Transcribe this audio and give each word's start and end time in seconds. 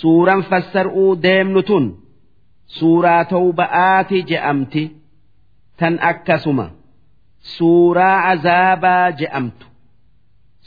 suuraan 0.00 0.42
fassar'uu 0.50 1.10
deemnu 1.24 1.60
tun 1.68 1.86
suuraa 2.78 3.22
tawba'aati 3.32 4.18
je'amti 4.30 4.82
tan 5.78 5.94
akkasuma 6.10 6.66
suuraa 7.56 8.18
azaabaa 8.32 9.06
je'amtu 9.20 9.66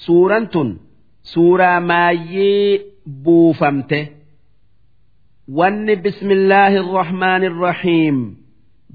suuraan 0.06 0.46
tun 0.54 0.70
suuraa 1.34 1.80
maayyii 1.90 2.70
buufamte 3.24 4.00
wanni 5.58 5.96
bismillaahi 6.04 6.78
irrahmaani 6.84 7.46
irrahiim 7.52 8.18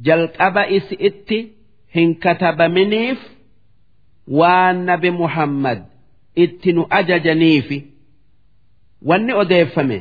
jalqaba 0.07 0.63
isi 0.77 0.95
itti 1.09 1.39
hin 1.97 2.11
katabaminiif 2.25 3.21
waan 4.39 4.77
nabi 4.89 5.11
muhammad 5.21 5.81
itti 6.45 6.71
nu 6.77 6.83
ajajaniifi 6.99 7.79
wanni 9.09 9.33
odeeffame 9.43 9.99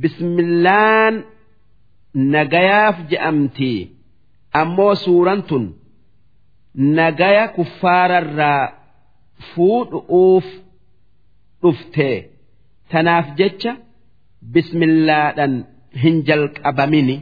bismillaan 0.00 1.24
nagayaaf 2.14 2.96
je'amtii 3.10 3.80
ammoo 4.60 4.94
suuraan 4.94 5.42
tun 5.48 5.64
nagaya 6.74 7.48
kuffaararraa 7.56 8.72
fuudhu'uuf 9.54 10.46
dhuftee 11.62 12.16
tanaaf 12.90 13.26
jecha 13.38 13.72
bismillaadhan 14.52 15.54
hin 16.02 16.24
jalqabamini. 16.28 17.18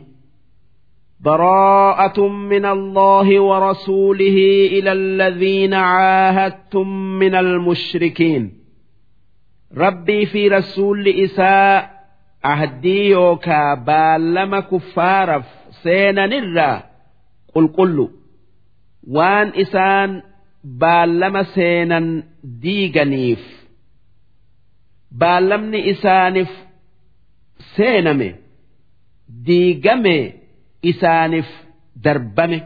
براءة 1.24 2.28
من 2.28 2.64
الله 2.64 3.40
ورسوله 3.40 4.38
إلى 4.72 4.92
الذين 4.92 5.74
عاهدتم 5.74 6.88
من 7.18 7.34
المشركين 7.34 8.52
ربي 9.76 10.26
في 10.26 10.48
رسول 10.48 11.08
إساء 11.08 11.99
أهدي 12.45 13.09
يوكا 13.09 13.73
بالما 13.73 14.59
كفارف 14.59 15.45
سينا 15.83 16.25
نرى 16.25 16.83
قل 17.55 17.67
قل 17.67 18.09
وان 19.07 19.51
إسان 19.61 20.23
بالما 20.63 21.43
سينا 21.43 22.23
ديغنيف 22.43 23.65
بالمني 25.11 25.91
إسانف 25.91 26.49
سينمي 27.75 28.35
ديغمي 29.29 30.45
isaaniif 30.85 31.49
darbame. 31.95 32.59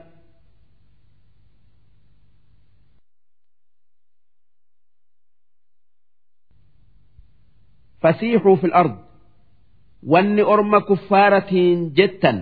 Fasiixuu 8.02 8.56
fil 8.62 8.74
ard 8.82 8.96
wanni 10.13 10.43
orma 10.55 10.79
kuffaaratiin 10.89 11.81
jettan 11.97 12.39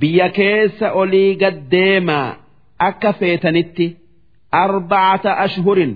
biyya 0.00 0.28
keessa 0.38 0.86
olii 1.00 1.30
gad 1.42 1.56
deemaa 1.74 2.28
akka 2.88 3.10
feetanitti 3.20 3.86
arbacata 4.62 5.30
ashhurin 5.44 5.92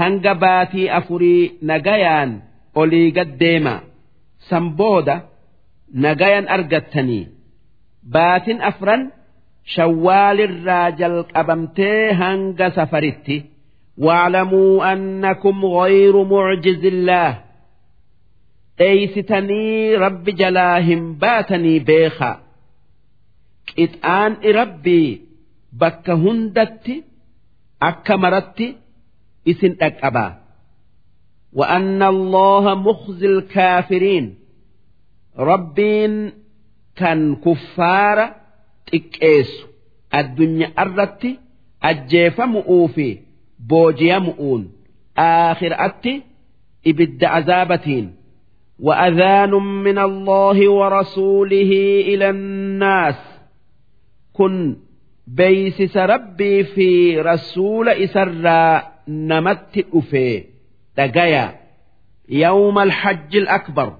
hanga 0.00 0.32
baatii 0.44 0.86
afurii 0.98 1.42
nagayaan 1.70 2.30
olii 2.80 3.08
gad 3.16 3.30
deemaa 3.42 3.80
san 4.48 4.64
booda 4.78 5.16
nagayan 6.04 6.46
argattanii 6.56 7.24
baatin 8.14 8.58
afran 8.70 9.02
shawwaalirraa 9.74 10.88
jalqabamtee 11.00 12.12
hanga 12.22 12.66
safaritti 12.76 13.36
waalamuu 14.06 14.74
annakum 14.92 15.56
غayru 15.76 16.22
mucjizillaah 16.32 17.32
eeysitanii 18.84 19.96
rabbi 20.04 20.32
jalaa 20.42 20.76
hin 20.88 21.02
baatanii 21.24 21.78
beekaa 21.90 22.36
qixaan'i 23.72 24.52
rabbi 24.60 25.00
bakka 25.82 26.14
hundatti 26.22 26.94
akka 27.90 28.14
maratti 28.24 28.68
isin 29.54 29.74
dhaqqabaa 29.82 30.30
وأن 31.52 32.02
الله 32.02 32.74
مخزي 32.74 33.26
الكافرين 33.26 34.34
ربين 35.38 36.32
كان 36.96 37.36
كفار 37.36 38.34
تكيس 38.86 39.50
الدنيا 40.14 40.72
أردت 40.78 41.26
أجيف 41.82 42.40
مؤوفي 42.40 43.18
بوجي 43.58 44.18
مؤون 44.18 44.72
آخر 45.18 45.72
أتي 45.86 46.22
إبد 46.86 47.24
عذابتين 47.24 48.14
وأذان 48.82 49.50
من 49.86 49.98
الله 49.98 50.68
ورسوله 50.68 51.72
إلى 52.10 52.30
الناس. 52.30 53.20
كن 54.32 54.76
بيسس 55.26 55.96
ربي 55.96 56.64
في 56.64 57.20
رسول 57.20 57.88
إسرى 57.88 58.82
نمت 59.08 59.84
أفي 59.94 60.44
دقيا 60.98 61.54
يوم 62.28 62.78
الحج 62.78 63.36
الأكبر. 63.36 63.92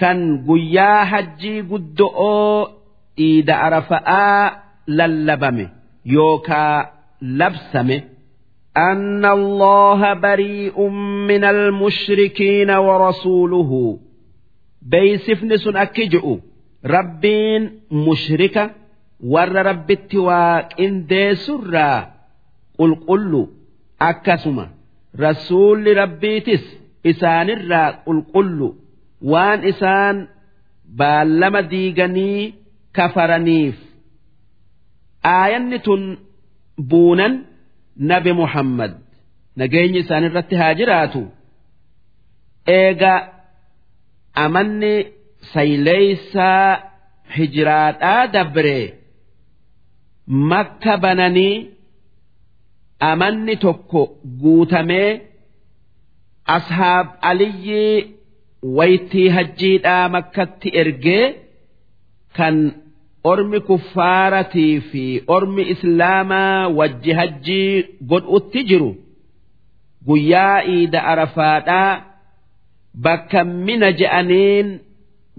kan 0.00 0.18
guyyaa 0.48 1.04
hajjii 1.04 1.62
guddo'oo 1.70 2.68
iida 3.26 3.54
arafa'aa 3.66 4.52
lallabame 4.98 5.66
yookaa 6.04 6.88
labsame 7.20 7.96
أن 8.77 9.25
الله 9.25 10.13
بريء 10.13 10.87
من 11.27 11.43
المشركين 11.43 12.69
ورسوله 12.71 13.99
بيسفن 14.81 15.57
سن 15.57 15.77
أكجئ 15.77 16.25
ربين 16.85 17.79
مشركة 17.91 18.71
ور 19.23 19.51
رب 19.69 19.91
التواك 19.91 20.81
إن 20.81 21.05
دي 21.05 21.35
سرا 21.35 22.13
قل 22.77 22.95
قل 23.07 23.47
أكسما 24.01 24.69
رسول 25.19 25.97
ربيتس 25.97 26.63
إسان 27.05 27.49
الرا 27.49 27.89
قل 28.05 28.23
قل 28.33 28.73
waan 29.25 29.63
isaan 29.71 30.17
baallama 30.99 31.61
diiganii 31.71 32.53
kafaraniif 32.97 33.77
aayanni 35.23 35.79
tun 35.85 36.03
buunan 36.89 37.33
nabi 38.08 38.32
muhammad. 38.40 38.92
Nageenyi 39.60 39.98
isaan 40.04 40.24
irratti 40.28 40.54
haa 40.60 40.74
jiraatu. 40.80 41.22
Eega 42.78 43.14
amanni 44.44 44.94
sayleeysaa 45.52 46.68
hijiraadhaa 47.36 48.22
dabre 48.34 48.78
makka 50.50 50.94
bananii 51.04 51.56
amanni 53.10 53.54
tokko 53.64 54.00
guutamee 54.42 55.10
ashaab 56.56 57.06
aliyyii 57.30 57.96
waytii 58.78 59.28
hajjiidhaa 59.36 60.04
makkatti 60.16 60.68
ergee 60.82 61.24
kan 62.36 62.56
ormi 63.24 63.60
kuffaaratii 63.60 64.80
fi 64.80 65.22
ormi 65.26 65.62
islaamaa 65.74 66.68
wajji 66.68 67.12
hajjii 67.12 67.84
godhutti 68.10 68.64
jiru. 68.64 68.96
Guyyaa 70.06 70.62
iida 70.64 71.04
arafaadhaa 71.04 72.02
bakka 73.04 73.44
mina 73.44 73.92
je'aniin 73.92 74.68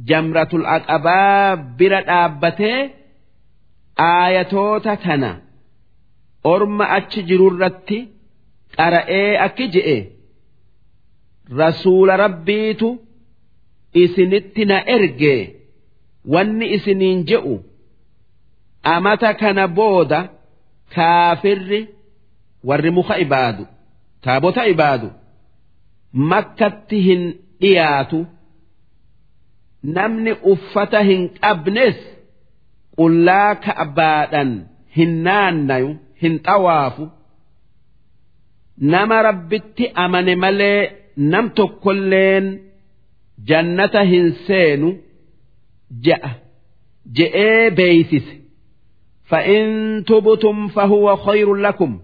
jamratul 0.09 0.65
aqabaa 0.65 1.55
bira 1.77 2.01
dhaabbatee 2.09 2.79
aayatoota 4.09 4.93
tana 5.03 5.31
orma 6.53 6.85
achi 6.97 7.21
jirurratti 7.29 7.99
qara'ee 8.77 9.37
akki 9.45 9.65
je'e. 9.73 9.97
Rasuula 11.57 12.17
rabbiitu 12.17 12.89
isinitti 14.03 14.65
na 14.65 14.77
erge. 14.95 15.35
Wanni 16.33 16.65
isiniin 16.75 17.19
je'u 17.29 17.55
amata 18.83 19.33
kana 19.33 19.67
booda 19.67 20.19
kaafirri 20.95 21.81
warri 22.63 22.91
muka 22.97 23.15
ibaadu 23.25 23.63
taabota 24.23 24.65
ibaadu 24.73 25.09
makkatti 26.31 26.99
hin 27.07 27.23
dhiyaatu 27.61 28.19
namni 29.95 30.31
uffata 30.53 30.99
hin 31.09 31.21
qabnes 31.41 31.97
qullaa 32.99 33.55
ka'baadhan 33.65 34.51
hin 34.97 35.11
naannayu 35.27 35.89
hin 36.23 36.35
xawaafu 36.47 37.03
nama 38.93 39.21
rabbitti 39.29 39.85
amane 40.03 40.35
malee 40.43 40.81
nam 41.31 41.45
tokkolleen 41.57 42.45
jannata 43.49 44.01
hin 44.11 44.27
seenu 44.47 44.89
ja'a 46.07 46.31
je'ee 47.17 47.69
beeysise 47.77 48.40
فإن 49.31 50.03
تبتم 50.07 50.67
فهو 50.67 51.15
خير 51.15 51.55
لكم. 51.55 51.99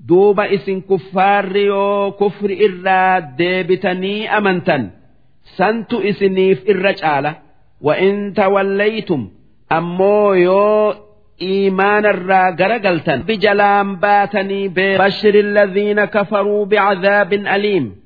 دوب 0.00 0.40
إسن 0.40 0.80
كفار 0.80 1.56
يو 1.56 2.10
كفر 2.10 2.56
إرا 2.66 3.18
ديبتني 3.18 4.38
أمنتا 4.38 4.90
isiniif 6.02 6.66
irra 6.66 6.94
caala 6.94 7.32
وإن 7.80 8.34
توليتم 8.34 9.28
أمو 9.72 10.34
يو 10.34 10.94
إيمان 11.42 12.06
الراجر 12.06 12.72
قلتن 12.72 13.22
بجلام 13.22 13.96
باتني 13.96 14.68
ببشر 14.68 15.34
الذين 15.34 16.04
كفروا 16.04 16.66
بعذاب 16.66 17.32
أليم. 17.32 17.96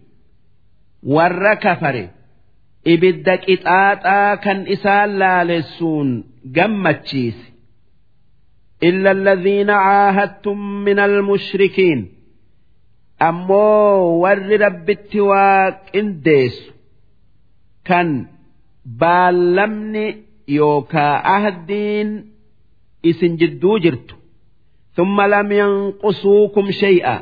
ور 1.02 1.54
كفر. 1.54 2.08
إبدك 2.86 3.50
إتآتا 3.50 4.34
كان 4.34 4.66
إسال 4.68 5.18
لالسون. 5.18 6.24
قمتشيس 6.56 7.49
إلا 8.82 9.10
الذين 9.10 9.70
عاهدتم 9.70 10.58
من 10.58 10.98
المشركين. 10.98 12.08
أمو 13.22 14.22
ور 14.22 14.60
رب 14.60 14.90
التواك 14.90 15.96
انديس 15.96 16.70
كان 17.84 18.26
بالمني 18.86 20.16
يوكا 20.48 21.36
أهدين 21.36 22.24
إسن 23.06 23.36
جدو 23.36 23.78
جرت 23.78 24.10
ثم 24.94 25.20
لم 25.20 25.52
ينقصوكم 25.52 26.70
شيئا. 26.70 27.20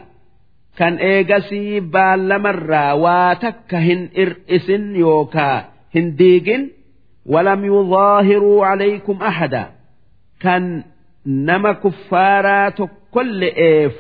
كان 0.77 0.95
إيغسي 0.95 1.81
بالمرا 1.81 2.93
واتكهن 2.93 4.09
إرئسن 4.19 4.97
يوكا 4.97 5.69
هنديقن 5.97 6.71
ولم 7.27 7.65
يظاهروا 7.65 8.67
عليكم 8.67 9.23
أحدا. 9.23 9.71
كان 10.41 10.85
nama 11.25 11.75
kuffaaraa 11.75 12.71
tokkolle'eef 12.71 13.95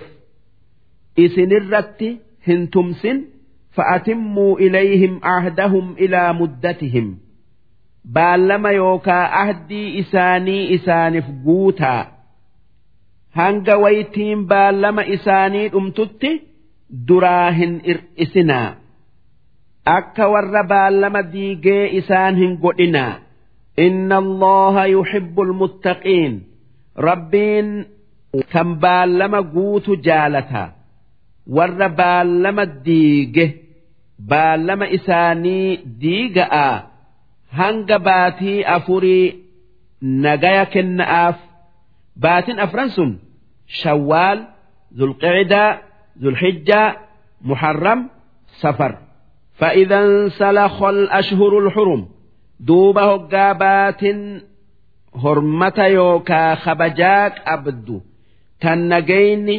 isinirratti 1.17 2.21
hin 2.47 2.69
tumsin 2.71 3.19
fa'atimmuu 3.77 4.57
ilayhim 4.67 5.19
ahdahum 5.23 5.95
ilaa 5.99 6.33
muddatihim. 6.33 7.17
Baallama 8.15 8.71
yookaa 8.71 9.25
ahdii 9.43 9.99
isaanii 9.99 10.73
isaaniif 10.77 11.25
guutaa. 11.45 12.07
Hanga 13.31 13.77
waytiin 13.79 14.47
baallama 14.49 15.03
isaanii 15.03 15.69
dhumtutti 15.73 16.31
duraa 17.09 17.51
hin 17.51 17.81
ir'isinaa. 17.85 18.75
Akka 19.85 20.29
warra 20.33 20.65
baallama 20.65 21.23
diigee 21.33 21.89
isaan 22.01 22.37
hin 22.37 22.59
godhinaa. 22.63 23.19
Inna 23.87 24.17
allaha 24.17 24.87
yuhibbul 24.87 25.53
muttaqiin. 25.53 26.48
rabbiin 27.08 27.68
kan 28.54 28.70
baallama 28.84 29.40
guutu 29.54 29.92
jaalata 30.08 30.64
warra 31.56 31.90
baallama 32.00 32.66
diige 32.86 33.46
baallama 34.32 34.86
isaanii 34.98 35.68
diiga'aa 36.02 36.76
hanga 37.60 37.98
baatii 38.08 38.60
afurii 38.76 39.26
nagaya 40.24 40.66
kenna'aaf 40.74 41.38
baatin 42.24 42.58
afran 42.66 42.90
sun 42.96 43.12
shawwaal 43.82 44.40
zulqicdaa 44.98 45.70
zulhijjaa 46.24 46.88
muharram 47.48 48.02
safar 48.62 48.94
فإذا 49.60 50.00
انسلخ 50.06 50.84
الأشهر 50.84 51.52
الحرم 51.64 52.02
دوب 52.60 52.98
hormata 55.23 55.87
yookaa 55.97 56.57
kabajaa 56.65 57.31
qabdu 57.31 57.97
tan 58.63 58.81
nagayni 58.93 59.57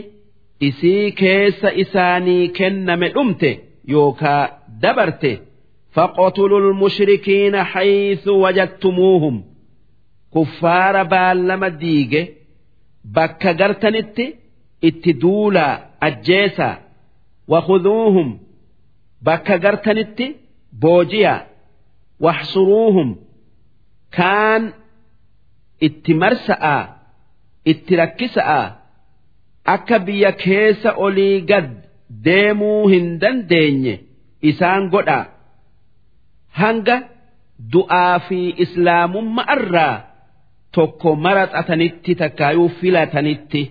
isii 0.68 1.12
keessa 1.19 1.69
isaanii 1.84 2.48
kenname 2.57 3.07
dhumte 3.16 3.50
yookaa 3.94 4.44
dabarte. 4.81 5.31
Faqotuluu 5.96 6.60
lmushrikiina 6.69 7.63
haythu 7.63 8.31
wajattumuuhum 8.42 9.38
kuffaara 10.34 11.04
baallama 11.06 11.69
diige. 11.81 12.22
Bakka 13.16 13.54
gartanitti 13.54 14.25
itti 14.88 15.12
duulaa 15.22 15.74
ajjeesaa. 16.07 16.75
Wakuduuhum 17.51 18.30
bakka 19.24 19.56
gartanitti 19.57 20.28
boojiyaa. 20.81 21.40
Waxsuruuhum 22.25 23.10
kaan 24.18 24.63
itti 25.87 26.13
marsa'a 26.23 26.77
itti 27.71 27.93
rakkisa'a 28.01 28.61
akka 29.75 29.97
biyya 30.05 30.31
keessa 30.43 30.89
olii 31.05 31.37
gad 31.49 31.69
deemuu 32.25 32.87
hin 32.93 33.07
dandeenye 33.21 33.95
isaan 34.51 34.83
godhaa 34.93 35.25
hanga 36.61 36.95
du'aa 37.73 38.19
fi 38.27 38.39
islaamumma 38.65 39.43
irraa 39.55 39.95
tokko 40.75 41.09
maraxatanitti 41.25 42.11
takkaayuu 42.21 42.69
filatanitti. 42.79 43.63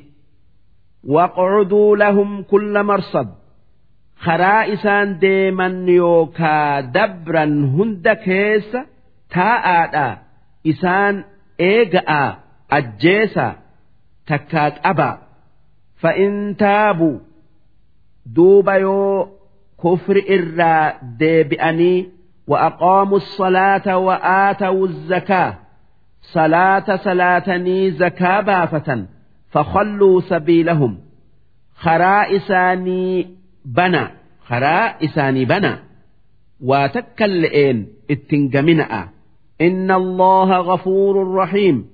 waqcuduu 1.14 1.96
lahum 1.96 2.44
kulla 2.50 2.82
marsad. 2.90 3.28
Karaa 4.24 4.62
isaan 4.74 5.20
deeman 5.22 5.76
yookaa 5.88 6.82
dabran 6.94 7.54
hunda 7.74 8.14
keessa 8.26 8.80
taa'aadha. 9.34 10.06
Isaan 10.72 11.14
eega'a 11.69 12.21
ajjeesa 12.77 13.45
takkaa 14.29 14.69
qaba 14.83 15.09
fa'in 16.01 16.55
taabuu 16.63 17.21
duuba 18.35 18.73
yoo 18.85 19.27
kufri 19.81 20.21
irraa 20.35 20.93
deebi'anii 21.19 21.99
وأقاموا 22.47 23.17
الصلاة 23.17 23.97
وآتوا 23.97 24.87
الزكاة 24.87 25.53
صلاة 26.21 26.95
صلاتني 26.95 27.91
زكاة 27.91 28.41
بافة 28.41 29.05
فخلوا 29.49 30.21
سبيلهم 30.21 30.97
خرائساني 31.75 33.27
بنا 33.65 34.11
خرائساني 34.47 35.45
بنا 35.45 35.79
وتكلئين 36.61 37.87
اتنجمنأ 38.11 39.09
إن 39.60 39.90
الله 39.90 40.60
غفور 40.60 41.34
رحيم. 41.34 41.86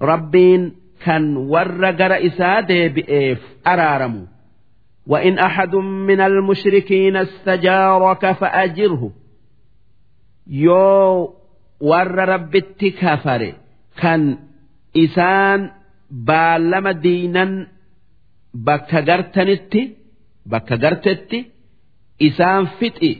ربين 0.00 0.72
كان 1.04 1.36
ورقر 1.36 2.26
إساد 2.26 2.72
بإيف 2.94 3.40
أرارم. 3.66 4.26
وإن 5.06 5.38
أحد 5.38 5.74
من 5.74 6.20
المشركين 6.20 7.16
استجارك 7.16 8.32
فأجره. 8.32 9.12
يو 10.46 11.34
ور 11.80 12.14
رب 12.14 12.56
التكفر 12.56 13.52
كان 14.00 14.38
إسان 14.96 15.70
بالم 16.10 16.88
دينا 16.88 17.66
بكغرتنت 18.54 19.74
بكغرتت 20.46 21.44
إسان 22.22 22.64
فتئ. 22.64 23.16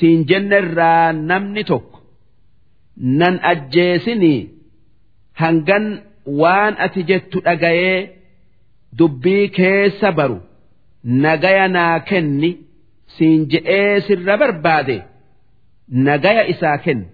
سين 0.00 0.24
جنر 0.24 0.80
نمني 1.12 1.64
nan 2.96 3.34
ajjeesinii 3.52 4.40
hangan 5.40 5.84
waan 6.40 6.74
ati 6.84 7.00
jettu 7.08 7.38
dhagayee 7.46 7.98
dubbii 8.98 9.48
keessa 9.56 10.12
baru 10.18 10.38
nagaya 11.24 11.66
naa 11.76 11.96
kenni 12.08 12.50
siin 13.16 13.40
je'ee 13.50 14.00
sirra 14.06 14.36
barbaade. 14.42 14.96
nagaya 16.06 16.42
isaa 16.52 16.78
kenni 16.84 17.06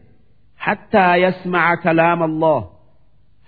hattaa 0.65 1.17
yasmaca 1.25 1.77
kalaama 1.83 2.25
Allah 2.31 2.61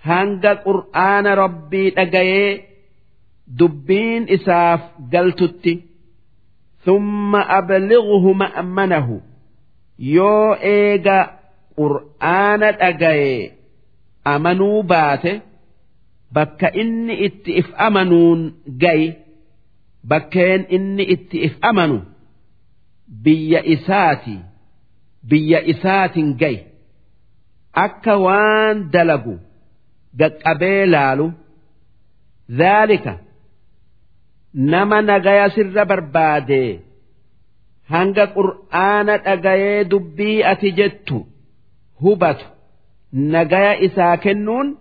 hanga 0.07 0.51
qur'aana 0.65 1.31
rabbii 1.43 1.89
dhagayee 1.97 2.49
dubbiin 3.59 4.23
isaaf 4.35 4.81
galtutti 5.13 5.73
thumma 6.85 7.41
ablighu 7.59 8.29
ma'manahu 8.41 9.15
yoo 10.15 10.49
eega 10.75 11.17
qur'aana 11.79 12.69
dhagayee 12.81 13.41
amanuu 14.33 14.79
baate 14.91 15.33
bakka 16.35 16.67
inni 16.81 17.15
itti 17.27 17.51
if 17.61 17.67
amanuun 17.87 18.41
gayi 18.83 19.07
bakkeen 20.11 20.61
inni 20.75 21.03
itti 21.15 21.37
if 21.47 21.55
amanu 21.69 21.97
biyya 23.25 23.59
isaatii 23.75 24.39
biyya 25.29 25.59
isaatiin 25.73 26.29
gayi 26.41 26.59
akka 27.85 28.13
waan 28.25 28.77
dalagu 28.93 29.35
gaqqabee 30.19 30.81
laalu 30.93 31.27
dhaalika 32.59 33.13
nama 34.71 34.97
nagaya 35.09 35.45
sirra 35.55 35.83
barbaade 35.91 36.61
hanga 37.93 38.25
qur'aana 38.37 39.13
dhagayee 39.27 39.79
dubbii 39.91 40.37
ati 40.51 40.69
jettu 40.79 41.17
hubatu 42.01 42.45
nagaya 43.13 43.79
isaa 43.87 44.17
kennuun 44.17 44.77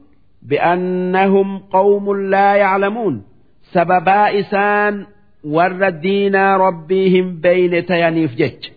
bi'annahum 0.49 1.61
qawmun 1.75 2.31
laa 2.31 2.57
yaclamuun 2.57 3.25
sababaa 3.73 4.29
isaan 4.43 5.07
warra 5.57 5.91
diinaa 6.03 6.59
rabbii 6.65 7.09
hin 7.15 7.33
beeyne 7.47 7.83
tayaniif 7.91 8.37
jecha 8.41 8.75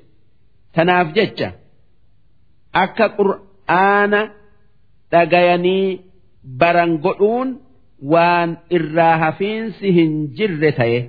tanaaf 0.76 1.14
jecha 1.18 1.52
akka 2.84 3.10
qur'aana 3.18 4.22
dhagayanii 5.12 6.00
baran 6.62 6.98
godhuun 7.06 7.58
waan 8.14 8.58
irraa 8.80 9.18
hafiinsi 9.18 9.94
hin 9.98 10.16
jirre 10.38 10.72
ta'e. 10.80 11.04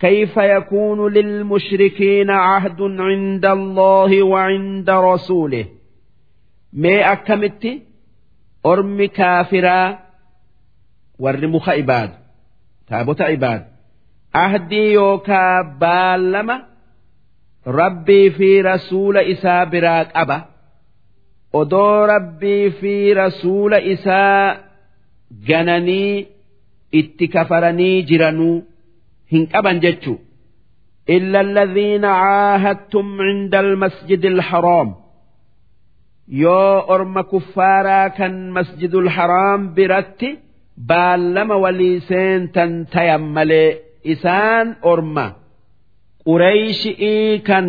كيف 0.00 0.36
يكون 0.36 1.12
للمشركين 1.12 2.30
عهد 2.30 2.80
عند 2.82 3.46
الله 3.46 4.22
وعند 4.22 4.90
رسوله 4.90 5.64
ما 6.73 7.11
أكمت 7.13 7.63
أرم 8.65 9.05
كافرا 9.05 9.99
ورمخ 11.19 11.69
عباد 11.69 12.11
تابوت 12.87 13.21
عباد 13.21 13.65
عهدي 14.35 14.91
يوكا 14.93 15.61
بالما 15.81 16.65
ربي 17.67 18.29
في 18.31 18.61
رسول 18.61 19.17
إسا 19.17 19.63
براك 19.63 20.11
أبا 20.15 20.45
odoo 21.53 22.05
rabbii 22.07 22.69
fi 22.79 23.13
rasuula 23.13 23.81
isaa 23.81 24.57
gananii 25.47 26.27
itti 26.99 27.27
kafaranii 27.35 28.03
jiranuu 28.09 28.57
hin 29.31 29.47
qaban 29.53 29.79
jechuu 29.85 30.19
إلا 31.09 31.41
الذين 31.41 32.05
عاهدتم 32.05 33.21
عند 33.21 33.55
المسجد 33.55 34.25
الحرام 34.25 34.95
yoo 36.28 36.84
orma 36.94 37.22
kuffaaraa 37.32 38.08
kan 38.18 38.34
masjidul 38.56 39.08
haraam 39.16 39.60
biratti 39.76 40.30
baallama 40.90 41.56
walii 41.64 42.00
seentan 42.08 42.72
tayan 42.92 43.24
malee 43.36 43.70
isaan 44.12 44.66
orma 44.92 45.26
qureeyshii 46.28 47.38
kan 47.48 47.68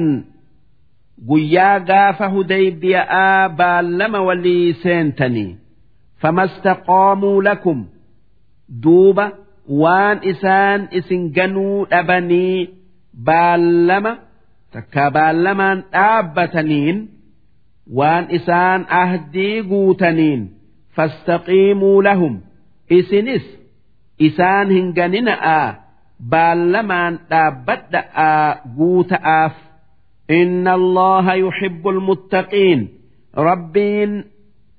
guyyaa 1.29 1.79
gaafa 1.89 2.27
hudaybiyaa 2.35 3.49
baallama 3.59 4.19
walii 4.29 4.73
seentanii 4.83 5.51
famastaqaamuu 6.21 7.41
lakum 7.47 7.79
duuba 8.83 9.25
waan 9.81 10.17
isaan 10.31 10.81
isin 10.99 11.23
ganuu 11.37 11.85
dhabanii 11.91 12.69
baallama 13.27 14.11
takka 14.73 15.03
baallamaan 15.17 15.77
dhaabbataniin 15.93 16.97
waan 17.98 18.24
isaan 18.38 18.80
ahdii 19.02 19.62
guutaniin 19.72 20.42
fastaqiimuu 20.96 21.98
lahum 22.08 22.34
isinis 22.98 23.44
isaan 24.28 24.68
hin 24.76 24.86
ganina'aa 24.98 25.66
baallamaan 26.32 27.14
dhaabbadha'aa 27.30 28.44
guuta'aaf 28.78 29.54
إن 30.40 30.68
الله 30.68 31.32
يحب 31.34 31.88
المتقين 31.88 32.88
ربين 33.36 34.24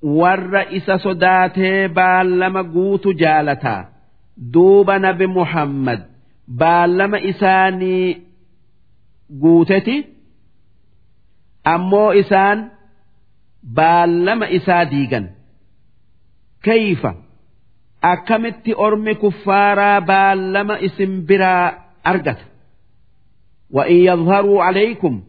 والرئيس 0.03 0.91
صداته 0.91 1.87
بالما 1.87 2.61
قوت 2.61 3.07
جالتا 3.07 3.89
دوب 4.37 4.91
نبي 4.91 5.27
محمد 5.27 6.01
بالما 6.47 7.29
إساني 7.29 8.21
قوتتي 9.41 10.05
أمو 11.67 12.11
إسان 13.67 13.75
بالما 13.75 14.55
إساديغا 14.55 15.29
كيف 16.63 17.07
أكمت 18.03 18.69
أرمي 18.79 19.13
كفارا 19.13 19.99
بالما 19.99 20.85
اسم 20.85 21.25
برا 21.25 21.77
أرقت 22.07 22.37
وإن 23.71 23.95
يظهروا 23.95 24.63
عليكم 24.63 25.21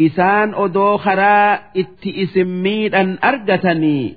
isaan 0.00 0.54
odoo 0.54 0.98
karaa 0.98 1.58
itti 1.74 2.10
isin 2.24 2.48
miidhan 2.48 3.18
argatanii 3.20 4.16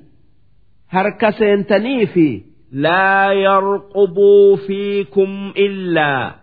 harka 0.88 1.32
seentanii 1.32 2.06
fi 2.14 2.28
laa 2.72 3.34
yarqubuu 3.34 4.58
fiikum 4.68 5.52
illaa 5.56 6.40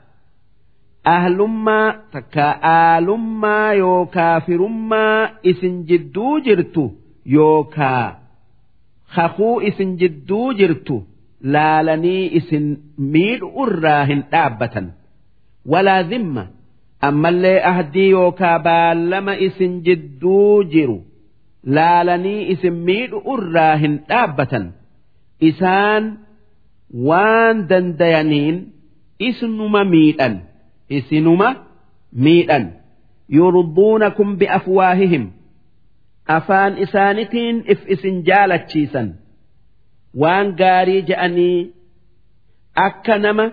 ahlummaa 1.04 1.92
takka 2.12 2.58
aalummaa 2.62 3.72
yookaa 3.72 4.40
firummaa 4.40 5.28
isin 5.42 5.84
jidduu 5.88 6.40
jirtu 6.40 6.84
yookaa 7.33 8.19
kakuu 9.15 9.61
isin 9.69 9.97
jidduu 10.01 10.53
jirtu 10.59 10.97
laalanii 11.53 12.23
isin 12.39 12.65
miidhu 13.13 13.47
irraa 13.65 14.03
hin 14.11 14.21
dhaabbatan. 14.31 14.87
Walaa 15.71 16.03
dhimma 16.11 16.43
ammallee 17.09 17.59
ahdii 17.71 18.09
yookaa 18.09 18.59
baallama 18.67 19.33
isin 19.47 19.73
jidduu 19.87 20.63
jiru 20.73 20.97
laalanii 21.77 22.41
isin 22.53 22.73
miidhu 22.89 23.19
irraa 23.37 23.75
hin 23.83 23.95
dhaabbatan. 24.09 24.65
Isaan 25.49 26.03
waan 27.09 27.57
dandayaniin 27.69 28.57
isnuma 29.29 29.83
miidhan 29.93 30.35
isinuma 30.89 31.49
miidhan. 32.27 32.65
Yurduunakum 33.37 34.37
biafwaahihim 34.39 35.25
afaan 36.36 36.78
isaanitiin 36.84 37.62
if 37.74 37.80
isin 37.94 38.24
jaalachiisan 38.30 39.12
waan 40.22 40.56
gaarii 40.62 41.02
je'anii 41.12 41.58
akka 42.86 43.18
nama 43.26 43.46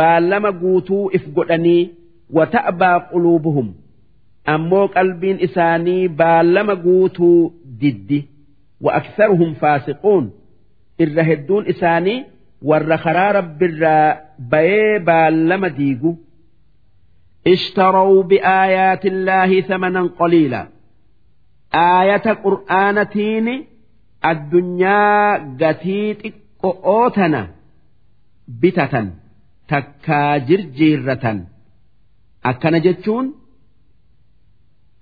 baallama 0.00 0.52
guutuu 0.64 1.04
if 1.18 1.24
godhanii 1.38 1.82
وتأبى 2.30 3.04
قلوبهم 3.12 3.74
أمو 4.48 4.86
قلبين 4.86 5.40
إساني 5.40 6.08
بالما 6.08 6.74
قوتوا 6.74 7.50
ددي 7.64 8.28
وأكثرهم 8.80 9.54
فاسقون 9.54 10.30
الرهدون 11.00 11.66
إساني 11.66 12.24
والرخرا 12.62 13.32
رب 13.32 13.62
الرا 13.62 14.20
بي 14.38 14.98
بالما 14.98 15.68
ديقو 15.68 16.14
اشتروا 17.46 18.22
بآيات 18.22 19.06
الله 19.06 19.60
ثمنا 19.60 20.02
قليلا 20.02 20.66
aayata 21.79 22.33
qur'aanatiin 22.45 23.47
addunyaa 24.31 25.39
gatii 25.61 26.07
xiqqo'oo 26.21 27.09
tana 27.17 27.41
bitatan 28.61 29.07
takkaa 29.69 30.33
jirjiirratan. 30.47 31.37
Akkana 32.49 32.79
jechuun 32.85 33.27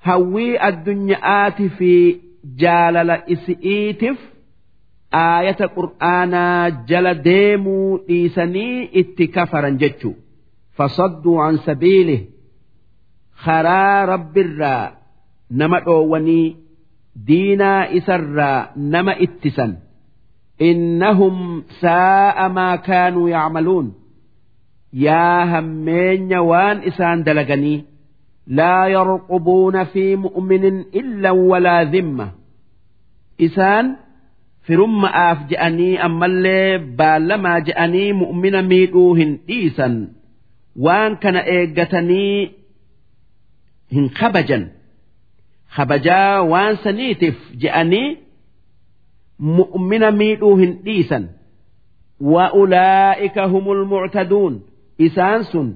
hawwii 0.08 0.58
addunyaaati 0.70 1.68
fi 1.78 1.92
jaalala 2.62 3.16
isi'iitiif 3.36 4.20
aayata 5.24 5.68
qur'aanaa 5.78 6.64
jala 6.90 7.14
deemuu 7.28 7.90
dhiisanii 8.08 8.90
itti 9.02 9.26
kafaran 9.36 9.76
jechu 9.84 10.12
fasadduu 10.78 11.38
an 11.48 11.56
sabiilih 11.68 12.22
karaa 13.46 14.06
rabbirraa 14.14 14.84
nama 15.50 15.80
dhoowwanii 15.86 16.56
diinaa 17.28 17.86
isarraa 18.00 18.70
nama 18.76 19.14
ittisan. 19.26 19.72
Innahum 20.70 21.64
saa'a 21.82 22.50
maa 22.58 22.78
kaanuu 22.88 23.28
yacmaluun. 23.36 23.88
Yaa 25.06 25.46
hammeenya 25.52 26.40
waan 26.50 26.78
isaan 26.90 27.24
dalaganii 27.26 27.78
laa 28.58 28.88
yarqubuuna 28.96 29.86
fi 29.94 30.04
mu'minin 30.26 30.78
illa 31.02 31.32
walaa 31.50 31.84
dhimma. 31.94 32.28
Isaan 33.48 33.86
firumma'aaf 34.68 35.40
je'anii 35.52 35.98
ammallee 36.08 36.78
baallamaa 37.02 37.60
je'anii 37.68 38.10
mu'mina 38.22 38.62
miidhuu 38.72 39.14
hin 39.20 39.32
dhiisan. 39.48 39.96
Waan 40.86 41.12
kana 41.24 41.42
eeggatanii 41.56 42.52
hin 43.96 44.08
kabajan 44.20 44.64
kabajaa 45.77 46.43
waan 46.53 46.77
saniitiif 46.85 47.37
je'anii 47.63 48.09
mu'mina 49.57 50.11
miidhuu 50.21 50.57
hin 50.63 50.73
dhiisan 50.85 51.25
وأولئك 52.21 53.39
هم 53.39 53.73
المعتدون 53.73 54.55
isaan 55.07 55.43
sun 55.51 55.69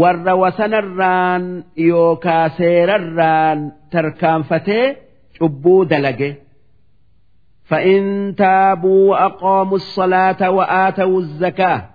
warra 0.00 0.34
wasanarraan 0.42 1.44
yookaa 1.76 2.48
seerarraan 2.58 3.58
tarkaanfatee 3.92 4.86
cubbuu 5.38 5.84
dalage 5.90 6.30
فإن 7.64 8.34
تابوا 8.36 9.10
وأقاموا 9.10 9.76
الصلاة 9.76 10.50
وآتوا 10.50 11.20
الزكاة 11.20 11.90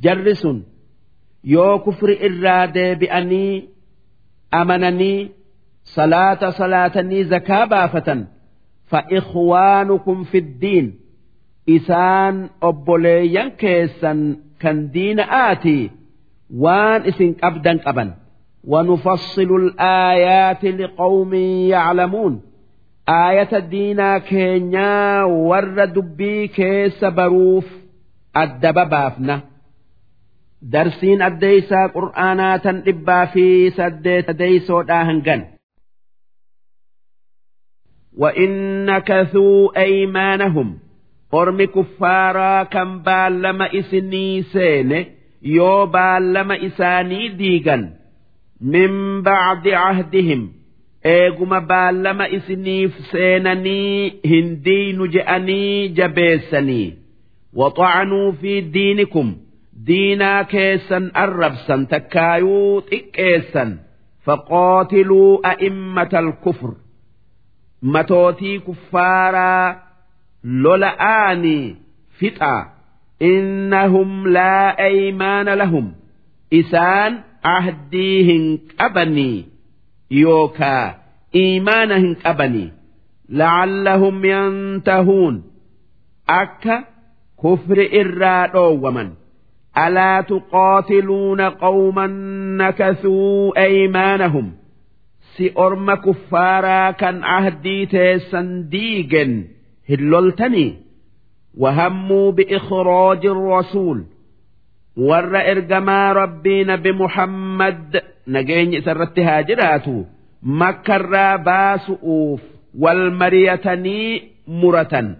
جرس 0.00 0.48
يو 1.44 1.78
كفر 1.78 2.08
إرادة 2.26 2.92
بأني 2.92 3.68
أمنني 4.54 5.30
صلاة 5.83 6.49
صلاة 6.49 7.23
زكاة 7.23 7.65
بافة 7.65 8.25
فإخوانكم 8.85 10.23
في 10.23 10.37
الدين. 10.37 10.99
إسان 11.69 12.49
أبولي 12.63 13.49
كيسا 13.57 14.35
كان 14.59 14.89
دين 14.91 15.19
آتي. 15.19 15.91
وان 16.55 17.01
إسن 17.01 17.35
أبدا 17.43 17.89
أبا 17.89 18.13
ونفصل 18.63 19.55
الآيات 19.55 20.65
لقوم 20.65 21.33
يعلمون. 21.33 22.41
آية 23.09 23.49
الدين 23.53 24.17
كينيا 24.17 25.23
ور 25.23 25.85
دبي 25.85 26.47
كيس 26.47 27.03
بروف. 27.03 27.67
أدب 28.35 28.89
بافنا. 28.89 29.41
درسين 30.61 31.21
أديسا 31.21 31.87
قرآناتا 31.87 32.83
إبا 32.87 33.25
في 33.25 33.69
سدي 33.69 34.21
تديسو 34.21 34.81
داهنجن. 34.81 35.45
وإن 38.17 38.85
نكثوا 38.85 39.81
أيمانهم. 39.81 40.79
قرم 41.31 41.63
كفارا 41.63 42.63
كم 42.63 42.99
بالما 42.99 43.79
إسني 43.79 44.41
سين. 44.41 45.05
يو 45.41 45.85
بالما 45.85 46.65
إساني 46.65 47.27
ديغا 47.27 47.89
من 48.61 49.21
بعد 49.21 49.67
عهدهم. 49.67 50.51
إيغم 51.05 51.59
بالما 51.59 52.35
إسني 52.35 52.87
فسينني 52.87 54.13
هندي 54.25 54.93
نجأني 54.93 55.87
جبيسني. 55.87 56.93
وطعنوا 57.53 58.31
في 58.31 58.61
دينكم. 58.61 59.37
دينا 59.85 60.41
كيسا 60.41 61.11
أربسا 61.15 61.87
تكايوت 61.91 62.93
إكيسا 62.93 63.77
فقاتلوا 64.23 65.51
أئمة 65.51 66.09
الكفر. 66.13 66.73
Matootii 67.81 68.59
kuffaaraa 68.67 69.75
lola'aanii 70.65 71.75
fixaa 72.19 72.61
innahum 73.31 74.25
laa 74.37 74.73
aymaana 74.89 75.55
lahum 75.61 75.87
isaan 76.59 77.17
ahdii 77.53 78.23
hin 78.29 78.45
qabanii 78.77 79.45
yookaa 80.21 80.93
iimaana 81.43 81.97
hin 82.05 82.15
qabanii 82.23 82.69
la'allahum 83.41 84.25
yantahuun 84.31 85.35
akka 86.37 86.77
kufri 87.43 87.85
irraa 88.01 88.47
dhoowwaman 88.55 89.09
alaa 89.85 90.23
tuqaatiluuna 90.31 91.51
qawman 91.65 92.13
nakasuu 92.63 93.53
aymaanahum 93.65 94.47
si 95.41 95.49
orma 95.65 95.97
kuffaaraa 96.05 96.93
kan 97.01 97.19
ahdii 97.35 97.85
teessan 97.93 98.49
diigen 98.71 99.33
hin 99.91 100.03
loltanii 100.13 100.69
wahammuu 101.65 102.31
biikhraaji 102.39 103.33
rasuul 103.37 104.03
warra 105.09 105.41
ergamaa 105.53 106.13
rabbii 106.19 106.59
nabi 106.71 106.93
muhammad 107.01 107.97
nageenya 108.37 108.83
isarratti 108.83 109.27
haa 109.29 109.41
jiraatu 109.49 109.95
makkarraa 110.61 111.33
baasu'uuf 111.49 112.47
wal 112.85 113.03
mariyatanii 113.23 114.07
muratan 114.61 115.11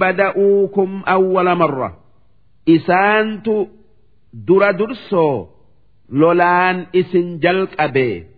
بدؤوكم 0.00 1.02
أول 1.08 1.54
مرة 1.54 1.98
إسانت 2.68 3.48
در 4.48 4.70
درسو 4.70 5.46
لولان 6.10 6.86
إسن 6.96 7.38
جلق 7.38 7.80
أبي 7.80 8.35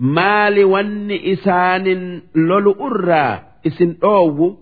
maali 0.00 0.64
wanni 0.64 1.16
isaanin 1.32 2.22
lolu 2.34 2.72
irraa 2.88 3.40
isin 3.64 3.96
dhoowwu 4.02 4.56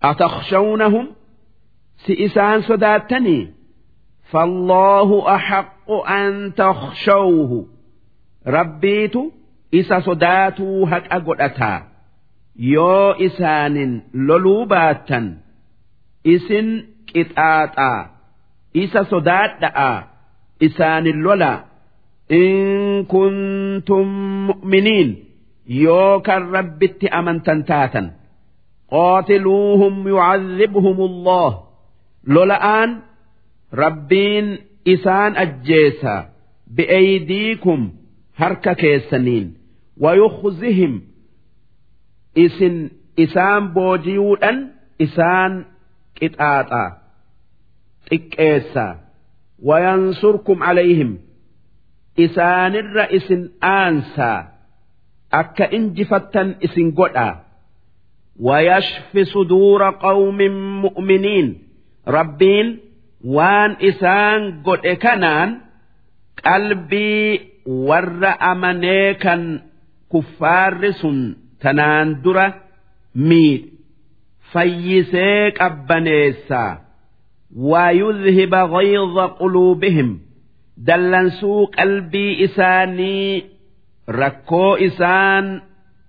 atakshawnahum 0.00 1.06
si 2.04 2.12
isaan 2.26 2.62
sodaattanii? 2.62 3.60
فالله 4.30 5.34
أحق 5.34 5.90
أن 5.90 6.54
تخشوه 6.54 7.66
ربيت 8.46 9.16
إسا 9.74 10.00
صداتو 10.00 10.84
هك 10.84 11.12
أقلتا 11.12 11.82
يو 12.56 13.10
إسان 13.10 14.02
لولوباتا 14.14 15.36
إسن 16.26 16.84
كتاتا 17.06 18.10
إسا 18.76 19.02
صدات 19.02 19.50
إسان 20.62 21.06
اللولا 21.06 21.69
إن 22.31 23.03
كنتم 23.03 24.07
مؤمنين 24.47 25.23
يوكا 25.67 26.37
ربت 26.37 27.03
أمنتن 27.05 27.65
تاتا 27.65 28.11
قاتلوهم 28.91 30.07
يعذبهم 30.07 31.01
الله 31.01 31.63
لولآن 32.23 32.99
ربين 33.73 34.57
إسان 34.87 35.35
أجيسا 35.35 36.29
بأيديكم 36.67 37.91
هركا 38.35 38.73
كيسنين 38.73 39.53
ويخزهم 39.97 41.01
إسن 42.37 42.89
إسان 43.19 43.67
بوجيودا 43.73 44.67
إسان 45.01 45.65
كتاتا 46.15 46.97
إكيسا 48.13 48.99
وينصركم 49.63 50.63
عليهم 50.63 51.17
isaanirra 52.16 53.04
isin 53.18 53.42
aansaa 53.62 54.38
akka 55.30 55.64
injifattan 55.70 56.56
isin 56.60 56.90
godhaa 56.92 57.34
ويشفي 58.40 59.24
صدور 59.24 59.90
قوم 59.90 60.38
مؤمنين 60.82 61.58
ربين 62.08 62.78
وان 63.24 63.76
إسان 63.82 64.62
قد 64.62 64.86
إكنان 64.86 65.58
قلبي 66.44 67.40
ور 67.66 68.26
أمنيكا 68.52 69.60
كفارس 70.12 71.06
تناندرة 71.60 72.54
ميد 73.14 73.68
فيسيك 74.52 75.62
أبنيسا 75.62 76.80
ويذهب 77.56 78.54
غيظ 78.54 79.18
قلوبهم 79.18 80.20
dallansuu 80.86 81.66
qalbii 81.76 82.32
isaanii 82.46 83.44
rakkoo 84.08 84.76
isaan 84.76 85.62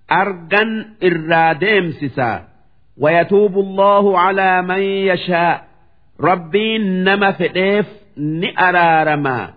argan 0.08 0.72
irraa 1.00 1.60
deemsisa. 1.60 2.52
ويتوب 2.96 3.58
الله 3.58 4.18
على 4.18 4.62
من 4.62 4.78
يشاء 4.82 5.64
ربين 6.20 7.04
نما 7.04 7.32
فديف 7.32 7.86
نأرارما 8.16 9.54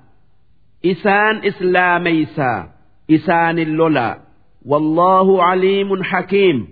إسان 0.86 1.42
إسلاميسا 1.44 2.70
إسان 3.12 3.60
اللولا 3.60 4.20
والله 4.66 5.44
عليم 5.44 6.04
حكيم 6.04 6.68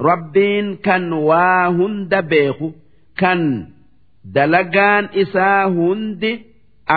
ربين 0.00 0.76
كان 0.76 1.12
واهند 1.12 2.14
بيخ 2.14 2.56
كان 3.16 3.66
دلقان 4.24 5.08
إسا 5.14 5.64
هند 5.64 6.40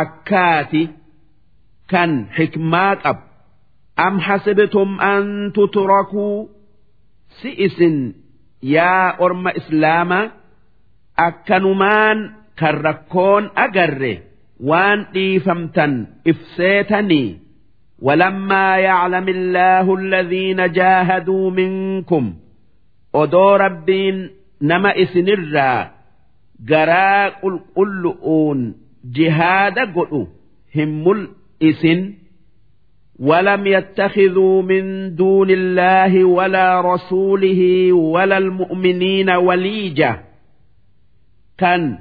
akkaati 0.02 0.84
kan 1.92 2.12
xikmaa 2.36 2.94
qabu 3.04 3.24
am 4.06 4.16
hasibtum 4.26 4.90
an 5.12 5.26
tutrakuu 5.56 6.50
si 7.42 7.50
isin 7.66 7.98
yaa 8.76 9.16
orma 9.26 9.52
islaamaa 9.60 10.26
akkanumaan 11.28 12.20
kan 12.60 12.76
rakkoon 12.88 13.44
agarre 13.66 14.14
waan 14.70 15.00
dhiifamtan 15.14 15.94
ifseetanii 16.32 17.30
ولما 18.02 18.78
يعلم 18.78 19.28
الله 19.30 19.86
الذين 19.96 20.72
جاهدوا 20.72 21.52
منكم 21.52 22.34
odoo 23.22 23.58
rabbiin 23.58 24.18
nama 24.62 24.92
isinirraa 25.04 25.90
garaa 26.70 27.24
qulqullu'uun 27.42 28.60
جهاد 29.16 29.80
قلؤ 29.80 30.28
هم 30.76 31.12
الإسن 31.12 32.14
ولم 33.20 33.68
يتخذوا 33.68 34.62
من 34.62 35.16
دون 35.16 35.50
الله 35.50 36.26
ولا 36.26 36.82
رسوله 36.82 37.94
ولا 37.94 38.38
المؤمنين 38.38 39.30
وليجة. 39.30 40.20
كان 41.58 41.98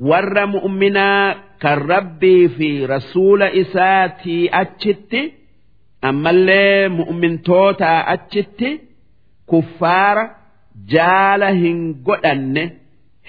ور 0.00 0.46
مؤمنا 0.46 1.36
كالربي 1.60 2.48
في 2.48 2.86
رسول 2.86 3.42
إساتي 3.42 4.50
أتشت 4.52 5.16
أما 6.04 6.30
اللي 6.30 6.88
مؤمن 6.88 7.42
توتا 7.42 8.12
أتشت 8.12 8.80
كفار 9.50 10.30
جالهن 10.88 11.94
قدن. 12.06 12.70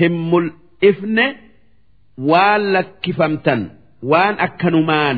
هم 0.02 0.38
الإفن 0.38 1.36
waan 2.30 2.62
lakkifamtan 2.76 3.62
waan 4.12 4.36
akkanumaan 4.46 5.18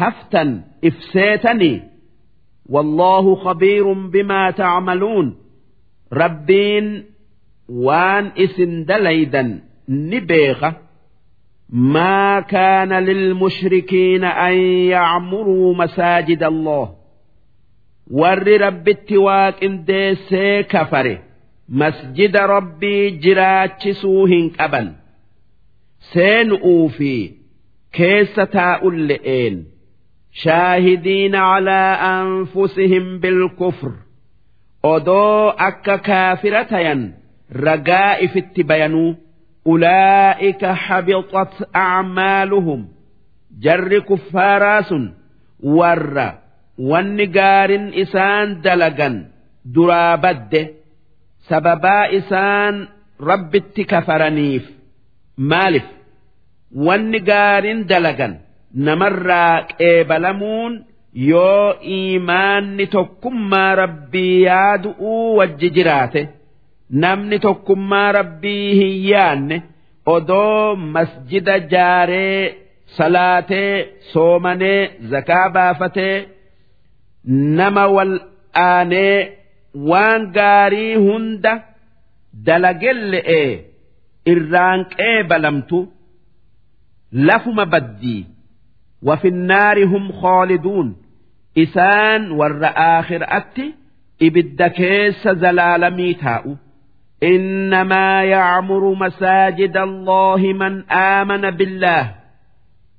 haftan 0.00 0.50
ifseetani 0.88 1.72
wallaahu 2.74 3.30
khabiirun 3.44 4.00
bimaa 4.14 4.48
tacmaluun 4.60 5.28
rabbiin 6.22 6.86
waan 7.86 8.24
isin 8.44 8.72
dalaydan 8.88 9.48
ni 10.10 10.20
beeka 10.30 10.70
ما 11.70 12.40
كان 12.40 12.92
للمشركين 12.92 14.24
أن 14.24 14.54
يعمروا 14.94 15.74
مساجد 15.74 16.42
الله 16.42 16.94
ور 18.10 18.46
رب 18.60 18.88
التواك 18.88 19.64
انديسي 19.64 20.62
كفره 20.62 21.18
مسجد 21.68 22.36
ربي 22.36 23.10
جراتشسوهن 23.10 24.50
أبن 24.60 24.92
سين 26.12 26.50
أوفي 26.50 27.32
كيس 27.92 28.34
تاؤلئين 28.34 29.66
شاهدين 30.32 31.34
على 31.34 31.98
أنفسهم 32.02 33.18
بالكفر 33.18 33.92
أدو 34.84 35.48
أك 35.48 36.00
كافرتيا 36.00 37.12
رجاء 37.56 38.26
في 38.26 38.38
التبينو 38.38 39.14
أولئك 39.66 40.64
حبطت 40.66 41.68
أعمالهم 41.76 42.88
جر 43.60 43.98
كفاراس 43.98 44.94
ور 45.62 46.32
والنقار 46.78 47.90
إسان 47.94 48.60
دلقا 48.60 49.26
درابد 49.64 50.74
سببا 51.48 52.16
إسان 52.18 52.88
رب 53.20 53.54
التكفرنيف 53.54 54.70
مالف. 55.38 55.95
Wanni 56.86 57.20
gaarin 57.30 57.80
dalagan 57.90 58.34
namarraa 58.86 59.54
qeebalamuun 59.78 60.72
yoo 61.30 61.74
iimaanni 61.96 62.86
tokkummaa 62.96 63.74
rabbii 63.82 64.42
yaadu'uu 64.48 65.36
wajji 65.38 65.68
jiraate 65.76 66.22
namni 67.04 67.38
tokkummaa 67.46 68.12
rabbii 68.18 68.68
hin 68.80 68.94
yaanne 69.12 69.56
odoo 70.14 70.76
masjida 70.94 71.58
jaaree 71.72 72.42
salaatee 72.98 73.72
soomanee 74.12 74.80
zakaa 75.14 75.48
baafatee 75.56 76.16
nama 77.58 77.84
wal 77.96 78.14
aanee 78.66 79.16
waan 79.90 80.22
gaarii 80.36 80.94
hunda 81.06 81.52
dalagelle'ee 82.46 83.50
irraan 84.32 84.80
qeebalamtu 84.96 85.78
لفما 87.12 87.64
بدي 87.64 88.26
وفي 89.02 89.28
النار 89.28 89.84
هم 89.84 90.12
خالدون. 90.12 90.96
إسان 91.58 92.30
ور 92.30 92.60
آخر 92.64 93.20
أتي 93.22 93.74
إبد 94.22 94.62
كيس 94.62 95.28
زلال 95.28 95.94
ميتاء. 95.94 96.56
إنما 97.22 98.24
يعمر 98.24 98.94
مساجد 98.94 99.76
الله 99.76 100.36
من 100.36 100.90
آمن 100.90 101.50
بالله. 101.50 102.14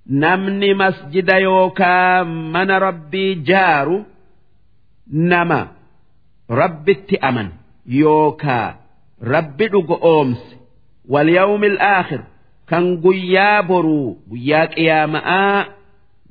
نمن 0.10 0.78
مسجد 0.78 1.30
يوكا 1.30 2.24
من 2.24 2.72
ربي 2.72 3.36
جار 3.36 4.04
نما 5.14 5.68
ربي 6.50 6.92
اتأمن 6.92 7.50
يوكا 7.86 8.76
ربي 9.24 9.70
أومس. 10.04 10.56
واليوم 11.10 11.64
الآخر. 11.64 12.24
kan 12.70 12.86
guyyaa 13.04 13.60
boruu 13.70 14.10
guyyaa 14.30 14.66
qiyaama'aa 14.76 15.60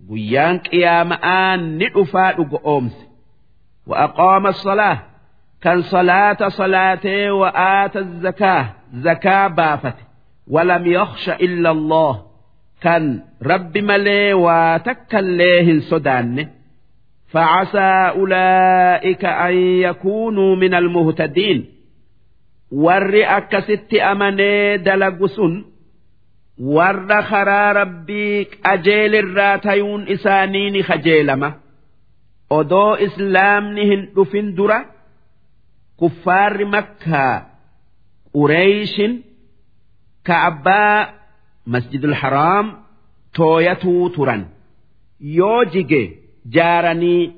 guyyaan 0.09 0.57
qiyaama'aa 0.69 1.51
ni 1.79 1.87
dhufaa 1.95 2.31
dhuga 2.39 2.59
oomse 2.73 3.03
wa'aqooma 3.91 4.53
salaa 4.65 4.97
kan 5.65 5.79
salaata 5.93 6.47
salaatee 6.59 7.27
wa'aata 7.41 8.01
zakaa 8.25 8.63
zakaa 9.07 9.47
baafate 9.59 10.03
walam 10.55 10.85
yakhsha 10.97 11.35
illa 11.47 11.71
allah 11.77 12.15
kan 12.85 13.05
rabbi 13.51 13.81
malee 13.91 14.33
waa 14.45 14.79
takkallee 14.87 15.59
hin 15.69 15.81
sodaanne 15.91 16.45
فعسى 17.33 17.91
أولئك 18.19 19.25
أن 19.25 19.55
يكونوا 19.87 20.57
من 20.57 20.75
المهتدين 20.75 21.59
ور 22.73 23.13
أكست 23.39 23.95
أمني 23.95 24.77
دلقسن 24.77 25.65
warra 26.59 27.23
karaa 27.31 27.73
rabbii 27.73 28.45
qajeelirraa 28.65 29.59
tayuun 29.59 30.09
isaanii 30.15 30.71
ni 30.71 30.83
kajeelama 30.83 31.51
odoo 32.59 32.97
islaamni 33.07 33.83
hin 33.91 34.03
dhufin 34.17 34.47
dura 34.57 34.79
kuffaarri 36.03 36.65
makkaa 36.75 37.35
qureeyshin 38.37 39.13
ka 40.27 40.37
abbaa 40.51 41.09
masjidul 41.75 42.15
haraam 42.23 42.67
tooyatuu 43.37 44.11
turan. 44.17 44.43
Yoo 45.39 45.65
jige 45.65 46.03
jaaranii 46.55 47.33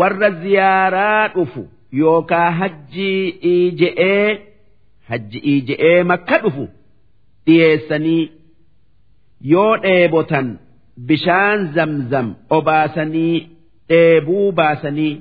warra 0.00 0.30
ziyaaraa 0.30 1.28
dhufu 1.34 1.62
yookaa 2.00 2.50
hajjii 2.50 3.28
iije'ee 3.52 4.40
hajji 5.08 5.38
iije'ee 5.52 6.02
makka 6.10 6.38
dhufu 6.44 6.64
dhiyeessanii 7.46 8.30
yoo 9.52 9.72
dheebotan 9.84 10.46
bishaan 11.08 11.60
zamzam 11.74 12.28
obaasanii 12.56 13.36
dheebuu 13.90 14.52
baasanii 14.58 15.14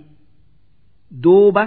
duuba 1.23 1.63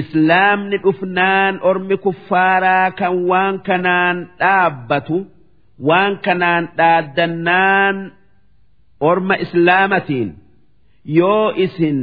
islaamni 0.00 0.76
dhufnaan 0.84 1.54
ormi 1.70 1.96
kuffaaraa 2.04 2.90
kan 2.98 3.14
waan 3.30 3.56
kanaan 3.68 4.16
dhaabbatu 4.40 5.16
waan 5.88 6.14
kanaan 6.26 6.64
dhaaddannaan 6.78 7.96
orma 9.10 9.34
islaamatiin 9.44 10.28
yoo 11.18 11.46
isin 11.64 11.98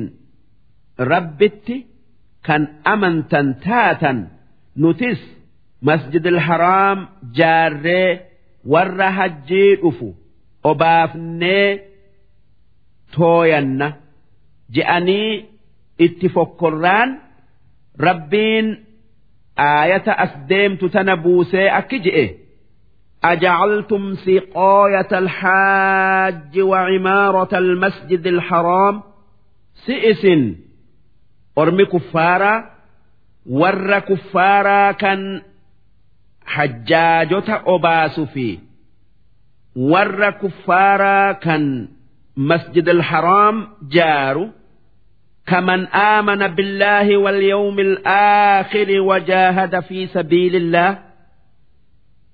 rabbitti 1.12 1.76
kan 2.48 2.64
amantan 2.94 3.48
taatan 3.66 4.18
nutis 4.82 5.22
masjid 5.88 6.26
al-haraam 6.34 7.00
jaarree 7.38 8.12
warra 8.74 9.10
hajjii 9.18 9.76
dhufu 9.82 10.08
obaafnee 10.70 11.70
tooyanna 13.16 13.88
je'anii 14.76 15.46
itti 16.06 16.28
fokkorraan 16.36 17.10
rabbiin 18.08 18.68
aayata 19.68 20.14
as 20.24 20.34
deemtu 20.50 20.86
tana 20.94 21.16
buusee 21.24 21.70
akki 21.80 22.00
je'e 22.08 22.28
أجعلتم 23.26 24.16
سقاية 24.16 25.12
الحاج 25.12 26.60
وعمارة 26.60 27.58
المسجد 27.58 28.28
الحرام 28.28 29.02
سئس 29.86 30.24
أرمي 31.58 31.86
كفارا 31.86 32.70
ور 33.50 34.00
كفارا 34.00 34.92
كان 34.92 35.42
حجاجة 36.47 37.63
أباس 37.67 38.21
في 38.21 38.59
ور 39.77 40.31
كفارا 40.31 41.33
كان 41.33 41.89
مسجد 42.37 42.89
الحرام 42.89 43.69
جار 43.91 44.51
كمن 45.47 45.87
آمن 45.87 46.47
بالله 46.55 47.17
واليوم 47.17 47.79
الآخر 47.79 49.01
وجاهد 49.01 49.81
في 49.81 50.07
سبيل 50.07 50.57
الله 50.57 50.99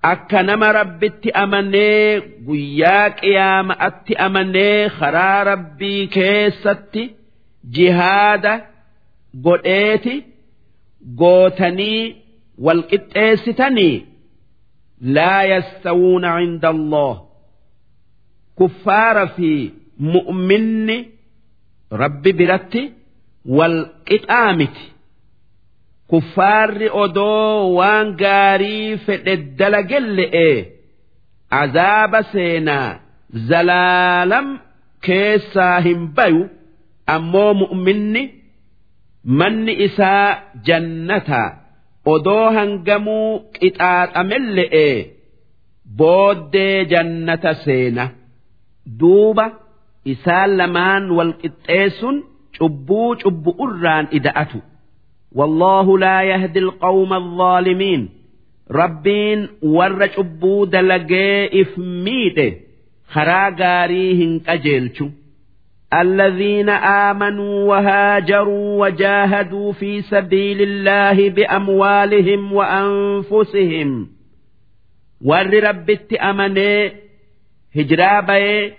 akka 0.06 0.42
nama 0.42 0.68
rabbitti 0.72 1.30
amanee 1.42 2.20
guyyaa 2.46 3.10
qiyaama'atti 3.20 4.14
amanee 4.26 4.88
karaa 4.98 5.44
rabbii 5.50 6.02
keessatti 6.16 7.02
jihaada 7.76 8.52
godheeti 9.46 10.14
gootanii 11.20 12.02
والقطيستني 12.61 14.05
لا 15.01 15.43
يستوون 15.43 16.25
عند 16.25 16.65
الله. 16.65 17.25
كفار 18.59 19.27
في 19.27 19.71
مؤمن 19.99 21.05
رب 21.93 22.21
برت 22.21 22.91
والقطامت 23.45 24.77
كفار 26.11 27.03
أدو 27.03 27.23
وان 27.77 28.17
غاري 28.21 28.97
فددلق 28.97 29.95
اللئي 29.95 30.65
عذاب 31.51 32.21
سينا 32.21 32.99
زلالم 33.33 34.59
keessaa 35.01 35.87
بيو. 35.87 36.49
أمو 37.09 37.53
مؤمني 37.53 38.41
mu'minni 39.25 39.85
إساء 39.85 40.53
جنتا. 40.65 41.60
odoo 42.05 42.49
hangamuu 42.57 43.39
qixaaxamelle'ee 43.59 44.95
booddee 45.97 46.85
jannata 46.91 47.53
seena. 47.65 48.05
Duuba 48.99 49.45
isaan 50.13 50.57
lamaan 50.57 51.03
wal 51.17 51.33
qixxeessun 51.41 52.17
cubbuu 52.57 53.15
cubbu'urraan 53.23 54.05
ida'atu. 54.17 54.59
Wallaahu 55.37 55.97
laa 56.03 56.21
yahdi 56.31 56.59
alqawma 56.65 57.15
alzaalimiin 57.23 58.03
rabbiin 58.79 59.39
warra 59.75 60.07
cubbuu 60.15 60.61
dalagee 60.73 61.49
if 61.61 61.71
miidhe 62.05 62.47
karaa 63.13 63.49
gaarii 63.61 64.11
hin 64.19 64.33
qajeelchu. 64.47 65.05
الذين 65.93 66.69
آمنوا 66.69 67.69
وهاجروا 67.69 68.85
وجاهدوا 68.85 69.73
في 69.73 70.01
سبيل 70.01 70.61
الله 70.61 71.29
بأموالهم 71.29 72.53
وأنفسهم. 72.53 74.09
ور 75.25 75.63
ربت 75.63 76.13
أمني 76.13 76.91
هجرابي 77.75 78.73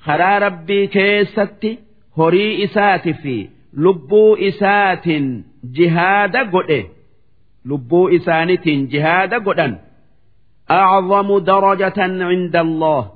خرا 0.00 0.38
ربي 0.38 0.86
كيستي 0.86 1.78
هري 2.18 2.64
إسات 2.64 3.08
في 3.08 3.48
لبو 3.74 4.34
إسات 4.34 5.08
جهاد 5.64 6.36
قد 6.36 6.84
لبو 7.64 8.08
إسانت 8.08 8.68
جهاد 8.68 9.34
قدن 9.34 9.76
أعظم 10.70 11.38
درجة 11.38 11.98
عند 11.98 12.56
الله 12.56 13.10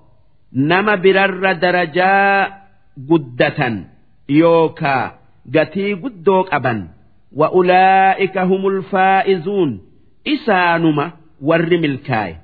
نما 0.53 0.95
برر 0.95 1.53
درجاء 1.53 2.62
guddatan 3.10 3.76
yookaa 4.39 5.06
gatii 5.56 5.93
guddoo 6.04 6.41
qaban 6.52 6.80
wa'ulaa'ika 7.39 8.41
humul 8.52 8.80
faa'izuun 8.91 9.72
isaanuma 10.34 11.06
warri 11.50 11.78
milkaaye 11.86 12.36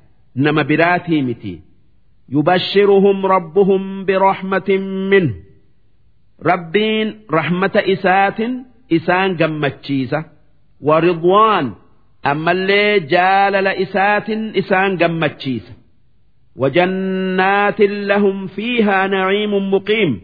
nama 0.46 0.62
biraatii 0.70 1.22
miti 1.30 1.54
yubashshiruhum 2.36 3.18
rabbuhum 3.36 3.84
birahmatin 4.08 4.84
minhu 5.14 5.34
rabbiin 6.50 7.10
rahmata 7.38 7.82
isaatin 7.94 8.54
isaan 8.98 9.32
gammachiisa 9.42 10.20
waridwaan 10.88 11.66
ammallee 12.32 12.92
jaalala 13.14 13.72
isaatin 13.86 14.42
isaan 14.62 14.92
gammachiisa 15.02 15.74
وجنات 16.56 17.82
لهم 17.82 18.48
فيها 18.48 19.08
نعيم 19.08 19.54
مقيم 19.74 20.22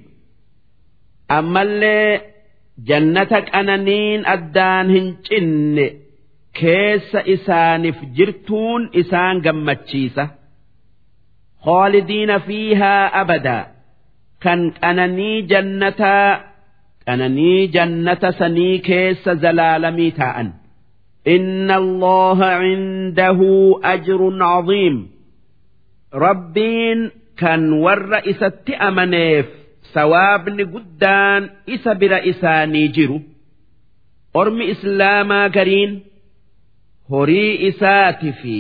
ammallee 1.38 2.22
jannata 2.90 3.40
qananiin 3.52 4.22
addaan 4.36 4.88
hin 4.96 5.08
cinne 5.28 5.86
keessa 6.60 7.20
isaaniif 7.36 7.98
jirtuun 8.18 8.82
isaan 9.02 9.38
gammachiisa 9.46 10.26
خالدين 11.66 12.38
فيها 12.40 13.22
أبدا 13.22 13.68
كان 14.42 14.72
قنني 14.72 15.42
جنة 15.42 16.02
قنني 17.08 17.68
جنة 17.68 18.32
سني 18.32 18.78
كيس 18.78 19.30
زلالمي 19.30 20.12
تاء 20.12 20.38
إن 21.28 21.72
الله 21.72 22.46
عنده 22.46 23.40
أجر 23.84 24.44
عظيم 24.44 25.10
ربين 26.14 27.12
كان 27.38 27.74
ور 27.74 28.18
إسات 28.30 28.70
أمنيف 28.70 29.46
sawaabni 29.95 30.65
guddaan 30.75 31.43
isa 31.75 31.93
bira 32.01 32.19
isaanii 32.33 32.89
jiru 32.97 33.19
ormi 34.41 34.65
islaamaa 34.75 35.49
gariin 35.57 35.93
horii 37.11 37.53
isaati 37.69 38.31
fi 38.41 38.57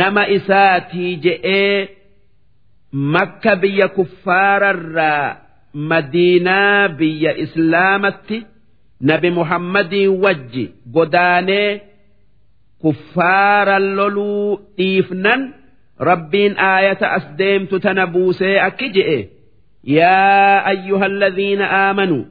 nama 0.00 0.22
isaatii 0.36 1.12
je'ee 1.24 1.88
makka 3.14 3.52
biyya 3.62 3.88
kuffaararraa 3.96 5.36
madiinaa 5.90 6.88
biyya 6.98 7.32
islaamatti 7.44 8.38
nabi 9.10 9.30
muhammadii 9.38 10.06
wajji 10.24 10.64
godaanee 10.94 11.70
kuffaaran 12.82 13.86
loluu 13.96 14.60
dhiifnan 14.78 15.40
rabbiin 16.08 16.54
aayata 16.70 17.06
as 17.16 17.24
deemtu 17.38 17.76
tana 17.84 18.04
buusee 18.12 18.56
akki 18.68 18.88
je'e. 18.96 19.18
يا 19.86 20.68
أيها 20.70 21.06
الذين 21.06 21.62
آمنوا 21.62 22.24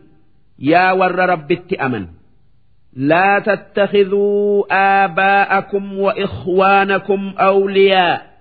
يا 0.60 0.92
ور 0.92 1.16
ربت 1.16 1.74
أمن. 1.74 2.08
لا 2.96 3.40
تتخذوا 3.46 4.66
آباءكم 5.06 6.00
وإخوانكم 6.00 7.34
أولياء. 7.40 8.34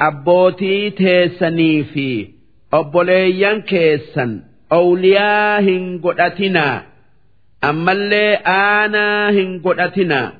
أبوتي 0.00 0.90
تيسني 0.90 1.84
في 1.84 2.28
أبوليان 2.72 3.60
كيسن. 3.62 4.40
أولياء 4.72 5.62
هنقلتنا 5.62 6.82
أما 7.64 7.92
اللي 7.92 8.34
آنا 8.34 9.30
هنقلتنا 9.30 10.32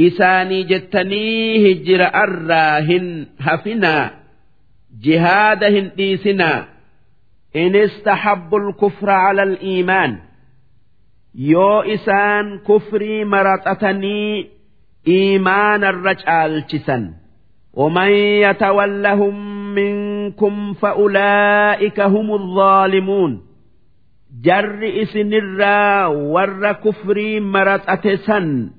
إساني 0.00 0.62
جتني 0.62 1.72
هجر 1.72 2.02
أراهن 2.14 3.26
هفنا. 3.40 4.10
جهادهن 5.02 5.90
ديسنا. 5.96 6.75
إن 7.55 7.75
استحبوا 7.75 8.59
الكفر 8.59 9.09
على 9.09 9.43
الإيمان 9.43 10.17
يو 11.35 11.79
إسان 11.79 12.59
كفري 12.59 13.25
مرتتني 13.25 14.47
إيمان 15.07 15.83
الرجال 15.83 16.65
جسن 16.67 17.13
ومن 17.73 18.09
يتولهم 18.45 19.35
منكم 19.75 20.73
فأولئك 20.73 21.99
هم 21.99 22.33
الظالمون 22.33 23.41
جر 24.41 25.01
إسن 25.01 25.33
الرا 25.33 26.05
ور 26.07 26.71
كفري 26.71 27.39
مرتتسن 27.39 28.69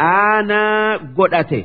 أنا 0.00 0.96
قدته 1.16 1.64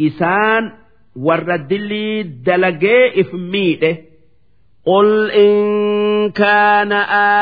إسان 0.00 0.72
ور 1.16 1.56
دلي 1.56 2.22
دلقي 2.22 3.20
إفميته 3.20 3.96
قل 4.87 5.31
إن 5.31 5.57
كان 6.31 6.91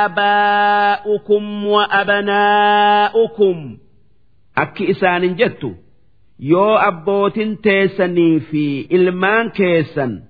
آباؤكم 0.02 1.66
وأبناؤكم 2.66 3.78
أكي 4.58 4.92
إسان 4.92 5.36
جدت 5.36 5.76
يو 6.40 6.76
أبوت 6.76 7.40
تيسني 7.40 8.40
في 8.40 8.88
إلمان 8.92 9.50
كيسن 9.50 10.22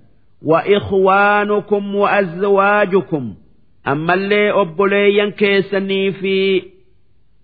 وإخوانكم 0.42 1.94
وأزواجكم 1.94 3.34
أما 3.88 4.14
اللي 4.14 4.50
أبوليا 4.50 5.30
كيسني 5.30 6.12
في 6.12 6.62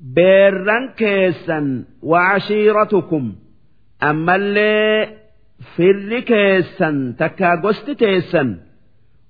بيران 0.00 0.88
كيسن 0.96 1.84
وعشيرتكم 2.02 3.32
أما 4.02 4.36
اللي 4.36 5.08
فر 5.76 6.20
كيسن 6.20 7.16
تكاغست 7.18 7.90
تيسن 7.90 8.56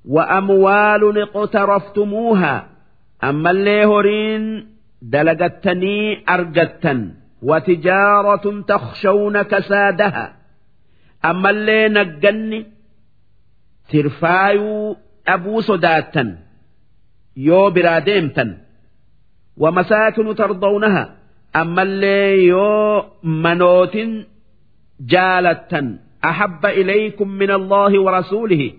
وأموال 0.05 1.23
اقترفتموها. 1.23 2.69
أما 3.25 3.51
اللي 3.51 3.85
هورين 3.85 4.67
دلقتني 5.03 6.25
أرقتا 6.29 7.15
وتجارة 7.43 8.61
تخشون 8.69 9.43
كسادها. 9.43 10.37
أما 11.25 11.51
اللي 11.51 11.89
نقني 11.89 12.67
ترفايو 13.91 14.97
أبو 15.29 15.61
صداتا 15.61 16.39
يو 17.37 17.71
براديمتا 17.71 18.59
ومساكن 19.57 20.35
ترضونها. 20.35 21.17
أما 21.57 21.83
اللي 21.83 22.45
يو 22.45 23.05
منوت 23.23 23.99
جالتا 25.01 25.99
أحب 26.25 26.67
إليكم 26.67 27.29
من 27.29 27.51
الله 27.51 28.01
ورسوله. 28.01 28.73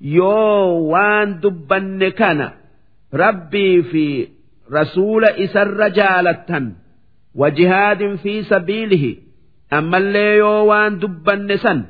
Yoo 0.00 0.88
waan 0.92 1.40
dubbanne 1.42 2.10
kana 2.20 2.46
rabbii 3.22 3.82
fi 3.90 4.04
rasuula 4.76 5.30
isarra 5.44 5.88
jaalattan 5.98 6.66
wajihaadin 7.40 8.18
fi 8.22 8.34
sabiilihi 8.52 9.12
ammallee 9.78 10.36
yoo 10.42 10.60
waan 10.70 11.00
dubbanne 11.02 11.56
san 11.64 11.80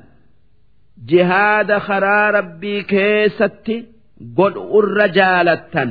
jihaada 1.11 1.81
karaa 1.89 2.31
rabbii 2.39 2.83
keessatti 2.93 3.77
godhu 4.39 4.63
irra 4.83 5.07
jaalattan 5.19 5.91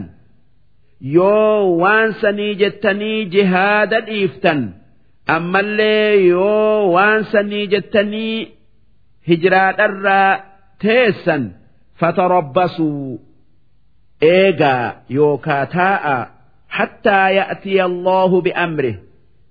yoo 1.18 1.78
waan 1.82 2.14
sanii 2.22 2.54
jettanii 2.62 3.20
jihaada 3.36 4.00
dhiiftan 4.08 4.62
ammallee 5.36 6.10
yoo 6.28 6.92
waan 6.96 7.24
sanii 7.34 7.68
jettanii 7.74 8.36
hijraadharraa 9.30 10.32
teessan 10.84 11.44
فتربصوا 11.96 13.18
إيغا 14.24 15.02
يوكاتاء 15.10 16.32
حتى 16.70 17.36
يأتي 17.36 17.84
الله 17.86 18.42
بأمره 18.42 18.96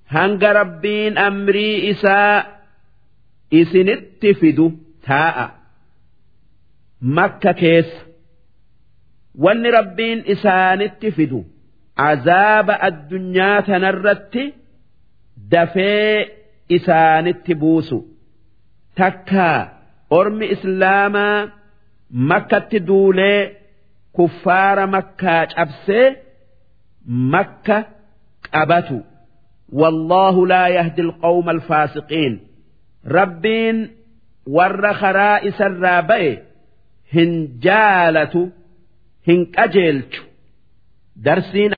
هنگ 0.09 0.45
ربين 0.45 1.19
أمري 1.19 1.91
إساء 1.91 2.61
إسنت 3.55 4.27
فدو 4.41 4.73
تاء 5.07 5.51
مكة 7.03 7.53
كيس 7.53 7.87
wanni 9.45 9.71
rabbiin 9.71 10.21
isaanitti 10.35 11.11
fidu 11.17 11.41
azaaba 12.09 12.75
addunyaa 12.89 13.63
tanarratti 13.69 14.45
dafee 15.53 16.19
isaanitti 16.77 17.55
buusu 17.63 17.99
takkaa 19.01 19.59
ormi 20.19 20.47
islaamaa 20.55 21.39
makkatti 22.11 22.79
duulee 22.87 23.57
kuffaara 24.13 24.87
makkaa 24.87 25.47
cabsee 25.47 26.07
makka 27.33 27.77
qabatu 28.51 28.99
wallaahu 29.81 30.47
laa 30.53 30.69
yahdi 30.69 31.03
alqawma 31.07 31.51
alfaasiqiin 31.57 32.35
rabbiin 33.17 33.79
warra 34.57 34.93
karaa 35.01 35.39
isarraa 35.51 36.03
ba'e 36.11 36.31
hin 37.15 37.33
jaalatu 37.65 38.43
hin 39.29 39.41
qajeelchu 39.57 40.23
darsiin 41.25 41.73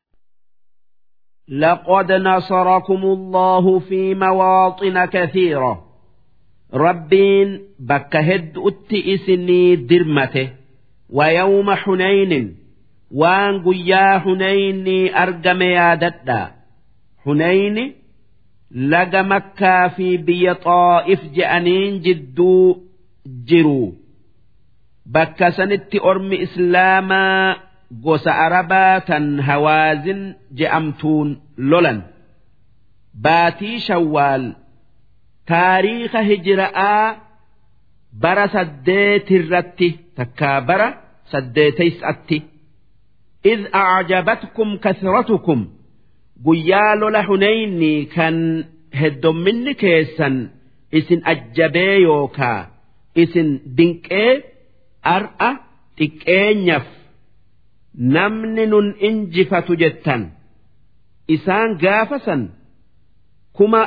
لقد 1.49 2.13
نصركم 2.13 3.03
الله 3.05 3.79
في 3.79 4.15
مواطن 4.15 5.05
كثيرة 5.05 5.86
rabbiin 6.73 7.51
bakka 7.89 8.21
hedduutti 8.23 8.99
isinii 9.15 9.77
dirmate. 9.89 10.45
Wayawma 11.17 11.77
hunaynin 11.85 12.47
waan 13.21 13.55
guyyaa 13.65 14.19
hunaynii 14.25 15.11
argame 15.23 15.69
yaadadhaa. 15.73 16.47
Hunayni 17.25 17.85
laga 18.91 19.23
makkaa 19.33 19.89
fi 19.97 20.09
biyya 20.27 20.55
xaa'if 20.65 21.21
je'aniin 21.37 21.95
jidduu 22.05 22.83
jiru. 23.49 23.95
Bakka 25.15 25.51
sanitti 25.57 25.99
ormi 26.11 26.37
islaamaa 26.47 27.57
gosa 28.05 28.33
arabaa 28.47 29.01
tan 29.09 29.27
hawaazin 29.49 30.23
je'amtuun 30.59 31.29
lolan. 31.71 31.99
Baatii 33.25 33.79
shawwaal. 33.87 34.45
taariikha 35.51 36.21
hijira'aa 36.29 37.07
bara 38.23 38.47
saddeetirratti 38.55 39.89
takkaa 40.17 40.61
bara 40.69 40.89
saddeeteysatti. 41.33 42.39
Id 43.53 43.61
acjabatkum 43.83 44.71
kasratukum 44.85 45.61
guyyaa 46.45 46.93
lola 47.01 47.23
huneyni 47.29 47.93
kan 48.15 48.37
heddomminni 49.01 49.73
keessan 49.83 50.37
isin 50.99 51.21
ajjabee 51.33 51.95
yookaa 52.07 52.61
isin 53.23 53.49
dinqee 53.77 54.31
ar'a 55.15 55.51
xiqqeenyaf 55.99 56.87
namni 58.15 58.65
nun 58.73 58.89
injifatu 59.09 59.73
jettan. 59.83 60.23
Isaan 61.35 61.71
gaafa 61.83 62.19
san 62.27 62.43
kuma 63.57 63.81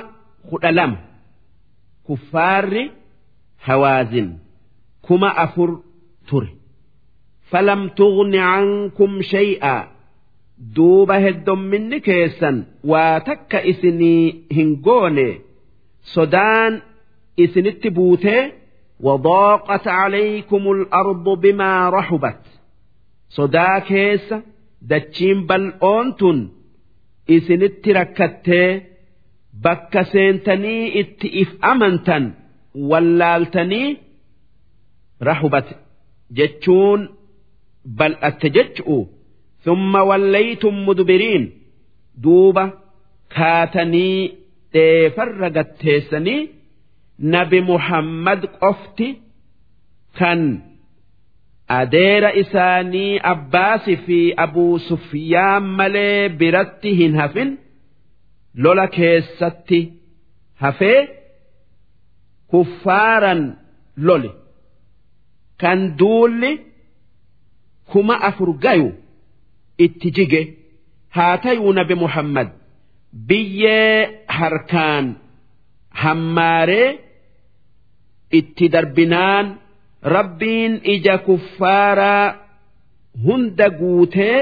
kudha 0.49 0.71
lama. 0.77 0.97
Kuffaarri 2.09 2.83
hawaazin 3.67 4.29
kuma 5.07 5.29
afur 5.45 5.71
ture 6.29 6.49
falam 7.51 7.81
tughni 7.97 8.39
cankum 8.47 9.13
shay'aa 9.31 9.79
duuba 10.75 11.15
heddomminni 11.25 11.97
keessan 12.07 12.57
waa 12.91 13.15
takka 13.27 13.59
isinii 13.71 14.23
hin 14.55 14.69
goone 14.85 15.27
sodaan 16.13 16.73
isinitti 17.43 17.89
buutee 17.99 18.41
وضاقت 19.07 19.87
عليكم 19.87 20.63
الأرض 20.71 21.25
بما 21.43 21.89
رحبت 21.89 22.41
sodaa 23.37 23.79
keessa 23.89 24.37
dachiin 24.89 25.39
bal'oon 25.49 26.07
tun 26.19 26.39
isinitti 27.35 27.89
rakkattee 27.99 28.69
bakka 29.63 30.01
seentanii 30.11 30.83
itti 31.01 31.27
if 31.41 31.49
amantan 31.71 32.25
wallaaltanii 32.89 33.89
rahubat 35.27 35.67
jechuun 36.37 37.01
bal'atte 37.97 38.47
jechu'u. 38.57 38.97
Thumma 39.63 40.01
wallaytum 40.09 40.75
mudbiriin 40.87 41.43
duuba 42.23 42.63
kaatanii 43.35 44.17
dheefarra 44.73 45.49
gatteessanii 45.57 46.41
nabi 47.33 47.59
muhammad 47.71 48.41
qofti 48.61 49.07
kan 50.19 50.41
adeera 51.79 52.29
isaanii 52.41 53.19
abbaasi 53.33 53.93
fi 54.05 54.19
abuu 54.45 54.75
sufyaan 54.89 55.65
malee 55.79 56.29
biratti 56.39 56.91
hin 56.99 57.13
hafin 57.21 57.49
lola 58.63 58.85
keessatti 58.95 59.79
hafee 60.61 60.99
kuffaaran 62.51 63.41
lole. 64.07 64.31
Kan 65.61 65.79
duulli 65.99 66.51
kuma 67.91 68.15
afur 68.29 68.49
gayu 68.63 68.89
itti 69.85 70.09
jige. 70.15 70.41
Haa 71.15 71.37
tayuu 71.43 71.73
nabi 71.77 71.95
muhammad 72.03 72.49
biyyee 73.27 74.23
harkaan 74.37 75.05
hammaaree 76.01 76.89
itti 78.39 78.65
darbinaan 78.73 79.47
rabbiin 80.15 80.73
ija 80.93 81.15
kuffaaraa 81.27 82.25
hunda 83.25 83.67
guutee 83.79 84.39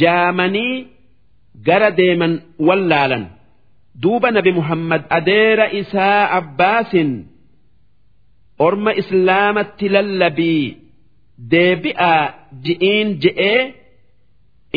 jaamanii 0.00 0.74
gara 1.66 1.90
deeman 1.98 2.32
wallaalan. 2.66 3.24
Duuba 4.02 4.28
nabi 4.36 4.50
muhammad 4.58 5.02
adeera 5.18 5.66
isaa 5.80 6.20
abbaasin 6.38 7.10
orma 8.66 8.90
islaamatti 9.02 9.86
lallabii 9.96 10.64
deebi'aa 11.52 12.22
ji'iin 12.64 13.08
je'ee 13.22 13.60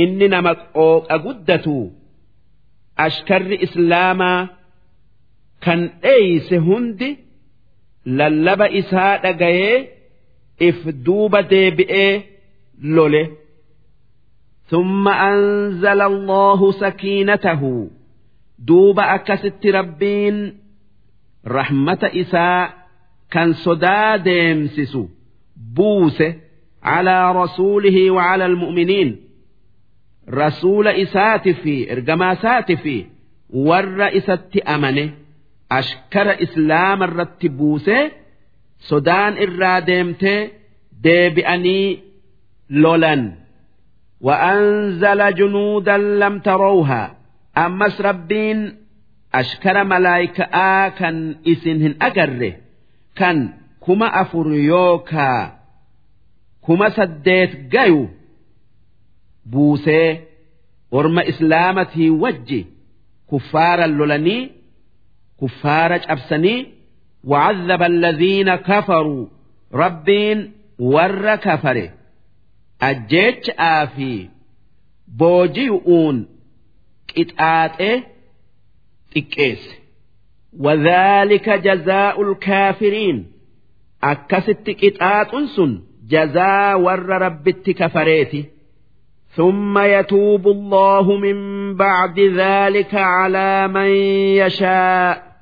inni 0.03 0.27
nama 0.33 0.51
qooqa 0.77 1.15
guddatu 1.25 1.77
ashkarri 3.05 3.57
islaamaa 3.65 4.39
kan 5.65 5.79
dheeyse 6.03 6.55
hundi 6.67 7.09
lallaba 8.19 8.65
isaa 8.81 9.13
dhagayee 9.23 9.77
if 10.67 10.77
duuba 11.05 11.39
deebi'ee 11.53 12.13
lole 12.95 13.23
ثم 14.67 15.07
أنزل 15.07 16.01
الله 16.01 16.71
سكينته. 16.71 17.89
دوب 18.59 18.99
أكست 18.99 19.65
ربين. 19.65 20.57
رحمة 21.47 21.99
إساء 22.03 22.73
كان 23.31 23.53
صدا 23.53 24.15
ديمسس. 24.15 24.97
بوسه 25.75 26.35
على 26.83 27.31
رسوله 27.31 28.11
وعلى 28.11 28.45
المؤمنين. 28.45 29.19
رسول 30.29 30.87
إسات 30.87 31.49
في 31.49 31.91
إرجما 31.91 32.35
سات 32.35 32.71
في. 32.71 33.05
ور 33.49 34.09
أمنه. 34.67 35.13
أشكر 35.71 36.43
إسلام 36.43 37.03
الرتبوسه 37.03 38.11
صدان 38.79 39.37
إرادمته 39.37 40.49
ديبأني 41.01 41.99
لولن. 42.69 43.46
وأنزل 44.21 45.35
جنودا 45.35 45.97
لم 45.97 46.39
تروها. 46.39 47.17
أمس 47.57 48.01
ربين 48.01 48.77
أشكر 49.35 49.83
ملائكة 49.83 50.43
آكا 50.43 51.35
إسنهن 51.47 51.95
أكره 52.01 52.53
كان 53.15 53.53
كما 53.87 54.21
أفريوكا 54.21 55.59
كما 56.67 56.89
سديت 56.89 57.75
قيو 57.75 58.07
بوسي 59.45 60.19
ورم 60.91 61.19
إسلامتي 61.19 62.09
وجي 62.09 62.65
كفارا 63.31 63.87
لولني 63.87 64.51
كفارا 65.41 65.95
أبسني 65.95 66.67
وعذب 67.23 67.83
الذين 67.83 68.55
كفروا. 68.55 69.27
ربين 69.73 70.51
ور 70.79 71.35
كفره. 71.35 71.89
Ajjeechaa 72.89 73.87
fi 73.95 74.29
booji'uun 75.19 76.17
qixaaxee 77.13 77.95
xiqqeesse 79.13 79.73
wadhaalika 80.65 81.55
jazaa'ul 81.67 82.33
kaafiriin 82.45 83.17
akkasitti 84.11 84.71
qixaaxun 84.81 85.45
sun 85.55 85.71
jazaa 86.13 86.77
warra 86.85 87.17
rabbitti 87.25 87.73
kafareeti 87.81 88.41
ثم 89.37 89.77
يتوب 89.77 90.47
الله 90.47 91.17
من 91.17 91.37
بعد 91.75 92.19
ذلك 92.19 92.95
على 92.95 93.67
من 93.67 93.89
يشاء 94.41 95.37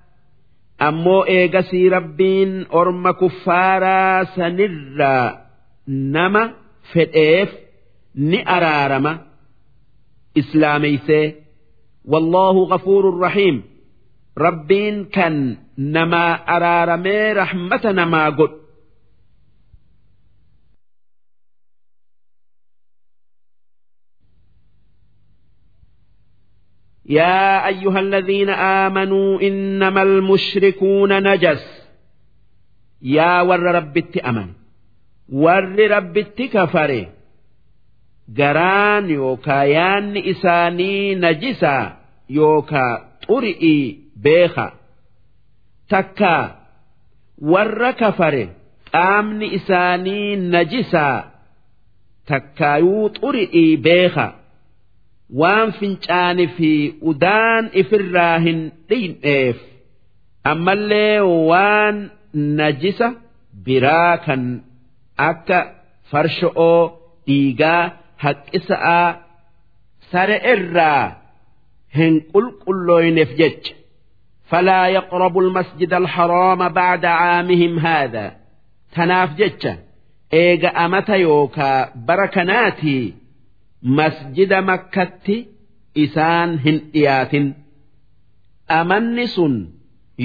أمو 0.82 1.24
إيغسي 1.24 1.90
ربين 1.90 2.66
أرم 2.74 3.12
كفارا 3.12 4.24
سنرا 4.24 5.46
نما 5.88 6.54
fedheef 6.94 7.50
ni 8.30 8.40
araarama 8.56 9.14
islaameysee 10.42 11.26
wallaahu 12.12 12.62
gafuurun 12.72 13.18
rahiim 13.26 13.58
rabbiin 14.46 14.98
kan 15.16 15.36
namaa 15.96 16.32
araaramee 16.56 17.26
rahmata 17.42 17.90
namaa 18.00 18.30
godhu 18.40 18.58
يا 27.06 27.68
أيها 27.68 28.00
الذين 28.00 28.50
آمنوا 28.50 29.42
إنما 29.42 30.02
المشركون 30.04 31.24
نجس 31.34 31.88
يا 33.02 33.42
ور 33.42 33.60
رب 33.60 33.98
التأمن 33.98 34.54
warri 35.30 35.88
rabbitti 35.88 36.48
kafare. 36.50 37.02
Garaan 38.38 39.10
yookaa 39.10 39.64
yaanni 39.66 40.20
isaanii 40.32 41.16
najisaa 41.16 41.84
yookaa 42.38 42.94
xuri'ii 43.28 43.84
beeka 44.24 44.66
takkaa 45.90 46.44
warra 47.52 47.92
kafare 48.02 48.44
qaamni 48.92 49.48
isaanii 49.58 50.36
najisaa 50.54 51.18
takkaayuu 52.30 53.10
xuri'ii 53.20 53.78
beeka 53.78 54.26
waan 55.42 55.72
fincaani 55.80 56.48
fi 56.58 56.72
udaan 57.12 57.64
ifirraa 57.82 58.38
hin 58.46 58.60
dhiin'eef 58.90 59.58
ammallee 60.52 61.20
waan 61.50 61.96
najisa 62.60 63.08
biraa 63.66 64.18
kan 64.26 64.42
akka 65.31 65.59
farsho'oo 66.11 66.81
dhiigaa 67.27 67.83
haqqisa'aa 68.25 69.09
sare 70.13 70.37
irraa 70.55 71.05
hin 71.99 72.15
qulqullooyneef 72.33 73.31
jecha 73.43 73.75
فلا 74.51 74.87
يقربوا 74.87 75.43
المسجد 75.43 75.93
الحرام 75.95 76.69
بعد 76.69 77.05
عامهم 77.05 77.79
هذا 77.79 78.27
tanaaf 78.97 79.31
jecha 79.41 79.73
eega 80.41 80.71
amata 80.85 81.17
yookaa 81.27 81.81
bara 82.07 82.27
kanaatii 82.37 83.05
masjida 83.99 84.59
makkatti 84.71 85.37
isaan 86.05 86.51
hin 86.65 86.77
dhiyaatin 86.93 87.47
amanni 88.79 89.27
sun 89.35 89.55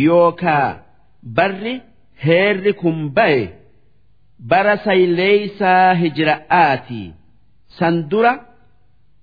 yookaa 0.07 0.67
barri 1.37 1.75
heerri 2.25 2.73
kun 2.81 2.97
baye 3.17 3.43
bara 4.48 4.76
sayleeysaa 4.84 5.94
hijra'aatii 6.02 7.06
san 7.78 7.96
dura 8.10 8.32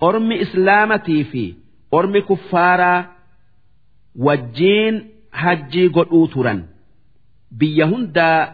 ormi 0.07 0.35
islaamatii 0.45 1.23
fi 1.31 1.43
ormi 1.99 2.21
kuffaaraa 2.29 2.99
wajjiin 4.25 4.95
hajjii 5.41 5.89
godhuu 5.89 6.27
turan. 6.33 6.59
Biyya 7.59 7.85
hundaa 7.91 8.53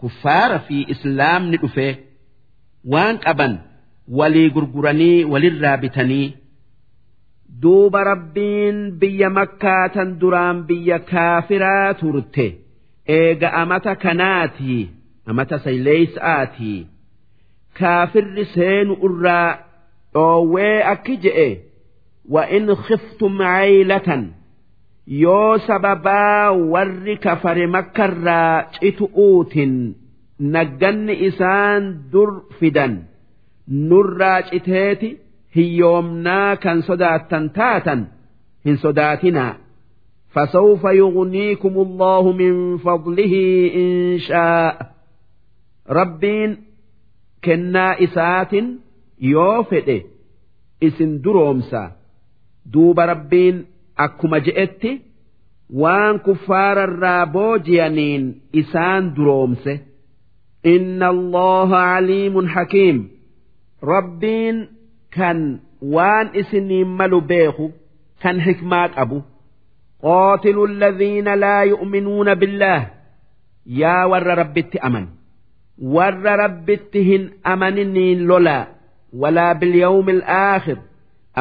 kuffaara 0.00 0.58
fi 0.68 0.78
islaamni 0.94 1.56
dhufee 1.62 1.92
waan 2.92 3.18
qaban 3.26 3.54
walii 4.18 4.50
gurguranii 4.56 5.24
walirraa 5.32 5.76
bitanii 5.84 6.34
duuba 7.62 8.04
rabbiin 8.10 8.78
biyya 9.00 9.30
makkaatan 9.38 10.18
duraan 10.20 10.58
biyya 10.68 10.98
kaafiraa 10.98 11.94
turte. 11.94 12.46
Eega 13.16 13.52
amata 13.62 13.94
kanaatii 13.96 14.82
amata 15.30 15.58
sayleeysa'aatii 15.66 16.80
kaafirri 17.78 18.44
seenu 18.54 18.94
irraa 19.08 19.50
dhoowwee 20.14 20.82
akki 20.94 21.16
je'e 21.26 21.50
وإن 22.30 22.74
خفتم 22.74 23.42
عيلة 23.42 24.24
yoo 25.06 25.58
sababaa 25.66 26.50
warri 26.72 27.16
kafare 27.16 27.66
makkarraa 27.66 28.62
citu'uutin 28.80 29.72
nagganni 30.54 31.14
isaan 31.28 31.82
dur 32.12 32.30
fidan 32.60 32.94
nurraa 33.90 34.40
citeeti 34.48 35.08
hiyyoomnaa 35.56 36.56
kan 36.62 36.82
sodaattan 36.88 37.50
taatan 37.50 38.00
hin 38.64 38.76
sodaatinaa 38.84 39.54
فسوف 40.34 40.84
يغنيكم 40.84 41.74
الله 41.86 42.32
من 42.32 42.78
فضله 42.78 43.34
إن 43.74 44.18
شاء 44.18 44.93
ربين 45.89 46.57
كنا 47.43 48.03
إسات 48.03 48.51
يوفد 49.21 50.01
إسن 50.83 51.21
درومسا 51.21 51.91
دوب 52.65 52.99
ربين 52.99 53.65
akkuma 54.05 54.39
je'etti 54.45 54.91
waan 55.81 56.19
kuffaararraa 56.25 57.25
booji'aniin 57.35 58.23
isaan 58.61 59.03
duroomse 59.15 59.73
inna 60.73 61.07
allaha 61.15 61.79
aliimun 61.95 62.47
hakiim 62.55 62.97
rabbiin 63.91 64.57
kan 65.17 65.39
waan 65.95 66.27
isiniin 66.41 66.89
malu 66.99 67.19
beeku 67.31 67.67
kan 68.23 68.39
hikmaa 68.47 68.87
qabu 68.95 69.19
قاتلوا 70.03 70.67
الذين 70.67 71.27
لا 71.33 71.63
يؤمنون 71.63 72.33
بالله 72.35 72.87
يا 73.65 74.05
ور 74.05 74.23
ربت 74.41 74.75
warra 75.78 76.36
rabbitti 76.36 77.04
hin 77.04 77.30
amaniniin 77.52 78.26
lolaa 78.28 78.66
walaa 79.22 79.54
bilyawmi 79.54 80.12
alaakhir 80.12 80.78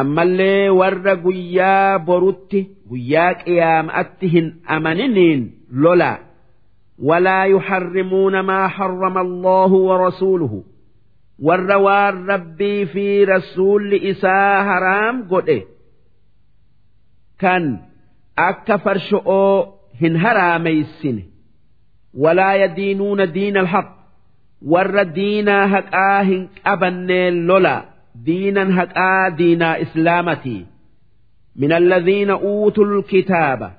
ammallee 0.02 0.70
warra 0.80 1.16
guyyaa 1.26 2.00
borutti 2.00 2.60
guyyaa 2.90 3.34
qiyaama'atti 3.46 4.28
hin 4.36 4.48
amaniniin 4.66 5.42
lolaa 5.72 6.18
ولا 7.00 7.44
يحرمون 7.46 8.40
ما 8.40 8.68
حرم 8.68 9.18
الله 9.18 9.72
ورسوله 9.74 10.64
والروان 11.40 12.26
ربي 12.30 12.86
في 12.86 13.24
رسول 13.24 13.94
إساء 13.94 14.64
حرام 14.64 15.28
قده 15.32 15.62
كان 17.40 17.80
أكا 18.40 18.78
فرشؤو 18.78 19.66
هن 20.02 20.18
هراميسن 20.18 21.24
ولا 22.14 22.64
يدينون 22.64 23.32
دين 23.32 23.58
الحق 23.58 24.03
warra 24.72 25.05
diinaa 25.14 25.66
haqaa 25.74 26.22
hin 26.31 26.43
qabanneen 26.64 27.47
lola 27.53 27.76
دينا 28.24 28.83
هكا 28.83 29.29
دينا 29.29 29.83
إسلامتي 29.83 30.66
من 31.57 31.72
الذين 31.72 32.31
أوتوا 32.31 32.85
الكتاب 32.85 33.72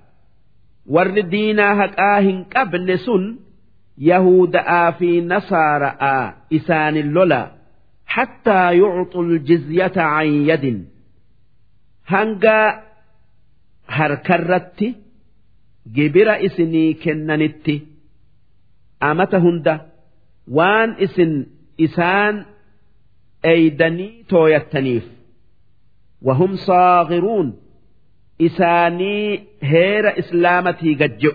ور 0.86 1.20
دينا 1.20 1.86
هكاهن 1.86 2.43
قبل 2.56 3.00
سن 3.00 3.39
يهود 3.97 4.58
في 5.00 5.22
نصارى 5.22 5.97
إسان 6.54 6.97
اللولا 6.97 7.52
حتى 8.06 8.78
يعطوا 8.78 9.24
الجزية 9.24 9.91
عن 9.97 10.26
يد 10.26 10.88
هنگا 12.08 12.84
هركرت 13.88 14.95
جبر 15.95 16.45
إسني 16.45 16.93
كننت 16.93 17.68
أمتهند 19.04 19.68
وان 20.49 20.97
إسن 21.05 21.47
إسان 21.80 22.45
eeydanii 23.45 24.24
tooyattaniif. 24.28 25.05
wahum 26.22 26.57
saagiruun 26.57 27.55
isaanii 28.38 29.40
heera 29.62 30.16
islaamatii 30.16 30.95
gajjo 30.95 31.32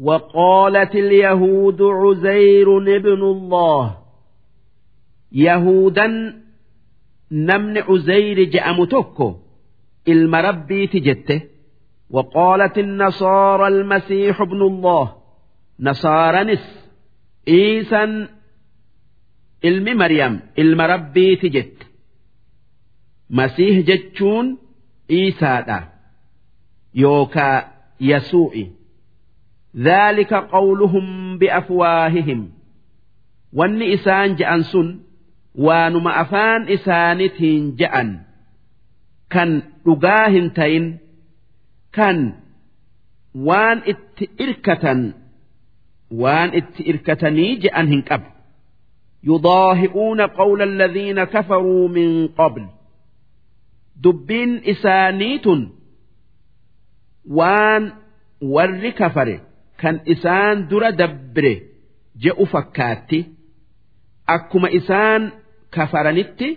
وقالت 0.00 0.94
اليهود 0.94 1.82
عزير 1.82 2.78
ابن 2.78 3.22
الله. 3.22 3.98
يهودا 5.32 6.06
نمن 7.32 7.78
عزير 7.78 8.42
جأم 8.42 8.84
تكو 8.84 9.36
المربي 10.08 10.86
تجته. 10.86 11.40
وقالت 12.10 12.78
النصارى 12.78 13.68
المسيح 13.68 14.40
ابن 14.40 14.62
الله. 14.62 15.14
نصارى 15.80 16.44
نس. 16.44 16.87
إيسا 17.48 18.28
ilmi 19.62 19.94
maryam 19.94 20.34
ilma 20.56 20.86
rabbiiti 20.86 21.50
jette 21.50 21.86
masiih 23.30 23.82
jechuun 23.88 24.58
iisaadha 25.10 25.78
yookaa 26.94 27.62
yasuu'i 28.00 28.70
ذلك 29.76 30.34
قولهم 30.34 31.38
بأفواههم 31.38 32.40
isaan 33.94 34.36
je'an 34.38 34.62
sun 34.64 34.88
waanuma 35.58 36.10
afaan 36.22 36.68
isaanitiin 36.68 37.76
je'an 37.78 38.08
kan 39.32 39.50
dhugaa 39.84 40.28
hin 40.34 40.50
ta'in 40.58 40.86
kan 41.96 42.18
waan 43.46 43.82
itti 43.92 44.24
irkatan 44.44 45.00
waan 46.10 46.50
itti 46.60 46.82
irkatanii 46.90 47.52
je'an 47.62 47.86
hin 47.92 48.02
qabu 48.10 48.28
yudaahi'uuna 49.30 50.24
qawla 50.38 50.64
alladhiina 50.70 51.26
kafaruu 51.34 51.88
min 51.96 52.10
qabl. 52.38 52.62
Dubbiin 54.02 54.52
isaanii 54.72 55.38
tun 55.44 55.60
waan 57.38 57.84
warri 58.54 58.92
kafare 59.00 59.36
kan 59.80 59.96
isaan 60.14 60.56
dura 60.70 60.90
dabbire 61.00 61.54
je'u 62.22 62.44
fakkaatti 62.52 63.18
akkuma 64.34 64.68
isaan 64.78 65.22
kafaranitti 65.76 66.48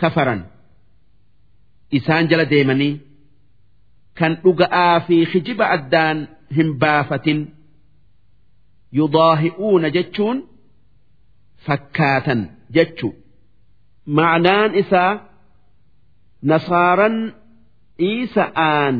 kafaran. 0.00 0.40
Isaan 1.98 2.28
jala 2.30 2.44
deemanii 2.52 2.94
kan 4.18 4.32
dhuga'aa 4.42 5.00
fi 5.06 5.16
hijiba 5.32 5.64
addaan 5.76 6.18
hin 6.56 6.68
baafatin. 6.82 7.40
Yudaahi'uuna 8.98 9.88
jechuun 9.96 10.38
fakkaatan 11.66 12.40
jechu. 12.74 13.08
Ma'anaan 14.16 14.74
isaa 14.82 15.12
nasaaran 16.50 17.16
iisa'aan 18.08 18.96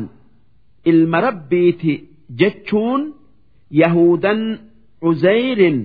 ilma 0.91 1.19
rabbiiti 1.27 1.93
jechuun 2.39 3.01
yahudan 3.81 4.41
uzayrin 5.09 5.77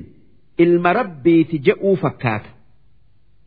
ilma 0.65 0.91
rabbiiti 1.01 1.57
je'uu 1.67 1.97
fakkaata. 2.03 2.51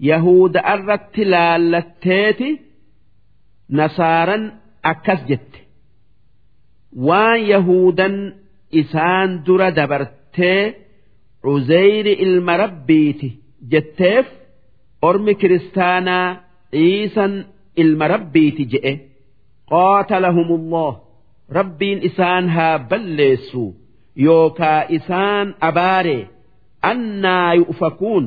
Yahuda 0.09 0.59
irratti 0.73 1.23
laallatteeti 1.33 2.49
nasaaran 3.77 4.43
akkas 4.91 5.21
jette. 5.29 5.59
Waan 7.07 7.41
yahudan 7.53 8.15
isaan 8.81 9.29
dura 9.45 9.69
dabartee 10.37 10.75
uzayri 11.43 12.13
ilma 12.13 12.57
rabbiiti 12.57 13.29
jetteef 13.71 14.25
ormi 15.01 15.35
kiristaanaa 15.35 16.37
ciisan 16.71 17.45
ilma 17.75 18.07
rabbiiti 18.07 18.63
je'e. 18.71 18.93
Qaatalahumullah. 19.69 20.93
Rabbiin 21.57 21.99
isaan 22.03 22.49
haa 22.49 22.79
balleessu. 22.89 23.75
Yookaa 24.15 24.83
isaan 24.89 25.55
abaare. 25.61 26.27
Annaa 26.81 27.53
yu'fakuun 27.53 28.25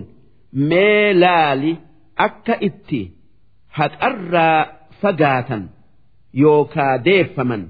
mee 0.55 1.15
laali 1.21 1.79
akka 2.17 2.55
itti 2.61 3.01
haqarraa 3.79 4.67
fagaatan. 5.01 5.71
Yookaa 6.43 7.05
deeffaman. 7.05 7.63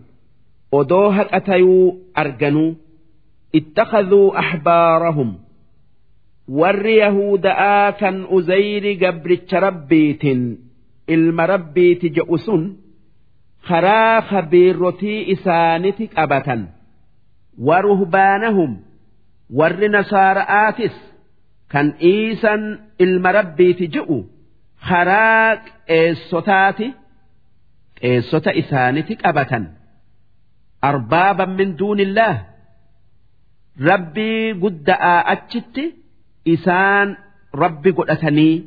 Odoo 0.72 1.10
haqa 1.10 1.40
tayuu 1.40 1.86
arganuu 2.14 2.76
ittakhadhuu 3.58 4.34
ahbaarahum 4.42 5.30
warri 6.60 6.94
yahuda'aa 7.04 7.92
kan 8.00 8.16
uzayri 8.36 8.92
gabricha 9.02 9.58
rabbiitin 9.66 10.40
ilma 11.14 11.44
rabbiiti 11.54 12.08
je'u 12.16 12.36
sun 12.46 12.62
karaa 13.68 14.16
kabiirrotii 14.30 15.20
isaaniti 15.34 16.04
qabatan 16.16 16.60
waruhbaanahum 17.68 18.72
warri 19.58 19.88
nasaara'aatis 19.96 20.96
kan 21.72 21.86
iisan 22.12 22.62
ilma 23.04 23.30
rabbiiti 23.38 23.86
je'u 23.94 24.18
karaa 24.88 25.48
qeessotaati 25.88 26.88
qeessota 28.00 28.50
isaaniti 28.62 29.14
qabatan 29.24 29.64
arbaaban 30.90 31.50
min 31.58 31.68
duunillaah 31.78 32.36
rabbii 33.80 34.54
guddaa 34.60 35.24
achitti 35.34 35.84
isaan 36.44 37.16
rabbi 37.54 37.92
godhatanii 37.92 38.64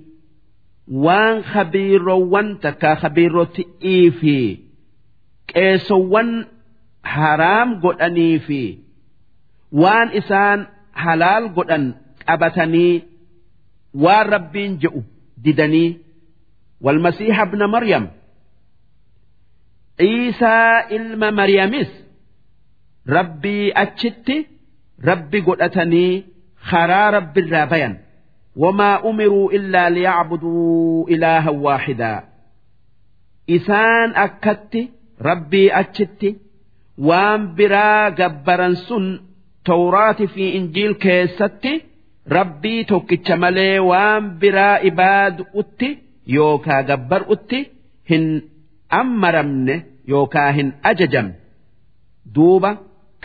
waan 1.05 1.43
habiirroowwan 1.43 2.57
takka 2.61 2.95
habiirrotti 3.01 3.63
fi 4.19 4.35
qeessowwan 5.53 6.29
haraam 7.03 7.79
godhanii 7.81 8.39
fi 8.47 8.61
waan 9.71 10.09
isaan 10.21 10.67
halaal 10.91 11.49
godhan 11.57 11.85
qabatanii 12.25 13.03
waan 14.03 14.27
rabbiin 14.35 14.79
jedhu 14.81 15.03
didanii 15.43 15.99
walmasiiha 16.81 17.45
ibna 17.45 17.67
maryam 17.67 18.05
ciisaa 19.97 20.89
ilma 20.89 21.31
maryamis 21.31 21.87
rabbii 23.05 23.71
achitti. 23.83 24.54
rabbi 25.09 25.39
godhatanii 25.47 26.23
karaa 26.69 27.11
rabbiirraa 27.17 27.65
bayan 27.73 27.95
wamaa 28.63 28.99
umiruu 29.09 29.49
illaa 29.57 29.89
liyacbuduu 29.95 31.05
ilaaha 31.15 31.51
waaxidaa 31.65 32.19
isaan 33.57 34.09
akkatti 34.25 34.81
rabbii 35.29 35.67
achitti 35.81 36.29
waan 37.09 37.41
biraa 37.57 38.09
gabbaran 38.19 38.75
sun 38.87 39.05
tawraatii 39.69 40.27
fi 40.35 40.45
injiil 40.59 40.93
keessatti 41.05 41.73
rabbii 42.37 42.79
tokkicha 42.91 43.35
malee 43.43 43.79
waan 43.89 44.23
biraa 44.41 44.77
ibaadu 44.89 45.43
utti 45.61 45.89
yookaa 46.37 46.81
gabbar 46.89 47.21
utti 47.35 47.59
hin 48.11 48.25
ammaramne 49.01 49.75
yookaa 50.13 50.49
hin 50.57 50.69
ajajamne 50.89 51.35
duuba 52.35 52.71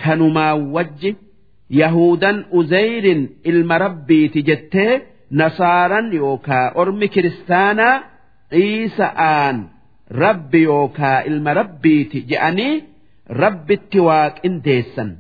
kanumaa 0.03 0.55
wajji. 0.77 1.11
وجه 1.71 1.79
يهودا 1.79 2.45
أزير 2.53 3.29
المربي 3.47 4.29
تجته 4.29 5.01
nasaaran 5.31 6.12
yookaa 6.12 6.73
ormi 6.75 7.09
kiristaanaa 7.09 8.03
ciisa'aan 8.51 9.57
rabbi 10.11 10.62
yookaa 10.62 11.23
ilma 11.23 11.55
rabbiiti 11.55 12.25
je'anii 12.31 12.85
rabbitti 13.43 13.99
waaqindeessan 14.01 15.11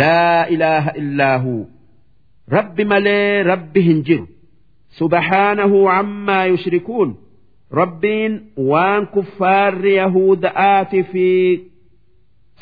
laa 0.00 0.44
ilaaha 0.54 0.92
illaahu 1.00 1.66
rabbi 2.56 2.84
malee 2.84 3.42
rabbi 3.42 3.80
hin 3.88 4.04
jiru 4.10 4.28
subhaanahu 4.98 5.78
cammaa 5.90 6.44
yushrikuun 6.52 7.10
rabbiin 7.80 8.32
waan 8.70 9.06
kuffaarri 9.06 9.96
yahuda'aati 9.96 11.02
fi 11.12 11.26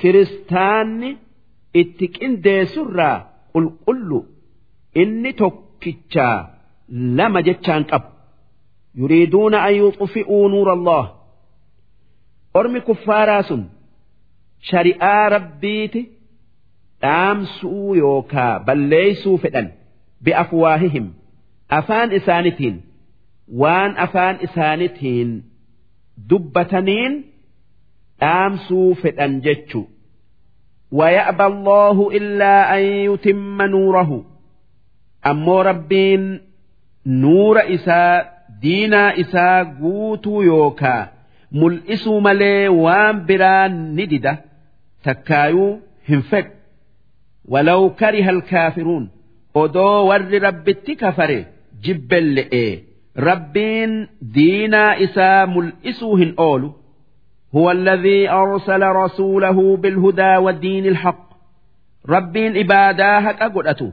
kiristaanni 0.01 1.11
itti 1.81 2.07
qindeessurraa 2.17 3.17
qulqullu 3.55 4.19
inni 5.03 5.31
tokkichaa 5.41 6.37
lama 7.19 7.41
jechaan 7.49 7.85
qabu. 7.91 8.09
Yuriiduuna 9.01 9.59
an 9.69 9.75
yuxfi'uu 9.83 10.45
nuura 10.53 10.73
allah 10.79 11.05
ormi 12.59 12.81
kuffaaraa 12.89 13.43
sun 13.49 13.63
shari'aa 14.71 15.25
rabbiiti 15.37 16.01
dhaamsuu 17.03 17.89
yookaa 18.03 18.53
balleeysuu 18.67 19.37
fedhan 19.43 19.67
bi'afwaahihim. 20.25 21.07
Afaan 21.79 22.09
isaanitiin 22.19 22.77
waan 23.63 23.93
afaan 24.05 24.37
isaanitiin 24.47 25.31
dubbataniin 26.31 27.13
dhaamsuu 28.21 28.89
fedhan 29.03 29.33
jechu 29.47 29.81
ويأبى 30.92 31.46
الله 31.46 32.10
إلا 32.18 32.78
أن 32.78 32.82
يتم 32.84 33.62
نوره 33.62 34.24
أمو 35.26 35.62
ربين 35.62 36.42
nuura 37.06 37.66
isaa 37.66 38.26
diinaa 38.62 39.14
isaa 39.24 39.64
guutuu 39.66 40.42
yookaa 40.44 41.08
mul'isuu 41.52 42.20
malee 42.22 42.68
waan 42.68 43.20
biraa 43.30 43.68
ni 43.68 44.06
dida 44.12 44.34
takkaayuu 45.06 45.72
hin 46.10 46.22
fedhu 46.34 46.52
walaw 47.54 47.90
kariha 48.02 48.30
alkaafiruun 48.36 49.06
odoo 49.64 50.06
warri 50.10 50.40
rabbitti 50.48 50.96
kafare 51.02 51.40
jibbelle'ee 51.88 52.72
rabbiin 53.30 53.94
diinaa 54.36 54.94
isaa 55.08 55.46
mul'isuu 55.56 56.16
hin 56.22 56.34
oolu 56.48 56.70
هو 57.56 57.72
الذي 57.72 58.30
أرسل 58.30 58.82
رسوله 58.84 59.78
بالهدى 59.78 60.38
والدين 60.38 60.86
الحق 60.86 61.26
ربين 62.10 62.58
إباداها 62.58 63.32
كقدته 63.32 63.92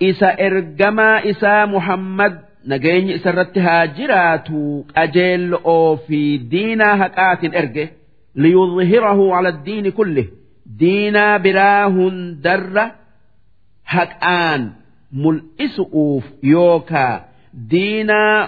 isa 0.00 0.28
ergamaa 0.46 1.20
isaa 1.30 1.66
Muhammad 1.66 2.32
nageenyi 2.70 3.12
isarratti 3.18 3.60
haa 3.66 3.86
jiraatu 3.96 4.60
qajeello'oo 4.94 5.96
fi 6.06 6.20
diinaa 6.52 6.96
haqaatiin 7.02 7.54
erge 7.60 7.84
liyudhhirahu 8.42 9.24
ala 9.38 9.52
diini 9.66 9.90
kulle 9.98 10.24
diinaa 10.80 11.38
biraa 11.44 11.84
hundarra 11.96 12.84
haqaan 13.94 14.62
mul'isu'uuf 15.24 16.24
yookaa 16.54 17.14
diinaa 17.70 18.38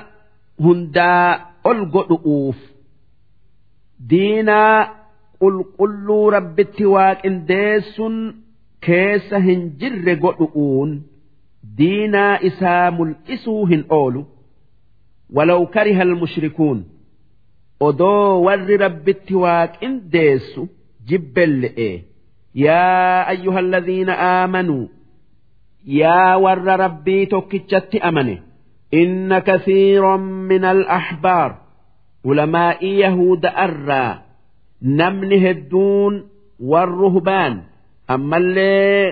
hundaa 0.65 1.31
ol 1.71 1.81
godhu'uuf 1.95 2.59
diinaa 4.10 4.80
qulqulluu 5.42 6.30
rabbitti 6.36 6.86
waaqindeessun 6.96 8.16
keessa 8.86 9.38
hin 9.48 9.62
jirre 9.80 10.16
godhu'uun 10.24 10.92
diinaa 11.78 12.38
isaa 12.50 12.92
mul'isuu 12.98 13.66
hin 13.72 13.84
oolu. 14.00 14.22
Walaw 15.36 15.62
kariha 15.74 16.02
almushrikuun 16.08 16.80
odoo 17.88 18.44
warri 18.46 18.78
rabbitti 18.86 19.34
waaqindeessu 19.44 20.62
jibbelle'e. 21.10 21.90
Yaa 22.66 23.26
ayyuha 23.34 23.60
alladhiina 23.66 24.14
aamanuu 24.32 24.86
yaa 26.02 26.38
warra 26.46 26.74
rabbii 26.84 27.26
tokkichatti 27.34 27.98
amane 28.10 28.36
inna 29.02 29.38
kathiiran 29.48 30.24
min 30.50 30.64
al-ahbaar 30.74 31.52
ulamaa'ii 32.30 32.94
yahuda'arraa 33.04 34.12
namni 35.02 35.38
hedduun 35.46 36.14
warruhbaan 36.72 37.54
ammallee 38.16 39.06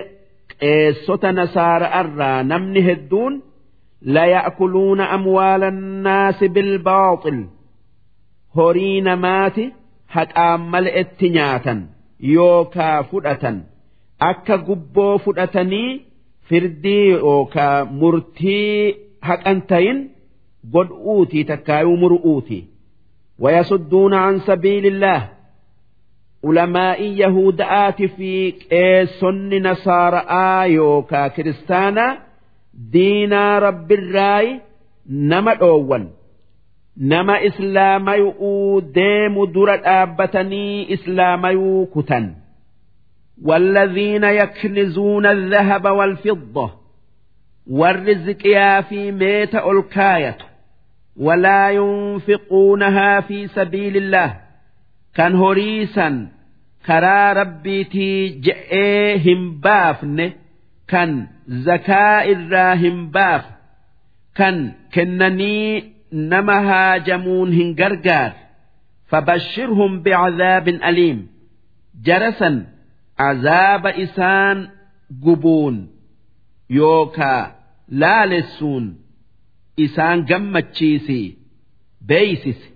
qeessota 0.60 1.28
nasaara'arraa 1.38 2.38
namni 2.52 2.80
hedduun 2.88 3.34
la 4.14 4.24
ya'kuluuna 4.34 5.04
amwaala 5.16 5.66
annaasi 5.74 6.46
bilbaaxil 6.56 7.38
horii 8.56 9.00
namaati 9.08 9.64
haqaan 10.16 10.60
mal'etti 10.74 11.26
nyaatan 11.36 11.78
yookaa 12.36 12.96
fudhatan 13.10 13.56
akka 14.30 14.56
gubboo 14.68 15.14
fudhatanii 15.24 15.90
firdii 16.48 17.06
yookaa 17.10 17.76
murtii 18.00 18.74
haqan 19.28 19.58
tayin 19.70 19.98
godhuutii 20.74 21.44
takkaayuu 21.50 21.96
muru'uutii 22.02 22.62
ويصدون 23.40 24.14
عن 24.14 24.40
سبيل 24.40 24.86
الله. 24.86 25.28
علماء 26.44 27.02
يهودآت 27.02 28.02
في 28.02 28.50
قيسن 28.50 29.62
نصارى 29.62 30.72
يوكا 30.72 31.28
كريستانا 31.28 32.18
دينا 32.74 33.58
رب 33.58 33.92
الرأي 33.92 34.60
نما 35.10 35.52
الأول 35.52 36.08
نما 37.00 37.46
إسلام 37.46 38.10
ديم 38.80 39.44
درة 39.44 39.82
آبتني 39.84 40.94
إسلام 40.94 41.46
يوكتا 41.46 42.34
والذين 43.44 44.24
يكنزون 44.24 45.26
الذهب 45.26 45.84
والفضة. 45.84 46.70
والرزق 47.70 48.46
يا 48.46 48.80
في 48.80 49.12
ميت 49.12 49.54
الكاية 49.54 50.36
ولا 51.19 51.69
ينفقونها 51.71 53.21
في 53.21 53.47
سبيل 53.47 53.97
الله 53.97 54.41
كان 55.15 55.35
هريسا 55.35 56.27
كرا 56.85 57.33
ربيتي 57.33 58.27
جئهم 58.29 59.59
بافن 59.59 60.31
كان 60.87 61.27
زكاء 61.47 62.31
الراهم 62.31 63.09
باف 63.09 63.45
كان 64.35 64.73
كنني 64.93 65.83
نما 66.13 66.59
هاجمون 66.71 67.53
هنجرجار 67.53 68.33
فبشرهم 69.07 70.01
بعذاب 70.01 70.67
أليم 70.67 71.27
جرسا 72.03 72.65
عذاب 73.19 73.87
إسان 73.87 74.67
قبون 75.25 75.89
يوكا 76.69 77.55
لا 77.89 78.25
لسون 78.25 78.97
isaan 79.86 80.18
gammachiisi 80.30 81.20
beeysisi. 82.08 82.68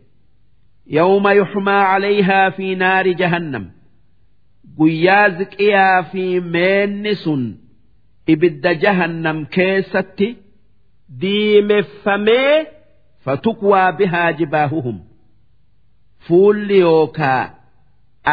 Yawma 0.96 1.30
yuxmaa 1.40 1.82
calayhaa 1.90 2.50
fi 2.56 2.66
naari 2.82 3.12
jahannam. 3.20 3.64
Guyyaa 4.78 5.28
ziqiyaa 5.38 6.02
fi 6.12 6.24
meenni 6.54 7.12
sun 7.24 7.42
ibidda 8.32 8.72
jahannam 8.84 9.38
keessatti 9.56 10.28
diimeffamee 11.20 12.54
fatukwaa 13.24 13.90
bihaa 13.98 14.30
jibaahuhum. 14.38 14.98
Fuulli 16.26 16.78
yookaa 16.86 17.42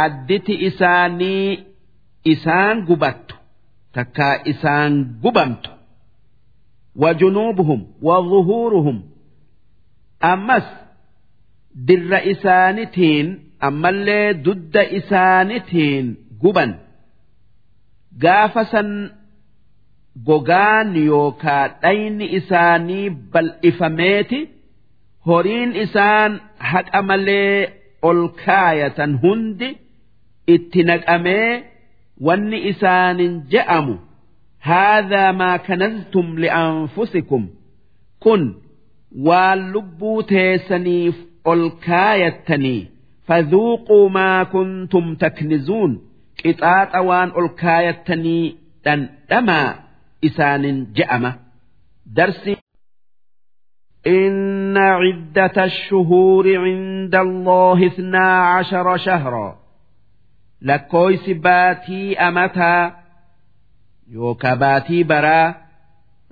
additi 0.03 0.53
isaanii 0.69 1.49
isaan 2.33 2.77
gubattu 2.87 3.35
takkaa 3.95 4.35
isaan 4.51 4.93
gubamtu. 5.23 5.69
وجنوبهم 6.96 7.80
وظهورهم 8.02 8.96
أمس 10.24 10.66
dirra 11.88 12.20
isaanitiin 12.32 13.26
ammallee 13.68 14.28
dudda 14.44 14.82
isaanitiin 14.98 16.06
guban 16.42 16.72
gaafa 18.22 18.62
san 18.72 18.88
gogaan 20.28 20.90
yookaa 21.08 21.64
dhayni 21.82 22.26
isaanii 22.38 23.06
bal'ifameeti 23.32 24.40
horiin 25.26 25.70
isaan 25.84 26.32
haqa 26.70 27.00
malee 27.10 27.56
ol 28.08 28.20
kaayatan 28.44 29.12
hundi 29.22 29.68
itti 30.54 30.80
naqamee 30.90 31.52
wanni 32.26 32.58
isaanin 32.72 33.32
je'amu 33.52 33.94
هذا 34.61 35.31
ما 35.31 35.57
كنزتم 35.57 36.39
لأنفسكم. 36.39 37.49
كن 38.19 38.55
واللبو 39.17 40.21
تيسنيف 40.21 41.15
الكايتني 41.47 42.87
فذوقوا 43.23 44.09
ما 44.09 44.43
كنتم 44.43 45.15
تكنزون. 45.15 46.01
قطاط 46.45 46.95
وان 46.95 47.31
الكايتني 47.37 48.55
دندما 48.85 49.75
إسان 50.25 50.93
جأمة 50.93 51.35
درسي. 52.05 52.57
إن 54.07 54.77
عدة 54.77 55.63
الشهور 55.63 56.57
عند 56.57 57.15
الله 57.15 57.87
اثنا 57.87 58.43
عشر 58.43 58.97
شهرا. 58.97 59.59
لكويس 60.61 61.29
باتي 61.29 62.19
أمتها 62.19 63.00
يوكا 64.11 64.53
باتي 64.53 65.03
برا 65.03 65.55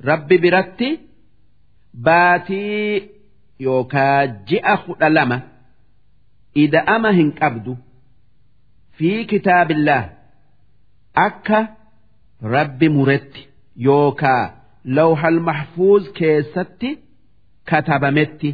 ربي 0.06 0.38
برتي 0.38 1.00
باتي 1.94 3.20
yookaa 3.60 4.28
ji'a 4.50 4.76
kudha 4.86 5.10
lama 5.10 5.38
ida'ama 6.64 7.12
hin 7.18 7.32
qabdu 7.40 7.74
fi 9.00 9.10
kitaabillah 9.32 10.02
akka 11.26 11.60
rabbi 12.56 12.90
muretti 12.98 13.48
yookaa 13.88 14.44
lawhal 15.00 15.40
mahfuuz 15.50 16.04
keessatti 16.20 16.92
katabametti 17.72 18.52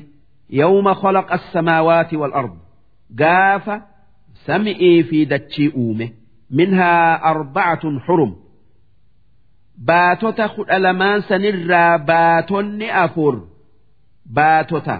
yawma 0.62 0.94
khalaqa 1.02 1.34
as-samaawaati 1.38 2.16
wal 2.22 2.34
ard 2.42 2.56
gaafa 3.22 3.76
sami'ii 4.48 5.04
fi 5.12 5.20
dachii 5.36 5.70
uume 5.84 6.08
minhaa 6.62 7.20
arbacatun 7.34 8.02
xurum 8.08 8.32
baatota 9.78 10.50
kudha 10.56 10.80
lamaan 10.80 11.22
sanirraa 11.28 11.98
baatonni 12.10 12.88
afur. 13.04 13.36
Baatota 14.34 14.96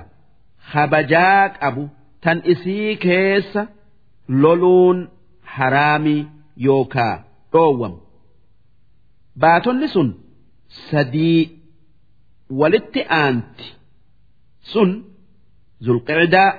habajaa 0.72 1.50
qabu 1.50 1.84
tan 2.24 2.42
isii 2.54 2.96
keessa 3.04 3.62
loluun 4.42 4.98
haraamii 5.56 6.28
yookaa 6.66 7.16
dhoowwamu. 7.54 8.00
Baatonni 9.40 9.88
sun 9.88 10.10
sadii 10.90 11.42
walitti 12.60 13.02
aanti. 13.10 13.66
Sun 14.72 14.90
zulqicdaa 15.86 16.52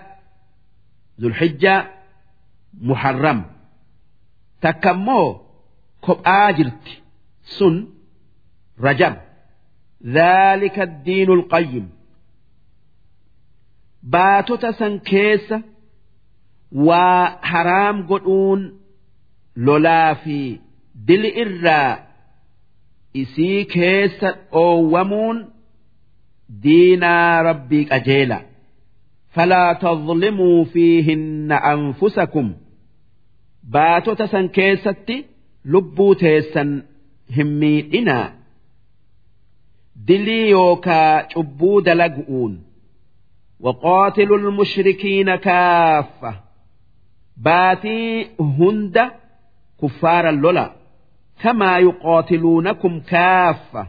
zulxijjaa 1.21 1.81
muharram. 2.87 3.41
Takka 4.61 4.91
immoo 4.97 5.29
kophaa 6.07 6.53
jirti. 6.53 6.93
Sun 7.57 7.75
rajab 8.88 9.16
ذلك 10.06 10.80
الدين 10.80 11.30
القيم 11.32 11.86
baatota 14.14 14.70
san 14.80 14.94
keessa 15.10 15.58
waa 16.88 17.38
haraam 17.52 17.98
godhuun 18.12 18.62
lolaa 19.66 20.16
fi 20.24 20.38
dili 21.08 21.30
irraa 21.44 21.92
isii 23.22 23.60
keessa 23.76 24.30
dhoowwamuun 24.54 25.38
diinaa 26.64 27.44
rabbii 27.50 27.86
qajeela 27.92 28.38
falaa 29.36 29.72
tadlimuu 29.86 30.60
fiihinna 30.74 31.58
anfusakum 31.74 32.48
baatota 33.76 34.26
san 34.34 34.46
keessatti 34.58 35.16
lubbuu 35.74 36.14
teessan 36.24 36.70
hin 37.36 37.50
miidhinaa 37.62 38.28
dilii 40.09 40.51
yookaa 40.51 41.23
cubbuu 41.33 41.81
dalagu'uun 41.87 42.53
waqootilu 43.65 44.37
lmushrikiina 44.45 45.35
kaaffa 45.39 46.33
baatii 47.47 48.25
hunda 48.59 49.05
kuffaara 49.81 50.33
lola 50.33 50.67
kamaa 51.43 51.79
yuqootiluunakum 51.87 52.95
kaaffa 53.13 53.83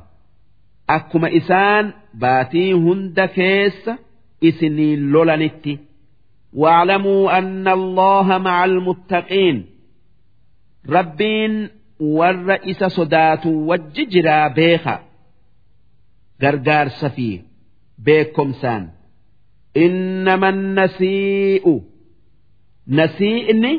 akkuma 0.96 1.30
isaan 1.40 1.86
baatii 2.24 2.72
hunda 2.72 3.26
keessa 3.28 3.94
isiniin 4.42 5.02
lolanitti 5.14 5.76
واعلموا 6.54 7.38
أن 7.38 7.68
الله 7.68 8.38
مع 8.38 8.66
المتقين 8.66 9.66
ربين 10.90 11.70
ور 12.00 12.58
إسا 12.72 12.88
صدات 12.88 13.46
وججرا 13.46 14.48
بيخا 14.48 15.00
gargaarsa 16.42 17.10
fi 17.16 17.28
beekomsaan 18.06 18.84
innaman 19.86 20.60
nasii'u. 20.78 21.74
Nasii'ni 22.98 23.74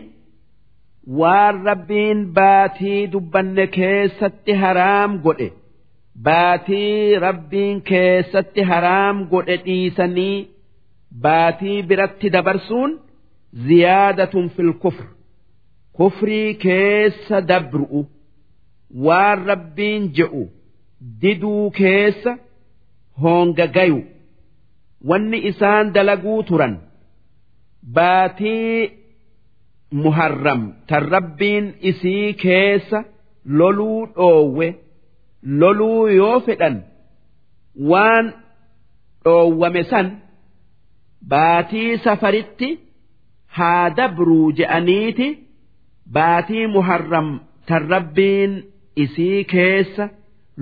waan 1.20 1.56
rabbiin 1.68 2.20
baatii 2.36 3.00
dubbanne 3.12 3.64
keessatti 3.76 4.52
haraam 4.62 5.12
godhe. 5.24 5.48
Baatii 6.26 7.18
rabbiin 7.26 7.76
keessatti 7.90 8.62
haraam 8.70 9.16
godhe 9.32 9.56
dhiisanii 9.64 10.36
baatii 11.24 11.78
biratti 11.88 12.28
dabarsuun 12.34 12.90
ziyaadatun 13.66 14.46
fil 14.56 14.72
kufr. 14.82 15.06
Kufrii 15.96 16.50
keessa 16.64 17.36
dabru'u. 17.50 18.00
Waan 19.06 19.38
rabbiin 19.50 20.02
je'u 20.16 20.42
diduu 21.22 21.70
keessa 21.78 22.32
honga 23.22 23.66
gayu. 23.76 23.98
Wanni 25.08 25.38
isaan 25.50 25.92
dalaguu 25.94 26.42
turan 26.48 26.74
baatii 27.96 28.90
muharram 30.02 30.62
tan 30.88 31.04
rabbiin 31.14 31.66
isii 31.90 32.34
keessa 32.42 32.98
loluu 33.58 34.00
dhoowwe 34.16 34.68
loluu 35.60 36.06
yoo 36.18 36.40
fedhan 36.46 36.76
waan 37.90 38.26
dhoowwame 39.24 39.82
san 39.90 40.06
baatii 41.32 41.98
safaritti 42.04 42.68
haa 43.56 43.90
dabruu 43.96 44.52
je'aniiti. 44.58 45.28
Baatii 46.16 46.66
muharram 46.74 47.28
tan 47.68 47.82
rabbiin 47.92 48.52
isii 49.04 49.44
keessa 49.52 50.04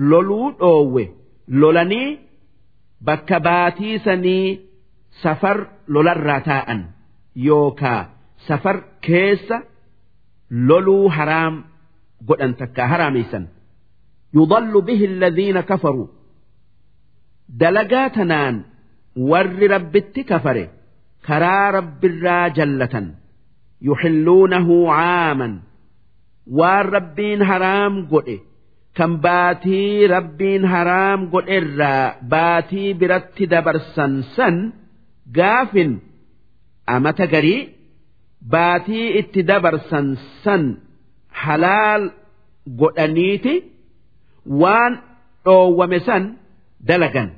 loluu 0.09 0.47
dhoowwe 0.59 1.03
lolanii 1.61 2.09
bakka 3.05 3.39
baatii 3.39 3.99
sanii 4.05 4.59
safar 5.23 5.57
lolarraa 5.87 6.39
taa'an 6.49 6.81
yookaa 7.47 8.01
safar 8.47 8.77
keessa 9.07 9.57
loluu 10.67 11.09
haraam 11.17 11.55
godhan 12.27 12.53
takkaa 12.61 12.87
haraameysan 12.93 13.43
yudallu 14.39 14.79
bihi 14.87 15.05
alladhiina 15.11 15.61
kafaruu 15.69 16.07
dalagaa 17.59 18.09
tanaan 18.17 18.55
warri 19.29 19.67
rabbitti 19.75 20.23
kafare 20.31 20.65
karaa 21.27 21.71
rabbirraa 21.77 22.49
jallatan. 22.57 23.07
Yuxilluunahu 23.87 24.75
caaman. 24.89 25.53
Waan 26.57 26.85
rabbiin 26.95 27.41
haraam 27.49 27.93
godhe 28.11 28.37
kan 28.98 29.12
baatii 29.26 30.06
rabbiin 30.14 30.64
haraam 30.72 31.20
godherraa 31.34 32.06
baatii 32.34 32.88
biratti 33.00 33.44
dabarsan 33.52 34.12
san 34.36 34.56
gaafin 35.38 35.92
amata 36.94 37.26
garii 37.34 37.60
baatii 38.54 39.06
itti 39.20 39.40
dabarsan 39.50 40.06
san 40.44 40.62
halaal 41.42 42.02
godhaniiti 42.80 43.54
waan 44.62 44.92
dhoowwame 45.44 45.98
san 46.08 46.24
dalagan 46.88 47.30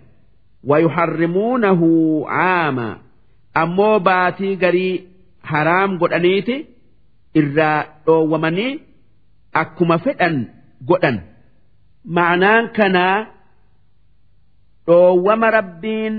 ويحرمونه 0.70 1.80
عاما 2.28 2.98
أمو 3.56 3.98
باتي 3.98 4.54
غري 4.62 4.90
حرام 5.44 5.98
قدنيتي 5.98 6.66
إرا 7.36 7.86
ومني 8.08 8.78
أكما 9.56 9.96
فتن 9.96 10.44
قدن 10.88 11.20
ma'anaan 12.05 12.65
kanaa 12.77 13.25
dhoowwama 14.87 15.49
rabbiin 15.57 16.15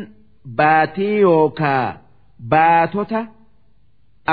baatii 0.59 1.17
yookaa 1.21 1.87
baatota 2.53 3.21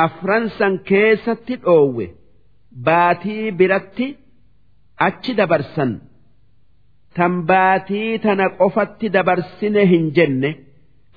afran 0.04 0.50
san 0.58 0.74
keessatti 0.90 1.56
dhoowwe 1.66 2.06
baatii 2.90 3.52
biratti 3.60 4.08
achi 5.08 5.32
dabarsan 5.40 5.92
tan 7.16 7.34
baatii 7.52 8.12
tana 8.26 8.46
qofatti 8.60 9.08
dabarsine 9.16 9.82
hin 9.92 10.06
jenne 10.18 10.52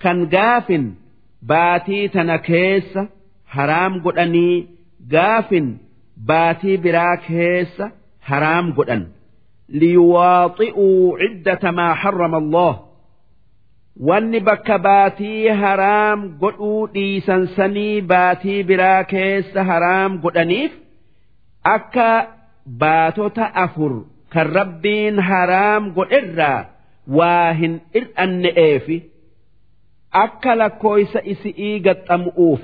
kan 0.02 0.18
gaafin 0.34 0.84
baatii 1.52 2.04
tana 2.14 2.36
keessa 2.48 3.02
haraam 3.56 3.92
godhanii 4.04 4.56
gaafin 5.14 5.68
baatii 6.30 6.76
biraa 6.84 7.16
keessa 7.28 7.84
haraam 8.28 8.66
godhan. 8.78 9.02
Liyuwaaxi'uu 9.78 11.18
ciddata 11.22 11.72
maa 11.78 11.94
harrama 12.02 12.38
Allah 12.42 12.72
wanni 14.08 14.40
bakka 14.48 14.78
baatii 14.86 15.48
haraam 15.62 16.20
godhuu 16.42 16.86
dhiisan 16.94 17.46
sanii 17.56 18.00
baatii 18.12 18.62
biraa 18.70 19.04
keessa 19.12 19.64
haraam 19.70 20.18
godhaniif 20.24 20.72
akka 21.74 22.08
baatota 22.82 23.44
afur 23.64 23.92
kan 24.32 24.46
rabbiin 24.58 25.18
haraam 25.30 25.90
godherraa 25.98 26.58
waa 27.18 27.52
hin 27.60 27.74
ir'anne'eefi 28.00 28.98
akka 30.24 30.52
lakkooysa 30.62 31.20
isi'ii 31.32 31.74
gaxxamu'uuf 31.86 32.62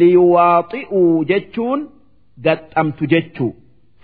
liyuwaaxi'uu 0.00 1.24
jechuun 1.30 1.80
gaxxamtu 2.46 3.04
jechuu 3.14 3.52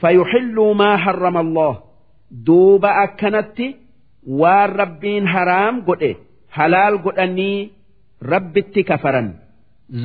fayuxilluu 0.00 0.70
maa 0.80 0.96
harrama 1.04 1.40
Allah 1.46 1.72
duuba 2.47 2.89
akkanatti 3.05 3.67
waan 4.41 4.69
rabbiin 4.81 5.25
haraam 5.33 5.75
godhe 5.87 6.11
halaal 6.57 6.95
godhanii 7.05 7.57
rabbitti 8.33 8.81
kafaran 8.89 9.27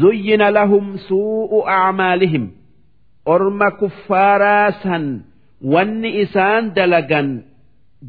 zuyyina 0.03 0.47
lahum 0.59 0.87
suu'u 1.09 1.59
acmaalihim 1.79 2.45
orma 3.35 3.69
kuffaaraa 3.81 4.67
san 4.83 5.05
wanni 5.73 6.11
isaan 6.25 6.65
dalagan 6.77 7.29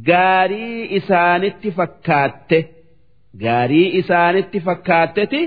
gaarii 0.10 0.80
isaanitti 1.00 1.70
fakkaatte 1.78 2.60
gaarii 3.44 3.88
isaanitti 4.00 4.60
fakkaatteti 4.68 5.42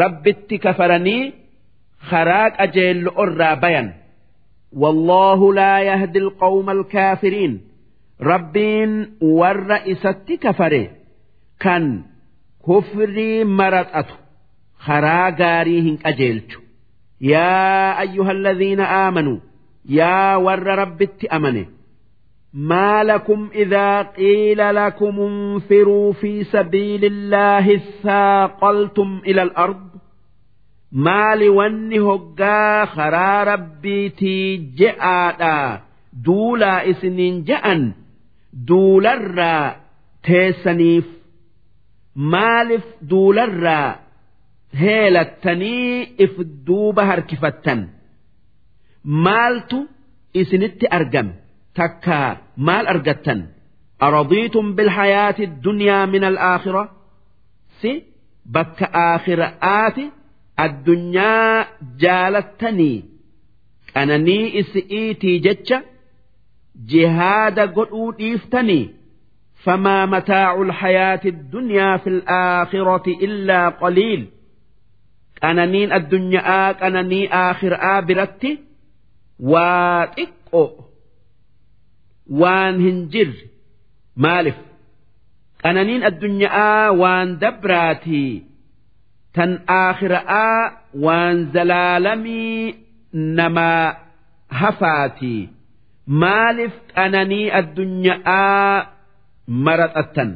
rabbitti 0.00 0.56
kafaranii 0.64 1.22
karaa 2.10 2.48
qajeello 2.58 3.10
irraa 3.26 3.56
bayan 3.66 3.88
والله 4.82 5.40
لا 5.60 5.74
يهدي 5.90 6.18
القوم 6.18 6.70
الكافرين 6.70 7.52
isatti 9.85 10.37
kafare 10.37 10.83
kan 11.63 12.03
kufrii 12.61 13.43
maraxatu 13.43 14.15
karaa 14.85 15.31
gaarii 15.31 15.81
hin 15.81 15.97
qajeelchu 16.03 16.61
yaa 17.31 17.97
ayyuhalladhiina 18.05 18.89
aamanuu 19.01 19.41
yaa 19.99 20.37
warra 20.47 20.75
rabbitti 20.75 21.27
amane 21.39 21.67
ما 22.53 23.03
لكم 23.03 23.49
إذا 23.55 24.01
قيل 24.01 24.75
لكم 24.75 25.19
انفروا 25.19 26.13
في 26.13 26.43
سبيل 26.43 27.05
الله 27.05 27.75
اثاقلتم 27.75 29.21
إلى 29.25 29.43
الأرض 29.43 29.89
ما 30.91 31.35
لوني 31.35 31.99
هقا 31.99 32.85
خرا 32.85 33.43
ربيتي 33.43 34.57
جاء 34.57 35.81
دولا 36.13 36.89
إسنين 36.89 37.43
جأن 37.43 37.93
duularraa 38.69 39.65
teessaniif 40.27 41.05
maaliif 42.33 42.85
duularraa 43.11 43.87
heelattanii 44.81 46.15
if 46.25 46.33
duuba 46.67 47.03
harkifattan 47.11 47.79
maaltu 49.25 49.77
isinitti 50.41 50.85
argame 50.97 51.33
takkaa 51.77 52.29
maal 52.67 52.85
argattan 52.93 53.39
aradiitum 54.07 54.67
bilhayaati 54.77 55.45
dunyaa 55.65 56.03
min 56.13 56.23
alaakhira 56.31 56.83
si 57.81 57.91
bakka 58.55 58.85
aakhira'aati 59.05 60.05
addunyaa 60.65 61.55
jaalattanii 62.03 62.97
qananii 63.93 64.45
isi'iitii 64.61 65.37
jecha 65.45 65.77
jihaada 66.92 67.66
godhuu 67.66 68.12
dhiiftanii 68.18 68.84
فما 69.64 70.06
متاع 70.06 70.62
الحياة 70.62 71.20
الدنيا 71.24 71.96
في 71.96 72.06
الآخرة 72.06 73.02
إلا 73.06 73.68
قليل 73.68 74.26
قنانين 75.42 75.92
الدنيا 75.92 76.72
قناني 76.72 77.34
آخر 77.34 77.78
آبرتي 77.98 78.58
واتقو 79.40 80.68
وان 82.30 82.74
هنجر 82.88 83.32
مالف 84.16 84.54
قنانين 85.64 86.04
الدنيا 86.04 86.88
وان 86.88 87.38
دبراتي 87.38 88.42
تن 89.34 89.58
آخر 89.68 90.14
آ 90.14 90.70
وان 90.94 91.50
زلالمي 91.52 92.74
نما 93.14 93.96
هفاتي 94.50 95.48
maaliif 96.21 96.73
qananii 96.95 97.47
addunyaa 97.59 98.85
maraxattan 99.65 100.31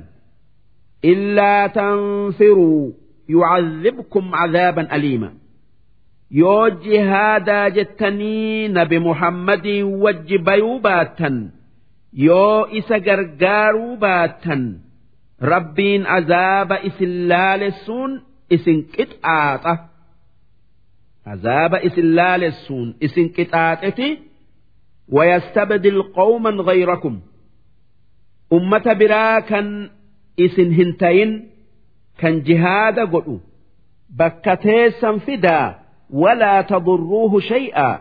illaa 1.12 1.70
tanfiruu 1.70 2.96
yucadhibkum 3.36 4.26
cadaaban 4.38 4.88
aliima. 4.96 5.30
Yoo 6.42 6.70
jihaadaa 6.84 7.70
jettanii 7.78 8.68
nabi 8.78 9.00
muhammadin 9.08 9.86
wajji 10.04 10.38
bayuu 10.48 10.80
baattan 10.86 11.36
yoo 12.28 12.68
isa 12.80 12.98
gargaaruu 13.08 13.96
baattan 14.04 14.64
rabbiin 15.52 16.04
azaaba 16.18 16.76
isin 16.90 17.14
laalessuun 17.30 18.12
isin 18.56 18.80
qixaaxa. 18.96 19.74
Azaaba 21.34 21.78
isin 21.88 22.08
laalessuun 22.18 22.88
isin 23.06 23.28
qixaaxeti 23.36 24.08
ويستبدل 25.10 26.02
قوما 26.02 26.50
غيركم. 26.50 27.20
أمة 28.54 28.94
برا 28.94 29.40
كان 29.40 29.90
إسن 30.40 30.74
هنتين 30.74 31.50
كان 32.18 32.44
جهاد 32.44 33.00
قلوا 33.00 33.40
بكتيسا 34.10 35.18
فدا 35.18 35.76
ولا 36.10 36.62
تضروه 36.62 37.40
شيئا. 37.40 38.00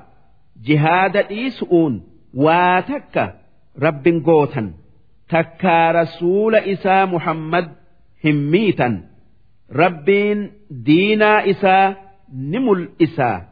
جهاد 0.64 1.16
إيسؤون 1.16 2.02
واتك 2.34 3.34
رب 3.82 4.22
قوتا 4.26 4.72
تكا 5.28 5.92
رسول 5.92 6.54
إسا 6.54 7.04
محمد 7.04 7.72
هميتا 8.24 9.04
رب 9.72 10.04
دينا 10.70 11.50
إسا 11.50 11.96
نمل 12.34 12.88
إسا 13.02 13.51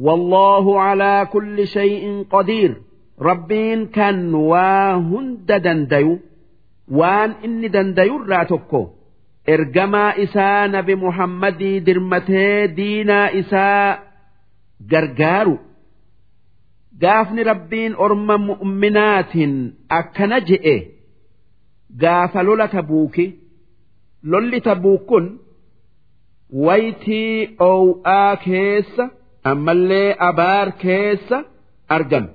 والله 0.00 0.80
على 0.80 1.28
كل 1.32 1.66
شيء 1.66 2.26
قدير. 2.30 2.82
ربين 3.20 3.86
كان 3.86 4.34
واهند 4.34 5.52
دندي 5.52 6.18
وان 6.88 7.30
إن 7.44 7.70
دندي 7.70 8.10
راتكو 8.28 8.88
إرجما 9.48 10.22
إسان 10.22 10.82
بمحمد 10.82 11.84
درمته 11.86 12.64
دينا 12.64 13.38
إساء 13.38 14.02
جرجارو. 14.90 15.58
قافني 17.02 17.42
ربين 17.42 17.94
أرمى 17.94 18.36
مؤمنات 18.36 19.32
أكنجئ 19.90 20.86
قاف 22.02 22.36
لولا 22.36 22.66
تبوكي 22.66 23.34
لولي 24.22 24.60
تبوكن. 24.60 25.36
ويتي 26.50 27.56
أو 27.60 28.02
آكيس. 28.06 29.00
Ammallee 29.50 30.10
abaar 30.28 30.68
keessa 30.82 31.38
argame. 31.96 32.30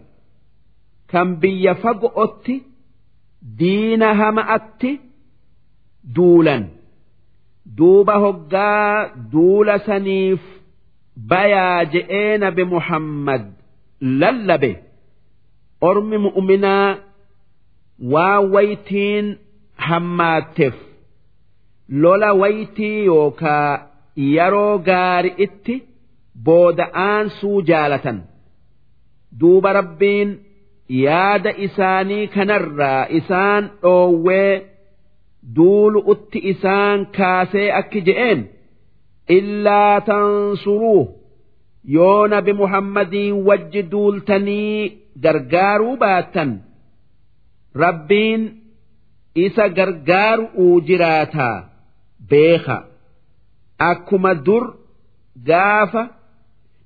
Kan 1.12 1.30
biyya 1.41 1.74
fago'otti 1.84 2.55
diina 3.60 4.10
hama'atti 4.22 4.91
duulan. 6.16 6.64
duuba 7.78 8.16
hoggaa 8.24 8.93
duula 9.34 9.76
saniif 9.88 10.41
bayaa 11.32 11.80
je'ee 11.93 12.38
nabi 12.43 12.64
muhammad 12.74 13.43
lallabe. 14.22 14.72
Ormi 15.89 16.18
mu'minaa 16.26 16.89
waan 18.14 18.43
waytiin 18.53 19.28
hammaatteef. 19.88 20.76
Lola 22.01 22.30
waytii 22.41 22.97
yookaa 23.12 23.70
yeroo 24.34 24.74
gaari 24.89 25.32
itti 25.45 25.76
booda'aan 26.45 27.25
suu 27.39 27.61
jaalatan. 27.69 28.17
Duuba 29.39 29.69
rabbiin 29.79 30.29
yaada 31.03 31.51
isaanii 31.65 32.25
kanarraa 32.35 33.03
isaan 33.19 33.63
dhoowwee 33.81 34.53
duulu 35.55 35.99
utti 36.13 36.39
isaan 36.51 36.99
kaasee 37.17 37.67
akki 37.79 37.99
je'een 38.07 38.39
illaa 39.37 40.01
tansuruu 40.09 41.03
yoo 41.95 42.27
nabi 42.33 42.53
muhammadii 42.61 43.31
wajji 43.47 43.81
duultanii 43.91 44.81
gargaaruu 45.23 45.95
baattan. 46.03 46.51
Rabbiin 47.83 48.41
isa 49.45 49.65
gargaaru'uu 49.77 50.81
jiraataa 50.87 51.57
beeka. 52.29 52.77
Akkuma 53.89 54.33
dur 54.45 54.63
gaafa 55.49 56.03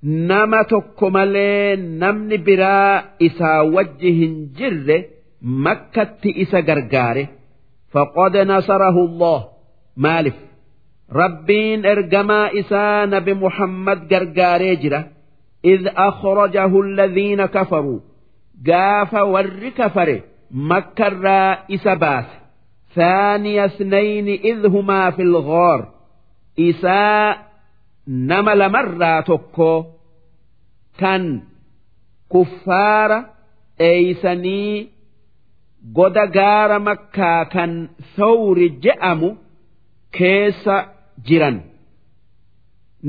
nama 0.04 0.64
tokko 0.64 1.10
malee 1.10 1.76
namni 1.76 2.38
biraa 2.38 3.04
isaa 3.20 3.64
wajji 3.76 4.12
hin 4.20 4.36
jirre 4.58 4.97
makkatti 5.41 6.30
isa 6.43 6.62
gargaare. 6.62 7.30
فقد 7.93 8.38
نصره 8.38 9.06
الله 9.06 9.47
مالف 9.97 10.34
ربين 11.12 11.86
ارجما 11.86 12.60
إسا 12.60 13.06
نبي 13.06 13.34
محمد 13.34 14.14
قرقاري 14.14 14.76
جرة 14.76 15.08
إذ 15.66 15.88
أخرجه 15.88 16.82
الذين 16.82 17.45
كفروا 17.45 17.99
قاف 18.68 19.14
ور 19.14 19.70
كفر 19.78 20.22
مكر 20.51 21.28
إسباس 21.74 22.26
ثاني 22.95 23.66
اثنين 23.66 24.28
إذ 24.28 24.68
هما 24.68 25.12
في 25.12 25.22
الغار 25.22 25.89
إساء 26.60 27.53
نمل 28.08 28.70
مرة 28.72 29.20
تكو 29.22 29.86
كان 30.97 31.41
كفار 32.34 33.26
أيسني 33.82 34.93
goda 35.95 36.26
gaara 36.36 36.80
makkaa 36.80 37.45
kan 37.54 37.72
thawri 38.16 38.68
je'amu 38.84 39.30
keessa 40.16 40.76
jiran 41.28 41.58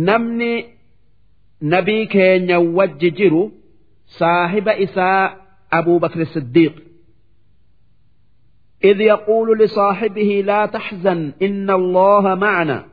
namni 0.06 0.52
nabii 1.72 2.06
keenya 2.14 2.58
wajji 2.76 3.10
jiru 3.18 3.42
saahiba 4.18 4.72
isaa 4.86 5.22
abuu 5.78 5.98
bakr 6.02 6.26
siddiiq 6.34 6.74
إذ 8.84 9.00
يقول 9.00 9.58
لصاحبه 9.58 10.42
لا 10.46 10.66
تحزن 10.66 11.32
إن 11.42 11.70
الله 11.70 12.34
معنا 12.34 12.84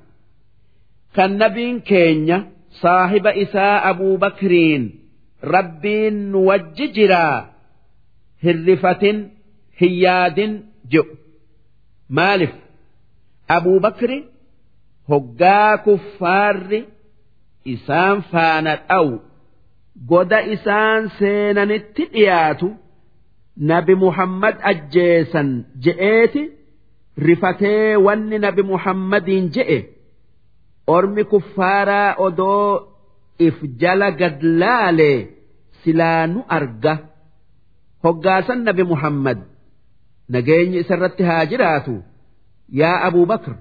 kan 1.16 1.32
nabiin 1.42 1.78
keenya 1.90 2.38
saahiba 2.82 3.32
isaa 3.44 3.76
abuu 3.92 4.18
bakriin 4.24 4.84
rabbiin 5.56 6.16
nu 6.32 6.40
wajji 6.50 6.86
jiraa 6.98 7.38
hirrifatin 8.44 9.18
hin 9.82 9.94
yaadin 10.06 10.54
jedhu 10.94 11.14
maaliif 12.20 12.54
abuu 13.58 13.80
bakri 13.86 14.18
hoggaa 15.12 15.78
kuffaarri 15.88 16.82
isaan 17.74 18.18
faana 18.32 18.74
dha'u 18.90 19.12
goda 20.12 20.40
isaan 20.56 21.02
seenanitti 21.20 22.04
dhiyaatu 22.14 22.68
nabi 23.72 23.94
muhammad 24.04 24.56
ajjeesan 24.72 25.50
je'eeti 25.86 26.44
rifatee 27.28 27.96
wanni 28.06 28.38
nabi 28.46 28.64
muhammadiin 28.72 29.48
je'e. 29.56 29.80
Ormi 30.96 31.24
kuffaaraa 31.32 32.10
odoo 32.26 32.68
if 33.48 33.58
jala 33.82 34.10
gad 34.20 34.38
laalee 34.62 35.18
silaa 35.84 36.24
nu 36.34 36.40
arga 36.58 36.94
hoggaasan 38.04 38.60
nabi 38.68 38.84
muhammad 38.92 39.40
nageenyi 40.34 40.78
isarratti 40.84 41.24
haa 41.30 41.44
jiraatu 41.52 41.94
yaa 42.82 42.98
abuu 43.08 43.26
bakr 43.32 43.54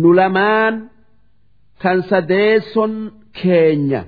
nu 0.00 0.08
lamaan 0.18 0.74
kan 1.82 1.98
sadeesson 2.10 2.92
keenya 3.40 4.00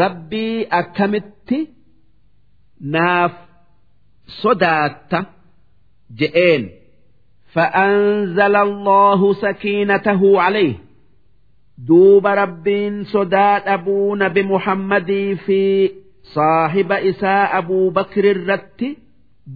rabbii 0.00 0.56
akkamitti 0.80 1.58
naaf 2.94 3.34
sodaatta 4.42 5.18
je'een 6.20 6.64
فأنزل 7.54 8.56
الله 8.56 9.20
سكينته 9.44 10.40
عليه 10.44 10.74
دوب 11.78 12.26
rabbiin 12.26 13.04
sodaa 13.04 13.60
dhabuu 13.66 14.16
nabi 14.16 14.42
muhammadii 14.42 15.36
fi 15.46 15.60
saahiba 16.34 17.00
isaa 17.00 17.50
abuu 17.58 17.90
bakri 17.90 18.30
irratti 18.34 18.98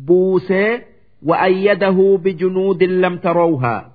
buusee 0.07 0.93
وأيده 1.23 2.18
بجنود 2.25 2.83
لم 2.83 3.16
تروها 3.16 3.93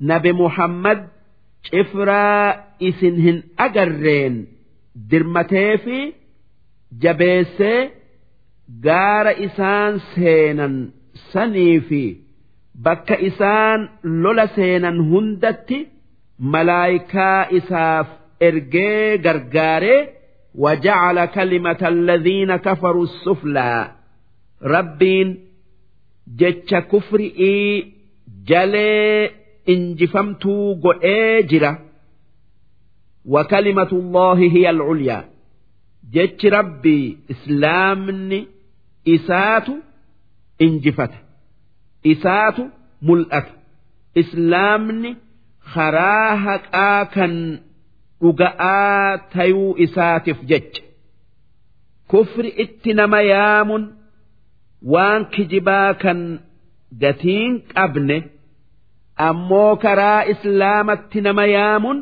نبي 0.00 0.32
محمد 0.32 1.08
شفرا 1.62 2.50
إسنهن 2.82 3.42
أجرين 3.58 4.46
درمتي 5.10 5.76
في 5.78 6.12
جبيسي 7.00 7.88
غار 8.86 9.44
إسان 9.44 9.98
سينا 10.14 10.88
سنيفي 11.32 12.16
بك 12.74 13.12
إسان 13.12 13.88
لولا 14.04 14.46
سينا 14.46 14.88
هندتي 14.88 15.86
malaayikaa 16.41 17.47
isaaf 17.59 18.07
ergee 18.47 19.17
gargaaree 19.25 20.07
وجعل 20.63 21.25
كلمة 21.25 21.77
الذين 21.87 22.55
كفروا 22.55 23.03
السفلى 23.03 23.91
ربين 24.63 25.39
جتش 26.27 26.73
كفرئي 26.75 27.93
جلي 28.47 29.29
انجفمتو 29.69 30.81
قئي 30.83 31.41
جرة 31.43 31.79
وكلمة 33.25 33.89
الله 33.91 34.33
هي 34.39 34.69
العليا 34.69 35.29
جتش 36.13 36.45
ربي 36.45 37.17
إسلامني 37.31 38.47
إسات 39.07 39.67
إنجفت 40.61 41.11
إسات 42.07 42.55
ملأت 43.01 43.47
إسلامني 44.17 45.15
خراهك 45.74 46.74
آكن 46.74 47.58
dhuga'aa 48.22 49.18
tayuu 49.34 49.74
isaatiif 49.84 50.38
jecha 50.50 50.82
kufri 52.10 52.50
itti 52.64 52.90
nama 52.98 53.20
yaamun 53.32 53.82
waan 54.92 55.22
kijibaa 55.34 55.94
kan 56.02 56.20
gatiin 57.02 57.52
qabne 57.74 58.18
ammoo 59.28 59.72
karaa 59.84 60.20
islaamatti 60.34 61.18
nama 61.26 61.44
yaamun 61.56 61.98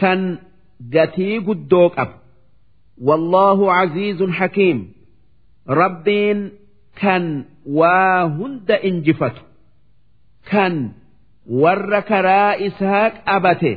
kan 0.00 0.20
gatii 0.96 1.36
guddoo 1.46 1.88
qaba 1.96 2.14
wallaahu 3.08 3.64
caziizun 3.76 4.32
hakiim 4.40 4.78
rabbiin 5.80 6.40
kan 7.00 7.24
waa 7.78 8.18
hunda 8.36 8.76
injifatu 8.88 9.42
kan 10.50 10.74
warra 11.63 12.01
karaa 12.09 12.51
isaa 12.67 13.09
qabate 13.25 13.73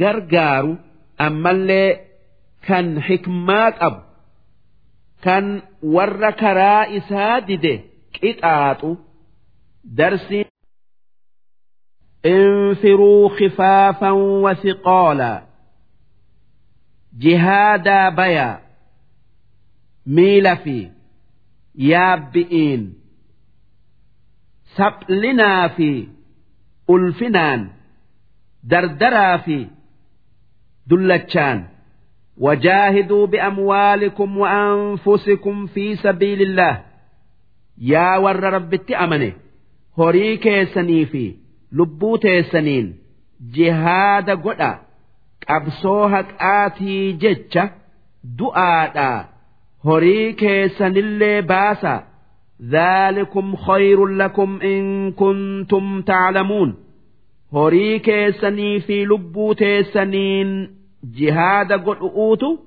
gargaaru 0.00 0.72
ammallee 1.26 1.90
kan 2.66 2.86
xikmaa 3.06 3.68
qabu 3.80 4.00
kan 5.24 5.44
warra 5.96 6.30
karaa 6.42 6.82
isaa 6.98 7.36
dide 7.48 7.74
qixaaxu 8.16 8.90
darsi 9.98 10.40
انفروا 12.26 13.28
خفافا 13.28 14.10
وثقالا 14.10 15.42
جهادا 17.12 18.08
بيا 18.08 18.60
ميل 20.06 20.56
في 20.56 20.90
يابئين 21.74 22.94
سبلنا 24.76 25.68
في 26.86 26.92
ألفنان 26.92 27.68
دردرا 28.64 29.36
في 29.36 29.66
دلتشان 30.86 31.64
وجاهدوا 32.36 33.26
بأموالكم 33.26 34.38
وأنفسكم 34.38 35.66
في 35.66 35.96
سبيل 35.96 36.42
الله 36.42 36.82
يا 37.78 38.16
ور 38.16 38.40
رب 38.40 38.74
أمنه 38.90 39.32
هريك 39.98 40.62
سنيفي 40.74 41.42
lubbuu 41.78 42.18
teessaniin 42.18 42.88
jihaada 43.54 44.34
godha 44.46 44.70
qabsoo 45.46 46.08
haqaatii 46.14 47.12
jecha 47.22 47.62
du'aadhaa 48.40 49.24
horii 49.88 50.26
keessanillee 50.42 51.38
baasa 51.52 51.92
ذلكم 52.61 53.55
خير 53.55 54.05
لكم 54.05 54.59
إن 54.61 55.11
كنتم 55.11 56.01
تعلمون. 56.01 56.75
هريك 57.53 58.29
سني 58.29 58.79
في 58.79 59.05
لبوت 59.05 59.63
سنين 59.93 60.75
جهاد 61.03 61.71
قل 61.71 61.97
أوتو. 61.97 62.57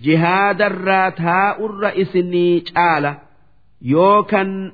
جهاد 0.00 0.62
الرات 0.62 1.20
هاء 1.20 1.66
الرئيس 1.66 2.16
نيج 2.16 2.68
يوكن 3.82 4.72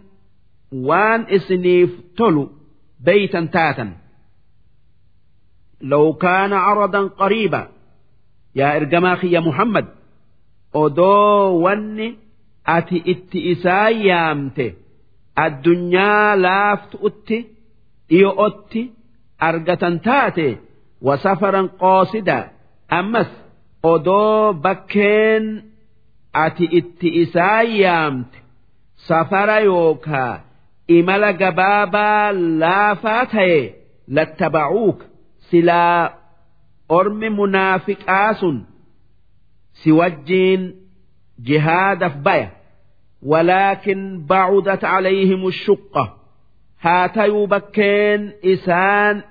وان 0.73 1.27
اسنيف 1.29 1.91
تلو 2.17 2.51
بيتا 3.01 3.49
تاتا 3.53 3.93
لو 5.81 6.13
كان 6.13 6.53
عرضا 6.53 7.07
قريبا. 7.07 7.69
يا 8.55 8.77
إرجماخي 8.77 9.31
يا 9.31 9.41
محمد. 9.41 9.89
أدو 10.75 11.67
وني 11.67 12.17
ati 12.77 12.97
itti 13.13 13.39
isaa 13.53 13.89
yaamte 14.09 14.67
addunyaa 15.45 16.29
laaftu'utti 16.47 17.39
dhiyo'otti 18.11 18.83
argatan 19.49 19.97
taate 20.07 20.47
wasafaran 21.07 21.69
qoosida 21.83 22.39
ammas 22.99 23.31
odoo 23.93 24.53
bakkeen 24.65 25.45
ati 26.45 26.65
itti 26.81 27.09
isaa 27.23 27.63
yaamte 27.83 28.39
safara 29.09 29.59
yookaa 29.71 30.35
imala 30.99 31.31
gabaabaa 31.43 32.27
laafaa 32.63 33.23
ta'e 33.35 33.61
lattaba'uuka 34.17 35.05
silaa 35.51 36.03
ormi 36.99 37.29
munaafiqaa 37.39 38.31
sun 38.41 38.57
si 39.81 39.89
wajjiin 39.99 40.63
jihaadaf 41.49 42.15
baya. 42.27 42.49
ولكن 43.23 44.25
بعدت 44.27 44.85
عليهم 44.85 45.47
الشقة. 45.47 46.19
هاتيو 46.81 47.47
بكين 47.47 48.33
إسان 48.45 49.23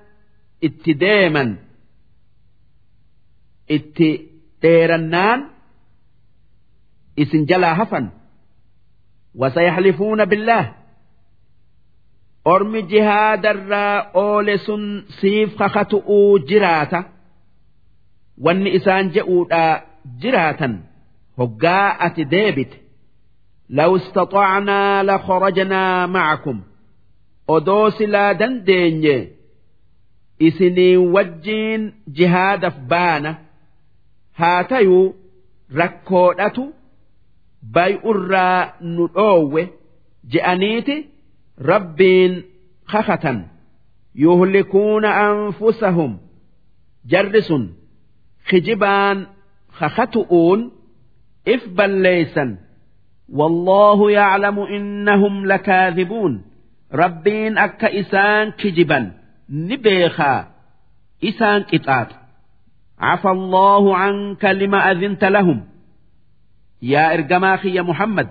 اتداما 0.64 1.56
اتديرنان 3.72 5.44
إسن 7.20 7.46
جلا 7.46 7.74
وسيحلفون 9.36 10.26
بالله. 10.26 10.76
أرمي 12.48 12.82
جهاد 12.82 13.46
الرأولس 13.46 14.72
سيف 15.22 15.64
خخطؤ 15.64 16.38
جراتا. 16.48 17.04
وان 18.38 18.68
إسان 18.68 19.10
جؤدا 19.10 19.84
جراتا. 20.20 20.84
هقاءة 21.40 22.22
ديبت. 22.24 22.87
لو 23.70 23.96
استطعنا 23.96 25.04
لخرجنا 25.04 26.06
معكم. 26.06 26.62
أدوس 27.50 28.02
لا 28.02 28.32
دنديني 28.32 29.32
إسني 30.42 30.98
وجين 30.98 31.94
جهاد 32.08 32.68
فبانا 32.70 33.38
هاتيو 34.36 35.16
ركولة 35.76 36.74
بي 37.64 38.00
أرى 38.06 38.74
نؤوة. 38.82 39.70
جأنيتي 40.30 41.06
ربين 41.62 42.44
خختا. 42.86 43.48
يهلكون 44.16 45.06
أنفسهم. 45.06 46.18
جرس 47.06 47.54
خجبان 48.48 49.28
خختؤون. 49.72 50.72
إفبل 51.48 51.90
ليسن 51.90 52.58
والله 53.33 54.11
يعلم 54.11 54.59
إنهم 54.59 55.47
لكاذبون 55.47 56.45
ربين 56.95 57.59
أك 57.59 57.85
إسان 57.85 58.51
كجبا 58.51 59.13
نبيخا 59.51 60.49
إسان 61.25 61.63
كتات 61.63 62.09
عفى 62.99 63.29
الله 63.29 63.97
عنك 63.97 64.45
لما 64.45 64.91
أذنت 64.91 65.25
لهم 65.25 65.65
يا 66.83 67.15
إرجماخي 67.15 67.75
يا 67.75 67.83
محمد 67.83 68.29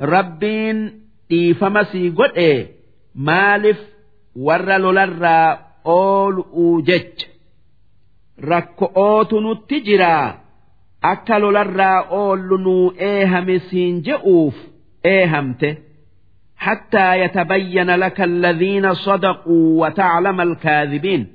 ربين 0.00 1.08
dhiifama 1.30 1.84
sii 1.84 2.10
godhe 2.10 2.50
maaliif 3.14 3.80
warra 4.46 4.78
lolarraa 4.84 5.58
ool'uu 5.84 6.82
jecha 6.88 7.26
rakko'ootu 8.50 9.40
nutti 9.46 9.80
jiraa 9.88 10.28
akka 11.11 11.39
lolarraa 11.39 11.99
oollu 12.09 12.57
nuu 12.57 12.93
eehame 12.97 13.59
siin 13.69 14.03
je'uuf 14.05 14.55
eehamte 15.15 15.77
حتى 16.57 17.19
يتبين 17.19 17.95
لك 17.95 18.21
الذين 18.21 18.93
صدقوا 18.93 19.85
وتعلم 19.87 20.41
الكاذبين 20.41 21.27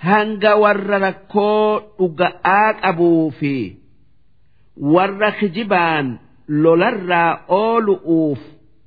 هنغ 0.00 0.58
ورركو 0.58 1.80
أقاك 2.00 2.76
أبو 2.84 3.30
في 3.30 3.74
ورخ 4.76 5.44
جبان 5.44 6.16
لولرا 6.48 7.40
أولؤوف 7.50 8.38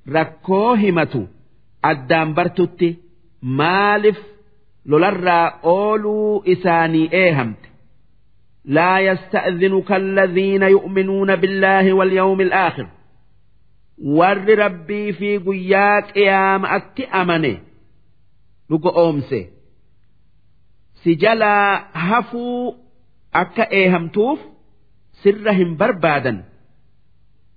ركو 0.10 0.74
همتو 0.74 1.24
أدام 1.86 2.34
برتتي 2.34 2.96
مالف 3.44 4.20
لولرا 4.86 5.48
أولو 5.64 6.44
إساني 6.48 7.14
إيهمت 7.14 7.69
لا 8.70 9.00
يستأذنك 9.00 9.92
الذين 9.92 10.64
يؤمنون 10.64 11.36
بالله 11.36 11.94
واليوم 11.94 12.42
الآخر. 12.42 12.88
ور 13.98 14.60
ربي 14.60 15.14
في 15.14 15.38
قياك 15.38 16.18
إيام 16.18 16.66
أك 16.66 17.02
أمني 17.02 17.58
لك 18.70 18.98
أمسي 18.98 19.50
سجلا 20.94 21.86
هفو 21.94 22.76
أك 23.36 23.60
إيهم 23.60 24.08
توف 24.08 24.40
سرهم 25.12 25.78
بربادا. 25.78 26.46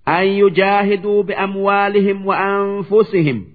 أن 0.08 0.24
يجاهدوا 0.24 1.22
بأموالهم 1.22 2.26
وأنفسهم. 2.26 3.46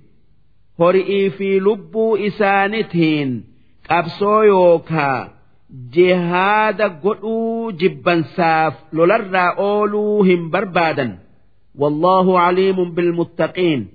هرئي 0.79 1.29
في 1.29 1.59
لبو 1.59 2.15
إسانتهن 2.15 3.43
أبصو 3.89 4.41
يوكا. 4.41 5.36
جهاد 5.71 6.81
قدو 6.81 7.71
جبا 7.71 8.21
ساف 8.21 8.73
لولر 8.93 9.37
أولو 9.57 10.23
هم 10.23 10.49
بربادا 10.49 11.19
والله 11.75 12.39
عليم 12.39 12.91
بالمتقين. 12.95 13.87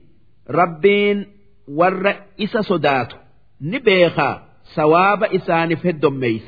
ربين 0.51 1.27
والرئيس 1.69 2.57
صدات 2.57 3.13
نبيخا 3.61 4.43
سواب 4.75 5.25
إسان 5.25 5.75
في 5.75 5.89
الدميس 5.89 6.43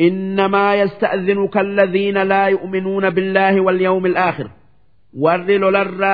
إنما 0.00 0.74
يستأذنك 0.74 1.56
الذين 1.56 2.22
لا 2.22 2.46
يؤمنون 2.46 3.10
بالله 3.10 3.60
واليوم 3.60 4.06
الآخر. 4.06 4.50
ور 5.18 5.36
لولر 5.36 6.04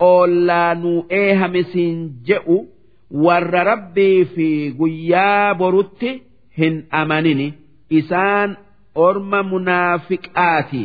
أولا 0.00 0.74
نو 0.74 1.06
مسين 1.48 2.12
جئو. 2.24 2.66
ور 3.10 3.54
ربي 3.54 4.24
في 4.24 4.70
قياب 4.80 5.62
رتي. 5.62 6.33
Hin 6.58 6.74
amanini 7.00 7.48
isaan 8.00 8.50
orma 9.06 9.40
munaafiqaati 9.52 10.82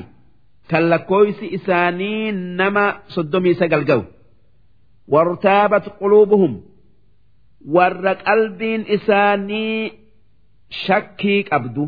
kan 0.70 0.84
lakkooysi 0.92 1.46
isaanii 1.58 2.32
nama 2.60 2.86
soddomii 3.16 3.56
sagal 3.62 3.84
ga'u 3.90 4.04
wartaabat 5.14 5.86
quluubuhum 6.00 6.54
warra 7.76 8.14
qalbiin 8.28 8.82
isaanii 8.98 9.82
shakkii 10.86 11.42
qabdu 11.52 11.84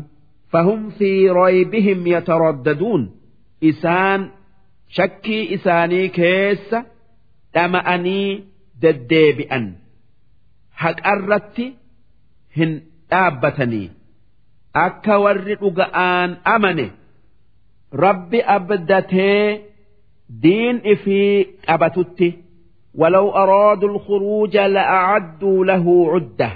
fahum 0.52 0.80
fi 0.98 1.10
raybihim 1.40 2.00
yataraddaduun 2.14 3.02
isaan 3.70 4.20
shakkii 4.96 5.42
isaanii 5.56 6.06
keessa 6.18 6.78
dhama'anii 7.54 8.28
deddeebi'an 8.82 9.64
haqarratti 10.82 11.66
hin 12.58 12.72
dhaabbatanii 13.11 13.87
akka 14.85 15.15
warri 15.23 15.55
dhuga'aan 15.61 16.29
amane 16.55 16.87
rabbi 18.03 18.39
abdatee 18.57 19.61
diin 20.43 20.77
ifii 20.93 21.45
qabatutti 21.67 22.29
ولو 23.01 23.29
أرادوا 23.29 23.89
الخروج 23.89 24.57
لأعدوا 24.57 25.65
له 25.65 25.85
عدة 26.13 26.51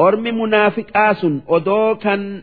أرم 0.00 0.22
منافق 0.22 0.96
آس 0.96 1.26
أدوكا 1.48 2.42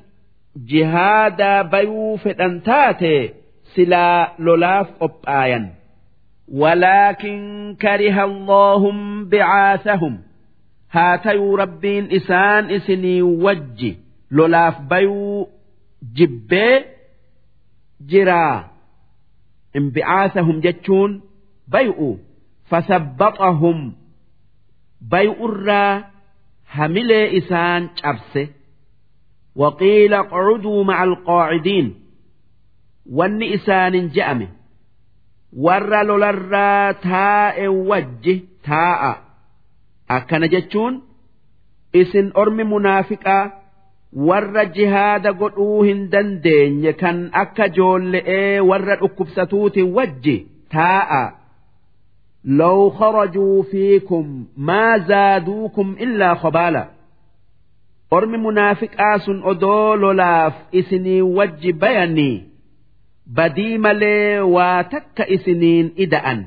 جهادا 0.55 1.61
بيو 1.61 2.15
فتنتاتي 2.17 3.33
silaa 3.75 4.35
lolaaf 4.45 4.87
qophaayan 4.99 5.65
ولكن 6.51 7.37
كره 7.81 8.23
الله 8.23 8.91
بعاثهم 9.23 10.19
haa 10.94 11.16
tayuu 11.24 11.56
rabbiin 11.62 12.06
isaan 12.18 12.64
isinii 12.76 13.22
wajji 13.44 13.90
lolaaf 14.36 14.76
bayuu 14.90 15.48
jibbee 16.16 16.74
jiraa 18.10 18.58
inbicaasahum 19.78 20.56
jechuun 20.66 21.12
bay'u 21.74 22.10
fasabbaxahum 22.70 23.78
bay'urraa 25.12 25.92
hamilee 26.76 27.26
isaan 27.40 27.82
cabse 28.02 28.44
وقيل 29.56 30.14
اقعدوا 30.14 30.84
مع 30.84 31.04
القاعدين 31.04 31.94
wanni 33.16 33.46
isaanin 33.56 34.06
je'ame 34.14 34.46
warra 35.64 36.00
lolarraa 36.08 36.92
taa'e 37.06 37.66
wajji 37.90 38.34
taa'a 38.68 39.12
akkana 40.07 40.47
jechuun 40.47 41.01
isin 41.93 42.31
ormi 42.35 42.63
munaafiqaa 42.63 43.51
warra 44.29 44.65
jihaada 44.65 45.31
godhuu 45.33 45.83
hin 45.83 46.09
dandeenye 46.09 46.93
kan 46.93 47.29
akka 47.43 47.67
joolle'ee 47.77 48.59
warra 48.59 48.95
dhukkubsatuuti 48.95 49.83
wajji 49.83 50.37
taa'a 50.75 51.23
لو 52.45 52.89
خرجوا 52.89 53.63
فيكم 53.63 54.45
ما 54.57 54.97
زادوكم 54.97 55.95
إلا 55.99 56.33
خبالا 56.35 56.89
أرمي 58.13 58.37
منافق 58.37 58.89
آس 59.01 59.29
أدول 59.29 60.17
لاف 60.17 60.53
إسني 60.75 61.21
وج 61.21 61.69
بيني 61.69 62.47
بدي 63.27 63.77
ملي 63.77 64.39
واتك 64.39 65.21
إسنين 65.21 65.93
إدأن 65.99 66.45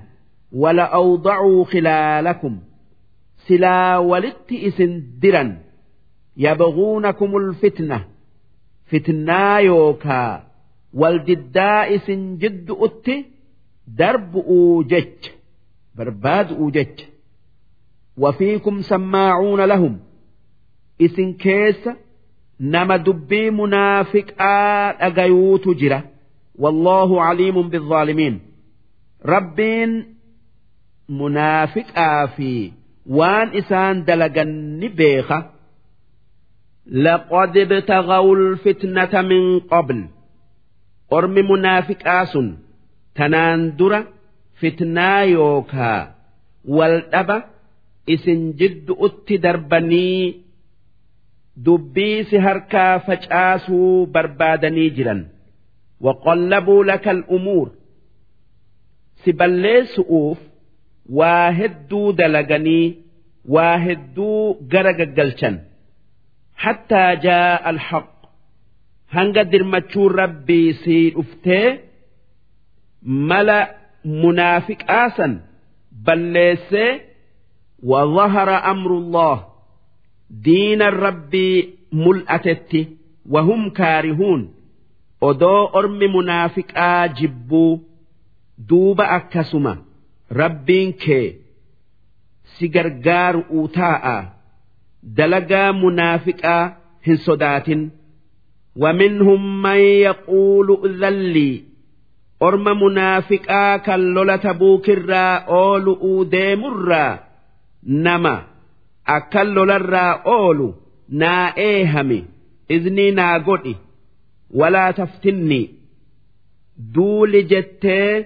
ولا 3.50 3.96
أوضعوا 3.96 3.96
خلالكم 3.96 3.96
سلا 3.96 3.98
ولت 3.98 4.52
إسن 4.52 5.04
درا 5.18 5.58
يبغونكم 6.36 7.36
الفتنة 7.36 8.04
فتنا 8.86 9.58
يوكا 9.58 10.46
والجداء 10.94 11.94
إسن 11.94 12.38
جد 12.38 12.70
أتي 12.70 13.24
درب 13.88 14.36
أوجج 14.36 15.08
برباد 15.94 16.52
أوجج 16.52 17.00
وفيكم 18.16 18.82
سماعون 18.82 19.60
لهم 19.60 20.00
إسن 21.02 21.32
كيس 21.32 21.88
نما 22.60 22.96
دبي 22.96 23.50
منافق 23.50 24.42
أغيوت 25.02 25.68
جرة 25.68 26.04
والله 26.54 27.22
عليم 27.22 27.70
waan 33.17 33.49
isaan 33.59 33.97
dalagan 34.07 34.51
ni 34.79 34.87
beeka. 34.97 35.39
Laqad 37.03 37.53
ibtagawu 37.63 38.31
lfitnata 38.53 39.19
min 39.29 39.43
qabl. 39.71 39.99
Ormi 41.15 41.41
munaafiqaa 41.49 42.23
sun 42.31 42.47
tanaan 43.17 43.61
dura 43.77 43.99
fitnaa 44.59 45.21
yookaa 45.35 46.01
waldhaba 46.77 47.37
isin 48.13 48.41
jiddu'utti 48.59 49.35
darbanii 49.45 50.23
dubbii 51.65 52.17
si 52.29 52.37
harkaa 52.45 52.93
facaasuu 53.07 54.05
barbaadanii 54.13 54.89
jiran. 54.97 55.21
Waqallabuu 56.05 56.81
laka 56.89 57.09
al'umuur 57.15 57.67
si 59.23 59.29
balleessu'uuf 59.39 60.39
سبلي 61.10 61.10
سؤوف 61.10 61.18
واهدوا 61.18 62.12
دلقني 62.12 62.94
واهدوا 63.48 64.54
قرق 64.72 65.14
قلشن 65.20 65.58
حتى 66.56 67.16
جاء 67.22 67.70
الحق 67.70 68.16
هنga 69.12 69.44
dirmachuun 69.44 70.12
rabbii 70.20 70.72
sii 70.82 71.10
dhuftee 71.10 71.78
mala 73.02 73.68
munaafiqaasan 74.04 75.32
balleessee 76.06 77.00
وظهر 77.82 78.70
أمر 78.70 78.90
الله 78.98 79.46
دين 80.30 80.82
الرب 80.82 81.34
ملأتت 81.92 82.88
وهم 83.30 83.70
كارهون 83.70 84.50
odoo 85.20 85.70
ormi 85.72 86.08
munaafiqaa 86.08 87.08
jibbuu 87.08 87.80
duuba 88.68 89.04
akkasuma 89.08 89.76
rabbiin 90.40 90.92
kee 91.04 91.26
si 92.54 92.68
gargaaru 92.78 93.68
taa'a 93.78 94.16
dalagaa 95.20 95.68
munaafiqaa 95.82 96.64
hin 97.06 97.22
sodaatin 97.28 97.82
ومنهم 98.76 99.62
من 99.62 99.76
يقول 99.76 100.68
ائذن 100.84 101.18
لي 101.32 101.62
أرم 102.42 102.82
منافقا 102.82 103.76
كاللولة 103.76 104.36
تبوك 104.36 104.90
الرا 104.90 105.36
أولو 105.36 106.22
ديم 106.22 106.64
الرا 106.64 107.20
نما 107.84 108.42
أكاللولة 109.06 109.76
الرا 109.76 110.22
أولو 110.26 110.74
نا 111.08 111.56
إيهمي 111.56 112.24
إذني 112.70 113.10
نا 113.10 113.38
قدي 113.38 113.76
ولا 114.50 114.90
تفتني 114.90 115.70
دول 116.78 117.46
جتة 117.46 118.24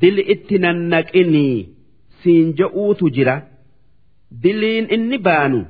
dil 0.00 0.18
itti 0.34 0.56
nannaqinii 0.64 1.56
siin 2.20 2.46
ja'uutu 2.58 3.06
jira. 3.16 3.36
Diliin 4.42 4.86
inni 4.94 5.18
baanu 5.26 5.60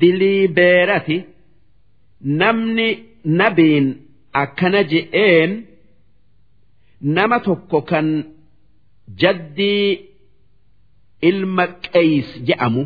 dilii 0.00 0.48
beerati 0.56 1.16
namni 2.40 2.88
nabiin 3.38 3.86
akkana 4.42 4.80
je'een 4.92 5.50
nama 7.16 7.36
tokko 7.46 7.78
kan 7.90 8.08
jaddii 9.20 9.88
ilma 11.28 11.64
qeys 11.92 12.28
je'amu. 12.46 12.82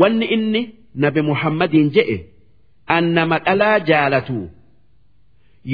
Wanni 0.00 0.26
inni 0.34 0.62
nabi 1.02 1.20
muhammadiin 1.30 1.88
je'e 1.96 2.16
annama 2.96 3.36
dhalaa 3.46 3.78
jaalatu. 3.88 4.38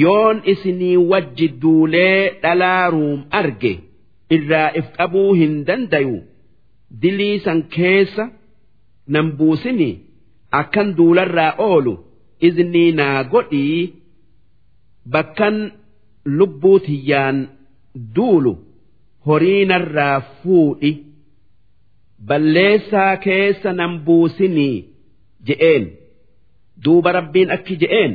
Yoon 0.03 0.37
isinii 0.53 0.97
wajji 1.11 1.47
duulee 1.61 2.19
dhalaa 2.43 2.89
ruum 2.95 3.19
arge 3.41 3.73
irraa 4.37 4.69
if 4.79 4.87
qabuu 4.97 5.29
hin 5.41 5.53
dandayu 5.67 6.15
dilii 7.01 7.37
san 7.45 7.59
keessa 7.75 8.25
nan 9.15 9.27
buusinii 9.39 9.93
akkan 10.61 10.89
duularraa 10.97 11.53
oolu 11.69 11.93
iznii 12.47 12.91
naa 12.99 13.23
godhii 13.33 13.81
bakkan 15.13 15.57
lubbuu 16.37 16.77
tiyyaan 16.85 17.37
duulu 18.15 18.53
horiinarraa 19.27 20.17
fuudhi 20.41 20.91
balleessaa 22.27 23.13
keessa 23.25 23.73
nan 23.79 23.93
buusinii 24.05 24.75
je'een. 25.47 25.85
Duuba 26.83 27.11
rabbiin 27.17 27.51
akki 27.55 27.75
je'een 27.81 28.13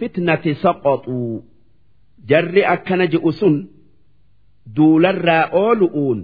fitnati 0.00 0.54
saqoxuu 0.62 1.44
jarri 2.28 2.62
akkana 2.74 3.06
je'u 3.06 3.32
sun 3.40 3.56
duularraa 4.76 5.44
oolu'uun 5.64 6.20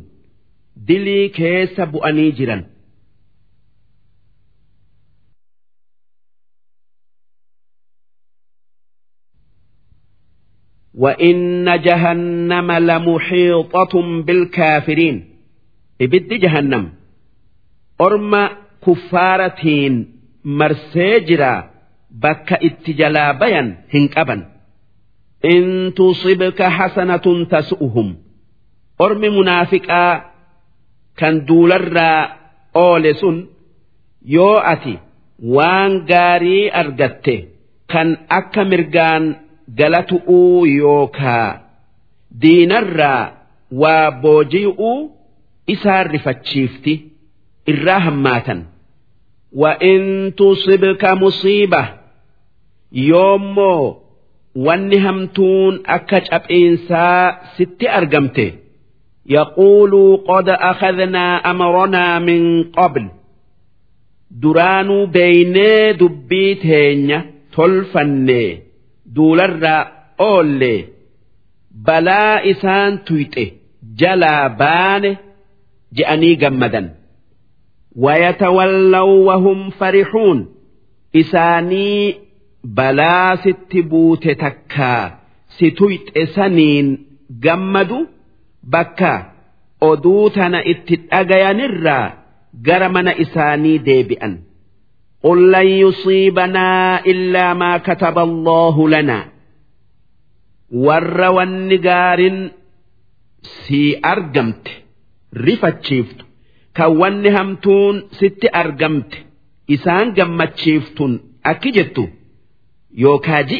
dilii 0.88 1.28
keessa 1.40 1.86
bu'anii 1.92 2.32
jiran. 2.38 2.64
وإن 10.94 11.80
جهنم 11.82 12.72
لمحيطة 12.72 14.22
بالكافرين 14.22 15.24
إبد 16.00 16.34
جهنم 16.34 16.92
أرم 18.00 18.48
كفارتين 18.86 20.20
مرسيجرا 20.44 21.73
بك 22.13 22.53
اتجلا 22.53 23.31
بيا 23.31 23.77
هنكبا 23.93 24.45
إن 25.45 25.93
تصبك 25.97 26.63
حسنة 26.63 27.45
تسؤهم 27.51 28.17
أرم 29.01 29.21
منافقا 29.21 30.25
كان 31.17 31.45
دولر 31.45 31.97
أولس 32.75 33.25
يوأتي 34.25 34.97
وان 35.43 36.05
غاري 36.11 36.71
أرغته 36.71 37.43
كان 37.87 38.17
أكا 38.31 38.63
مرغان 38.63 39.35
galatu'uu 39.79 40.65
yookaa 40.65 41.59
diinarraa 42.41 43.31
waa 43.81 44.11
booji'uu 44.21 45.11
isaan 45.73 46.05
rifachiifti 46.13 46.93
irraa 47.67 47.99
hammaatan. 47.99 48.59
وإن 49.53 50.33
تصبك 50.37 51.05
مصيبة 51.05 51.93
يومو 52.91 53.95
wanni 54.65 54.97
hamtuun 55.05 55.75
akka 55.95 56.19
cab'iinsaa 56.29 57.25
sitti 57.57 57.85
argamte 57.97 58.45
yaquuluu 59.35 60.11
qad 60.29 60.47
akhadnaa 60.71 61.33
amranaa 61.51 62.15
min 62.27 62.43
qabl 62.77 63.03
duraanuu 64.41 65.03
beeynee 65.15 65.93
dubbii 65.99 66.51
teenya 66.63 67.19
tolfannee 67.55 68.49
duularraa 69.15 69.81
oollee 70.29 70.79
balaa 71.87 72.35
isaan 72.51 72.93
tuyxe 73.07 73.45
jalaa 74.01 74.45
baane 74.61 75.11
je'anii 75.97 76.35
gammadan 76.43 76.87
wayatawallaw 78.05 79.09
wahum 79.27 79.59
farixuun 79.79 80.39
isaanii 81.21 82.03
balaa 82.75 83.35
sitti 83.43 83.81
buute 83.81 84.35
takkaa 84.35 85.19
si 85.57 85.71
tuyxe 85.71 86.25
saniin 86.35 86.87
gammadu 87.43 88.07
bakka 88.69 89.13
oduu 89.81 90.29
tana 90.29 90.59
itti 90.73 90.95
dhagayanirraa 91.09 92.05
gara 92.67 92.89
mana 92.89 93.11
isaanii 93.25 93.79
deebi'an. 93.79 94.49
قل 95.23 95.51
لن 95.51 95.67
يصيبنا 95.67 96.99
إلا 97.05 97.53
ما 97.53 97.77
كتب 97.77 98.19
الله 98.19 98.89
لنا 98.89 99.25
ور 100.71 101.21
والنقار 101.21 102.49
سي 103.41 104.01
أرقمت 104.05 104.67
رفتشيفت 105.37 106.15
كون 106.77 107.27
همتون 107.27 108.03
ست 108.11 108.45
yookaaji 113.02 113.58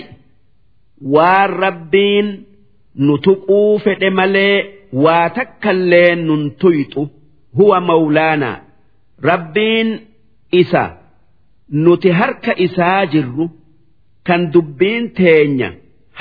waan 1.15 1.51
rabbiin 1.65 2.27
nu 3.05 3.15
tuquu 3.27 3.79
fedhe 3.85 4.11
malee 4.19 4.57
waa 5.05 5.29
takkallee 5.37 6.15
nun 6.27 6.43
tuyxu 6.61 7.03
huwa 7.59 7.81
mawlaanaa 7.89 8.57
rabbiin 9.31 9.89
isa 10.61 10.83
nuti 11.85 12.11
harka 12.21 12.53
isaa 12.67 13.07
jirru 13.13 13.47
kan 14.27 14.43
dubbiin 14.53 15.05
teenya 15.19 15.69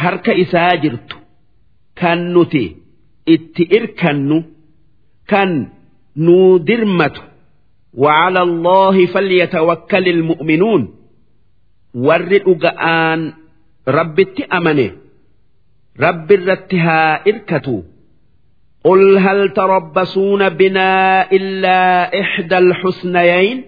harka 0.02 0.32
isaa 0.44 0.72
jirtu 0.84 1.18
kan 2.02 2.20
nuti 2.34 2.64
itti 3.36 3.64
irkannu 3.78 4.38
kan 5.32 5.52
nuu 6.26 6.60
dirmatu 6.68 7.22
وعلى 8.04 8.42
الله 8.42 9.06
فليتوكل 9.06 10.06
المؤمنون 10.16 10.82
ورد 11.95 12.33
أن 12.65 13.33
رب 13.89 14.19
أمنه 14.53 14.91
رب 16.01 16.33
الرتها 16.33 17.01
إركتوا 17.29 17.83
قل 18.85 19.19
هل 19.19 19.53
تربصون 19.53 20.49
بنا 20.49 20.93
إلا 21.33 21.81
إحدى 22.21 22.59
الحسنيين 22.59 23.59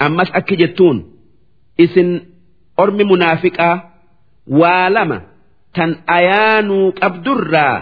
ammas 0.00 0.30
akki 0.32 0.56
jettuun 0.56 0.98
isin 1.84 2.08
ormi 2.82 3.04
munaafiqaa 3.04 3.76
waa 4.60 4.88
lama 4.94 5.18
tan 5.76 5.90
ayaanuu 6.16 6.92
qabdurraa 7.00 7.78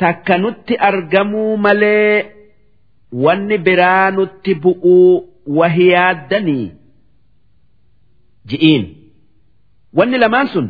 takka 0.00 0.34
nutti 0.42 0.74
argamuu 0.88 1.56
malee 1.64 2.14
wanni 3.24 3.56
biraa 3.66 4.10
nutti 4.16 4.52
bu'uu 4.62 5.12
wahiyaaddanii 5.58 6.66
ji'iin 8.49 8.83
wanni 9.97 10.17
lamaan 10.23 10.47
sun 10.53 10.67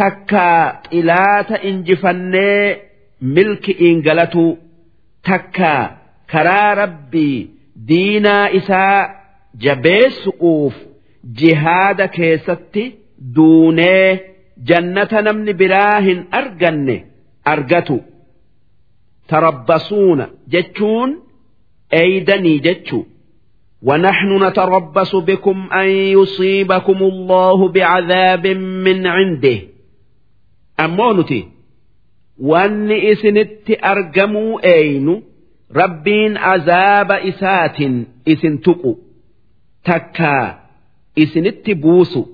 takka 0.00 0.44
xilaata 0.90 1.56
injifannee 1.70 2.64
milki'iin 3.36 3.98
galatuu 4.06 4.50
takka 5.28 5.72
karaa 6.32 6.70
rabbii 6.82 7.38
diinaa 7.88 8.46
isaa 8.60 8.98
jabeessu'uuf 9.64 10.74
jihaada 11.40 12.06
keessatti 12.16 12.84
duunee 13.36 14.08
jannata 14.68 15.18
namni 15.26 15.52
biraa 15.60 15.96
hin 16.06 16.20
arganne 16.40 16.96
argatu 17.52 17.96
tarabbasuuna 19.30 20.26
jechuun 20.54 21.10
eeydanii 22.00 22.58
jechuu 22.66 23.02
ونحن 23.82 24.44
نتربص 24.44 25.16
بكم 25.16 25.68
أن 25.72 25.88
يصيبكم 25.88 26.96
الله 27.02 27.68
بعذاب 27.68 28.46
من 28.86 29.06
عنده. 29.06 29.60
أمونتي 30.80 31.48
وأن 32.38 32.92
إسنت 32.92 33.84
أرجموا 33.84 34.72
أين 34.74 35.22
ربين 35.76 36.36
عذاب 36.36 37.12
إسات 37.12 37.76
إسنتق 38.28 38.98
تكا 39.84 40.60
إسنت 41.18 41.70
بوسو 41.70 42.26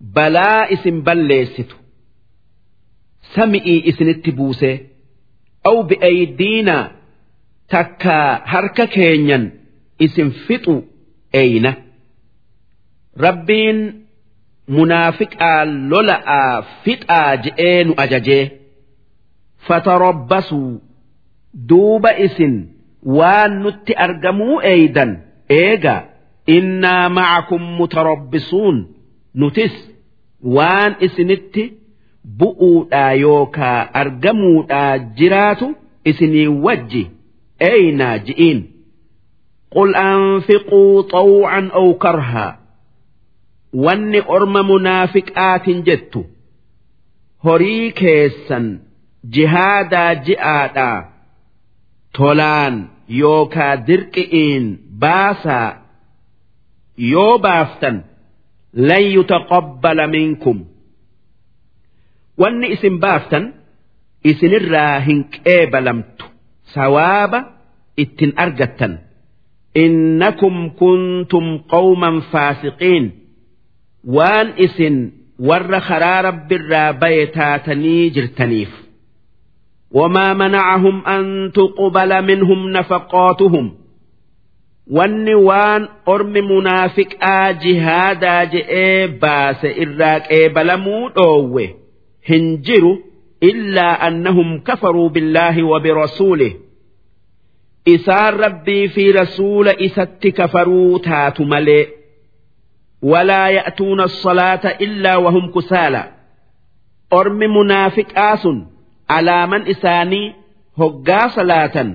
بلا 0.00 0.72
إسن 0.72 1.00
بلست 1.00 1.76
سمئي 3.20 3.88
إسنت 3.88 4.30
بوسي 4.30 4.86
أو 5.66 5.82
بأيدينا 5.82 6.92
تكا 7.68 8.42
هركا 8.44 8.84
كينيا 8.84 9.63
isin 9.98 10.30
fixu 10.46 10.74
eeyna 11.40 11.72
rabbiin 13.26 13.78
munaafiqaa 14.76 15.64
lola'aa 15.90 16.62
fixaa 16.84 17.36
je'ee 17.44 17.84
nu 17.84 17.92
ajajee. 18.04 18.44
Fatarabbasuu 19.66 20.80
duuba 21.68 22.10
isin 22.26 22.54
waan 23.18 23.52
nutti 23.62 23.92
argamuu 24.06 24.60
eeydan 24.72 25.12
eega 25.60 25.94
innaa 26.56 27.08
macakum 27.16 27.62
mutarabbisuun 27.78 28.76
nutis 29.34 29.74
waan 30.56 30.92
isinitti 31.06 31.64
bu'uudhaa 32.38 33.12
yookaa 33.24 33.78
argamuudhaa 34.02 34.98
jiraatu 35.20 35.66
isinii 36.12 36.46
wajji 36.66 37.02
eeynaa 37.70 38.16
ji'iin 38.26 38.60
قل 39.74 39.96
أنفقوا 39.96 41.02
طوعا 41.02 41.70
أو 41.74 41.94
كرها. 41.94 42.60
واني 43.72 44.20
أرم 44.20 44.52
منافق 44.70 45.38
آت 45.38 45.70
جدت 45.70 46.24
هري 47.44 47.90
كيسا 47.90 48.78
جهادا 49.24 50.12
جئادا. 50.12 51.08
تولان 52.14 52.88
يوكا 53.08 53.74
درقئين 53.74 54.78
باسا. 54.90 55.82
يوبافتا 56.98 58.04
لن 58.74 59.02
يتقبل 59.02 60.10
منكم. 60.10 60.64
واني 62.38 62.72
اسم 62.72 62.98
بافتا 62.98 63.52
اسم 64.26 64.46
الراهنك 64.46 65.40
ايبلمت 65.46 66.22
سوابا 66.64 67.44
إتن 67.98 68.32
أرجتن. 68.38 68.98
إنكم 69.76 70.68
كنتم 70.68 71.58
قوما 71.58 72.20
فاسقين. 72.20 73.10
وان 74.04 74.52
إسن 74.64 75.10
ور 75.38 75.80
خرا 75.80 76.20
رب 76.20 76.52
الرابيتا 76.52 77.56
تنيجر 77.56 78.26
تنيف 78.26 78.84
وما 79.90 80.34
منعهم 80.34 81.06
أن 81.06 81.52
تقبل 81.52 82.24
منهم 82.24 82.70
نفقاتهم. 82.70 83.74
ون 84.90 85.34
وان 85.34 85.88
أرم 86.08 86.32
منافق 86.32 87.08
آجهادا 87.22 88.44
جئ 88.44 89.06
باس 89.06 89.64
إراك 89.64 90.32
أوه. 91.18 91.68
هنجروا 92.30 92.96
إلا 93.42 94.08
أنهم 94.08 94.60
كفروا 94.60 95.08
بالله 95.08 95.62
وبرسوله. 95.62 96.63
Isaan 97.86 98.34
rabbii 98.44 98.88
fi 98.94 99.12
rasuula 99.12 99.72
isatti 99.86 100.32
kafaruu 100.32 100.98
taatu 100.98 101.44
malee 101.52 101.84
walaa 103.12 103.48
ya'tuuna 103.58 104.04
as-salaata 104.10 104.70
illaa 104.86 105.18
wahum 105.24 105.46
kusaala 105.56 106.02
ormi 107.18 107.48
munaafiqaa 107.56 108.36
sun 108.44 108.58
alaaman 109.16 109.62
isaanii 109.74 110.26
hoggaa 110.78 111.28
salaatan 111.36 111.90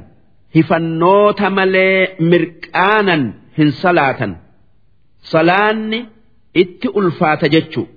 hifannoota 0.55 1.49
malee 1.57 2.15
mirqaanan 2.33 3.23
hin 3.57 3.71
salaatan 3.81 4.31
salaanni 5.31 5.99
itti 6.63 6.87
ulfaata 7.01 7.47
jechu 7.55 7.87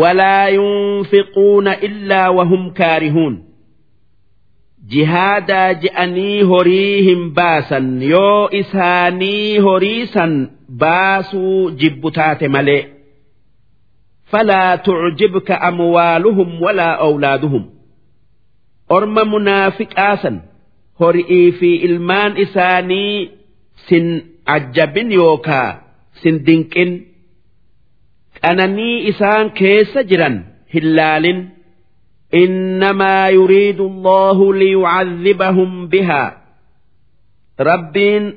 walaa 0.00 0.48
yunfiquuna 0.58 1.72
illaa 1.88 2.30
wahum 2.38 2.62
kaarihuun 2.80 3.34
jihaadaa 4.92 5.74
je'anii 5.84 6.42
horii 6.50 7.02
hin 7.08 7.22
baasan 7.38 7.88
yoo 8.10 8.48
isaanii 8.60 9.58
horii 9.68 10.06
san 10.16 10.36
baasuu 10.84 11.70
jibbu 11.70 12.10
taate 12.10 12.48
malee. 12.48 12.82
فلا 14.26 14.76
تعجبك 14.76 15.50
أموالهم 15.50 16.62
ولا 16.62 16.90
أولادهم 17.00 17.70
أرم 18.92 19.32
منافق 19.34 20.00
آسن 20.00 20.40
هرئي 21.00 21.52
في 21.52 21.84
إلمان 21.86 22.36
إساني 22.42 23.30
سن 23.88 24.22
عجب 24.48 24.96
يوكا 24.96 25.82
سن 26.22 26.42
دنكن 26.42 27.00
أنني 28.44 29.08
إسان 29.08 29.48
كيس 29.48 29.98
جرا 29.98 30.44
هلال 30.74 31.48
إنما 32.34 33.28
يريد 33.28 33.80
الله 33.80 34.54
ليعذبهم 34.54 35.86
بها. 35.86 36.42
ربين 37.60 38.34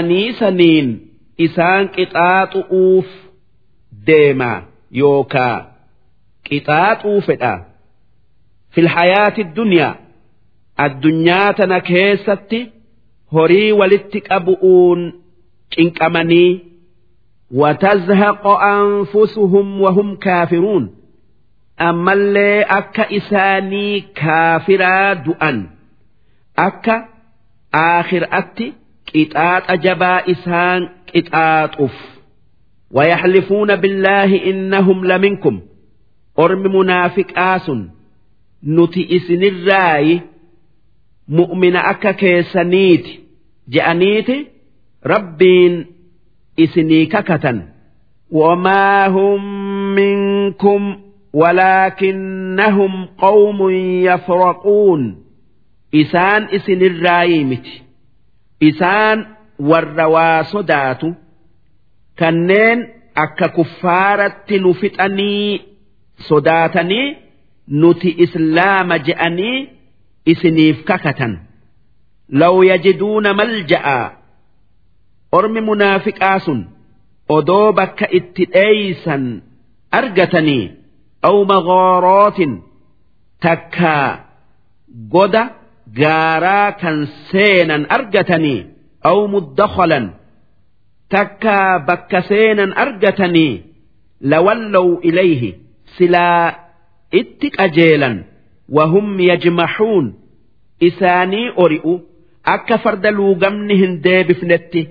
نيسانين 0.00 1.00
إسان 1.40 1.88
كتات 1.88 2.56
أوف 2.56 3.06
ديما 4.06 4.62
يوكا. 4.92 5.72
كتات 6.44 7.04
أوفتا. 7.04 7.66
في 8.70 8.80
الحياة 8.80 9.34
الدنيا 9.38 9.96
الدنيا 10.80 11.52
تنكيستي 11.52 12.70
هري 13.32 13.72
ولتك 13.72 14.32
أبؤون 14.32 15.20
كنك 15.76 16.02
وتزهق 17.50 18.46
أنفسهم 18.46 19.80
وهم 19.80 20.16
كافرون. 20.16 21.01
أما 21.81 22.13
اللي 22.13 22.61
أكا 22.61 23.17
إساني 23.17 23.99
كافرا 23.99 25.13
دؤن 25.13 25.67
أكا 26.59 27.05
آخر 27.73 28.27
أتي 28.31 28.73
كتات 29.05 29.63
أجبا 29.69 30.31
إسان 30.31 30.89
كتات 31.07 31.75
أف 31.81 32.17
ويحلفون 32.91 33.75
بالله 33.75 34.45
إنهم 34.49 35.05
لمنكم 35.05 35.61
أرم 36.39 36.75
منافق 36.75 37.39
آس 37.39 37.71
نتي 38.63 39.15
إسن 39.15 39.43
الرأي 39.43 40.21
mu'mina 41.27 41.83
akka 41.91 42.13
keessaniiti 42.13 43.19
je'aniiti 43.73 44.37
rabbiin 45.03 45.75
isinii 46.57 47.07
kakatan 47.07 47.59
wamaa 48.31 49.09
hum 49.09 49.41
minkum 49.95 50.83
yafraquun 54.08 55.02
isaan 56.02 56.48
isinirraayii 56.56 57.44
miti 57.50 57.74
isaan 58.70 59.18
warra 59.70 60.06
waa 60.14 60.44
sodaatu 60.52 61.08
kanneen 62.18 62.78
akka 63.24 63.48
kuffaaratti 63.56 64.58
nu 64.64 64.70
fixanii 64.80 65.60
sodaatanii 66.28 67.06
nuti 67.80 68.10
islaama 68.24 68.96
je'anii 69.06 69.58
isiniif 70.32 70.78
kakatan 70.90 71.32
law 72.40 72.54
yajiduuna 72.70 73.30
malja'a 73.40 73.98
ormi 75.38 75.60
munaafiqaa 75.70 76.38
sun 76.44 76.60
odoo 77.36 77.72
bakka 77.78 78.06
itti 78.18 78.44
dheeysan 78.54 79.24
argatanii 79.98 80.64
أو 81.24 81.44
مغارات 81.44 82.36
تكا 83.40 84.24
قد 85.12 85.36
غارا 85.98 86.70
كان 86.70 87.06
سينا 87.30 87.86
أرجتني 87.94 88.66
أو 89.06 89.26
مدخلا 89.26 90.10
تكا 91.10 91.76
بك 91.76 92.20
سينا 92.20 92.82
أرجتني 92.82 93.62
لولوا 94.20 94.98
إليه 94.98 95.54
سلا 95.98 96.58
إتك 97.14 97.60
أجيلا 97.60 98.24
وهم 98.68 99.20
يجمحون 99.20 100.14
إساني 100.82 101.50
أرئوا 101.58 101.98
أكا 102.46 102.76
فرد 102.76 103.06
ديب 104.00 104.32
فنتي 104.32 104.88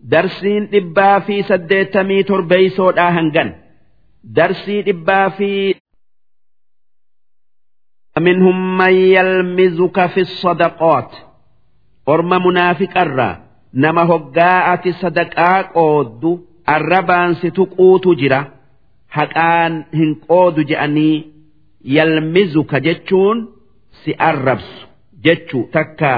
درسين 0.00 0.68
إبا 0.74 1.18
في 1.18 1.42
سديتمي 1.42 2.22
تربيسو 2.22 2.90
آهنغن. 2.90 3.54
هنغن 4.25 4.33
درسين 4.33 4.83
إبا 4.89 5.29
في 5.29 5.75
منهم 8.19 8.77
من 8.77 8.93
يلمزك 8.93 10.05
في 10.05 10.19
الصدقات 10.21 11.11
أرم 12.09 12.29
منافق 12.47 12.97
الرّ 12.97 13.37
nama 13.73 14.03
hoggaa'ati 14.05 14.91
sadaqaa 15.01 15.63
qooddu 15.75 16.31
arrabaan 16.65 17.35
si 17.41 17.51
tuquutu 17.57 18.15
jira 18.19 18.39
haqaan 19.17 19.73
hin 19.99 20.11
qoodu 20.27 20.61
je'anii 20.71 21.17
yalmizuka 21.97 22.79
jechuun 22.87 23.37
si 24.03 24.11
arrabsu 24.29 24.87
jechu 25.25 25.59
takka 25.75 26.13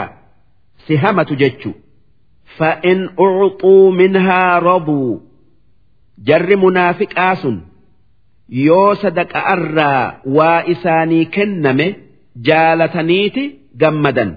si 0.88 0.93
hamatu 1.03 1.35
jechu 1.41 1.71
fa'in 2.57 2.99
ucxuu 3.25 3.91
minhaa 3.99 4.59
robuu 4.59 5.21
jarri 6.27 6.55
munaafiqaa 6.63 7.35
sun 7.41 7.57
yoo 8.67 8.95
sadaqa'arraa 9.03 10.03
waa 10.38 10.59
isaanii 10.73 11.25
kenname 11.35 11.88
jaalataniiti 12.47 13.43
gammadan 13.84 14.31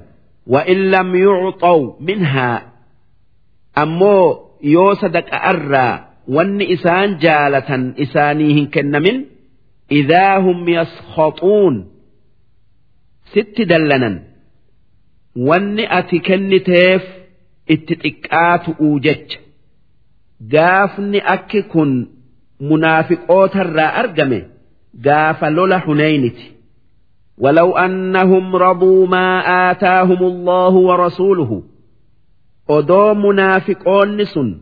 وإن 0.54 0.78
لم 0.90 1.08
يعطوا 1.26 1.92
منها 2.00 2.50
ammoo 3.82 4.26
yoo 4.74 4.92
sadaqa'arraa 5.02 5.94
wanni 6.36 6.64
isaan 6.74 7.10
jaalatan 7.24 7.82
isaanii 8.04 8.52
hin 8.58 8.68
kennamin 8.74 9.18
idaa 10.00 10.36
hum 10.44 10.58
yaskhaxuun 10.76 11.74
sitti 13.34 13.62
dallanan 13.72 14.16
wanni 15.48 15.84
ati 15.98 16.16
kenniteef 16.28 17.02
itti 17.74 17.94
xiqqaatu'uu 18.04 18.94
jecha 22.60 22.60
gaafni 22.60 22.60
akki 22.60 22.60
kun 22.60 22.68
munaafiqootarraa 22.68 23.94
argame 23.94 24.44
gaafa 24.94 25.50
lola 25.50 25.78
huneyniti 25.78 26.56
ولو 27.38 27.76
أنهم 27.76 28.56
رضوا 28.56 29.06
ما 29.06 29.40
آتاهم 29.70 30.22
الله 30.22 30.74
ورسوله 30.74 31.62
odoo 32.68 33.14
munaafiqoonni 33.14 34.26
sun 34.26 34.60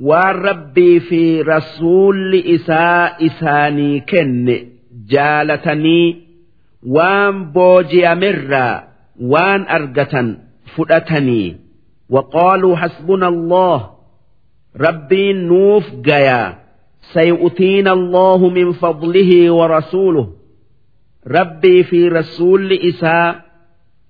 waan 0.00 0.36
rabbii 0.42 1.00
fi 1.00 1.42
rasuulli 1.42 2.40
isaa 2.54 3.10
isaanii 3.18 4.00
kenne 4.00 4.66
jaalatanii 5.06 6.16
waan 6.84 7.44
booji'amerraa 7.52 8.82
waan 9.20 9.66
argatan 9.68 10.36
fudhatanii 10.76 11.56
وقالوا 12.10 12.76
حسبنا 12.76 13.28
الله 13.28 13.90
ربي 14.80 15.32
نوف 15.32 15.84
جيا 15.94 16.57
سيؤتينا 17.13 17.93
الله 17.93 18.49
من 18.49 18.71
فضله 18.71 19.51
ورسوله. 19.51 20.33
ربي 21.27 21.83
في 21.83 22.07
رسول 22.07 22.73
إساء 22.73 23.45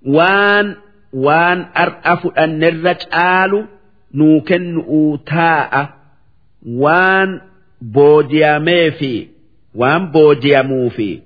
وان 0.06 0.76
وان 1.14 1.66
أرأف 1.78 2.28
أن 2.28 2.64
الرجال 2.64 3.66
نوكن 4.14 4.76
أوتاء. 4.80 5.90
وان 6.68 7.42
بوجيامي 7.82 8.92
في 8.92 9.28
وان 9.76 10.12
بوجيامو 10.12 10.90
في 10.90 11.20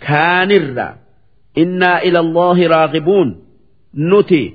كان 0.00 0.50
الرّ 0.50 0.94
إنا 1.58 2.02
إلى 2.02 2.18
الله 2.18 2.66
راغبون. 2.66 3.44
نتي 3.94 4.54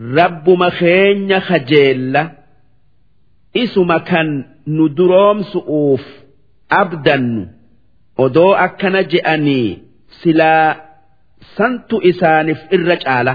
رب 0.00 0.50
مخين 0.50 1.40
خجيل 1.40 2.16
اسم 3.56 3.96
كان 3.96 4.44
ندروم 4.67 5.41
سؤوف 5.43 6.03
أبدا 6.71 7.47
odoo 8.17 8.53
akkana 8.65 9.01
je'anii 9.11 9.69
silaa 10.21 10.75
santu 11.55 11.95
isaaniif 12.09 12.59
irra 12.75 12.97
caala. 13.05 13.33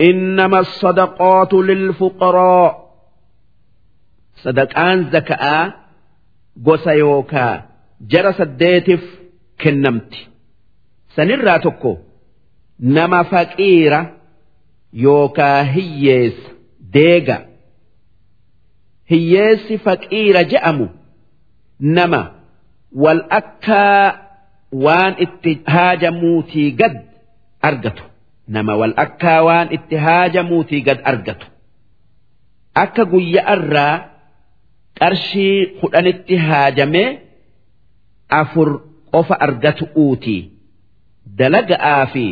إنما 0.00 0.58
الصدقات 0.60 1.54
للفقراء 1.54 2.84
صدقان 4.36 5.10
زكاة 5.10 5.74
قسيوكا 6.66 7.62
جرى 8.00 8.32
سديتف 8.32 9.02
كنمتي 9.60 10.28
sanirraa 11.16 11.58
tokko 11.58 11.98
nama 12.78 13.24
faqiira 13.24 14.00
yookaa 15.04 15.62
hiyyeessa 15.74 16.50
deega 16.94 17.36
hiyyeessi 19.11 19.75
faqiira 19.85 20.41
je'amu. 20.51 20.87
Nama 21.97 22.21
wal 23.03 23.21
akkaa 23.39 24.03
waan 24.85 25.13
itti 25.25 25.51
haajamuutii 25.73 26.69
gad 26.79 26.95
argatu. 27.69 28.03
Nama 28.55 28.73
wal 28.81 28.93
akkaa 29.05 29.39
waan 29.47 29.67
itti 29.77 29.95
haajamuutii 30.05 30.81
gad 30.87 30.99
argatu. 31.11 31.47
Akka 32.83 33.03
guyya'arraa 33.11 33.95
qarshii 34.99 35.57
kudhanitti 35.81 36.35
haajamee 36.47 37.09
afur 38.41 38.69
qofa 39.13 39.35
argatu 39.47 39.85
uutii. 40.03 40.41
dalaga'aa 41.39 42.05
fi 42.13 42.25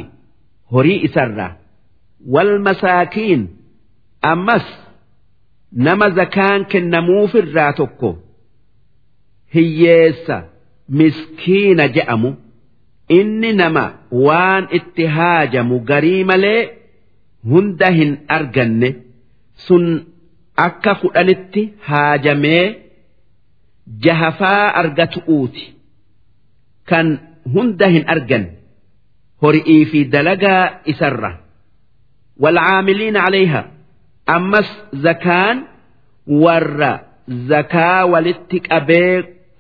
horii 0.74 1.00
isarraa. 1.08 1.52
Wal 2.34 2.52
masaakiin 2.68 3.42
ammas 4.32 4.66
nama 5.72 6.10
zakaan 6.10 6.66
kennamuufirraa 6.66 7.74
tokko. 7.74 8.10
Hiyyeessa 9.56 10.44
miskiina 10.90 11.88
je'amu. 11.96 12.32
Inni 13.10 13.54
nama 13.54 13.84
waan 14.12 14.68
itti 14.78 15.06
haajamu 15.06 15.80
garii 15.90 16.24
malee 16.24 16.62
hunda 17.50 17.90
hin 17.98 18.12
arganne. 18.28 18.90
Sun 19.68 19.86
akka 20.66 20.96
kudhanitti 21.02 21.64
haajamee 21.88 22.66
jahafaa 24.06 24.68
argatu'uuti 24.82 25.66
kan 26.90 27.08
hunda 27.54 27.88
hin 27.96 28.06
arganne. 28.14 28.52
hori'ii 29.42 29.86
fi 29.92 30.00
dalagaa 30.14 30.64
isarra. 30.92 31.32
Walcaamiliina 32.44 33.22
calayha 33.26 33.62
ammas 34.36 34.70
zakaan 35.06 35.58
warra 36.44 36.92
zakaa 37.50 38.02
walitti 38.14 38.58
qabee 38.70 39.14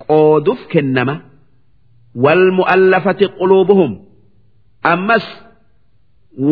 qooduuf 0.07 0.61
kennama 0.73 1.15
wal 2.23 2.45
mu'allafati 2.59 3.25
quluubuhum 3.39 3.91
ammas 4.93 5.25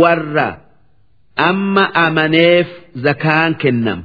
warra 0.01 0.47
amma 1.49 1.83
amaneef 2.05 2.67
zakaan 3.05 3.51
kennama. 3.61 4.03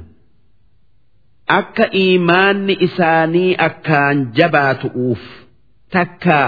Akka 1.59 1.85
imaanni 2.05 2.73
isaanii 2.87 3.51
akkaan 3.67 4.17
jabaatu'uuf 4.37 5.23
takka 5.93 6.39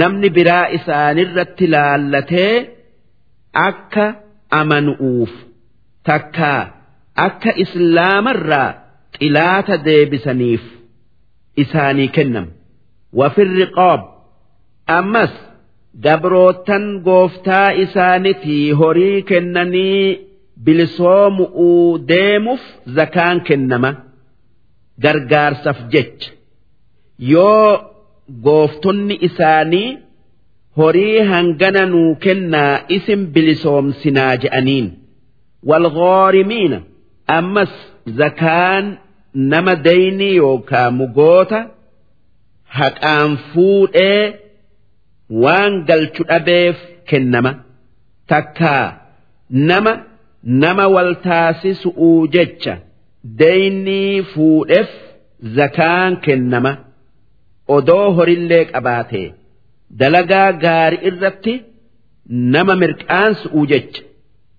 namni 0.00 0.28
biraa 0.36 0.66
isaanirratti 0.78 1.66
laallatee 1.74 2.54
akka 3.68 4.06
amanu'uuf 4.60 5.32
takkaa 6.08 6.62
akka 7.26 7.52
islaamarraa 7.64 8.68
xilaata 9.18 9.76
deebisaniif 9.86 10.62
isaanii 11.62 12.08
kennam 12.16 12.46
wafirri 13.18 13.66
qoob 13.76 14.00
ammas 14.98 15.32
gabrootan 16.04 16.84
gooftaa 17.06 17.68
isaanitii 17.84 18.70
horii 18.80 19.22
kennanii 19.30 20.04
bilisoomu'uu 20.64 21.98
deemuuf 22.08 22.62
zakaan 22.96 23.38
kennama. 23.48 23.90
Gargaarsaaf 25.02 25.78
jecha. 25.92 26.30
Yoo 27.32 27.70
gooftonni 28.44 29.14
isaanii 29.28 29.88
horii 30.76 31.18
hangana 31.32 31.82
nuu 31.92 32.14
kennaa 32.24 32.74
isin 32.96 33.20
bilisoomsinaa 33.34 34.34
je'aniin. 34.42 34.86
Walghoorimiina 35.68 36.78
ammas 37.36 37.72
zakaan 38.20 38.84
nama 39.52 39.74
daynii 39.86 40.34
yookaa 40.42 40.88
mugoota 41.00 41.60
haqaan 42.78 43.30
fuudhee 43.52 44.22
waan 45.42 45.72
galchu 45.88 46.22
dhabeef 46.30 46.76
kennama. 47.10 47.52
Takkaa 48.30 48.86
nama 49.70 49.92
nama 50.62 50.84
wal 50.94 51.12
taasisu'uu 51.26 52.20
jecha 52.36 52.74
daynii 53.42 54.22
fuudheef 54.32 54.90
zakaan 55.58 56.12
kennama. 56.26 56.72
odoo 57.76 58.06
horillee 58.16 58.64
qabaatee 58.72 59.28
dalagaa 60.00 60.48
gaarii 60.64 61.02
irratti 61.08 61.52
nama 62.54 62.74
mirqaansu'uu 62.82 63.64
jecha. 63.72 64.02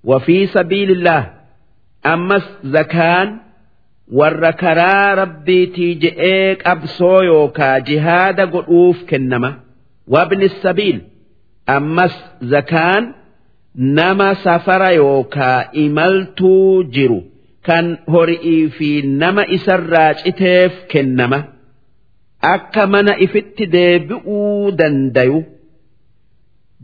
Wafii 0.10 0.46
sabiilillah 0.54 1.22
ammas 2.04 2.46
zakaan 2.74 3.30
warra 4.20 4.52
karaa 4.62 5.16
rabbiitii 5.22 5.94
je'ee 6.04 6.56
qabsoo 6.64 7.22
yookaa 7.32 7.80
jihaada 7.88 8.46
godhuuf 8.54 8.98
kennama. 9.10 9.52
Wabni 10.14 10.50
sabiil 10.64 11.00
ammas 11.78 12.16
zakaan 12.54 13.04
nama 13.76 14.30
safara 14.44 14.90
yookaa 15.02 15.60
imaltuu 15.84 16.84
jiru 16.84 17.20
kan 17.68 17.98
horii 18.14 18.70
fi 18.78 18.90
nama 19.22 19.44
isarraa 19.58 20.14
citeef 20.24 20.74
kennama. 20.92 21.40
akka 22.54 22.84
mana 22.94 23.14
ifitti 23.26 23.66
deebi'uu 23.74 24.72
dandayu. 24.80 25.40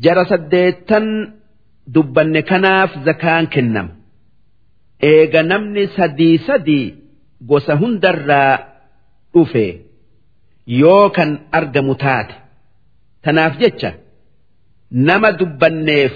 Jara 0.04 0.24
saddeettan 0.32 1.06
dubbanne 1.94 2.42
kanaaf 2.50 2.92
zakaan 3.06 3.46
kennama 3.54 3.92
eega 5.02 5.44
namni 5.44 5.88
sadii 5.96 6.38
sadii 6.48 6.94
gosa 7.50 7.76
hundarraa 7.82 8.58
dhufe 9.34 9.66
yoo 10.82 11.10
kan 11.10 11.32
argamu 11.52 11.96
taate. 12.04 12.36
Tanaaf 13.24 13.58
jecha 13.62 13.92
nama 14.92 15.32
dubbanneef 15.40 16.14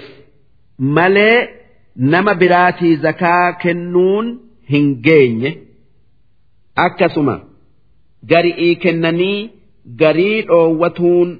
malee 0.78 1.48
nama 1.96 2.34
biraatii 2.34 2.96
zakaa 2.96 3.52
kennuun 3.62 4.26
hin 4.72 4.94
geenye. 5.06 5.50
Akkasuma. 6.76 7.40
gari'ii 8.30 8.74
kennanii 8.82 9.50
garii 10.00 10.42
dhoowwatuun 10.48 11.30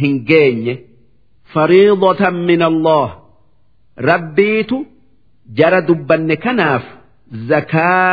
hin 0.00 0.18
geenye. 0.28 0.74
Fariidatan 1.54 2.36
min 2.50 2.62
Allah. 2.62 3.08
Rabbiitu 4.08 4.86
jara 5.58 5.80
dubbanne 5.88 6.36
kanaaf 6.44 6.84
zakaa 7.50 8.12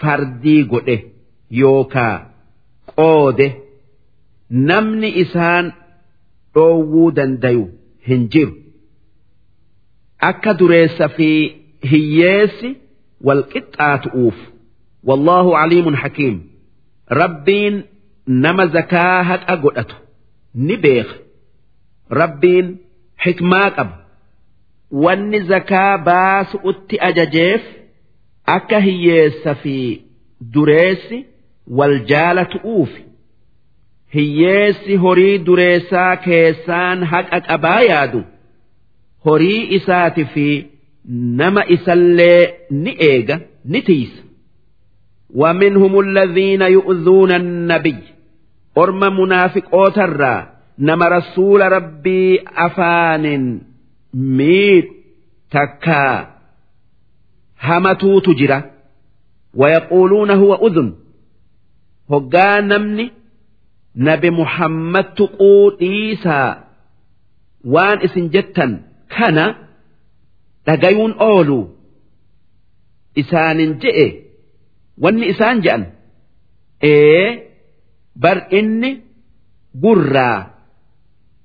fardii 0.00 0.62
godhe 0.72 0.96
yookaa 1.60 2.16
qoode 2.94 3.46
namni 4.70 5.08
isaan 5.22 5.66
dhoowwuu 6.54 7.10
dandayu 7.18 7.64
hin 8.08 8.22
jiru 8.34 8.54
akka 10.30 10.52
dureessa 10.62 11.06
fi 11.16 11.28
hiyyeessi 11.92 12.70
wal 13.28 13.42
qixxaatu'uuf 13.52 14.38
wallahu 15.08 15.50
aliimun 15.62 15.96
hakiim 16.02 16.36
rabbiin 17.22 17.76
nama 18.44 18.64
zakaa 18.76 19.22
haqa 19.30 19.54
godhatu 19.64 19.96
ni 20.66 20.76
beeka 20.84 21.14
rabbiin 22.20 22.66
xikmaa 23.24 23.68
qaba 23.76 23.94
wanni 25.05 25.39
zakaa 25.51 25.97
baasu'utti 26.07 26.95
ajajeef 27.09 27.63
akka 28.55 28.79
hiyyeessa 28.87 29.51
fi 29.63 29.77
dureessi 30.53 31.17
wal 31.77 31.95
jaalatu'uufi 32.11 33.01
hiyyeessi 34.15 34.93
horii 35.03 35.37
dureessaa 35.47 36.15
keessaan 36.27 36.99
haqa 37.13 37.39
qabaa 37.49 37.79
yaadu 37.91 38.21
horii 39.25 39.61
isaati 39.77 40.23
fi 40.33 40.47
nama 41.41 41.61
isallee 41.77 42.41
ni 42.83 42.91
eega 43.09 43.37
ni 43.73 43.81
tiisa 43.89 44.21
ومنهم 45.41 45.99
الذين 45.99 46.61
يؤذون 46.61 47.31
النبي 47.31 47.95
أرم 48.77 48.99
منافق 49.21 49.75
أوترا 49.75 50.49
نما 50.79 51.07
رسول 51.07 51.61
ربي 51.71 52.39
أفان 52.57 53.25
ميت 54.13 54.87
تكا 55.51 56.35
همتو 57.61 58.19
تجرى 58.19 58.63
ويقولون 59.53 60.31
هو 60.31 60.55
أذن 60.67 60.95
هقا 62.11 62.61
نمني 62.61 63.11
نبي 63.95 64.29
محمد 64.29 65.03
تقول 65.13 65.77
إيسا 65.81 66.63
وان 67.65 67.97
اسن 67.99 68.29
جتا 68.29 68.81
كان 69.09 69.55
dhagayuun 70.67 71.13
oolu 71.29 71.59
isaanin 73.21 73.71
je'e 73.81 74.07
wanni 75.03 75.25
isaan 75.33 75.57
je'an 75.65 75.83
ee 76.91 77.25
bar 78.23 78.37
inni 78.59 78.91
gurraa 79.83 80.39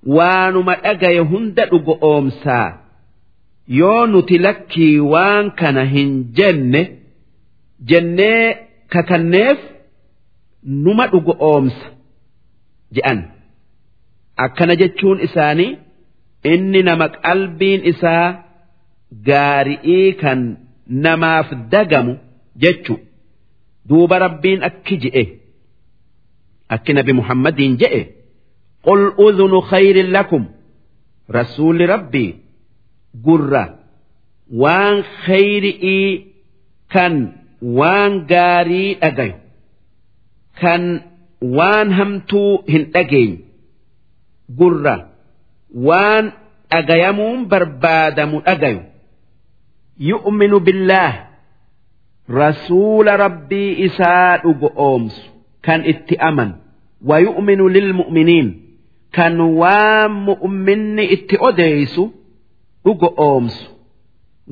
waanuma 0.06 0.76
dhagaye 0.84 1.20
hunda 1.20 1.66
dhugo 1.66 1.98
oomsaa. 2.02 2.78
Yoo 3.68 4.06
nuti 4.08 4.38
lakkii 4.38 5.00
waan 5.00 5.52
kana 5.60 5.84
hin 5.94 6.12
jenne 6.38 6.82
jennee 7.90 8.58
kakanneef 8.90 9.60
numa 10.64 11.08
dhugo 11.08 11.34
oomsa 11.40 11.88
je'an. 12.96 13.20
Akkana 14.46 14.76
jechuun 14.82 15.20
isaanii 15.28 15.78
inni 16.54 16.84
nama 16.84 17.08
qalbiin 17.10 17.82
isaa 17.92 18.28
gaari'ii 19.28 20.14
kan 20.22 20.40
namaaf 20.88 21.50
dagamu 21.72 22.14
jechu. 22.64 22.96
Duuba 23.90 24.20
rabbiin 24.20 24.64
akki 24.70 24.96
je'e. 25.04 25.24
Akki 26.76 26.94
nabi 26.94 27.14
muhammadiin 27.14 27.78
je'e 27.82 28.02
قل 28.86 29.14
أذن 29.20 29.62
خير 29.62 30.06
لكم. 30.08 30.46
رسول 31.32 31.90
ربي 31.90 32.36
قرة 33.26 33.80
وان 34.54 35.04
خير 35.26 35.64
إي 35.64 36.26
كان 36.90 37.32
وان 37.62 38.28
قاري 38.28 38.98
أجي 39.04 39.34
كان 40.62 41.02
وان 41.42 41.94
همتو 41.94 42.64
هن 42.70 42.88
أجي 42.96 43.40
قرة 44.60 45.10
وان 45.76 46.32
أجيمون 46.72 47.48
بربادم 47.48 48.42
أجي 48.48 48.82
يؤمن 50.00 50.58
بالله. 50.58 51.28
رسول 52.30 53.20
ربي 53.20 53.86
إساء 53.86 54.74
أومس. 54.78 55.30
كان 55.64 55.82
اتئما. 55.82 56.56
ويؤمن 57.06 57.68
للمؤمنين. 57.68 58.65
Odeeysu 61.50 62.04
dhugo 62.86 63.14
oomsu 63.18 63.66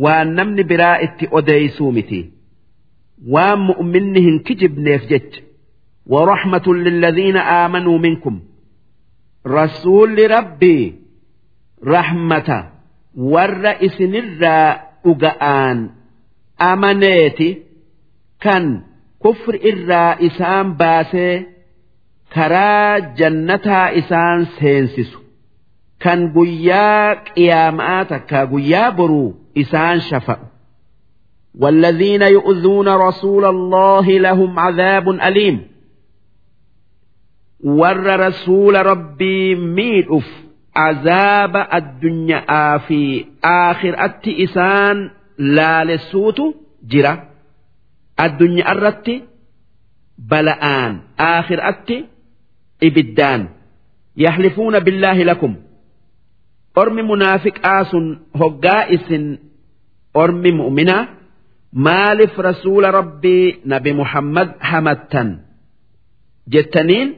waan 0.03 0.27
namni 0.38 0.64
biraa 0.64 0.98
itti 1.06 1.26
odeeysuu 1.31 1.91
miti 1.91 2.22
waan 3.34 3.60
mu'minni 3.69 4.19
hin 4.27 4.38
kijibneef 4.44 5.03
jecha 5.10 5.41
ورحمة 6.07 6.68
للذين 6.68 7.38
آمنوا 7.38 7.98
منكم 7.98 8.40
رسول 9.48 10.31
ربي 10.31 10.95
رحمة 11.88 12.69
والرئيس 13.15 14.02
نرى 14.02 14.80
أجآن 15.06 15.90
أمنيتي 16.61 17.57
كان 18.41 18.81
كفر 19.23 19.56
إرى 19.56 20.27
إسان 20.27 20.73
karaa 22.35 22.99
jannataa 23.19 23.88
isaan 23.99 24.39
seensisu. 24.60 25.19
Kan 26.03 26.19
guyyaa 26.35 27.15
qiyaamaa 27.27 28.01
takka 28.11 28.39
guyyaa 28.51 28.91
boruu 28.97 29.30
isaan 29.61 29.99
shafa'u. 30.10 30.45
والذين 31.61 32.22
يؤذون 32.22 32.88
رسول 32.88 33.45
الله 33.45 34.05
لهم 34.19 34.60
عذاب 34.60 35.10
أليم 35.10 35.57
ور 37.64 38.19
رسول 38.19 38.85
ربي 38.85 39.55
ميدف 39.55 40.27
عذاب 40.76 41.68
الدنيا 41.73 42.77
في 42.77 43.26
آخرة 43.43 44.22
إسان 44.27 45.10
لا 45.38 45.84
لسوت 45.84 46.41
جرا 46.88 47.30
الدنيا 48.19 48.72
الرت 48.72 49.11
بلآن 50.18 50.99
آخرة 51.19 52.03
ibiddaan 52.88 53.41
yaxlifuuna 54.26 54.80
billaahi 54.88 55.23
lakum 55.31 55.53
ormi 56.81 57.03
munaafiqaa 57.11 57.81
sun 57.91 58.05
hoggaa 58.39 58.84
isin 58.95 59.26
ormi 60.23 60.51
mu'minaa 60.60 61.03
maaliif 61.85 62.34
rasuula 62.47 62.89
rabbii 62.99 63.45
nabi 63.72 63.91
muhammad 63.99 64.49
hamattan 64.69 65.30
jettaniin 66.53 67.10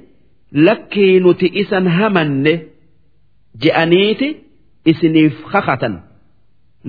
lakkii 0.67 1.13
nuti 1.25 1.47
isan 1.61 1.85
hamanne 1.97 2.53
je'aniiti 3.63 4.27
isiniif 4.91 5.35
kakatan 5.53 5.95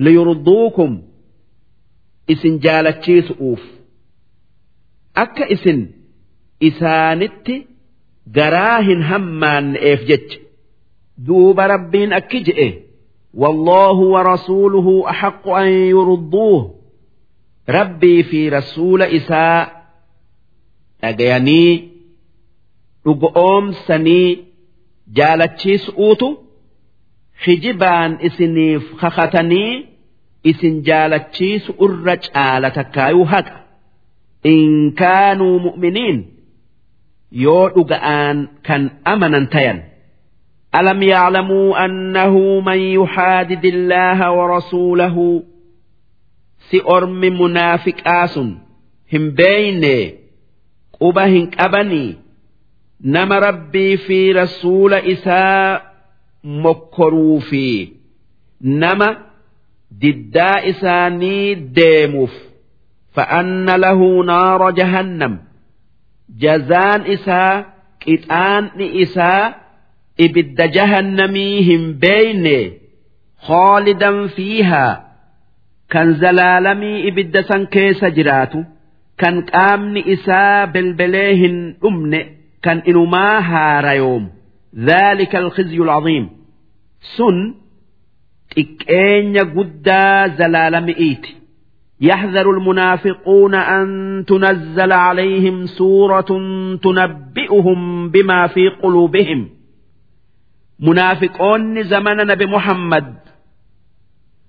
liyurduukum 0.05 0.91
isin 2.33 2.53
jaalachiisu'uuf 2.65 3.63
akka 5.23 5.45
isin 5.55 5.79
isaanitti 6.69 7.55
garaa 8.35 8.79
hin 8.87 9.01
hammaanne'eef 9.09 10.01
jecha 10.09 10.39
duuba 11.27 11.63
rabbiin 11.73 12.13
akki 12.19 12.39
je'e 12.49 12.69
والله 13.41 13.97
ورسوله 14.13 15.09
أحق 15.09 15.47
أن 15.49 15.67
يرضوه 15.67 16.75
ربي 17.69 18.23
في 18.23 18.49
رسول 18.49 19.01
إساء 19.01 19.83
أجياني 21.03 21.89
dhugoomsanii 23.05 24.37
jaalachiisuutu 25.17 26.27
hijibaan 27.45 28.17
isiniif 28.27 28.83
kakatanii 29.01 29.73
isin 30.43 30.75
jaalachiisu 30.87 31.71
irra 31.85 32.15
caala 32.25 32.69
takkaayuu 32.77 33.25
haqa 33.33 33.55
in 34.53 34.93
kaanuu 35.01 35.59
mu'miniin 35.65 36.17
yoo 37.31 37.69
dhuga'aan 37.75 38.61
kan 38.63 39.01
amanan 39.05 39.47
tayan. 39.49 39.83
ألم 40.75 41.03
يعلموا 41.03 41.85
أنه 41.85 42.59
من 42.59 42.77
يحادد 42.77 43.65
الله 43.65 44.31
ورسوله 44.31 45.43
سئرم 46.71 47.19
منافق 47.19 47.95
آس 48.07 48.37
هم 49.13 49.29
بين 49.31 50.11
قبه 51.01 51.49
أبني 51.59 52.15
نم 53.01 53.33
ربي 53.33 53.97
في 53.97 54.31
رسول 54.31 54.93
إساء 54.93 55.93
مكروفي 56.43 57.89
نم 58.61 59.15
ددا 59.91 60.69
إساني 60.69 61.55
ديموف 61.55 62.33
فأن 63.13 63.65
له 63.65 64.23
نار 64.25 64.71
جهنم 64.71 65.39
isaa 69.05 69.53
ibidda 70.25 70.67
jahannamii 70.77 71.61
hin 71.69 71.83
beeyne 72.05 72.57
khoolidan 73.47 74.17
fiihaa 74.35 74.95
kan 75.95 76.13
zalaalamii 76.23 76.97
ibidda 77.11 77.43
san 77.51 77.67
keessa 77.75 78.09
jiraatu 78.17 78.65
kan 79.23 79.35
qaamni 79.51 80.01
isaa 80.15 80.67
belbelee 80.73 81.31
hin 81.43 81.55
dhumne 81.81 82.21
كان 82.63 82.81
إنما 82.87 83.39
هاريوم 83.39 84.29
ذلك 84.75 85.35
الخزي 85.35 85.77
العظيم 85.77 86.29
سن 87.17 87.53
إكين 88.57 89.37
قدا 89.37 90.27
زلال 90.27 90.85
مئيت 90.85 91.25
يحذر 92.01 92.51
المنافقون 92.51 93.55
أن 93.55 94.25
تنزل 94.27 94.91
عليهم 94.91 95.65
سورة 95.65 96.27
تنبئهم 96.83 98.09
بما 98.09 98.47
في 98.47 98.69
قلوبهم. 98.69 99.49
منافقون 100.79 101.83
زمن 101.83 102.17
نبي 102.17 102.45
محمد. 102.45 103.15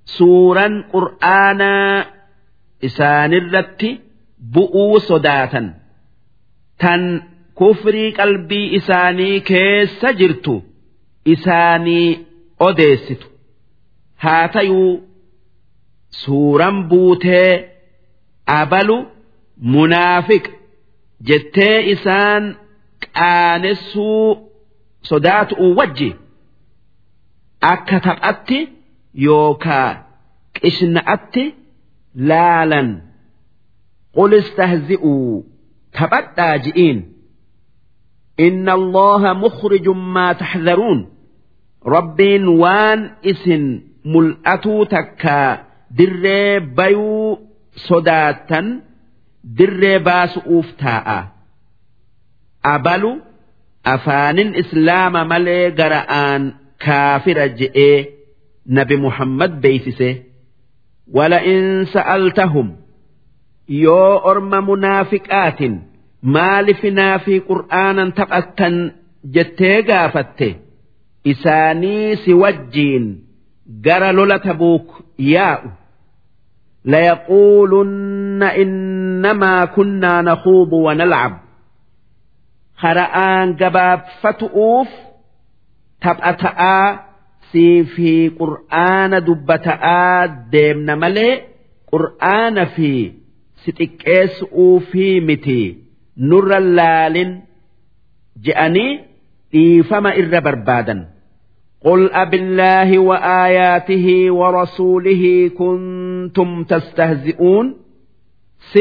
سورا 0.05 0.85
قرآنا 0.93 2.07
إسان 2.85 3.35
الرت 3.35 3.87
بؤو 4.39 4.99
صداتا. 4.99 5.75
تن 6.79 7.23
كفري 7.61 8.11
قلبي 8.11 8.77
إساني 8.77 9.41
كيس 9.41 10.01
سجرت 10.01 10.62
إساني 11.29 12.19
أديست 12.61 13.31
هاتيو 14.20 15.01
suuran 16.10 16.89
buutee 16.89 17.52
abalu 18.47 19.06
munaafiqa 19.60 20.51
jettee 21.28 21.90
isaan 21.93 22.56
qaanessuu 23.05 24.51
sodaatu 25.10 25.76
wajji 25.78 26.10
akka 27.60 28.01
taphatti 28.01 28.59
yookaa 29.26 29.90
qishna'atti 30.60 31.44
laalan. 32.28 33.09
qul 34.16 34.32
istahzi'uu 34.32 35.44
taphadhaa 35.98 36.59
ji'iin 36.64 36.98
inna 38.47 38.72
allaha 38.80 39.35
mukhrijum 39.44 39.98
maa 40.14 40.32
taxdaruun 40.43 41.01
rabbiin 41.94 42.48
waan 42.62 43.01
isin 43.32 43.64
mul'atuu 44.14 44.86
takkaa 44.94 45.68
dirree 45.98 46.60
bayuu 46.77 47.27
sodaattan 47.88 48.68
dirree 49.57 49.99
baasu'uuf 50.07 50.68
taa'a 50.84 51.19
abalu 52.73 53.11
afaanin 53.94 54.49
islaama 54.61 55.22
malee 55.31 55.65
gara'aan 55.80 56.44
kaafira 56.85 57.45
je'ee 57.60 57.98
nabi 58.77 58.95
muhammad 59.06 59.52
beeysise 59.64 60.11
ولئن 61.14 61.85
سألتهم 61.94 62.68
yoo 63.85 64.22
orma 64.30 64.60
munaafiqaatin 64.68 65.73
maalifinaa 66.35 67.18
fi 67.26 67.34
qur'aanan 67.49 68.10
taphattan 68.18 68.76
jettee 69.35 69.77
gaafatte 69.90 70.49
isaanii 71.31 72.15
si 72.23 72.31
wajjiin 72.41 73.06
gara 73.85 74.10
lola 74.18 74.38
tabuuk 74.45 74.88
yaa'u 75.34 75.68
ليقولن 76.88 78.44
إنما 78.44 79.65
كنا 79.65 80.22
نخوض 80.22 80.73
ونلعب 80.73 81.40
خرآن 82.77 83.56
جباب 83.56 84.02
فتؤوف 84.22 84.88
تبأتآ 86.02 86.99
سي 87.52 87.84
في 87.84 88.30
قرآن 88.30 89.11
دبتآ 89.23 90.26
ديمنا 90.52 90.95
ملي 90.95 91.41
قرآن 91.91 92.65
في 92.65 93.11
ستكيسؤوا 93.64 94.80
في 94.80 95.19
متي 95.19 95.77
نر 96.18 96.57
اللال 96.57 97.41
جأني 98.44 99.06
إيفما 99.56 100.10
إر 100.18 100.40
بربادا 100.40 101.10
قل 101.84 102.10
أبالله 102.12 102.98
وآياته 102.98 104.30
ورسوله 104.30 105.50
كنتم 105.59 106.64
تستهزئون؟ 106.64 107.76
س 108.72 108.78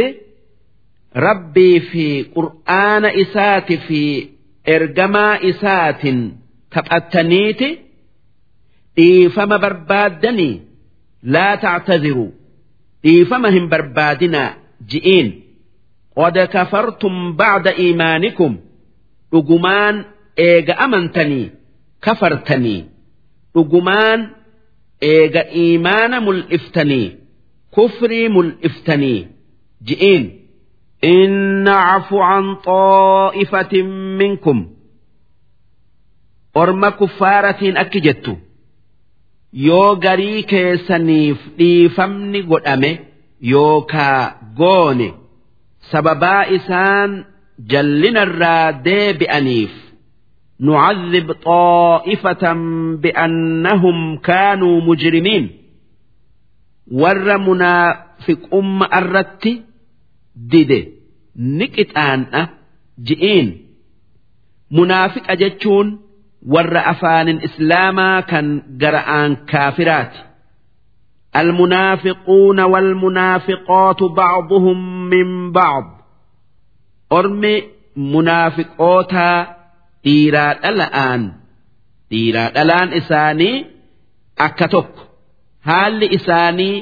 ربي 1.16 1.80
في 1.80 2.24
قرآن 2.24 3.06
إسات 3.06 3.74
في 3.74 4.28
إرجما 4.70 5.50
إسات 5.50 6.02
تبأتنيت 6.72 7.62
إيفما 9.00 9.58
بربادني 9.58 10.62
لا 11.24 11.56
تعتذروا 11.56 12.32
إيفما 13.06 13.50
هم 13.50 13.70
بربادنا 13.70 14.58
جئين. 14.88 15.44
قد 16.18 16.40
كفرتم 16.40 17.36
بعد 17.36 17.68
إيمانكم 17.68 18.58
رجمان 19.34 20.06
إيج 20.40 20.70
أمنتني. 20.70 21.57
كفرتني 22.03 22.85
رجمان 23.57 24.29
إيج 25.03 25.37
إيمان 25.37 26.25
ملئفتني 26.25 27.19
كفري 27.77 28.29
ملئفتني 28.29 29.27
جئين 29.85 30.47
إن 31.05 31.31
نعفو 31.65 32.19
عن 32.21 32.55
طائفة 32.55 33.83
منكم 34.19 34.71
أرم 36.57 36.89
كفارة 36.89 37.63
أكجت 37.63 38.37
yoo 39.69 39.97
garii 40.01 40.43
keessaniif 40.51 41.39
dhiifamni 41.59 42.41
godhame 42.51 42.91
yookaa 43.53 44.21
goone 44.61 45.09
sababaa 45.91 46.45
isaan 46.57 47.11
jallinarraa 47.73 48.73
deebi'aniif 48.87 49.75
نعذب 50.60 51.32
طائفة 51.32 52.54
بأنهم 52.96 54.18
كانوا 54.18 54.82
مجرمين. 54.82 55.50
ور 56.92 57.38
منافق 57.38 58.54
أم 58.54 58.84
الرت 58.84 59.50
ديد 60.36 60.92
نكت 61.36 61.98
آن 61.98 62.26
أه 62.34 62.50
جئين. 63.04 63.68
منافق 64.72 65.32
أجتشون 65.32 66.00
ور 66.48 66.78
أفان 66.78 67.38
إسلاما 67.38 68.20
كان 68.20 68.62
قرآن 68.82 69.36
كافرات. 69.36 70.14
المنافقون 71.36 72.60
والمنافقات 72.60 74.04
بعضهم 74.04 75.10
من 75.10 75.52
بعض. 75.52 75.84
أرمي 77.12 77.64
منافقوتا 77.96 79.57
dhiiraa 80.08 80.52
dhala'aan 80.64 81.22
dhiiraa 82.12 82.50
dhalaan 82.56 82.90
isaanii 83.00 83.56
akka 84.48 84.68
tokko. 84.74 85.02
Haalli 85.68 86.08
isaanii 86.18 86.76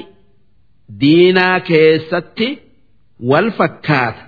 diinaa 1.00 1.60
keessatti 1.68 2.48
wal 3.30 3.48
fakkaata. 3.58 4.22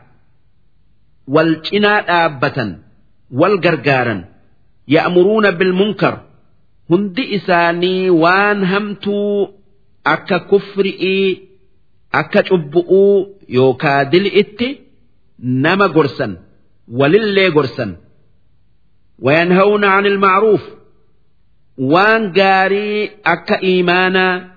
Wal 1.34 1.50
cinaa 1.68 2.00
dhaabbatan. 2.08 2.70
Wal 3.40 3.56
gargaaran. 3.64 4.20
Ya'muruuna 4.94 5.50
bilmunkar 5.60 6.14
hundi 6.90 7.24
isaanii 7.38 8.10
waan 8.22 8.58
hamtuu 8.72 9.32
akka 10.14 10.38
kufri'ii 10.50 11.26
akka 12.20 12.40
cubbu'uu 12.48 13.14
yookaa 13.56 14.00
dil'itti 14.12 14.68
nama 15.64 15.86
gorsan. 15.96 16.32
Walillee 16.98 17.50
gorsan. 17.56 17.90
وينهون 19.18 19.84
عن 19.84 20.06
المعروف. 20.06 20.78
وان 21.78 22.32
غاري 22.38 23.10
أكا 23.26 23.62
إيمانا 23.62 24.50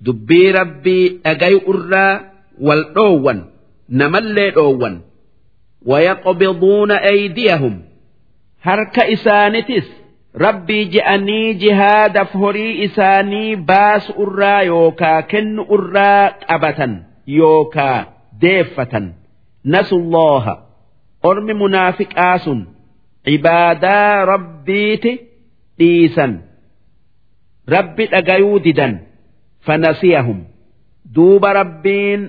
دبي 0.00 0.50
ربي 0.50 1.20
أجاي 1.26 1.60
أرى 1.68 2.20
والأوان 2.60 3.44
نملي 3.90 4.56
أوان 4.56 5.00
ويقبضون 5.86 6.90
أيديهم. 6.90 7.82
هرك 8.62 8.98
إسانتس 8.98 9.90
ربي 10.36 10.84
جأني 10.84 11.52
جهاد 11.52 12.22
فهري 12.22 12.84
إساني 12.84 13.56
باس 13.56 14.12
أرى 14.18 14.66
يوكا 14.66 15.20
كن 15.20 15.58
أرى 15.58 16.34
أبتا 16.48 17.02
يوكا 17.26 18.06
ديفة 18.40 19.12
نسوا 19.66 19.98
الله. 19.98 20.58
أرم 21.24 21.62
منافق 21.62 22.08
آسن 22.18 22.66
cibaadaa 23.25 24.25
rabbiiti 24.31 25.11
dhiisan 25.79 26.33
rabbi 27.75 28.03
dhagayuu 28.13 28.59
didan 28.65 28.93
fanasiyahum 29.65 30.39
duuba 31.15 31.49
rabbiin 31.59 32.21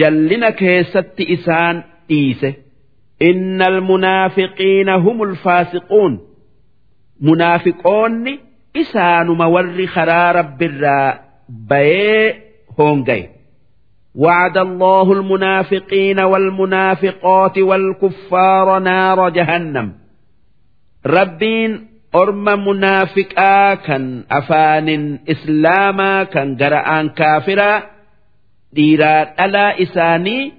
jallina 0.00 0.50
keessatti 0.60 1.24
isaan 1.36 1.76
dhiise 2.08 2.50
inna 3.30 3.66
almunaafiqiina 3.72 4.94
hum 5.04 5.16
ulfaasiquun 5.26 6.12
munaafiqoonni 7.26 8.32
isaanuma 8.82 9.46
warri 9.54 9.86
karaa 9.94 10.32
rabbirraa 10.40 11.10
bayee 11.70 12.26
hoongay 12.78 13.22
وعد 14.24 14.56
الله 14.58 15.12
المنافقين 15.12 16.20
والمنافقات 16.20 17.58
والكفار 17.58 18.78
نار 18.78 19.28
جهنم 19.28 19.92
ربين 21.06 21.86
أرم 22.14 22.44
منافقا 22.68 23.74
كان 23.74 24.24
أفان 24.30 25.18
إسلاما 25.28 26.24
كان 26.24 26.56
جرآن 26.56 27.08
كافرا 27.08 27.82
ديرات 28.72 29.40
ألا 29.40 29.82
إساني 29.82 30.52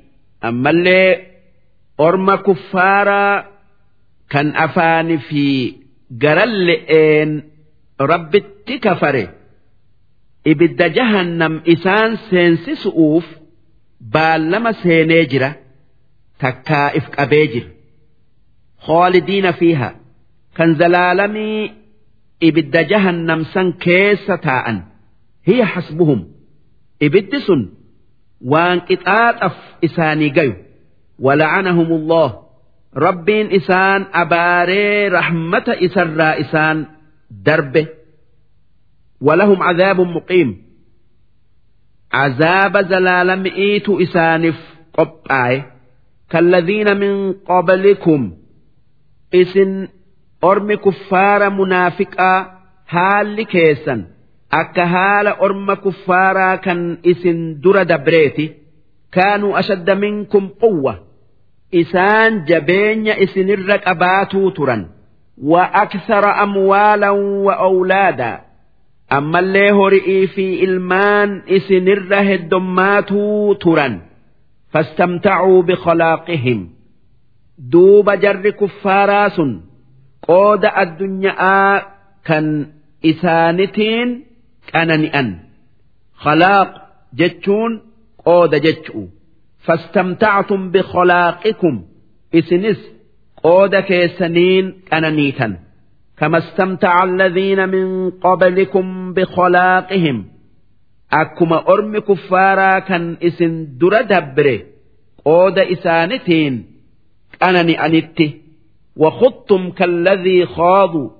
أما 0.44 0.70
اللي 0.70 1.22
أرم 2.00 2.36
كفارا 2.36 3.46
كان 4.30 4.56
أفان 4.56 5.18
في 5.18 5.76
garalle'een 6.24 7.32
rabbitti 8.12 8.76
kafare 8.86 9.24
ibidda 10.52 10.88
jahannam 10.98 11.54
isaan 11.74 12.12
seensisu'uuf 12.30 13.26
baallama 14.14 14.72
seenee 14.84 15.24
jira 15.32 15.50
takkaa 16.44 16.90
if 17.00 17.06
qabee 17.16 17.46
jira 17.54 17.70
khoolidiina 18.86 19.52
fiiha 19.60 19.90
kan 20.61 20.77
zalaalamii 20.81 21.73
ibidda 22.49 22.83
jahannamsan 22.93 23.69
keessa 23.85 24.37
taa'an 24.47 24.79
hiya 25.49 25.67
hasbuhum 25.75 26.21
ibiddi 27.07 27.39
sun 27.47 27.63
waan 28.53 28.79
qixaaxaf 28.89 29.57
isaanii 29.89 30.31
gayu 30.37 30.55
wala'anahum 31.27 31.89
Allah 31.99 32.29
rabbiin 33.07 33.49
isaan 33.59 34.03
abaaree 34.23 35.09
rahmata 35.17 35.73
isarraa 35.87 36.35
isaan 36.45 36.79
darbe 37.47 37.83
walahum 39.27 39.59
cadaabun 39.69 40.11
muqiim 40.19 40.51
عذاب 42.13 42.75
زلال 42.93 43.29
مئيت 43.43 43.89
إسانف 43.89 44.59
قبعي 44.99 45.63
كالذين 46.31 46.97
من 46.97 47.33
قبلكم 47.33 48.21
إسن 49.35 49.89
أرم 50.44 50.74
كفار 50.74 51.50
منافقا 51.50 52.52
هال 52.90 53.42
كيسا 53.42 54.06
أكا 54.54 54.84
هال 54.84 55.28
أرم 55.28 55.74
كفارا 55.74 56.56
كان 56.56 56.98
إسن 57.06 57.60
در 57.62 57.84
دبريتي 57.84 58.54
كانوا 59.12 59.60
أشد 59.60 59.90
منكم 59.92 60.48
قوة 60.62 61.00
إسان 61.76 62.44
جبين 62.46 63.08
إسن 63.08 63.50
الرقبات 63.50 64.32
ترا 64.58 64.90
وأكثر 65.44 66.44
أموالا 66.44 67.10
وأولادا 67.10 68.46
ammallee 69.10 69.72
horii 69.72 70.28
fi 70.28 70.46
ilmaan 70.66 71.44
isinirra 71.48 72.22
heddummaatuu 72.30 73.56
turan 73.56 74.02
fastamtacuu 74.74 75.64
bikhalaaqihim 75.68 76.60
duuba 77.72 78.16
jarri 78.24 78.52
kuffaaraa 78.62 79.30
sun 79.36 79.52
qooda 80.29 80.69
addunyaa 80.83 81.73
kan 82.29 82.47
isaanitiin 83.11 84.09
qanani'an 84.73 85.29
khalaaq 86.25 86.71
jechuun 87.21 87.73
qooda 88.25 88.59
jechu'u 88.67 89.03
fastamtactum 89.67 90.63
bikhalaaqikum 90.75 91.75
isinis 92.39 92.81
qooda 93.45 93.81
keessaniin 93.91 94.65
qananiitan 94.91 95.53
كما 96.21 96.39
استمتع 96.39 97.05
الذين 97.05 97.69
من 97.69 98.11
قبلكم 98.11 99.15
بخلاقهم 99.15 100.25
أكما 101.13 101.59
أرم 101.69 101.99
كفارا 101.99 102.79
كان 102.79 103.17
إسن 103.23 103.79
در 103.81 104.03
دبره 104.03 104.61
قود 105.25 105.59
إسانتين 105.59 106.67
أنني 107.43 107.87
أنت 107.87 108.19
وخضتم 108.97 109.71
كالذي 109.71 110.47
خاضوا. 110.47 111.11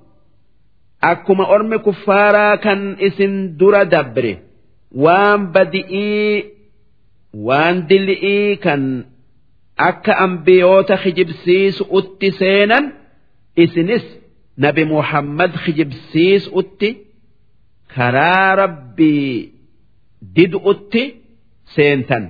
أكما 1.03 1.55
أرم 1.55 1.75
كفارا 1.75 2.55
كان 2.55 2.97
إسن 2.99 3.57
در 3.57 3.83
دبره 3.83 4.37
وان 4.91 5.51
بدئي 5.51 6.45
وان 7.33 7.87
دلئي 7.87 8.55
كان 8.55 9.05
أكا 9.79 10.23
أنبيوت 10.23 10.91
خجبسيس 10.93 11.83
أتسينا 11.91 12.93
إسنس 13.59 14.21
nabi 14.57 14.85
muhammad 14.85 15.51
kijibsiisutti 15.63 16.89
karaa 17.95 18.55
rabbii 18.55 19.53
did'utti 20.35 21.03
seentan 21.75 22.29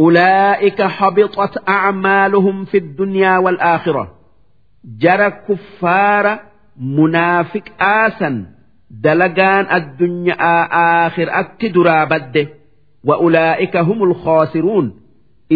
أولئك 0.00 0.82
حبطت 0.82 1.68
أعمالهم 1.68 2.64
في 2.64 2.78
الدنيا 2.78 3.38
والآخرة. 3.38 4.17
jara 5.02 5.30
kuffaara 5.46 6.38
munaafiqaasan 6.96 8.36
dalagaan 9.04 9.66
addunyaa 9.78 10.60
aakhiraatti 10.84 11.66
duraa 11.74 12.06
badde. 12.06 12.42
Wa 13.08 13.16
ulaa'ika 13.26 13.84
humul 13.88 14.14
khoosiruun 14.24 14.86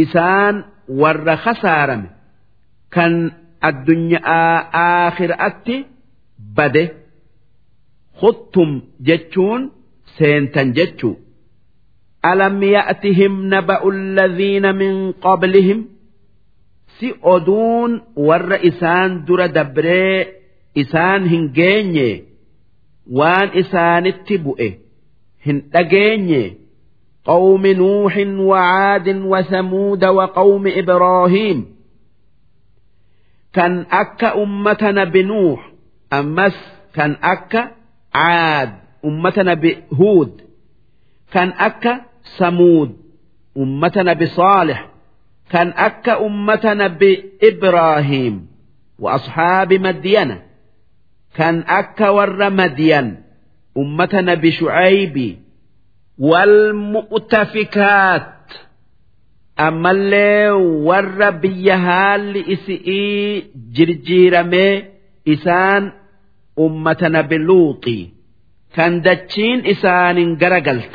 isaan 0.02 0.64
warra 1.00 1.36
khasaarame 1.44 2.08
kan 2.94 3.12
addunyaa 3.60 4.54
aakhiraatti 4.86 5.76
bade. 6.56 6.84
Khuttum 8.20 8.70
jechuun 9.06 9.72
seentan 10.18 10.74
jechuu. 10.76 11.14
Alam 12.22 12.62
ya'tihim 12.62 13.34
naba'u 13.52 13.88
alladhiina 13.90 14.72
min 14.72 15.14
qablihim? 15.24 15.80
irratti 17.02 17.20
oduun 17.22 18.02
warra 18.16 18.58
isaan 18.62 19.26
dura 19.26 19.48
dabree 19.48 20.42
isaan 20.74 21.28
hin 21.28 21.52
geenye 21.54 22.24
waan 23.18 23.50
isaanitti 23.54 24.38
bu'e 24.38 24.78
hin 25.46 25.62
dhageenye. 25.72 26.58
قوم 27.24 27.66
نوح 27.66 28.18
وعاد 28.18 29.08
وثمود 29.08 30.04
وقوم 30.04 30.66
إبراهيم 30.66 31.66
كان 33.52 33.86
أكا 33.90 34.42
أمتنا 34.42 35.04
بنوح 35.04 35.72
أمس 36.12 36.56
كان 36.94 37.16
أكا 37.22 37.70
عاد 38.14 38.72
أمتنا 39.04 39.54
بهود 39.54 40.40
كان 41.32 41.48
أكا 41.48 42.00
ثمود 42.38 42.96
أمتنا 43.56 44.12
بصالح 44.12 44.88
كان 45.52 45.68
أكا 45.76 46.26
أمة 46.26 46.60
نبي 46.64 47.24
إبراهيم 47.42 48.46
وأصحاب 48.98 49.72
مدينة 49.72 50.42
كان 51.36 51.64
أكا 51.68 52.08
ور 52.08 52.50
مدين. 52.50 53.16
أمة 53.78 54.08
نبي 54.14 54.50
شعيب 54.50 55.36
والمؤتفكات. 56.18 58.32
أما 59.60 59.90
اللي 59.90 60.50
ور 60.50 61.30
بيهال 61.30 62.32
لإسئي 62.32 63.44
جرجيرمي 63.72 64.84
إسان 65.28 65.92
أمة 66.58 66.96
نبي 67.02 67.36
لوطي 67.36 68.08
كان 68.74 69.02
دچين 69.02 69.66
إسان 69.66 70.34
غرقلت 70.42 70.90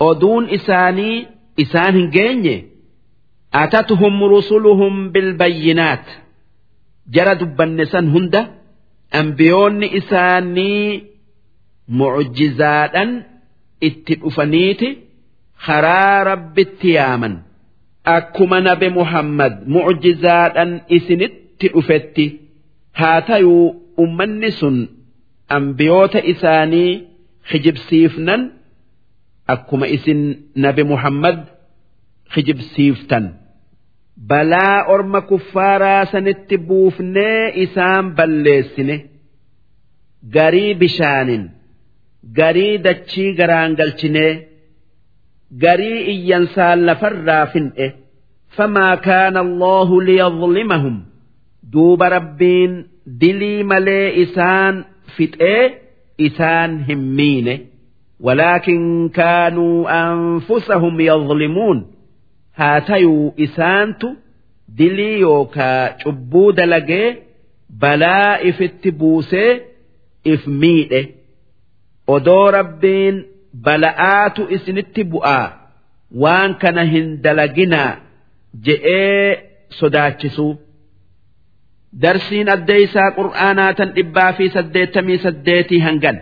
أدون 0.00 0.50
إساني 0.50 1.26
إسان 1.60 2.10
جيني 2.10 2.73
أتتهم 3.54 4.24
رسلهم 4.24 5.10
بالبينات. 5.12 6.06
جرد 7.10 7.56
بنسان 7.56 8.08
هند 8.08 8.46
أنبيون 9.14 9.84
إساني 9.84 11.04
معجزاتا 11.88 13.22
اتقفنيت 13.82 14.80
خرا 15.56 16.22
رب 16.22 16.58
التياما. 16.58 17.42
أكما 18.06 18.60
نبي 18.60 18.88
محمد 18.88 19.68
معجزات 19.68 20.56
إسنت 20.92 21.64
أفتي 21.64 22.40
هاتيو 22.96 23.82
أمنس 24.00 24.66
أنبيوت 25.52 26.16
إساني 26.16 27.04
خجب 27.48 27.76
سيفنا. 27.76 28.50
أكما 29.48 29.94
إسن 29.94 30.36
نبي 30.56 30.82
محمد 30.84 31.44
خجب 32.28 32.60
سيفتن 32.60 33.43
balaa 34.30 34.84
orma 34.94 35.20
kuffaaraa 35.30 36.04
sanitti 36.12 36.56
buufnee 36.68 37.52
isaan 37.64 38.14
balleessine 38.16 38.96
garii 40.36 40.74
bishaanin 40.80 41.44
garii 42.38 42.78
dachii 42.84 43.32
garaan 43.40 43.74
galchinee 43.80 44.32
garii 45.64 46.00
iyyansaan 46.14 46.78
lafarraa 46.86 47.46
fin'e 47.52 47.86
famaa 48.56 48.96
kaana 49.06 49.40
allaahu 49.46 49.96
liyadlimahum 50.08 50.96
duuba 51.72 52.08
rabbiin 52.16 52.72
dilii 53.20 53.62
malee 53.70 54.06
isaan 54.24 54.74
fixee 55.16 55.62
isaan 56.26 56.84
hin 56.88 57.02
miine. 57.18 57.54
Walaakin 58.26 58.84
kaanuu 59.18 59.86
anfusahum 59.88 61.00
yadlimuun 61.00 61.78
أنفسهم 62.59 62.95
يظلمون 62.95 63.33
هاتيو 63.33 63.33
إسانتو 63.39 64.13
دلي 64.67 65.19
يوكا 65.19 65.95
عبود 66.07 66.59
لجي 66.59 67.15
بلاء 67.69 68.51
في 68.51 68.65
التبوسي 68.65 69.61
إفميئه 70.27 71.05
odoo 72.15 72.51
rabbiin 72.57 73.15
bala'aatu 73.65 74.41
isinitti 74.55 75.03
bu'aa 75.11 75.45
waan 76.23 76.51
kana 76.61 76.83
hin 76.93 77.07
dalaginaa 77.23 77.91
je'ee 78.65 79.29
sodaachisuu 79.79 80.53
darsiin 82.03 82.47
addeeysaa 82.55 83.09
qur'aanaa 83.19 83.73
tan 83.79 83.89
dhibbaa 83.97 84.31
fi 84.37 84.45
saddeettamii 84.55 85.19
saddeetii 85.25 85.81
hangan 85.87 86.17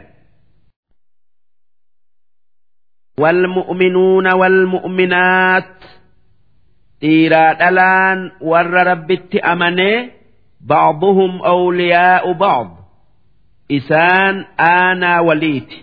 والمؤمنون 3.19 4.34
والمؤمنات 4.34 5.74
warra 8.51 8.85
rabbitti 8.91 9.39
amanee 9.53 9.99
ba'duhum 10.70 11.33
awliyaa'u 11.53 12.33
ba'd 12.43 12.69
isaan 13.79 14.37
aanaa 14.70 15.20
waliiti 15.29 15.79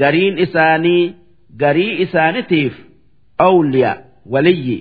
gariin 0.00 0.36
isaanii 0.44 1.14
garii 1.62 1.94
isaanitiif 2.04 2.74
awliyaa 3.48 3.96
waliyyi 4.32 4.78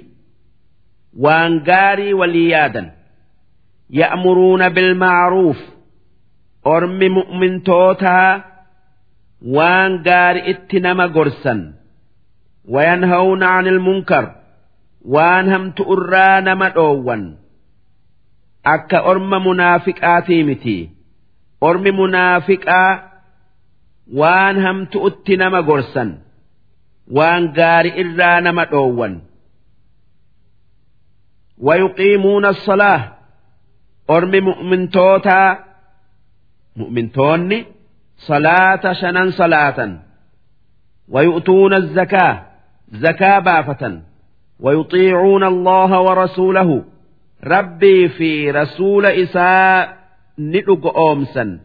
waan 1.25 1.53
gaarii 1.69 2.13
walii 2.21 2.49
yaadan 2.53 2.87
ya'muruuna 3.99 4.67
bilma'ruuf 4.75 5.59
ormi 6.73 7.07
mu'mintootaa 7.17 8.31
waan 9.55 9.91
gaari 10.07 10.41
itti 10.51 10.77
nama 10.85 11.05
gorsan 11.15 11.61
wayanhawna 12.73 13.47
anil 13.57 13.79
munkar 13.87 14.25
waan 15.15 15.45
hamtu 15.53 15.83
irraa 15.95 16.41
nama 16.47 16.69
dhoowwan 16.77 17.23
akka 18.73 18.99
orma 19.11 19.37
munaafiqaatii 19.47 20.43
miti 20.49 20.77
ormi 21.69 21.91
munaafiqaa 21.99 22.91
waan 24.21 24.55
hamtu 24.65 24.97
utti 25.07 25.33
nama 25.41 25.61
gorsan 25.69 26.09
waan 27.17 27.43
gaari 27.57 27.91
irraa 28.03 28.37
nama 28.41 28.65
dhoowwan 28.75 29.15
ويقيمون 31.67 32.45
الصلاة 32.45 33.01
أرم 34.09 34.31
مؤمنتوتا 34.43 35.59
مؤمنتوني 36.75 37.65
صلاة 38.17 38.93
شنن 38.93 39.31
صلاة 39.31 39.99
ويؤتون 41.09 41.73
الزكاة 41.73 42.45
زكاة 42.91 43.39
بافة 43.39 44.01
ويطيعون 44.59 45.43
الله 45.43 46.01
ورسوله. 46.01 46.83
ربي 47.43 48.09
في 48.09 48.51
رسول 48.51 49.05
إساء 49.05 49.97
ندق 50.39 50.97
أومسا. 50.97 51.59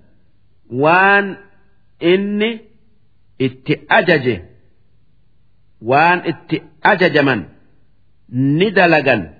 وان 0.72 1.36
إني 2.02 2.60
اتأجج 3.40 4.40
وان 5.82 6.18
اتأجج 6.18 7.18
من؟ 7.18 7.44
ندلقا. 8.32 9.34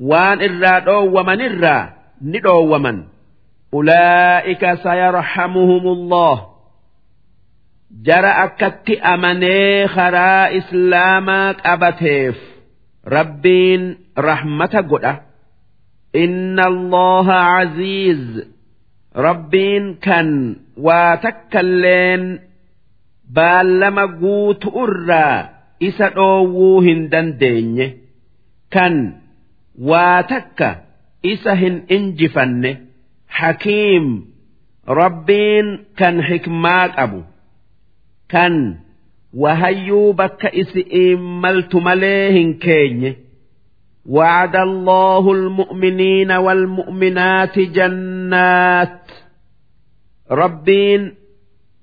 وان 0.00 0.64
إرا 0.64 0.88
ومن 0.98 1.40
إرا 1.40 1.94
ندو 2.22 2.74
ومن 2.74 3.04
أولئك 3.74 4.74
سيرحمهم 4.74 5.86
الله. 5.86 6.54
jara 8.02 8.36
akkatti 8.42 8.98
amanee 9.02 9.88
karaa 9.94 10.48
islaamaa 10.48 11.54
qabateef 11.54 12.53
ربين 13.08 13.96
رحمة 14.18 14.86
قدأ 14.90 15.20
إن 16.16 16.60
الله 16.60 17.32
عزيز 17.32 18.46
ربين 19.16 19.94
كان 19.94 20.56
واتكلين 20.76 22.40
بال 23.30 24.18
قوت 24.20 24.66
أرى 24.66 25.50
إسا 25.82 26.06
أووهن 26.06 27.08
دندين 27.08 27.98
كان 28.70 29.16
واتك 29.78 30.84
إسهن 31.26 31.82
إنجفن 31.90 32.76
حكيم 33.28 34.34
ربين 34.88 35.84
كان 35.96 36.22
حكمات 36.22 36.90
أبو 36.98 37.22
كان 38.28 38.76
وهيو 39.36 40.12
بك 40.12 40.46
إسئين 40.46 41.20
ملت 41.40 41.74
مليهن 41.74 42.54
كين 42.54 43.16
وعد 44.06 44.56
الله 44.56 45.32
المؤمنين 45.32 46.32
والمؤمنات 46.32 47.58
جنات. 47.58 49.10
ربين 50.30 51.14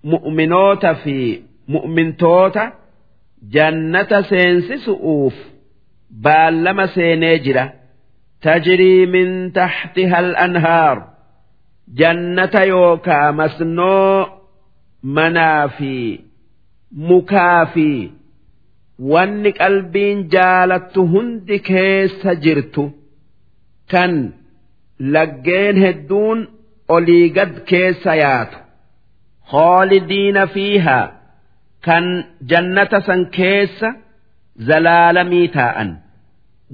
مؤمنوت 0.04 0.86
في 0.86 1.42
مُؤْمِنْتُوتَا 1.68 2.74
جنة 3.50 4.22
سينسس 4.22 4.90
أوف 4.90 5.36
بالما 6.12 6.86
سينجرة 6.86 7.74
تجري 8.42 9.06
من 9.06 9.54
تحتها 9.54 10.20
الأنهار. 10.20 11.08
جنة 11.94 12.52
يوكا 12.56 13.32
مسنو 13.32 14.26
منافي. 15.04 16.31
mukaa 17.11 17.63
fi 17.75 17.89
wanni 19.13 19.51
qalbiin 19.61 20.19
jaalattu 20.35 21.01
hundi 21.15 21.57
keessa 21.69 22.31
jirtu 22.45 22.85
kan 23.93 24.13
laggeen 25.15 25.77
hedduun 25.85 26.39
olii 26.97 27.27
gad 27.37 27.53
keessa 27.71 28.13
yaatu 28.23 28.59
hoolidiina 29.53 30.45
fiihaa 30.55 31.05
kan 31.87 32.05
jannata 32.51 32.99
san 33.11 33.23
keessa 33.39 33.89
zalaalamii 34.71 35.49
taa'an 35.61 35.91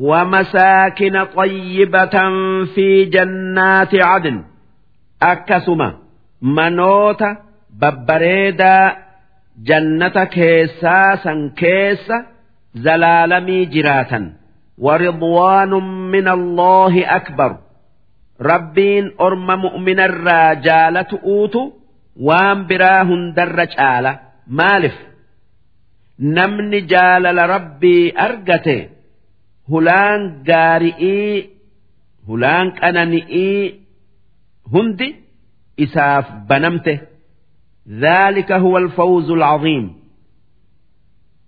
ومساكن 0.00 1.24
طيبة 1.24 2.16
في 2.74 3.04
جنات 3.04 3.94
عدن 3.94 4.44
أكسما 5.22 5.98
منوت 6.42 7.22
ببريدا 7.80 8.96
jannata 9.67 10.25
keessaa 10.25 11.17
san 11.23 11.39
keessa 11.59 12.17
zalaalamii 12.83 13.65
jiraatan. 13.73 14.25
Waridwaanun 14.85 15.87
min 16.13 16.27
allaahi 16.27 17.05
akbar. 17.05 17.51
Rabbiin 18.39 19.05
orma 19.17 19.55
mu'minarraa 19.63 20.55
jaalatu 20.65 21.15
uutu 21.35 21.61
waan 22.27 22.65
biraa 22.69 23.03
hundarra 23.09 23.65
caala. 23.75 24.11
Maalif? 24.47 24.93
Namni 26.19 26.81
jaalala 26.91 27.47
rabbii 27.47 28.13
argate 28.25 28.77
hulaan 29.69 30.21
gaari'ii 30.49 31.35
hulaan 32.27 32.67
qanani'ii 32.79 33.63
hundi 34.73 35.07
isaaf 35.85 36.25
banamte 36.49 36.93
ذلك 37.89 38.51
هو 38.51 38.77
الفوز 38.77 39.31
العظيم. 39.31 39.99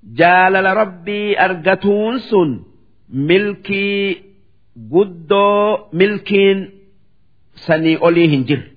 جالل 0.03 0.65
ربي 0.65 1.39
أرجتون 1.39 2.19
سن 2.19 2.63
ملكي 3.09 4.23
قدو 4.91 5.77
ملكين 5.93 6.69
سني 7.55 7.97
أوليهن 7.97 8.45
جر 8.45 8.71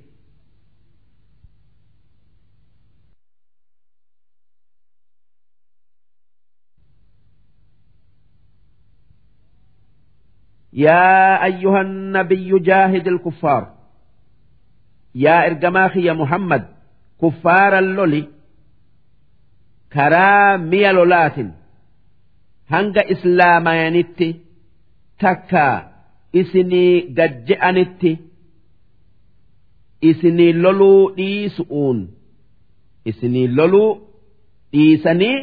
يا 10.72 11.44
أيها 11.44 11.80
النبي 11.80 12.58
جاهد 12.58 13.08
الكفار. 13.08 13.74
يا 15.14 15.46
إرجماخي 15.46 16.02
يا 16.04 16.12
محمد. 16.12 16.81
kuffaaran 17.22 17.88
loli 17.96 18.22
karaa 19.94 20.58
mi'a 20.70 20.92
lolaatin 20.98 21.50
hanga 22.72 23.02
islaamayanitti 23.14 24.28
takka 25.24 25.64
isinii 26.40 26.92
gajje'anitti 27.18 28.12
isinii 30.10 30.52
loluu 30.64 31.00
dhiisu'uun 31.18 31.98
isinii 33.10 33.46
loluu 33.58 33.90
dhiisanii 34.72 35.36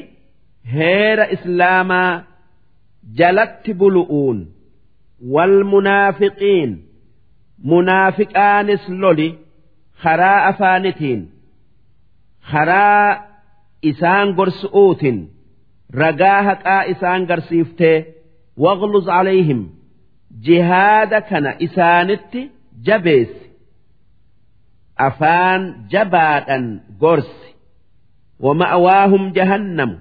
heera 0.76 1.26
islaamaa 1.35 2.11
jalatti 3.19 3.73
bulu'uun 3.81 4.39
wal 5.35 5.56
munaafiqiin 5.73 6.72
munaafiqaanis 7.72 8.84
loli 9.03 9.30
karaa 10.03 10.39
afaanitiin. 10.51 11.22
Karaa 12.51 13.07
isaan 13.91 14.27
gorsu'uutin 14.38 15.17
ragaa 16.01 16.39
haqaa 16.47 16.84
isaan 16.93 17.21
garsiiftee 17.30 17.97
waqluz 18.63 19.07
alayhim 19.19 19.61
jihaada 20.45 21.19
kana 21.30 21.51
isaanitti 21.65 22.41
jabeessi. 22.88 23.45
Afaan 25.07 25.61
jabaadhan 25.91 26.65
gorsi. 27.01 27.49
Wama'awaahum 28.45 29.23
jahannamu. 29.38 29.95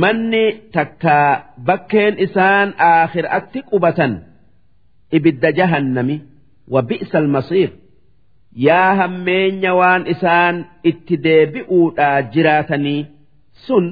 Manni 0.00 0.44
takkaa 0.74 1.30
bakkeen 1.66 2.14
isaan 2.26 2.68
aakhiraatti 2.90 3.58
qubatan 3.70 4.12
ibidda 5.16 5.50
jahannami 5.58 6.16
wa 6.72 6.80
bi'sa 6.88 7.16
almasiir 7.22 7.70
yaa 8.66 8.94
hammeenya 9.00 9.74
waan 9.80 10.02
isaan 10.14 10.56
itti 10.90 11.16
deebi'uudhaa 11.26 12.22
jiraatanii 12.32 13.06
sun 13.66 13.84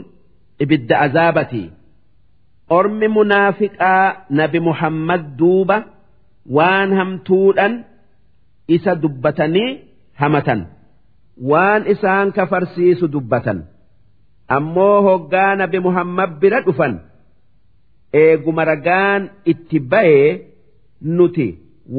ibidda 0.62 1.00
azaabati. 1.06 1.62
Ormi 2.78 3.08
munaafiqaa 3.16 4.04
nabi 4.40 4.60
muhammad 4.68 5.22
duuba 5.38 5.76
waan 6.56 6.90
hamtuudhan 6.98 7.74
isa 8.76 8.92
dubbatanii 9.02 9.70
hamatan. 10.20 10.60
Waan 11.50 11.82
isaan 11.94 12.32
kafarsiisu 12.36 13.06
dubbatan. 13.14 13.58
Ammoo 14.56 15.02
hoggaa 15.08 15.54
nabi 15.56 15.78
muhammad 15.86 16.30
bira 16.40 16.60
dhufan. 16.66 16.94
Eeguma 18.22 18.64
ragaan 18.70 19.22
itti 19.52 19.78
ba'ee 19.92 20.30
nuti 21.16 21.48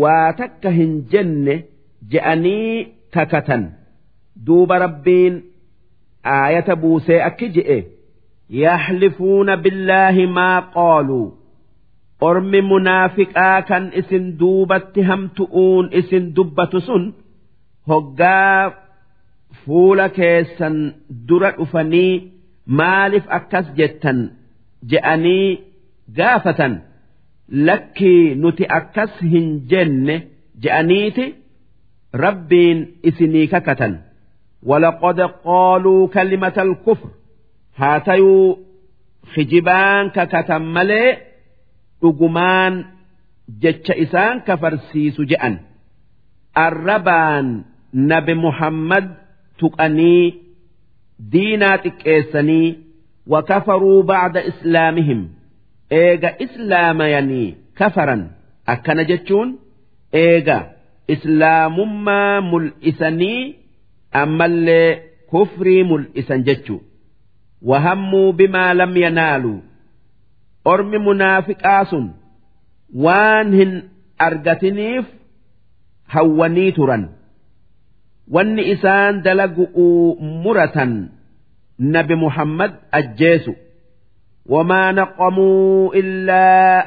waa 0.01 0.33
takka 0.39 0.69
hin 0.77 0.91
jenne 1.11 1.55
je'anii 2.09 2.87
kakatan. 3.13 3.63
Duuba 4.45 4.79
rabbiin 4.79 5.35
aayata 6.23 6.75
buusee 6.81 7.21
akki 7.23 7.47
je'e. 7.55 7.79
Yaxlifuuna 8.49 9.57
billaahi 9.63 10.25
maa 10.37 10.61
qaaluu. 10.75 11.27
Ormi 12.21 12.61
munaafiqaa 12.61 13.61
kan 13.69 13.91
isin 13.99 14.25
duubatti 14.39 15.01
hamtu'uun 15.09 15.85
isin 15.99 16.35
dubbatu 16.35 16.81
sun 16.87 17.03
hoggaa 17.87 18.71
fuula 19.63 20.07
keessan 20.17 20.77
dura 21.27 21.51
dhufanii 21.57 22.13
maaliif 22.77 23.25
akkas 23.37 23.65
jettan? 23.77 24.19
Je'anii 24.89 25.59
gaafatan. 26.17 26.73
Lakkii 27.67 28.35
nuti 28.41 28.65
akkas 28.79 29.11
hin 29.31 29.47
jenne 29.71 30.15
je'aniiti 30.63 31.25
rabbiin 32.24 32.78
isinii 33.08 33.46
kakatan 33.54 33.94
ولقد 34.66 35.20
قالوا 35.20 36.08
كلمة 36.08 36.52
الكفر 36.58 37.08
هاتيو 37.76 38.58
خجبان 39.34 40.10
ككتم 40.10 40.62
ملئ 40.62 41.16
dhugumaan 42.02 42.74
jecha 43.62 43.94
isaan 44.04 44.36
kafarsiisu 44.46 45.22
je'an 45.30 45.54
arrabaan 46.66 47.46
nabi 48.10 48.34
muhammad 48.44 49.04
tuqanii 49.60 50.24
diinaa 51.32 51.76
xiqqeessanii 51.84 52.68
wakafaruu 53.32 54.02
bacda 54.10 54.40
islaamihim 54.50 55.20
eega 56.02 56.30
islaamayanii 56.44 57.48
kafaran 57.78 58.22
akkana 58.72 59.02
jechuun 59.10 59.48
eega 60.24 60.58
islaamummaa 61.14 62.40
mul'isanii 62.50 63.40
ammallee 64.22 64.88
kufrii 65.30 65.82
mul'isan 65.90 66.44
jechuu 66.48 66.80
wahammuu 67.70 68.32
bimaa 68.38 68.70
lam 68.80 68.96
yanaaluu 69.04 69.58
ormi 70.72 70.98
munaafiqaa 71.08 71.82
sun 71.90 72.06
waan 73.04 73.52
hin 73.60 73.72
argatiniif 74.28 75.04
hawwanii 76.14 76.72
turan 76.78 77.04
wanni 78.38 78.62
isaan 78.74 79.22
dalagu'uu 79.28 80.16
muratan 80.46 80.92
nabi 81.78 82.14
muhammad 82.24 82.72
ajjeesu 83.02 83.54
وما 84.48 84.92
نقموا 84.92 85.94
إلا 85.94 86.46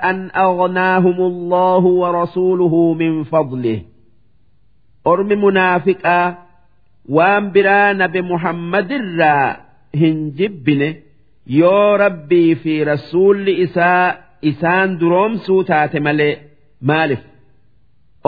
أن 0.10 0.18
أغناهم 0.36 1.18
الله 1.22 1.84
ورسوله 2.02 2.94
من 2.94 3.24
فضله 3.24 3.82
ormi 5.13 5.37
munaafiqaa 5.45 6.27
waan 7.17 7.45
biraa 7.55 7.93
nabe 8.01 8.21
muhammadirraa 8.33 9.57
hin 10.03 10.19
jibbine 10.39 10.89
yoo 11.61 11.97
rabbii 12.05 12.55
fi 12.63 12.75
rasuulli 12.91 13.53
isaa 13.67 14.15
isaan 14.51 14.89
duroomsuu 15.01 15.61
taate 15.71 16.01
malee 16.07 16.33
maaliif 16.91 17.23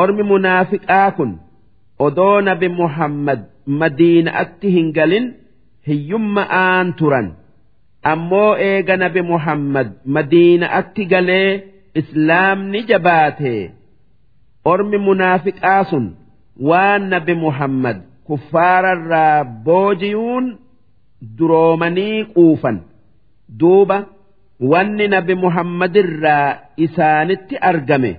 ormi 0.02 0.22
munaafiqaa 0.32 1.08
kun 1.20 1.32
odoo 2.08 2.36
nabi 2.50 2.68
muhammad 2.80 3.40
madiinaatti 3.82 4.68
hin 4.76 4.88
galin 4.98 5.26
hiyummaa'aan 5.88 6.86
turan 7.00 7.28
ammoo 8.12 8.50
eega 8.68 8.96
nabi 9.04 9.22
muhammad 9.32 9.88
madiinaatti 10.18 11.02
galee 11.14 11.48
islaamni 12.00 12.80
jabaate 12.92 13.54
ormi 14.72 14.98
munaafiqaa 15.08 15.82
sun. 15.90 16.06
Waan 16.60 17.08
nabi 17.14 17.34
muhammad 17.34 17.96
kuffaararraa 18.26 19.44
boojiyuun 19.44 20.46
duroomanii 21.38 22.24
quufan. 22.34 22.78
duuba 23.58 23.96
wanni 24.60 25.08
nabi 25.08 25.34
muhammadirraa 25.34 26.56
isaanitti 26.76 27.56
argame 27.70 28.10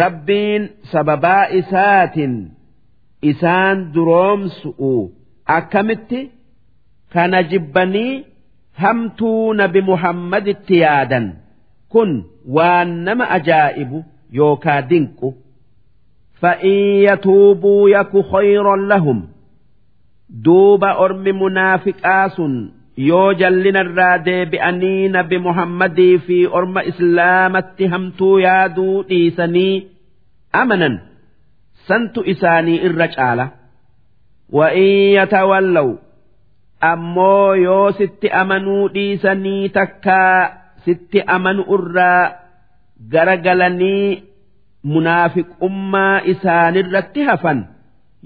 rabbiin 0.00 0.68
sababaa 0.92 1.44
isaatiin 1.60 2.34
isaan 3.22 3.92
duroomsu'u. 3.94 5.12
Akkamitti? 5.46 6.30
Kana 7.12 7.42
jibbanii 7.42 8.24
hamtuu 8.72 9.52
nabi 9.52 9.80
muhammaditti 9.80 10.78
yaadan. 10.78 11.26
Kun 11.88 12.10
waan 12.56 12.90
nama 13.04 13.24
ajaa'ibu 13.36 14.04
yookaa 14.38 14.80
dinqu 14.90 15.34
فإن 16.41 16.69
يتوبوا 17.07 17.89
يك 17.89 18.13
خيرا 18.31 18.75
لهم 18.77 19.27
دوب 20.29 20.83
أرم 20.83 21.23
منافق 21.43 21.97
آسٌ 22.05 22.37
yoo 23.09 23.33
jallinarraa 23.39 24.17
deebi'anii 24.25 25.09
nabi 25.15 25.37
muhammadii 25.45 26.17
fi 26.25 26.37
orma 26.59 26.81
islaamatti 26.91 27.87
hamtuu 27.93 28.39
yaaduu 28.39 29.03
dhiisanii 29.09 29.87
amanan 30.61 30.95
santu 31.87 32.19
isaanii 32.33 32.79
irra 32.89 33.07
caala 33.15 33.45
wa'in 34.57 35.13
yatawallaw 35.17 35.89
ammoo 36.91 37.53
yoo 37.65 37.91
sitti 38.01 38.27
amanuu 38.41 38.83
dhiisanii 38.95 39.69
takkaa 39.77 40.35
sitti 40.85 41.19
amanu 41.37 41.63
irraa 41.77 42.31
garagalanii 43.13 44.23
munaafiqummaa 44.92 46.20
isaanirratti 46.32 47.20
hafan 47.30 47.58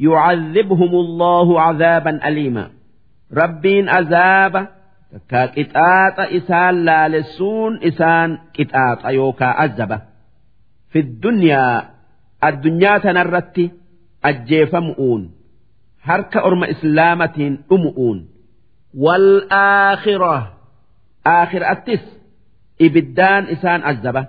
yucadhibhum 0.07 0.93
allahu 1.05 1.53
cadaaban 1.63 2.17
aliima. 2.29 2.65
Rabbiin 3.41 3.87
azaaba 3.99 4.61
takkaa 5.13 5.47
qixaaxa 5.57 6.25
isaan 6.39 6.75
laalessuun 6.87 7.73
isaan 7.91 8.31
qixaaxa 8.57 9.09
yookaa 9.19 9.55
azaba 9.65 9.99
fi 10.93 11.01
dunyaa 11.23 11.75
addunyaa 12.49 12.99
tanarratti 13.05 13.65
ajjeefamu'uun 14.29 15.23
harka 16.09 16.39
orma 16.49 16.67
islaamatiin 16.75 17.55
dhumu'uun. 17.71 18.19
Wal 19.05 19.29
aakhira 19.65 20.37
aakhiraattis 21.35 22.03
ibiddaan 22.87 23.45
isaan 23.55 23.83
azaba 23.91 24.23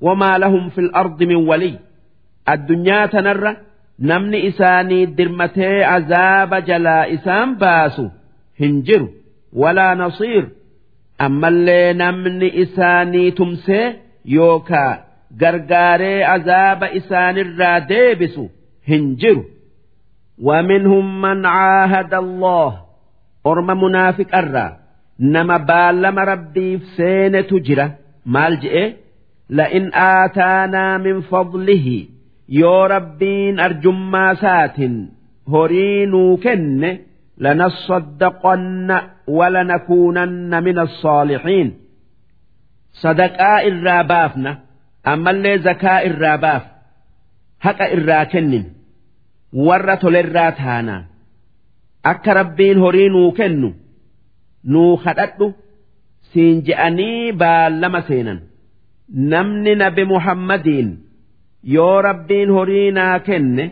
وما 0.00 0.38
لهم 0.38 0.68
في 0.68 0.78
الأرض 0.78 1.22
من 1.22 1.36
ولي. 1.36 1.78
الدنيا 2.48 3.06
تنر 3.06 3.56
نمني 4.00 4.48
إساني 4.48 5.06
درمتي 5.06 5.84
عذاب 5.84 6.54
جلا 6.54 7.14
إسان 7.14 7.54
باسو. 7.54 8.08
هنجر 8.60 9.08
ولا 9.52 9.94
نصير. 9.94 10.48
أما 11.20 11.48
اللي 11.48 11.92
نمني 11.92 12.62
إساني 12.62 13.30
تمسي 13.30 13.92
يوكا. 14.24 15.04
غرغاري 15.42 16.24
عذاب 16.24 16.84
إسان 16.84 17.38
الراديبسو 17.38 18.46
هنجر. 18.88 19.44
ومنهم 20.42 21.20
من 21.22 21.46
عاهد 21.46 22.14
الله. 22.14 22.80
أرم 23.46 23.84
منافق 23.84 24.36
أرى. 24.36 24.76
نما 25.20 25.56
بالم 25.56 26.18
ربي 26.18 26.78
في 26.78 26.84
سينة 26.96 27.40
تجرة 27.40 27.94
مالجئ 28.26 28.92
لئن 29.49 29.93
آتانا 29.93 30.97
من 30.97 31.21
فضله 31.21 32.05
يو 32.49 32.85
ربين 32.85 33.59
أرجما 33.59 34.33
سات 34.33 34.75
هرينو 35.47 36.37
كن 36.37 36.97
لنصدقن 37.37 39.01
ولنكونن 39.27 40.63
من 40.63 40.79
الصالحين 40.79 41.73
صدقاء 42.93 43.67
الرابافنا 43.67 44.59
أما 45.07 45.31
اللي 45.31 45.57
زكاء 45.59 46.07
الراباف 46.07 46.61
حق 47.59 47.81
الراكنن 47.81 48.63
warra 49.55 49.97
tolerraa 49.97 50.51
taanaa 50.51 51.03
akka 52.11 52.33
rabbiin 52.39 52.79
horii 52.85 53.09
nuu 53.09 53.29
kennu 53.37 53.69
nuu 54.73 54.97
kadhadhu 55.05 55.47
siin 56.33 56.57
je'anii 56.69 57.31
baallama 57.43 58.01
seenan 58.09 58.39
Namni 59.10 59.74
nabi 59.76 60.04
muhammadiin 60.04 60.88
yoo 61.74 62.02
rabbiin 62.02 62.50
horii 62.56 62.90
naa 62.98 63.18
kenne 63.26 63.64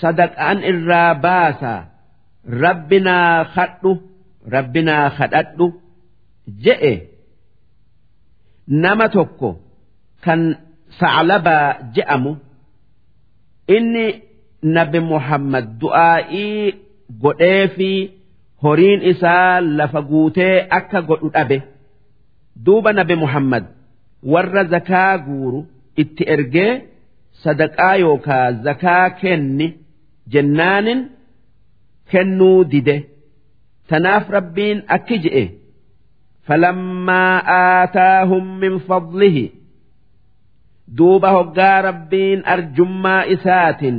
sadaqaan 0.00 0.58
irraa 0.70 1.14
baasaa 1.24 1.80
rabbi 2.64 2.98
naa 3.06 3.44
kadhu 3.54 3.92
rabbi 4.54 4.80
naa 4.88 5.10
kadhadhu 5.18 5.66
je'e. 6.64 6.94
Nama 8.82 9.06
tokko 9.14 9.50
kan 10.24 10.40
saclabaa 10.98 11.92
je'amu 11.94 12.32
inni 13.76 14.06
nabi 14.62 15.00
Muhammad 15.12 15.66
du'aa'ii 15.80 16.74
godhee 17.22 17.68
fi 17.76 17.90
horiin 18.62 19.00
isaa 19.12 19.60
lafa 19.78 20.00
guutee 20.10 20.66
akka 20.78 21.00
godhu 21.08 21.28
dhabe. 21.34 21.58
Duuba 22.64 22.90
nabi 22.92 23.14
Muhammad 23.24 23.64
warra 24.32 24.62
zakaa 24.72 25.12
guuru 25.26 25.60
itti 26.02 26.24
ergee 26.34 26.72
sadaqaa 27.42 27.94
yookaa 28.04 28.46
zakaa 28.66 29.10
kenni 29.20 29.66
jennaanin 30.32 31.00
kennuu 32.10 32.64
dide. 32.72 32.96
Tanaaf 33.88 34.24
rabbiin 34.36 34.78
akki 34.96 35.16
je'e 35.24 35.44
falammaa 36.46 37.34
aataahum 37.58 38.46
min 38.62 38.74
fadlihi. 38.88 39.44
Duuba 40.96 41.30
hoggaa 41.36 41.82
rabbiin 41.88 42.40
arjummaa 42.54 43.22
isaatin 43.34 43.98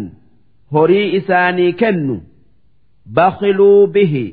horii 0.74 1.08
isaanii 1.20 1.74
kennu 1.82 2.16
bakhiluu 3.16 3.88
bihi. 3.96 4.26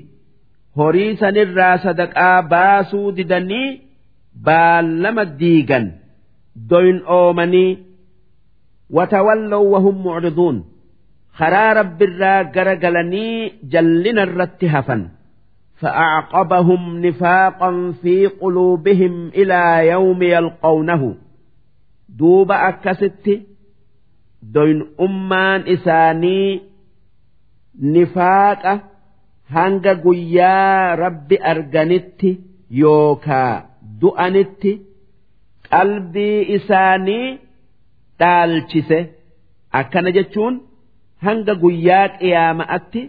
Horii 0.79 1.17
sanirraa 1.21 1.77
sadaqaa 1.87 2.43
baasuu 2.53 3.09
didanii 3.17 3.69
baallama 4.48 5.26
diigan 5.40 5.86
doyin 6.70 7.00
oomanii 7.18 7.78
watawallow 8.98 9.64
wahum 9.74 9.96
mucriduun 10.08 10.58
karaa 11.40 11.74
rabbirraa 11.80 12.44
gara 12.56 12.76
galanii 12.84 13.54
jallina 13.76 14.22
irratti 14.30 14.68
hafan 14.76 15.04
فأعقبهم 15.82 17.06
نفاقا 17.06 17.92
في 18.02 18.28
قلوبهم 18.28 19.28
إلى 19.28 19.88
يوم 19.88 20.24
يلقونه 20.24 21.16
دوب 22.10 22.52
أكست 22.52 23.42
دوين 24.44 24.86
أمان 25.00 25.62
إساني 25.68 26.62
نفاق 27.82 28.80
hanga 29.54 29.96
guyyaa 29.96 30.96
rabbi 30.96 31.38
arganitti 31.52 32.38
yookaa 32.70 33.64
du'anitti 34.01 34.73
qalbii 35.71 36.41
isaanii 36.57 37.27
dhaalchise. 38.21 39.01
Akkana 39.81 40.11
jechuun 40.17 40.55
hanga 41.27 41.55
guyyaa 41.63 42.09
qiyaama'atti 42.21 43.03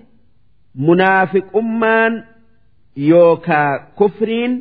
munaafiqummaan 0.85 2.13
yookaa 3.09 3.71
kufriin 3.99 4.53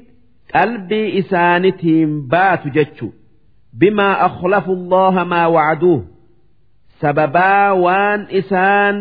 qalbii 0.55 1.09
isaanitiin 1.20 2.10
baatu 2.32 2.68
jechu 2.76 3.06
bimaa 3.80 4.14
akhlafu 4.28 4.72
allaha 4.78 5.22
maa 5.32 5.48
wacduuh 5.56 6.02
sababaa 7.01 7.68
waan 7.84 8.20
isaan 8.40 8.96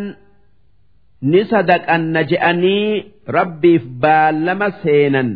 ni 1.31 1.41
sadaqanna 1.51 2.21
je'anii 2.31 2.87
rabbiif 3.37 3.83
baallama 4.05 4.67
seenan 4.83 5.29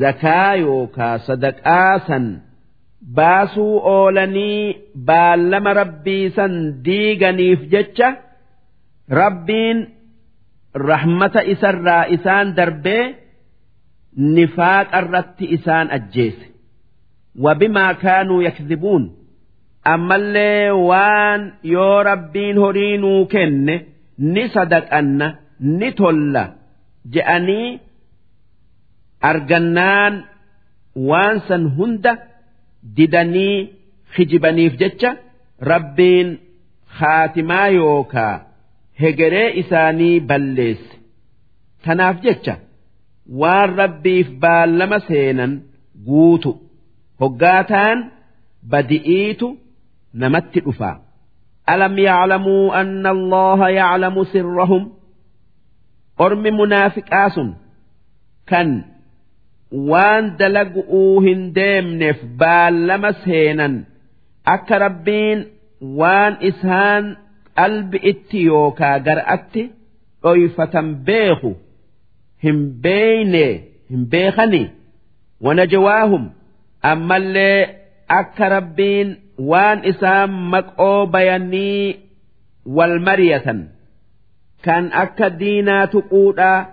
zakaa 0.00 0.54
yookaa 0.64 1.18
sadaqaa 1.26 1.98
san 2.06 2.24
baasuu 3.16 3.74
oolanii 3.94 4.76
baallama 5.10 5.72
rabbii 5.80 6.30
san 6.36 6.52
diiganiif 6.84 7.60
jecha 7.72 8.08
rabbiin 9.20 9.78
rahmata 10.88 11.40
isarraa 11.54 12.04
isaan 12.16 12.46
darbee 12.56 13.04
nifaaqa 14.36 14.98
irratti 15.02 15.44
isaan 15.56 15.88
ajjeese. 15.96 16.46
Wabimaa 17.44 17.94
kaanuu 18.02 18.40
yakzibuun. 18.46 19.04
Ammallee 19.92 20.70
waan 20.88 21.42
yoo 21.74 22.02
rabbiin 22.02 22.56
horii 22.62 22.96
nuu 23.02 23.26
kenne 23.32 23.74
ni 24.18 24.42
sadaqanna 24.54 25.26
ni 25.78 25.88
tolla 25.98 26.44
je'anii 27.12 27.68
argannaan 29.31 30.13
waan 31.09 31.37
san 31.47 31.63
hunda 31.77 32.13
didanii 32.97 33.57
kijibaniif 34.15 34.73
jecha 34.81 35.11
rabbiin 35.71 36.29
haatimaa 36.99 37.67
yookaa 37.79 38.33
hegeree 39.01 39.49
isaanii 39.61 40.15
balleesse 40.29 40.95
tanaaf 41.85 42.17
jecha 42.25 42.55
waan 43.41 43.69
rabbiif 43.81 44.27
baallama 44.43 44.99
seenan 45.07 45.53
guutu 46.09 46.51
hoggaataan 47.21 47.99
badi'iitu 48.71 49.47
namatti 50.21 50.59
dhufaa. 50.65 50.97
ألم 51.69 51.97
يعلموا 51.97 52.81
أن 52.81 53.07
الله 53.07 53.69
يعلم 53.69 54.23
سرهم 54.23 54.93
أرم 56.21 56.43
منافق 56.43 57.13
آس 57.13 57.39
كان 58.47 58.83
waan 59.72 60.36
dalagu'uu 60.38 61.20
hin 61.26 61.54
deemneef 61.54 62.18
baallama 62.38 63.12
seenan. 63.24 63.74
Akka 64.54 64.78
rabbiin 64.78 65.46
waan 65.98 66.36
isaan 66.40 67.04
qalbi 67.58 67.98
itti 68.10 68.44
yookaa 68.46 68.98
gar'atti 69.06 69.62
dhoyfatan 70.22 70.88
beeku. 71.06 71.56
Hin 72.44 72.58
beeyne 72.82 73.46
hin 73.90 74.02
beekani. 74.12 74.64
Wanajawaahum 75.44 76.24
ammallee 76.82 77.60
akka 78.08 78.48
rabbiin 78.48 79.08
waan 79.50 79.78
isaan 79.84 80.30
maqoo 80.52 81.06
bayanii 81.06 81.96
wal 82.76 82.98
mariyatan. 83.06 83.60
Kan 84.64 84.84
akka 85.02 85.30
diinaa 85.40 85.86
tuquudhaa 85.86 86.66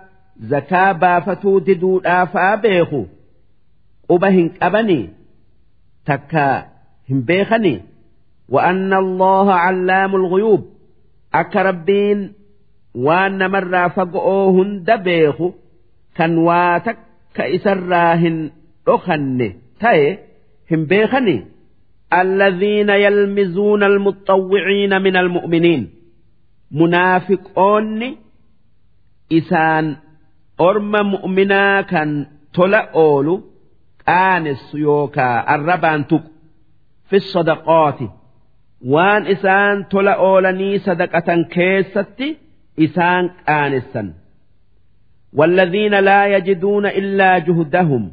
zakaa 0.50 0.94
baafatuu 1.02 1.60
diduudhaafaa 1.66 2.56
beeku 2.66 3.00
quba 4.08 4.28
hin 4.36 4.50
qabani 4.60 5.00
takka 6.10 6.46
hin 7.08 7.20
beekani 7.30 7.74
wa'anna 8.56 8.96
allaha 9.04 9.54
callaamul 9.64 10.26
guyuub 10.32 10.62
akka 11.40 11.62
rabbiin 11.70 12.20
waan 13.06 13.32
namarraa 13.42 13.88
faga'oo 13.96 14.52
hunda 14.58 14.98
beeku 15.08 15.54
kan 16.18 16.38
waa 16.48 16.80
takka 16.90 17.42
isarraa 17.56 18.12
hin 18.22 18.38
dhokanne 18.86 19.48
ta'e 19.82 20.06
hin 20.70 20.82
beekani 20.94 21.36
الذين 22.14 22.88
يلمزون 22.88 23.82
المتطوعين 23.82 25.02
من 25.02 25.16
المؤمنين 25.16 25.90
منافقون 26.70 28.16
إسان 29.32 29.96
أرم 30.61 30.91
مؤمنا 31.11 31.81
كان 31.81 32.27
تلا 32.53 32.91
أولو 32.93 33.43
آنس 34.09 34.75
يوكا 34.75 35.55
الربان 35.55 36.07
تك 36.07 36.23
في 37.09 37.15
الصدقات 37.15 37.99
وان 38.85 39.27
إسان 39.27 39.87
تلا 39.87 40.11
أولني 40.11 40.79
صدقة 40.79 41.41
كيستي 41.43 42.37
إسان 42.79 43.29
آنسا 43.49 44.13
والذين 45.33 45.99
لا 45.99 46.27
يجدون 46.37 46.85
إلا 46.85 47.37
جهدهم 47.39 48.11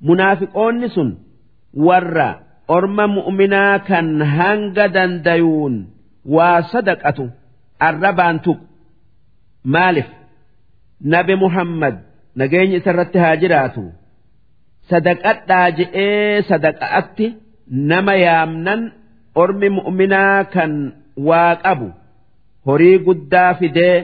منافقون 0.00 0.88
سن 0.88 1.16
warra 1.74 2.42
orma 2.68 3.06
mu'minaa 3.06 3.78
kan 3.86 4.22
hanga 4.36 4.88
dandayuun 4.94 5.74
waa 6.34 6.62
sadaqatu 6.72 7.30
arrabaan 7.78 8.40
tuqu 8.44 8.64
maalif 9.64 10.08
nabi 11.13 11.33
muhammad 11.43 11.95
nageenya 12.39 12.77
isarratti 12.79 13.17
haa 13.23 13.35
jiraatu. 13.41 13.83
Sadaqadhaa 14.89 15.67
je'ee 15.77 16.41
sadaqa'atti 16.49 17.27
nama 17.91 18.13
yaamnan 18.25 18.81
ormi 19.43 19.69
mu'minaa 19.77 20.39
kan 20.53 20.71
waa 21.27 21.53
qabu 21.63 21.87
horii 22.67 22.97
guddaa 23.07 23.51
fidee 23.59 23.97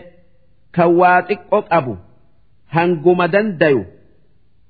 kan 0.75 0.89
waa 0.99 1.19
xiqqoo 1.29 1.61
qabu 1.71 1.93
hanguma 2.75 3.25
dandayu. 3.33 3.81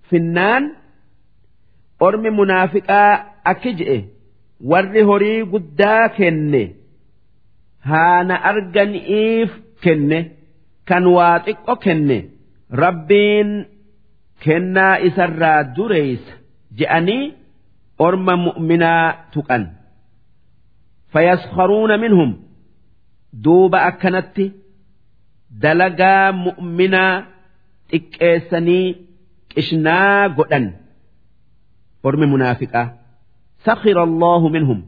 Finnaan 0.10 0.64
ormi 2.08 2.30
munaafiqaa 2.40 3.12
akki 3.52 3.72
je'e 3.80 3.98
warri 4.72 5.02
horii 5.10 5.40
guddaa 5.54 6.04
kenne 6.18 6.64
haana 7.90 8.36
arganiif 8.52 9.52
kenne 9.84 10.20
kan 10.92 11.06
waa 11.16 11.36
xiqqo 11.46 11.74
kenne. 11.84 12.18
Rabbiin 12.84 13.50
kennaa 14.44 14.96
isarraa 15.08 15.60
dureeysa 15.76 16.34
je'anii 16.78 17.24
orma 18.06 18.34
mu'minaa 18.46 19.06
tuqan. 19.34 19.64
Fayaskharuuna 21.14 21.96
minhum. 22.04 22.32
Duuba 23.44 23.80
akkanatti 23.90 24.46
dalagaa 25.64 26.32
mu'minaa 26.46 27.14
xiqqeessanii 27.92 28.88
qishnaa 29.52 30.30
godhan. 30.38 30.66
Ormi 32.08 32.26
munaafiqaa. 32.34 32.88
Sakhira 33.66 34.02
allahu 34.10 34.48
minhum. 34.56 34.80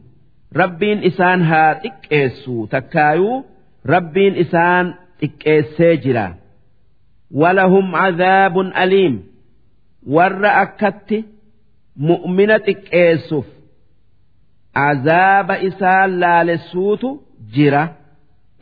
Rabbiin 0.60 1.00
isaan 1.10 1.40
haa 1.50 1.72
xiqqeessu 1.82 2.54
takkaayuu 2.74 3.36
rabbiin 3.94 4.34
isaan 4.44 4.86
xiqqeessee 5.20 5.96
jira. 6.02 6.26
Walahum 7.40 7.92
cadaabun 7.92 8.72
aliim. 8.82 9.22
Warra 10.14 10.50
akkatti 10.64 11.24
mu'mina 11.96 12.58
xiqqeessuuf 12.66 13.46
عذاب 14.76 15.50
إسال 15.50 16.20
لالسوت 16.20 17.04
جرة 17.54 17.96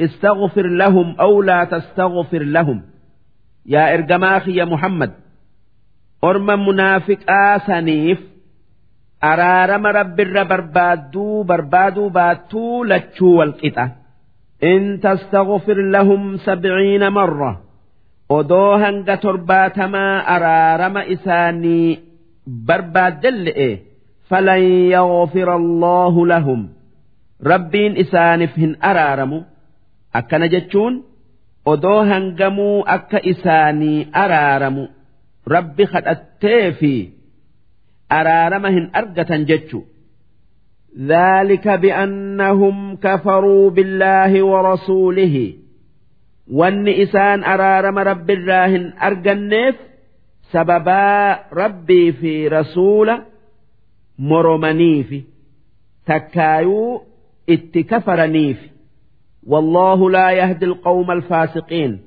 استغفر 0.00 0.66
لهم 0.66 1.16
أو 1.20 1.42
لا 1.42 1.64
تستغفر 1.64 2.42
لهم 2.42 2.82
يا 3.66 3.94
إرجماخ 3.94 4.48
يا 4.48 4.64
محمد 4.64 5.12
أرم 6.24 6.68
منافق 6.68 7.18
آسنيف 7.30 8.20
أرارم 9.24 9.86
رب 9.86 10.16
بربادو 10.16 11.42
بربادو 11.42 12.08
باتو 12.08 12.84
لتشو 12.84 13.26
والقطة 13.26 14.01
إن 14.64 14.99
تستغفر 14.99 15.77
لهم 15.81 16.38
سبعين 16.38 17.09
مرة 17.09 17.61
أدوهن 18.31 19.19
ترباتما 19.19 20.19
أرارم 20.35 20.97
إساني 20.97 21.99
برباد 22.47 23.19
دلئه 23.19 23.77
فلن 24.30 24.61
يغفر 24.91 25.55
الله 25.55 26.27
لهم 26.27 26.69
ربين 27.45 27.97
إسانفهن 27.97 28.76
أرارمو 28.84 29.43
أكن 30.15 30.49
جتشون 30.49 31.03
odoo 31.68 32.03
hangamuu 32.09 32.84
akka 32.95 33.19
isaanii 33.31 34.07
araaramu 34.23 34.84
rabbi 35.53 35.85
kadhattee 35.93 36.72
fi 36.80 36.91
araarama 38.19 38.69
hin 38.76 38.85
argatan 39.01 39.45
jechu 39.49 39.81
ذلك 40.99 41.68
بأنهم 41.68 42.95
كفروا 42.95 43.69
بالله 43.69 44.43
ورسوله 44.43 45.53
وان 46.51 46.88
إسان 46.88 47.43
أرارم 47.43 47.99
رب 47.99 48.30
الراهن 48.30 48.93
أرجنيف 49.03 49.76
سببا 50.51 51.39
ربي 51.53 52.11
في 52.11 52.47
رسول 52.47 53.22
مرمنيف 54.19 55.23
تكايو 56.05 57.01
اتكفرنيف 57.49 58.57
والله 59.47 60.09
لا 60.09 60.31
يهدي 60.31 60.65
القوم 60.65 61.11
الفاسقين 61.11 61.99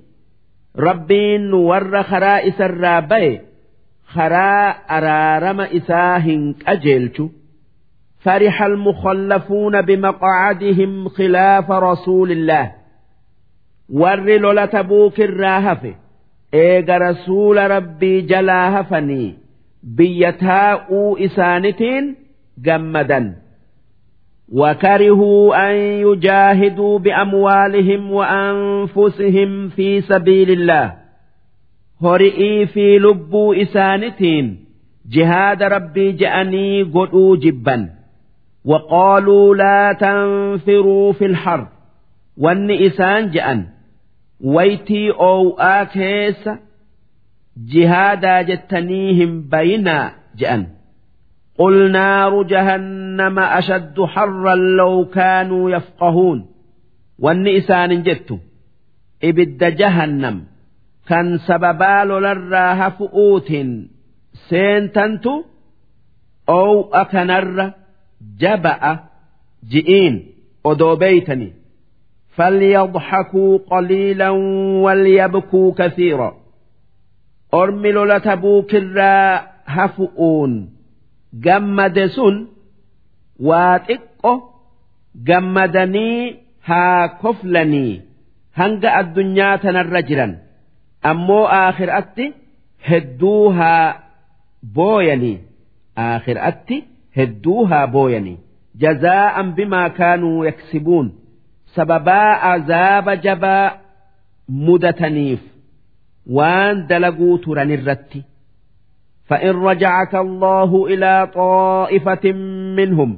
ربين 0.76 1.52
ور 1.52 2.02
خرائس 2.02 2.60
الرابي 2.60 3.40
خراء 4.06 4.76
أرارم 4.90 5.60
إساهن 5.60 6.54
أجلتو 6.66 7.28
فرح 8.25 8.63
المخلفون 8.63 9.81
بمقعدهم 9.81 11.07
خلاف 11.09 11.71
رسول 11.71 12.31
الله. 12.31 12.71
ور 13.89 14.37
لولا 14.37 14.65
تبوك 14.65 15.21
الراهف 15.21 15.95
إيغ 16.53 16.97
رسول 16.97 17.71
ربي 17.71 18.21
جلاهفني 18.21 19.35
بيتاء 19.83 21.15
إسانتين 21.25 22.15
جمدا. 22.57 23.35
وكرهوا 24.53 25.69
أن 25.69 25.75
يجاهدوا 25.75 26.99
بأموالهم 26.99 28.11
وأنفسهم 28.11 29.69
في 29.69 30.01
سبيل 30.01 30.51
الله. 30.51 30.93
هرئي 32.01 32.65
في 32.65 32.99
لبوا 32.99 33.61
إسانتين. 33.61 34.65
جهاد 35.09 35.63
ربي 35.63 36.11
جأني 36.11 36.83
قدوا 36.83 37.37
جبا. 37.37 37.94
وقالوا 38.65 39.55
لا 39.55 39.93
تنفروا 39.93 41.13
في 41.13 41.25
الحرب 41.25 41.67
وان 42.37 42.71
إسان 42.71 43.29
جأن. 43.31 43.65
ويتي 44.41 45.11
أو 45.11 45.59
آكيس 45.59 46.49
جهادا 47.57 48.41
جتنيهم 48.41 49.41
بينا 49.41 50.11
جأن. 50.35 50.67
قل 51.57 51.91
نار 51.91 52.43
جهنم 52.43 53.39
أشد 53.39 54.01
حرا 54.01 54.55
لو 54.55 55.05
كانوا 55.05 55.71
يفقهون. 55.71 56.45
والنئسان 57.19 58.03
جت 58.03 58.39
إبد 59.23 59.75
جهنم. 59.75 60.43
كان 61.07 61.37
سببال 61.37 62.07
لراها 62.07 62.89
فؤوت 62.89 63.53
سينتنتو 64.49 65.43
أو 66.49 66.93
أكنر. 66.93 67.71
جبأ 68.40 68.98
جئين 69.70 70.26
أدوبيتني 70.66 71.52
فليضحكوا 72.36 73.58
قليلا 73.70 74.28
وليبكوا 74.84 75.72
كثيرا 75.78 76.36
أرمل 77.54 78.08
لتبوك 78.08 78.74
الرا 78.74 79.40
هفؤون 79.66 80.70
gammade 81.46 82.04
sun 82.14 82.36
waa 83.48 83.78
xiqqo 83.86 84.32
gammadanii 85.28 86.36
haa 86.68 87.08
koflanii 87.22 87.92
hanga 88.60 88.90
addunyaa 89.00 89.58
tanarra 89.64 90.00
jiran 90.08 90.32
ammoo 91.10 91.44
aakhiraatti 91.58 92.26
hedduu 92.88 93.44
haa 93.58 93.94
booyanii 94.78 95.36
aakhiraatti 96.06 96.76
hedduu 97.17 97.65
haa 97.71 97.87
booyani 97.95 98.35
jazaa'an 98.83 99.47
bimaa 99.57 99.89
kaanuu 99.99 100.43
yaksibuun 100.49 101.07
sababaa 101.75 102.31
azaaba 102.53 103.13
jabaa 103.25 103.65
mudataniif 104.67 105.41
waan 106.37 106.87
dalaguu 106.89 107.37
turan 107.47 107.71
irratti 107.79 108.21
فإن 109.29 109.55
رجعك 109.69 110.15
الله 110.15 110.71
إلى 110.87 111.13
طائفة 111.35 112.25
منهم 112.77 113.11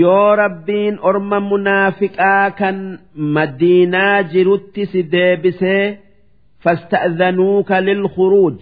yoo 0.00 0.36
rabbiin 0.36 0.98
orma 1.08 1.38
munaafiqaa 1.40 2.50
kan 2.58 2.76
madiinaa 3.36 4.22
jirutti 4.32 4.86
si 4.92 5.00
deebisee 5.12 5.98
fasta'zanuuka 6.64 7.76
lilkhuruuj 7.86 8.58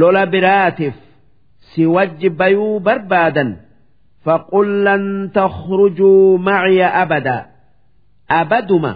lola 0.00 0.22
biraatiif 0.32 0.94
si 1.70 1.82
wajji 1.96 2.28
bayuu 2.40 2.80
barbaadan 2.86 3.50
faqul 4.24 4.70
lan 4.86 5.02
takhrujuu 5.38 6.38
maciya 6.46 6.88
abada 7.02 7.36
abaduma 8.40 8.92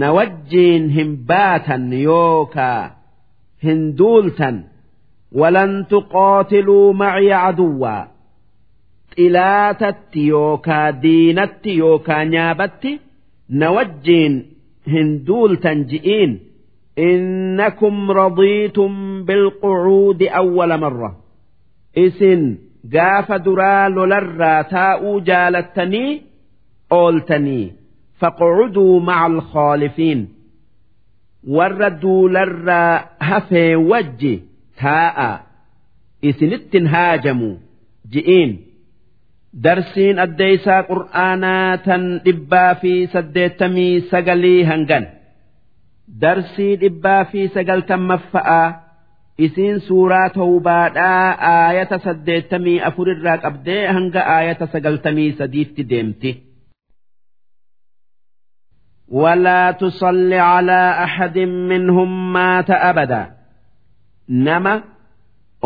na 0.00 0.08
wajjiin 0.18 0.84
hin 0.96 1.10
baatan 1.30 1.84
yookaa 2.08 2.82
hin 3.64 3.80
duultan 4.02 4.56
ولن 5.32 5.86
تقاتلوا 5.90 6.92
معي 6.92 7.32
عدوا 7.32 7.96
xilaatattti 9.16 10.22
yookaa 10.28 10.92
diinatti 11.02 11.72
yookaa 11.82 12.24
nyaabatti 12.32 12.92
na 13.60 13.66
wajjiin 13.76 14.34
hin 14.92 15.08
duultan 15.26 15.78
ji'iin 15.90 16.32
innakum 17.10 17.96
radiitum 18.20 18.92
bilqucuudi 19.28 20.26
awwala 20.40 20.76
marra 20.84 21.10
isin 21.94 22.42
gaafa 22.94 23.38
duraa 23.44 23.88
lolarraa 23.96 24.64
taa'uu 24.74 25.20
jaalattanii 25.28 26.10
ooltanii 27.00 27.72
faqcuduu 28.20 29.00
maca 29.08 29.24
alkhaalifiin 29.30 30.20
warra 31.56 31.90
duularraa 32.02 32.92
hafee 33.28 33.76
wajji 33.90 34.34
taa'a. 34.80 35.30
Isinittin 36.28 36.86
haajamu. 36.86 37.50
Ji'iin. 38.12 38.50
Darsiin 39.64 40.18
addeeysaa 40.24 40.82
qur'aanaa 40.90 41.76
tan 41.86 42.02
dhibbaa 42.24 42.74
fi 42.80 42.92
saddeettamii 43.12 44.00
sagalii 44.10 44.62
hangan. 44.70 45.04
Darsii 46.22 46.76
dhibbaa 46.82 47.24
fi 47.30 47.48
sagaltammaffa'aa 47.54 48.66
isiin 49.45 49.77
suuraa 49.87 50.29
tawbaadhaa 50.39 51.27
aayata 51.51 51.97
saddeettamii 52.05 52.79
afurirraa 52.89 53.37
qabdee 53.45 53.81
hanga 53.95 54.21
aayata 54.35 54.65
sagaltamii 54.73 55.31
sadiitti 55.39 55.83
deemti. 55.93 56.31
ولا 59.09 59.71
تصل 59.71 60.33
على 60.33 60.81
أحد 61.03 61.37
منهم 61.39 62.33
مات 62.33 62.69
أبدا 62.71 63.23
nama 64.45 64.73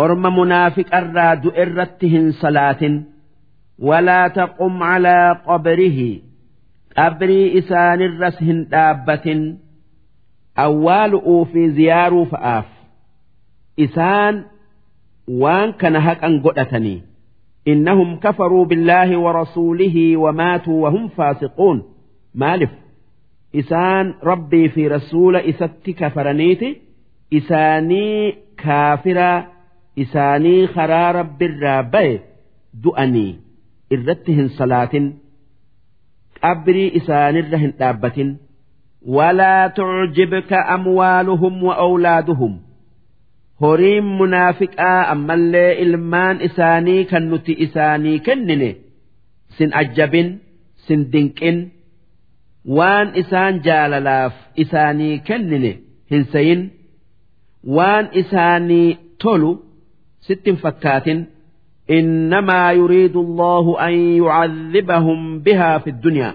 orma 0.03 0.29
munaafiqarraa 0.37 1.35
du'e 1.43 1.61
irratti 1.63 2.07
hin 2.13 2.25
salaatin 2.41 2.95
walaa 3.87 4.27
taqum 4.37 4.73
calaa 4.83 5.29
qabrihi 5.47 6.09
qabrii 6.97 7.47
isaanirras 7.59 8.37
hin 8.47 8.59
dhaabbatin 8.73 9.41
awwaalu'uu 10.65 11.41
fi 11.53 11.61
ziyaaruu 11.79 12.25
fa'aaf 12.33 12.67
isaan 13.76 14.44
waan 15.42 15.72
kana 15.80 16.00
haqan 16.06 16.34
godhatanii 16.44 17.02
innahum 17.72 18.10
kafaruu 18.24 18.64
billaahi 18.70 19.16
wa 19.24 19.32
rasuulihi 19.32 20.16
wa 20.16 20.32
maatuu 20.32 20.80
wa 20.82 20.90
hum 20.90 21.08
faasiquun. 21.16 21.82
Maalif? 22.34 22.70
Isaan 23.52 24.14
rabbii 24.22 24.68
fi 24.74 24.88
rasuula 24.88 25.42
isatti 25.52 25.92
kafaraniiti. 26.00 26.68
Isaanii 27.30 28.32
kaafiraa 28.62 29.44
isaanii 29.96 30.66
karaa 30.74 31.12
rabbirraa 31.18 31.82
baye 31.92 32.14
du'anii 32.84 33.30
irratti 33.96 34.32
hin 34.38 34.48
salaatin. 34.58 35.06
Qabrii 36.42 36.88
isaanirra 37.00 37.58
hin 37.64 37.72
dhaabbatin. 37.78 38.30
Walaa 39.16 39.68
tucjibka 39.78 40.66
amwaaluhum 40.76 41.62
wa 41.68 41.74
awlaaduhum 41.86 42.52
horiin 43.64 44.06
munaafiqaa 44.20 45.00
ammallee 45.14 45.70
ilmaan 45.84 46.36
isaanii 46.48 47.02
kan 47.10 47.24
nuti 47.30 47.52
isaanii 47.66 48.18
kennine. 48.26 48.70
Sin 49.56 49.70
ajjabin 49.80 50.28
sin 50.86 51.00
dinqin 51.12 51.58
waan 52.76 53.08
isaan 53.22 53.54
jaalalaaf 53.66 54.34
isaanii 54.62 55.14
kennine 55.28 55.72
hin 56.10 56.24
sayin 56.32 56.62
waan 57.76 58.04
isaanii 58.22 58.88
tolu 59.22 59.50
sittin 60.26 60.56
fakkaatin 60.62 61.20
innamaa 61.98 62.70
yuriidu 62.78 63.20
allahu 63.26 63.72
an 63.86 63.94
yucadhibahum 64.20 65.20
bihaa 65.44 65.78
fi 65.84 65.90
ddunyaa 65.98 66.32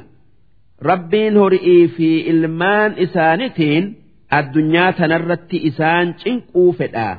rabbiin 0.90 1.36
hori'ii 1.42 1.88
fi 1.96 2.10
ilmaan 2.34 2.92
isaanitiin 3.06 3.86
الدنيا 4.33 4.91
تنرت 4.91 5.55
إسان 5.55 6.15
چنقو 6.15 6.73
فدا 6.73 7.19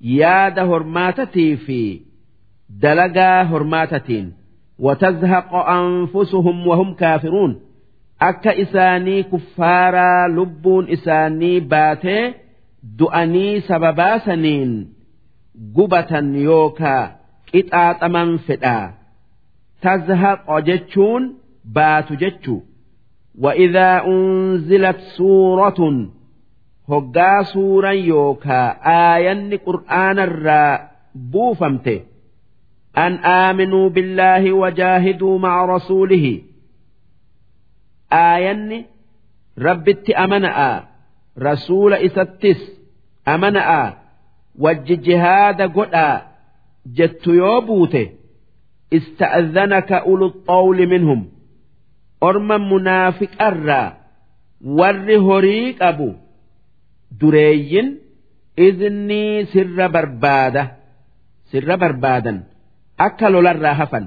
ياد 0.00 0.58
هرماتتي 0.58 1.56
في 1.56 2.00
دلقا 2.70 3.42
هرماتتين 3.42 4.32
وتزهق 4.78 5.54
أنفسهم 5.54 6.66
وهم 6.66 6.94
كافرون 6.94 7.60
أكا 8.22 8.62
إساني 8.62 9.22
كفارا 9.22 10.28
لبون 10.28 10.88
إساني 10.90 11.60
باتي 11.60 12.34
دؤني 12.82 13.60
سببا 13.60 14.18
سنين 14.18 14.92
قبة 15.76 16.18
يوكا 16.18 17.22
qixaaxaman 17.52 18.30
fedhaa 18.46 18.84
tazhaqo 19.84 20.60
jechuun 20.68 21.22
baatu 21.76 22.16
jechuu 22.22 22.60
وإذا 23.38 24.04
أنزلت 24.06 24.96
سورة 25.16 25.80
هقا 26.88 27.42
سورا 27.42 27.90
يوكا 27.90 28.62
آية 29.16 29.56
قرآن 29.66 30.18
الراء 30.18 30.90
بوفمته 31.14 32.00
أن 32.98 33.12
آمنوا 33.14 33.88
بالله 33.88 34.52
وجاهدوا 34.52 35.38
مع 35.38 35.64
رسوله 35.64 36.40
آية 38.12 38.84
ربت 39.58 40.10
أمنأ 40.10 40.84
رسول 41.38 41.92
إستس 41.94 42.60
أمنأ 43.28 43.94
وج 44.58 44.84
جهاد 44.84 45.62
قدأ 45.62 46.32
jettu 46.86 47.34
yoo 47.34 47.60
buute 47.66 48.02
ista'adhanaka 48.90 50.04
ulu 50.10 50.26
xawli 50.46 50.86
minhum 50.92 51.20
orma 52.28 52.58
munaafiqarraa 52.58 53.88
warri 54.78 55.16
horii 55.26 55.74
qabu 55.80 56.08
dureeyyin 57.20 57.88
iznii 58.66 59.46
sirra 59.52 59.86
barbaada 59.94 60.62
sirra 61.50 61.76
barbaadan 61.82 62.38
akka 63.06 63.26
lolarraa 63.34 63.74
hafan 63.82 64.06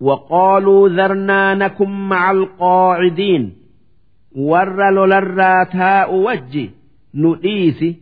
وقالوا 0.00 0.88
ذرنا 0.88 1.54
نكن 1.54 1.90
مع 2.08 2.30
القاعدين 2.30 3.52
ور 4.34 4.90
لولرا 4.90 5.64
تاء 5.64 6.14
وجي 6.14 6.70
نؤيسي 7.14 7.96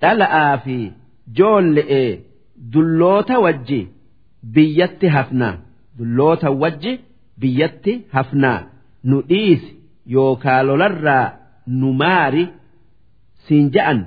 تلأ 0.00 0.56
في 0.56 0.90
جول 1.36 1.76
إيه 1.78 2.20
dulloota 2.72 3.38
wajji 3.44 3.88
biyyatti 4.54 5.08
hafnaa 5.08 5.54
dulloota 5.98 6.50
wajji 6.62 6.92
biyyatti 7.40 7.92
hafnaa 8.12 8.60
nu 9.04 9.20
dhiisi 9.28 9.70
yookaa 10.06 10.62
lolarraa 10.68 11.26
nu 11.66 11.92
maari 11.92 12.44
siin 13.46 13.70
ja'an 13.74 13.98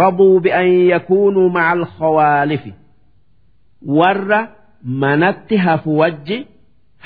rabuu 0.00 0.40
bi'an 0.44 0.68
yakuunuu 0.92 1.48
maca 1.56 1.70
alkhawaalifi 1.76 2.72
warra 3.98 4.40
manatti 5.04 5.56
hafu 5.56 5.98
wajji 5.98 6.38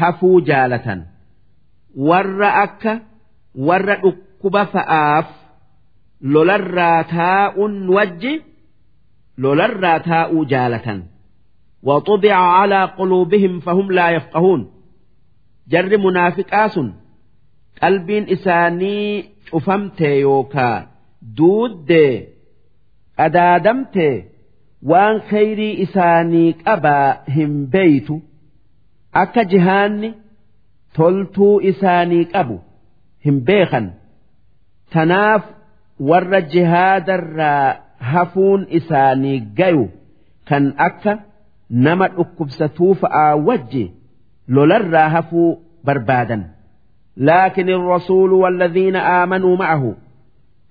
hafuu 0.01 0.41
jaalatan 0.41 1.01
warra 2.09 2.55
akka 2.65 3.01
warra 3.69 3.97
dhukkuba 4.03 4.63
fa'aaf 4.75 5.29
lolarraa 6.35 7.05
taa'uun 7.15 7.75
wajji 7.97 8.35
lolarraa 9.37 9.99
taa'uu 10.11 10.45
jaalatan 10.45 11.01
وطبع 11.83 12.35
على 12.35 12.85
قلوبهم 12.85 13.61
فهم 13.61 13.93
لا 13.93 14.11
يفقهون 14.11 14.71
جر 15.69 15.99
منافقاس 15.99 16.81
قلبين 17.83 18.29
إساني 18.29 19.25
شفمت 19.47 20.01
يوكا 20.01 20.87
دود 21.25 21.93
أدادمت 23.19 24.25
وان 24.83 25.21
خيري 25.21 25.83
إساني 25.83 26.57
أبا 26.67 27.19
هم 27.29 27.67
بيت 27.67 28.09
أكا 29.15 29.43
جهاني 29.43 30.15
تلتو 30.95 31.61
إساني 31.61 32.29
أبو 32.35 32.59
هم 33.27 33.41
بيخا 33.41 33.91
تناف 34.91 35.43
ور 36.01 36.39
جهاد 36.39 37.11
الرّ 37.11 37.77
hafuun 38.01 38.67
isaanii 38.79 39.41
gayu 39.57 39.89
kan 40.49 40.73
akka 40.87 41.19
nama 41.87 42.09
dhukkubsatuu 42.15 42.95
fa'aa 43.03 43.35
wajji 43.51 43.85
lolarraa 44.49 45.09
hafuu 45.19 45.59
barbaadan 45.85 46.45
لكن 47.17 47.69
الرسول 47.69 48.33
والذين 48.33 48.97
آمنوا 48.97 49.57
معه 49.57 49.95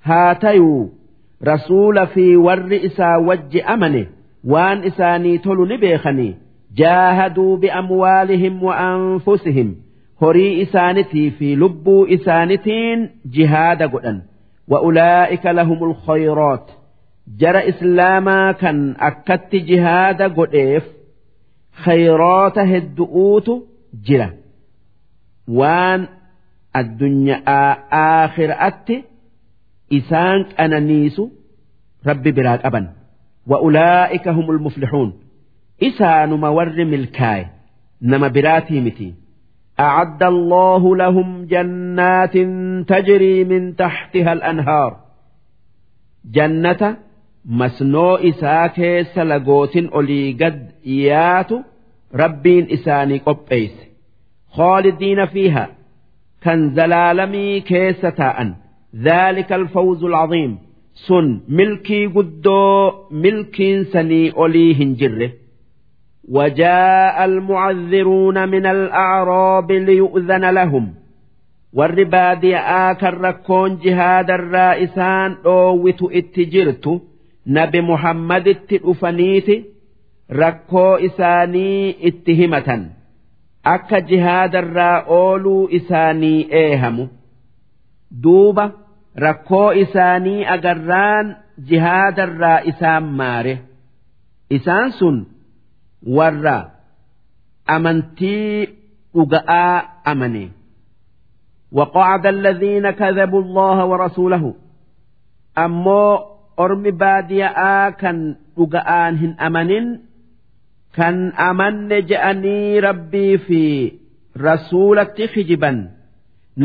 haa 0.09 0.35
tayuu 0.45 0.83
rasuula 1.51 2.07
fi 2.15 2.25
warri 2.47 2.79
isaa 2.89 3.17
wajji 3.29 3.61
amane 3.75 4.03
waan 4.53 4.85
isaanii 4.91 5.39
tolu 5.47 5.67
ni 5.71 5.77
beekanii 5.85 6.33
jaahaduu 6.81 7.57
bi'amwaalihim 7.65 8.63
wa 8.69 8.75
anfusihim 8.91 9.71
horii 10.23 10.53
isaanitii 10.65 11.31
fi 11.39 11.57
lubbuu 11.63 12.07
isaanitiin 12.17 13.01
jihaada 13.37 13.87
godhan. 13.95 14.19
Wa'ulaa'ika 14.73 15.51
lahumul 15.59 15.95
khayroot 16.07 16.67
jara 17.41 17.63
islaamaa 17.71 18.53
kan 18.63 18.79
akkatti 19.09 19.59
jihaada 19.71 20.27
godheef 20.39 20.85
khayroota 21.85 22.63
heddu'uutu 22.73 23.55
jira. 24.07 24.29
Waan 25.59 26.01
addunyaa 26.81 27.67
aakhiraatti 28.03 28.97
isaan 30.00 30.40
qananiisu 30.58 31.24
rabbi 32.10 32.32
biraa 32.38 32.58
qaban 32.64 32.86
wa'ulaa'ika 33.52 34.30
humul 34.38 34.60
muflixuun 34.66 35.10
isaanuma 35.88 36.50
warri 36.58 36.86
milkaaye 36.94 37.46
nama 38.12 38.28
biraatii 38.38 38.82
miti 38.90 39.10
أعد 39.90 40.24
الله 40.34 40.84
لهم 41.02 41.46
جنات 41.54 42.36
تجري 42.92 43.38
من 43.52 43.76
تحتها 43.76 44.32
الأنهار 44.34 44.92
جنة 46.36 46.82
masnoo 47.60 48.18
isaa 48.30 48.70
keessa 48.78 49.22
lagootin 49.32 49.88
olii 50.00 50.34
gad 50.42 50.58
yaatu 50.86 51.56
rabbiin 52.22 52.66
isaanii 52.76 53.20
qopheeyse 53.28 53.84
khaalidiina 54.58 55.26
fiiha 55.34 55.64
kan 56.44 56.60
zalaalamii 56.78 57.62
keessa 57.70 58.10
taa'an 58.20 58.50
ذلك 59.03 59.53
الفوز 59.53 60.05
العظيم. 60.05 60.59
سن 61.09 61.41
ملكي 61.49 62.07
قدو 62.07 62.91
ملكي 63.11 63.85
سني 63.85 64.31
أوليهن 64.31 64.95
جره. 64.95 65.31
وجاء 66.29 67.25
المعذرون 67.25 68.49
من 68.49 68.67
الأعراب 68.67 69.73
ليؤذن 69.73 70.51
لهم. 70.51 70.95
والرباد 71.73 72.45
آكر 72.65 73.21
ركون 73.21 73.79
جهاد 73.79 74.31
الرائسان 74.31 75.37
أوت 75.47 76.03
اتجرت 76.03 77.01
نبي 77.47 77.81
محمد 77.81 78.49
اتئفنيت 78.49 79.67
ركو 80.33 80.95
إساني 80.95 81.97
اتهمة 82.09 82.91
أك 83.67 83.95
جهاد 83.95 84.57
الرأول 84.57 85.69
إساني 85.73 86.53
إيهم 86.55 87.09
دوبة 88.11 88.73
rakkoo 89.26 89.70
isaanii 89.84 90.46
agarraan 90.56 91.28
jihaadarraa 91.70 92.60
isaan 92.72 93.06
maare 93.20 93.56
isaan 94.58 94.90
sun 95.00 95.18
warra 96.18 96.58
amantii 97.76 98.68
dhuga'aa 99.16 99.76
amane 100.14 100.46
وقعد 101.72 102.26
الذين 102.26 102.92
كذبوا 102.92 103.42
الله 103.42 103.86
ورسوله 103.86 104.54
ammoo 105.56 106.14
ormi 106.58 106.92
baadiya'aa 107.02 107.92
kan 108.02 108.18
dhuga'aan 108.58 109.14
hin 109.22 109.34
amanin 109.48 109.88
kan 110.98 111.16
amanne 111.50 111.98
je'anii 112.10 112.82
rabbii 112.88 113.38
fi 113.48 113.62
rasuulatti 114.46 115.26
hijiban 115.36 115.78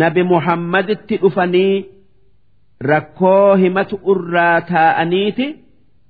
nabi 0.00 0.22
muhammaditti 0.32 1.16
dhufanii 1.22 1.74
rakkoo 2.81 3.55
himatu 3.55 3.99
irraa 4.13 4.61
taa'aniiti 4.61 5.55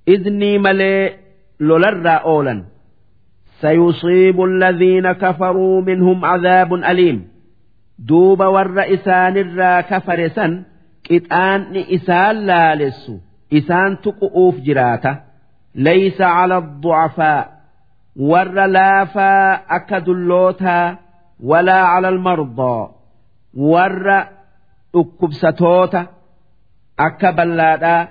iznii 0.08 0.58
malee 0.60 1.20
lolarraa 1.60 2.22
oolan. 2.26 2.66
سيصيب 3.62 4.42
الذين 4.42 5.12
كفروا 5.12 5.82
منهم 5.82 6.26
عذاب 6.26 6.74
أليم 6.74 7.28
دوب 8.00 8.40
ور 8.40 8.94
إسان 8.94 9.38
الرا 9.38 9.82
كفرسا 9.82 10.64
إتآن 11.12 11.76
إسان 11.76 12.36
لالس 12.36 13.12
إسان 13.54 14.02
تقؤوف 14.02 14.56
جراته 14.60 15.20
ليس 15.76 16.22
على 16.22 16.58
الضعفاء 16.58 17.52
ور 18.16 18.66
لافا 18.66 19.54
أكد 19.54 20.10
اللوتا 20.10 20.98
ولا 21.44 21.82
على 21.82 22.10
المرضى 22.10 22.90
ور 23.58 24.24
أكبستوتا 24.96 26.08
ballaadhaa 27.38 28.08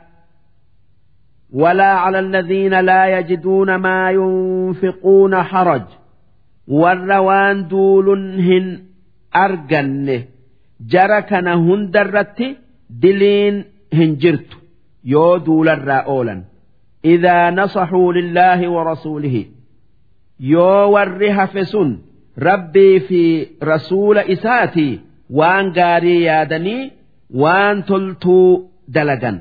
ولا 1.52 1.85
على 2.05 2.19
الذين 2.19 2.81
لا 2.81 3.19
يجدون 3.19 3.74
ما 3.77 4.10
ينفقون 4.10 5.43
حرج 5.43 5.82
hin 8.48 8.66
arganne 9.32 10.16
jara 10.93 11.23
kana 11.31 11.55
hundarratti 11.56 12.48
diliin 13.02 13.65
hin 13.98 14.16
jirtu 14.23 14.56
yoo 15.05 15.39
duularraa 15.47 16.02
oolan 16.06 16.44
إذا 17.05 17.51
نصحوا 17.51 18.12
لله 18.12 18.69
ورسوله 18.69 19.44
warri 20.94 21.31
hafe 21.31 21.65
sun 21.65 21.98
rabbii 22.36 23.01
fi 23.09 23.23
rasuula 23.60 24.24
isaatii 24.35 25.01
waan 25.31 25.73
gaarii 25.73 26.23
yaadanii 26.24 26.93
waan 27.43 27.82
toltuu 27.82 28.67
dalagan. 28.94 29.36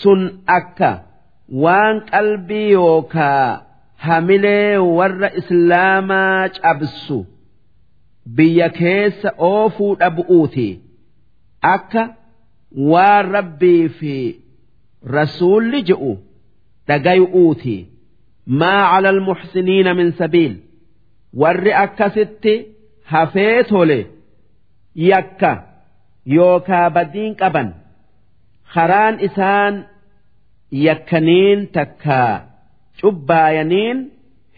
Sun 0.00 0.20
akka 0.58 0.90
waan 1.62 1.96
qalbii 2.12 2.70
yookaa 2.76 3.46
hamilee 4.06 4.78
warra 4.98 5.28
islaamaa 5.40 6.48
cabsu 6.56 7.18
biyya 8.36 8.68
keessa 8.78 9.30
oofuu 9.50 9.92
dhabu'uuti 10.00 10.68
akka 11.74 12.02
waan 12.92 13.24
rabbii 13.36 13.84
fi 13.98 14.14
rasuulli 15.16 15.80
je'u 15.88 16.12
dhagayu'uuti. 16.88 17.76
Maa 18.60 18.82
cala 18.90 19.08
almuxsiniina 19.14 19.94
min 19.98 20.10
sabiil. 20.20 20.54
Warri 21.40 21.72
akkasitti 21.84 22.54
hafee 23.12 23.62
tole 23.70 23.98
yakka 25.10 25.50
yookaa 26.36 26.86
badiin 26.96 27.34
qaban. 27.40 27.68
karaan 28.73 29.15
isaan 29.27 29.73
yakkaniin 30.71 31.59
takkaa 31.75 32.33
cubbaayaniin 33.01 33.97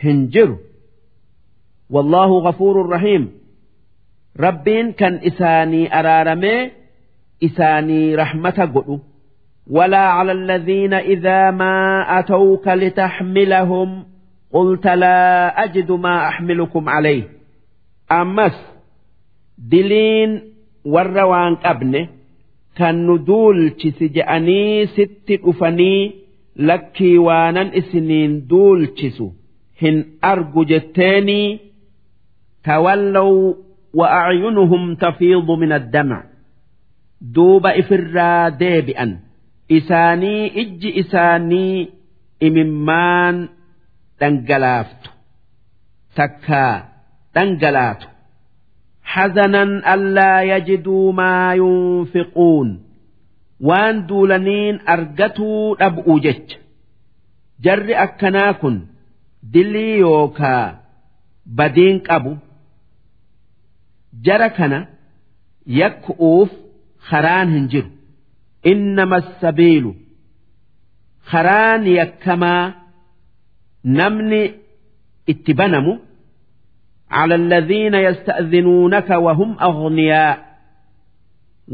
hin 0.04 0.20
jiru 0.34 0.58
والله 1.90 2.30
غفور 2.48 2.90
رحيم 2.90 3.24
rabbiin 4.46 4.88
kan 5.00 5.20
isaanii 5.30 5.88
araaramee 6.00 6.72
isaanii 7.48 8.16
rahmata 8.16 8.66
godhu 8.76 9.00
ولا 9.70 9.98
على 10.18 10.32
الذين 10.32 10.94
إذا 10.94 11.52
ما 11.52 11.76
أتوك 12.20 12.68
لتحملهم 12.68 14.06
قلت 14.54 14.88
لا 14.88 15.48
أجد 15.64 15.92
ما 15.92 16.28
أحملكم 16.28 16.90
عليه 16.90 17.24
ammas 18.10 18.56
diliin 19.72 20.32
warra 20.94 21.26
waan 21.32 21.56
qabne 21.64 22.02
kan 22.78 22.96
nu 23.06 23.16
duulchisi 23.28 24.06
je'anii 24.16 24.88
sitti 24.96 25.36
dhufanii 25.44 26.02
lakkii 26.70 27.18
waanan 27.28 27.70
isiniin 27.80 28.34
duulchisu 28.50 29.28
hin 29.82 29.98
argu 30.32 30.62
jetteenii 30.74 31.50
تولوا 32.68 33.54
وأعينهم 33.94 34.96
تفيض 34.96 35.52
من 35.52 35.72
الدمع 35.72 36.24
duuba 37.36 37.70
ifirraa 37.82 38.50
deebi'an 38.60 39.12
isaanii 39.78 40.44
ijji 40.62 40.90
isaanii 41.02 41.88
imimmaan 42.48 43.38
dhangalaaftu 44.20 45.10
takkaa 46.18 46.76
dhangalaatu 47.36 48.08
حزنا 49.12 49.94
ألا 49.94 50.42
يجدوا 50.42 51.12
ما 51.14 51.54
ينفقون 51.54 52.70
waan 53.68 53.96
duulaniin 54.10 54.76
argatuu 54.94 55.76
dhab'u 55.80 56.14
jecha 56.26 56.58
jarri 57.66 57.96
akkanaa 58.06 58.54
kun 58.62 58.76
dilii 59.54 59.98
yookaa 60.06 60.66
badiin 61.58 61.98
qabu 62.08 62.34
jara 64.26 64.50
kana 64.58 64.80
yakku'uuf 65.82 66.52
karaan 67.10 67.50
hin 67.56 67.66
jiru 67.74 67.90
إنما 68.66 69.18
السبيل 69.18 69.86
karaan 71.32 71.82
yakkamaa 72.00 72.74
namni 73.98 74.42
itti 75.32 75.54
banamu 75.60 75.94
على 77.12 77.36
الذين 77.36 77.94
يستأذنونك 77.94 79.10
وهم 79.10 79.56
أغنياء 79.62 80.38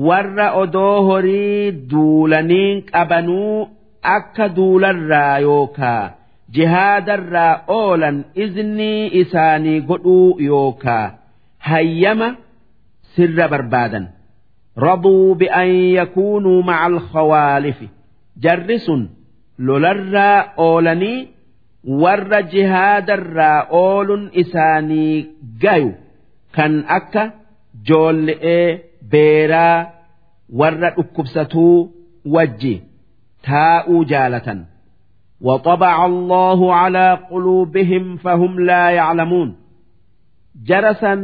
warra 0.08 0.48
odoo 0.62 1.02
horii 1.08 1.72
duulaniin 1.92 2.78
qabanuu 2.92 3.68
akka 4.16 4.46
duularraa 4.56 5.38
yookaa 5.48 6.12
jihaadarraa 6.56 7.54
oolan 7.78 8.18
iznii 8.44 9.10
isaanii 9.22 9.80
godhuu 9.90 10.40
yookaa 10.50 11.12
hayyama 11.58 12.30
sirra 13.16 13.48
barbaadan 13.54 14.06
رضوا 14.78 15.36
بأن 15.36 15.68
يكونوا 16.00 16.64
مع 16.64 16.88
الخوالف 16.88 17.80
jarri 18.44 18.80
sun 18.80 19.02
lolarraa 19.68 20.46
oolanii 20.58 21.28
warra 22.04 22.40
jihaadarraa 22.54 23.60
oolun 23.84 24.24
isaanii 24.42 25.16
gayu 25.64 25.92
kan 26.56 26.74
akka 26.98 27.24
joolle'ee 27.90 28.68
beeraa 29.12 29.80
warra 30.60 30.90
dhukkubsatuu 30.98 31.78
wajji 32.36 32.76
taa'uu 33.50 34.04
jaalatan 34.14 34.60
وطبع 35.48 36.06
الله 36.06 36.60
على 36.76 37.08
قلوبهم 37.32 38.18
فهم 38.18 38.60
لا 38.70 38.90
يعلمون 39.00 39.50
jarasan 40.70 41.22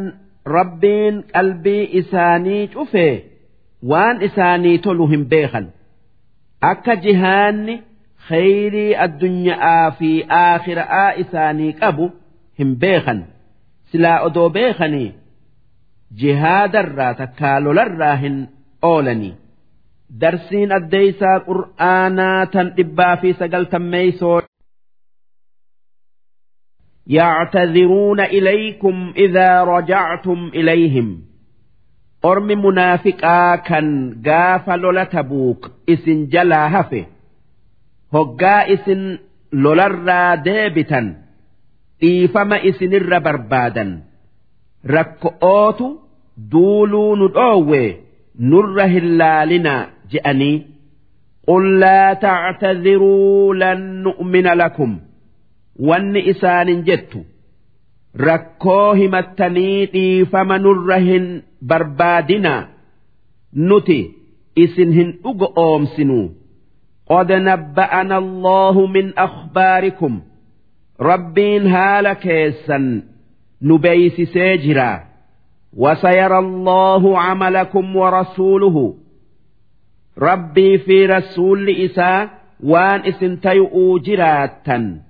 rabbiin 0.55 1.15
qalbii 1.34 1.84
isaanii 1.99 2.67
cufee 2.73 3.15
waan 3.91 4.17
isaanii 4.27 4.77
tolu 4.85 5.05
hin 5.11 5.23
beekan 5.31 5.65
akka 6.71 6.93
jihaanni 7.05 7.76
khayrii 8.30 8.95
addunyaa 9.05 9.91
fi 9.99 10.09
aakhiraa 10.43 11.09
isaanii 11.23 11.71
qabu 11.81 12.05
hin 12.61 12.71
beekan 12.84 13.19
silaa 13.91 14.19
odoo 14.27 14.49
beekanii 14.57 15.09
jihaadarraa 16.21 17.13
takkaa 17.21 17.57
lolarraa 17.65 18.15
hin 18.23 18.38
oolanii 18.91 19.34
darsiin 20.21 20.71
addeeysaa 20.80 21.38
qur'aanaa 21.49 22.45
tan 22.53 22.67
dhibbaa 22.77 23.15
fi 23.23 23.30
sagaltammeeysoo 23.41 24.39
يعتذرون 27.07 28.19
إليكم 28.19 29.13
إذا 29.17 29.63
رجعتم 29.63 30.51
إليهم 30.55 31.07
ormi 32.23 32.55
munaafiqaa 32.55 33.57
kan 33.67 33.85
gaafa 34.27 34.76
lola 34.77 35.05
tabuuk 35.05 35.61
isin 35.93 36.27
jalaa 36.34 36.69
hafe 36.69 37.01
hoggaa 38.14 38.62
isin 38.74 39.02
lolarraa 39.64 40.36
deebitan 40.44 41.06
dhiifama 42.00 42.56
isinirra 42.70 43.20
barbaadan. 43.26 43.90
Rakko'ootu 44.94 45.86
duuluu 46.52 47.16
nu 47.16 47.28
dhoowwe 47.36 47.82
nurra 48.50 48.86
hin 48.94 49.06
laalinaa 49.18 49.82
je'anii. 50.12 50.56
Qul 51.48 51.64
laa 51.80 52.14
tactadiruu 52.24 53.52
lan 53.62 53.80
nu'mina 54.04 54.54
lakum 54.62 54.92
wanni 55.88 56.20
isaanin 56.32 56.84
jettu. 56.86 57.24
Rakkoo 58.26 58.94
himattanii 59.00 59.86
dhiifama 59.94 60.58
nurra 60.58 60.98
hin 61.08 61.26
barbaadinaa. 61.72 62.62
Nuti 63.68 63.98
isin 64.64 64.92
hin 64.98 65.10
oomsinuu. 65.66 66.26
قد 67.10 67.32
نبأنا 67.32 68.18
الله 68.18 68.86
من 68.86 69.18
أخباركم. 69.18 70.20
ربين 71.01 71.66
هالكيسا 71.66 73.02
نبيس 73.62 74.20
سيجرا. 74.20 75.05
وسيرى 75.76 76.39
الله 76.39 77.18
عملكم 77.18 77.97
ورسوله. 77.97 78.94
ربي 80.18 80.78
في 80.78 81.06
رسول 81.06 81.70
إساء 81.70 82.28
وان 82.64 83.01
اسنتيؤوا 83.01 83.98
جراتا. 83.98 85.01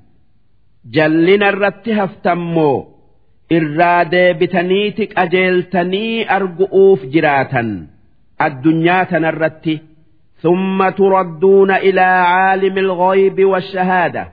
جلنا 0.90 1.48
الرتها 1.48 2.04
افتمو 2.04 2.86
إرادة 3.52 4.32
بتنيتك 4.32 5.18
أجلتني 5.18 6.24
argu'uuf 6.24 7.06
جراتا. 7.06 7.86
الدنيا 8.42 9.04
تنرتي. 9.04 9.93
ثم 10.44 10.88
تردون 10.88 11.70
إلى 11.70 12.00
عالم 12.00 12.78
الغيب 12.78 13.44
والشهادة. 13.44 14.28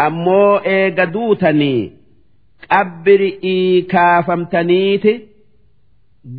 أمو 0.00 0.56
إيقدوتني. 0.56 1.92
أبر 2.72 3.32
إيكافمتنيتي 3.44 5.20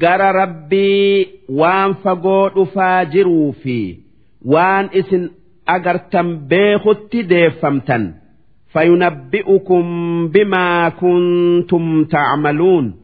قر 0.02 0.36
ربي 0.36 1.28
وان 1.50 1.94
فقوت 1.94 2.60
فاجروا 2.60 3.52
في. 3.52 3.98
وان 4.46 4.90
إسن 4.94 5.30
أقرتم 5.68 6.48
بيخت 6.48 7.16
ديفمتن. 7.16 8.14
فينبئكم 8.74 9.86
بما 10.28 10.90
كنتم 10.90 12.04
تعملون. 12.04 12.96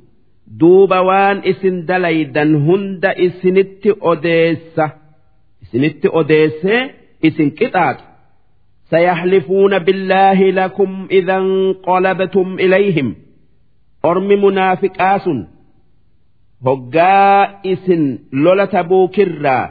دوب 0.48 0.91
وان 0.91 1.41
إسن 1.45 1.86
دليدا 1.86 2.44
هند 2.44 3.06
إسنت 3.06 3.88
أديسه 4.02 5.01
isinitti 5.70 6.09
odeessee 6.20 6.81
isin 7.28 7.51
qixaaxu 7.59 8.05
سيحلفون 8.90 9.78
بالله 9.78 10.39
لكم 10.51 10.90
إذا 11.10 11.36
انقلبتم 11.36 12.56
إليهم 12.64 13.14
أرم 14.05 14.28
منافق 14.44 15.02
آسٌ 15.02 15.27
hoggaa 16.66 17.60
isin 17.73 18.02
lola 18.32 18.66
tabuukirraa 18.66 19.64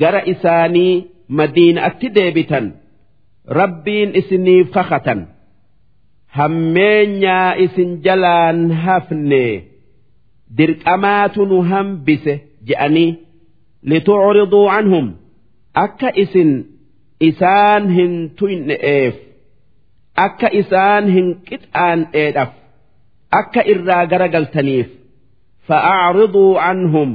gara 0.00 0.20
isaanii 0.32 0.94
madiinaatti 1.38 2.08
deebitan 2.16 2.66
rabbiin 3.58 4.10
isiniif 4.20 4.70
kakatan 4.76 5.20
hammeenyaa 6.36 7.52
isin 7.64 7.90
jalaan 8.06 8.60
hafne 8.84 9.44
dirqamaatu 10.58 11.46
nu 11.50 11.58
hambise 11.70 12.34
je'anii 12.68 13.10
litucriduu 13.90 14.66
canhum 14.72 15.06
akka 15.73 16.09
isin 16.23 16.51
isaan 17.19 17.89
hin 17.97 18.13
tuyne'eef 18.37 19.15
akka 20.25 20.47
isaan 20.61 21.05
hin 21.15 21.27
qixaan'eedhaaf 21.47 22.51
akka 23.39 23.61
irraa 23.73 24.05
garagaltaniif 24.11 24.89
fa'aariduu 25.67 26.57
anhum. 26.69 27.11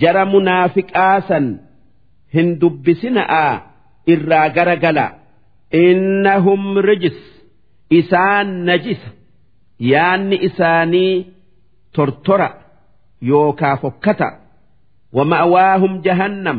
Jara 0.00 0.24
munaafiqaasan 0.32 1.46
hin 2.34 2.48
dubbisina'aa 2.60 3.52
irraa 4.12 4.48
garagala 4.56 5.06
innahum 5.72 6.62
rijis 6.88 7.18
isaan 8.00 8.48
najisa 8.68 9.10
yaanni 9.92 10.36
isaanii 10.48 11.14
tortora 11.96 12.48
yookaa 13.30 13.76
fokkata 13.82 14.28
wa 15.16 15.24
ma'awaahum 15.30 15.92
jahannam. 16.06 16.58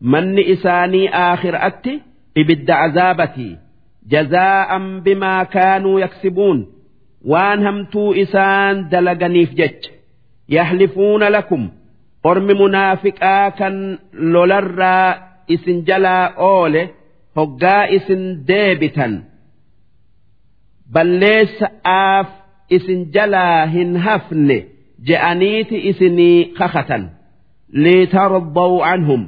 manni 0.00 0.42
isaanii 0.54 1.08
aakhiratti 1.12 2.02
ibidda 2.34 2.80
azaabati. 2.80 3.56
Jazaa'an 4.10 5.00
bimaa 5.04 5.44
kaanuu 5.44 5.98
yaksibuun. 5.98 6.66
Waan 7.30 7.62
hamtuu 7.62 8.12
isaan 8.14 8.90
dalaganiif 8.90 9.50
jecha. 9.58 9.90
Yahlifuuna 10.48 11.30
lakum. 11.30 11.70
Ormi 12.24 12.54
munaafiqaa 12.54 13.50
kan 13.58 13.98
lolarraa 14.32 15.28
isin 15.48 15.84
jalaa 15.86 16.32
oole 16.36 16.82
hoggaa 17.36 17.84
isin 17.96 18.22
deebitan. 18.48 19.14
Balleessa'aaf 20.92 22.28
isin 22.76 23.00
jalaa 23.14 23.66
hin 23.66 23.96
hafne 23.96 24.58
je'aniiti 25.08 25.76
isinii 25.90 26.44
kakatan 26.58 27.10
liitardau 27.72 28.82
anhum. 28.92 29.22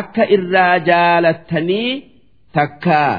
Akka 0.00 0.24
irraa 0.36 0.74
jaalattanii 0.88 1.90
takkaa 2.58 3.12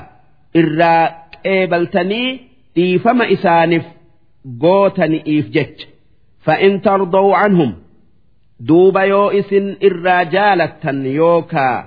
irraa 0.62 1.04
qeebaltanii 1.44 2.30
dhiifama 2.76 3.26
isaaniif 3.36 3.86
gootani'iif 4.64 5.48
jecha 5.56 5.88
anhum 7.44 7.72
duuba 8.68 9.04
yoo 9.14 9.28
isin 9.42 9.68
irraa 9.90 10.24
jaalattan 10.36 11.06
yookaa 11.20 11.78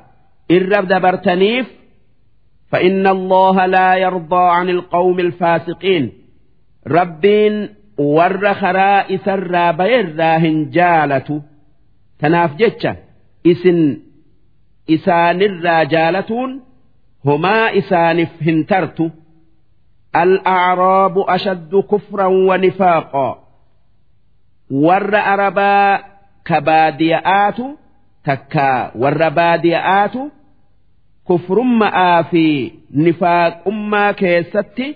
irra 0.56 0.80
dabartaniif 0.92 1.66
فإن 2.72 3.06
الله 3.06 3.66
لا 3.66 3.94
يرضى 3.94 4.44
عن 4.56 4.68
القوم 4.68 5.20
الفاسقين 5.20 6.12
ربين 6.86 7.68
ور 7.98 8.54
خرائس 8.54 9.28
الرابير 9.28 10.16
راهن 10.16 10.70
جالة 10.70 11.42
تناف 12.18 12.56
جتشا 12.56 12.96
إسن 13.46 13.98
isaanirraa 14.94 15.84
jaalatuun 15.92 16.52
homaa 17.26 17.68
isaaniif 17.80 18.32
hin 18.46 18.58
tartu. 18.70 19.06
Al'aaraabu 20.22 21.20
ashaddu 21.34 21.82
kufran 21.90 22.34
wa 22.48 22.56
nifaaqaa 22.64 23.34
warra 24.86 25.20
arabaa 25.32 25.98
ka 26.48 26.58
baadiya'aatu 26.68 27.64
takka 28.26 28.68
warra 29.02 29.28
baadiyaa'aatu 29.38 30.22
kufrummaa 31.28 32.22
fi 32.30 32.44
nifaaqummaa 33.04 34.12
keessatti 34.20 34.86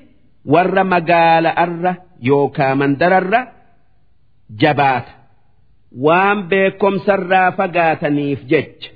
warra 0.53 0.85
magaala'arra 0.93 1.93
yookaa 2.29 2.75
mandararra 2.81 3.41
jabaata. 4.61 5.13
Waan 6.05 6.39
beekomsarraa 6.51 7.51
fagaataniif 7.59 8.41
jecha. 8.51 8.91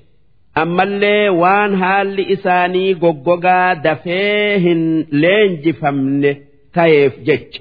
Ammallee 0.62 1.28
waan 1.42 1.72
haalli 1.82 2.22
isaanii 2.34 2.94
goggogaa 3.02 3.74
dafee 3.84 4.58
hin 4.64 4.82
leenjifamne 5.22 6.32
ta'eef 6.74 7.14
jecha. 7.28 7.60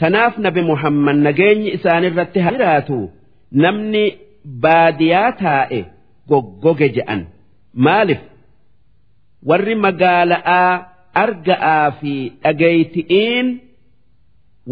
Tanaaf 0.00 0.34
nabi 0.46 0.62
muhammad 0.70 1.16
nageenyi 1.26 1.68
isaanirratti 1.78 2.38
haa 2.46 2.52
jiraatu. 2.56 2.98
Namni 3.64 4.04
baadiyaa 4.64 5.30
taa'e 5.42 5.80
goggoge 6.30 6.88
je'an. 6.96 7.20
Maalif 7.84 8.20
warri 9.48 9.74
magaala'aa 9.86 10.72
arga'aa 11.24 11.86
fi 12.00 12.12
dhageeyti'iin 12.44 13.46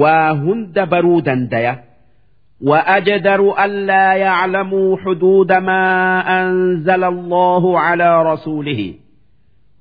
waa 0.02 0.28
hunda 0.44 0.82
baruu 0.92 1.20
dandaya. 1.28 1.74
وأجدر 2.60 3.64
ألا 3.64 4.12
يعلموا 4.14 4.96
حدود 4.96 5.52
ما 5.52 6.20
أنزل 6.42 7.04
الله 7.04 7.80
على 7.80 8.32
رسوله. 8.32 8.94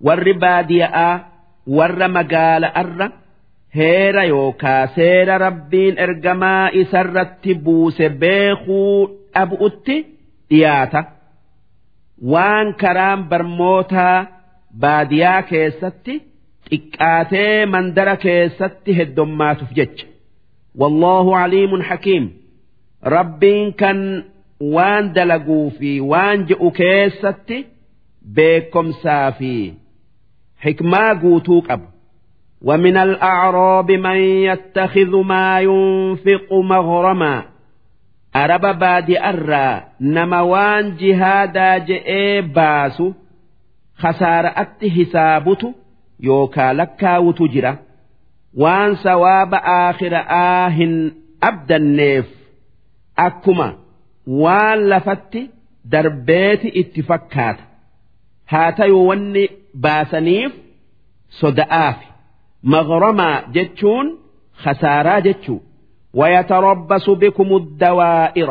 والربادية 0.01 1.25
ور 1.67 2.07
مقال 2.07 2.65
أر 2.65 3.11
هير 3.71 4.15
يوكا 4.21 4.85
سير 4.85 5.41
ربين 5.41 5.99
إرجما 5.99 6.81
إسرت 6.81 7.47
بوس 7.47 8.01
بيخو 8.01 9.09
أبؤت 9.35 9.91
دياتا. 10.49 11.05
وان 12.23 12.73
كرام 12.73 13.29
برموتا 13.29 14.27
باديا 14.73 15.41
كيستي 15.41 16.21
إكآتي 16.73 17.65
مندر 17.65 18.15
كيستي 18.15 19.01
هدومات 19.03 19.63
فجج. 19.63 20.03
والله 20.75 21.37
عليم 21.37 21.81
حكيم. 21.81 22.42
Rabbiin 23.15 23.73
kan 23.81 24.23
waan 24.75 25.13
dalaguu 25.15 25.69
fi 25.79 25.91
waan 26.11 26.45
je'u 26.49 26.71
keessatti 26.79 27.57
beekomsaa 28.35 29.31
fi 29.39 29.53
xikmaa 30.63 31.15
guutuu 31.15 31.61
qabu 31.61 31.87
ومن 32.65 32.97
الأعراب 32.97 33.91
من 33.91 34.15
يتخذ 34.49 35.15
ما 35.21 35.59
ينفق 35.61 36.53
مغرما 36.53 37.43
أرب 38.35 38.79
بادي 38.79 39.19
أرى 39.19 39.83
نموان 40.01 40.95
جهادا 40.95 41.77
جئ 41.77 42.41
باسو 42.41 43.11
خسارة 43.97 44.67
حسابته 44.95 45.73
yookaa 46.23 46.73
lakkaawutu 46.73 47.47
jira 47.47 47.77
waan 48.57 48.95
sawaaba 49.03 49.57
aakhira'aa 49.63 50.69
hin 50.69 50.93
abdanneef 51.41 52.25
akkuma 53.26 53.68
waan 54.42 54.80
lafatti 54.92 55.40
darbeeti 55.92 56.68
itti 56.80 57.00
fakkaata 57.10 57.64
haa 58.52 58.72
tayuu 58.78 59.06
wanni 59.10 59.44
baasaniif 59.84 60.52
soda'aafi 61.40 62.06
maghramaa 62.74 63.36
jechuun 63.56 64.06
khasaaraa 64.64 65.20
jechuu 65.28 65.60
ويتربص 66.14 67.06
بكم 67.10 67.48
الدوائر 67.56 68.50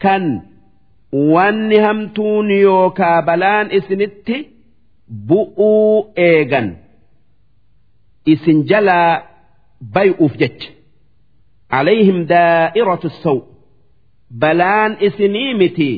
كان 0.00 0.24
wanni 1.34 1.78
hamtuun 1.86 2.48
yookaa 2.66 3.22
balaan 3.28 3.66
isinitti 3.78 4.36
bu'uu 5.28 6.12
eegan 6.26 6.68
isin 8.32 8.58
jalaa 8.70 9.12
bay'uuf 9.94 10.34
jecha 10.42 10.70
alayhim 11.78 12.18
daa'iratu 12.32 13.08
saw 13.22 13.38
balaan 14.42 14.92
isinii 15.08 15.54
miti 15.60 15.90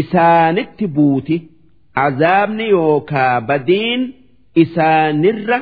isaanitti 0.00 0.86
buuti 0.96 1.36
azaabni 2.06 2.66
yookaa 2.76 3.34
badiin 3.48 4.02
isaanirra 4.62 5.58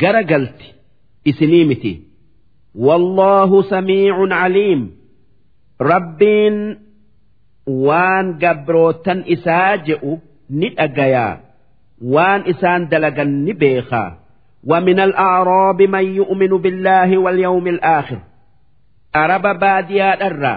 gara 0.00 0.22
galti 0.32 0.68
isinii 1.30 1.64
miti 1.72 1.94
والله 2.74 3.50
سميع 3.62 4.14
عليم 4.42 4.80
ربين 5.80 6.56
waan 7.86 8.26
gabrootan 8.42 9.22
isaa 9.34 9.76
je'u 9.86 10.12
ni 10.50 10.68
dhagayaa 10.78 11.34
waan 12.14 12.42
isaan 12.52 12.88
dalagan 12.90 13.30
ni 13.46 13.52
beekaa 13.54 14.10
ومن 14.70 15.00
الأعراب 15.00 15.82
من 15.82 16.04
يؤمن 16.20 16.52
بالله 16.64 17.18
واليوم 17.18 17.66
الآخر 17.66 18.18
أرب 19.16 19.42
باديا 19.58 20.26
الرا 20.26 20.56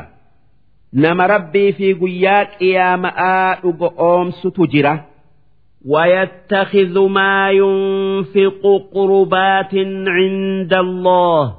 نما 0.94 1.26
ربي 1.26 1.72
في 1.74 1.94
قياك 1.94 2.62
يا 2.62 2.96
ماء 2.96 3.60
أم 4.00 4.32
ستجرة 4.32 5.06
ويتخذ 5.88 7.00
ما 7.10 7.52
ينفق 7.52 8.62
قربات 8.94 9.74
عند 10.08 10.74
الله 10.74 11.56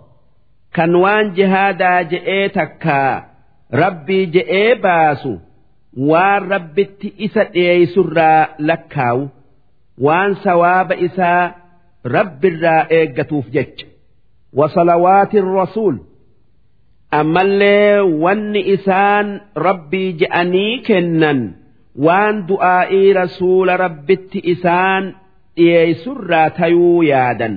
كان 0.74 0.94
وان 0.94 1.32
جهادا 1.34 2.02
جئتك 2.02 2.86
rabbii 3.82 4.26
je'ee 4.34 4.74
baasu 4.82 5.32
waan 6.10 6.42
rabbitti 6.52 7.08
isa 7.26 7.44
dhiyeessurraa 7.54 8.46
lakkaawu 8.68 9.24
waan 10.06 10.32
sawaaba 10.44 10.94
isaa 11.06 11.44
rabbirraa 12.16 12.82
eeggatuuf 12.98 13.46
jecha 13.56 13.86
wasalawaati 14.58 15.40
rasuul 15.40 15.96
ammallee 17.19 18.01
wanni 18.23 18.61
isaan 18.75 19.27
rabbii 19.67 20.09
je'anii 20.21 20.73
kennan 20.87 21.39
waan 22.05 22.35
du'aa'ii 22.49 23.13
rasuula 23.19 23.73
rabbitti 23.83 24.39
isaan 24.53 25.03
dhiyeessurraa 25.57 26.49
tayuu 26.59 27.03
yaadan. 27.11 27.55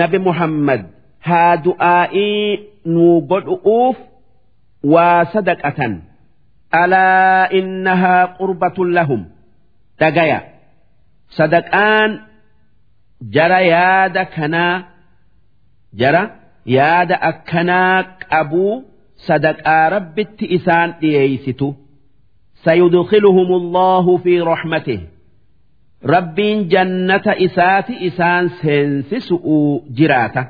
Nabi 0.00 0.18
muhammad 0.26 0.82
haa 1.28 1.54
du'aa'ii 1.66 2.48
nuu 2.94 3.16
godhu'uuf 3.30 3.96
waa 4.92 5.24
sadaqatan. 5.32 5.92
Alaa 6.82 7.46
innahaa 7.58 8.24
qurbatun 8.38 8.88
lahum. 8.96 9.22
Dhagaya. 10.00 10.40
Sadaqaan 11.38 12.10
jara 13.34 13.60
yaada 13.72 14.22
kanaa. 14.34 14.74
Jara. 16.00 16.22
yaada 16.76 17.16
akkanaa 17.30 18.02
qabuu 18.30 18.74
sadaqaa 19.26 19.88
rabbitti 19.96 20.44
isaan 20.56 20.90
dhiyeeysitu. 21.00 21.68
Sayudkiluhum 22.64 23.48
allaahu 23.60 24.12
fi 24.24 24.34
raxmatih 24.50 25.00
rabbiin 26.14 26.58
jannata 26.72 27.32
isaati 27.46 27.94
isaan 28.08 28.44
seensisu'uu 28.62 29.84
jiraata. 29.96 30.42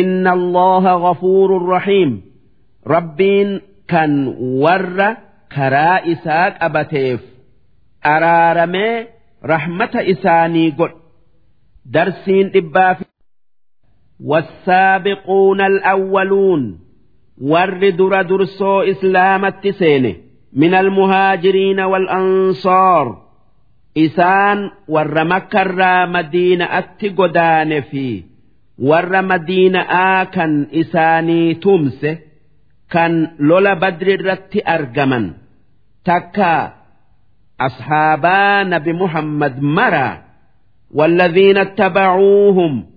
Inna 0.00 0.30
allaha 0.38 0.92
gafuurun 1.04 1.64
raxiim 1.74 2.12
rabbiin 2.94 3.50
kan 3.92 4.12
warra 4.62 5.10
karaa 5.54 5.98
isaa 6.12 6.48
qabateef 6.60 7.20
araaramee 8.14 8.96
rahmata 9.52 10.00
isaanii 10.12 10.70
godhu 10.78 10.98
darsiin 11.94 12.46
dhibbaafi 12.54 13.04
والسابقون 14.24 15.60
الأولون 15.60 16.78
ور 17.42 17.90
در 17.90 18.22
درسو 18.22 18.80
إسلام 18.82 19.44
التسين 19.44 20.16
من 20.52 20.74
المهاجرين 20.74 21.80
والأنصار 21.80 23.22
إسان 23.98 24.70
ور 24.88 25.24
مكر 25.24 26.06
مدينة 26.06 26.64
أتقدان 26.64 27.80
في 27.80 28.22
ور 28.78 29.22
مدينة 29.22 29.80
آكن 30.20 30.66
إساني 30.74 31.54
تمسه 31.54 32.18
kan 32.92 33.40
lola 33.40 33.72
badri 33.80 34.20
irratti 34.20 34.60
argaman 34.60 35.40
takka 36.04 36.76
ashaabaa 37.56 38.68
nabi 38.68 38.92
muhammad 38.92 39.56
mara 39.64 40.28
والذين 40.92 41.58
اتبعوهم 41.58 42.91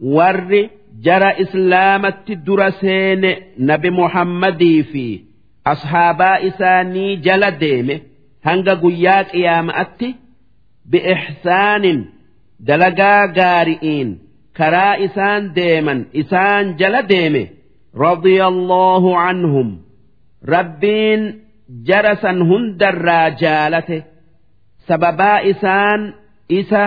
warri 0.00 0.70
jara 1.06 1.30
islaamatti 1.44 2.36
dura 2.46 2.70
seene 2.80 3.30
nabi 3.70 3.90
muhammadii 3.90 4.82
fi 4.92 5.06
ashaabaa 5.72 6.36
isaanii 6.48 7.16
jala 7.26 7.50
deeme 7.62 7.96
hanga 8.46 8.74
guyyaa 8.82 9.24
qiyaama'atti 9.32 10.08
bi'ihsaanin 10.90 11.98
dalagaa 12.68 13.26
gaari'iin 13.38 14.10
karaa 14.58 14.94
isaan 15.06 15.42
deeman 15.56 16.00
isaan 16.22 16.64
jala 16.80 17.02
deeme 17.10 17.42
radiyallahu 18.04 19.10
anhum 19.28 19.68
rabbiin 20.54 21.22
jara 21.88 22.14
san 22.22 22.38
hundarraa 22.50 23.28
jaalate 23.42 23.98
sababaa 24.88 25.38
isaan 25.52 26.00
isa 26.60 26.82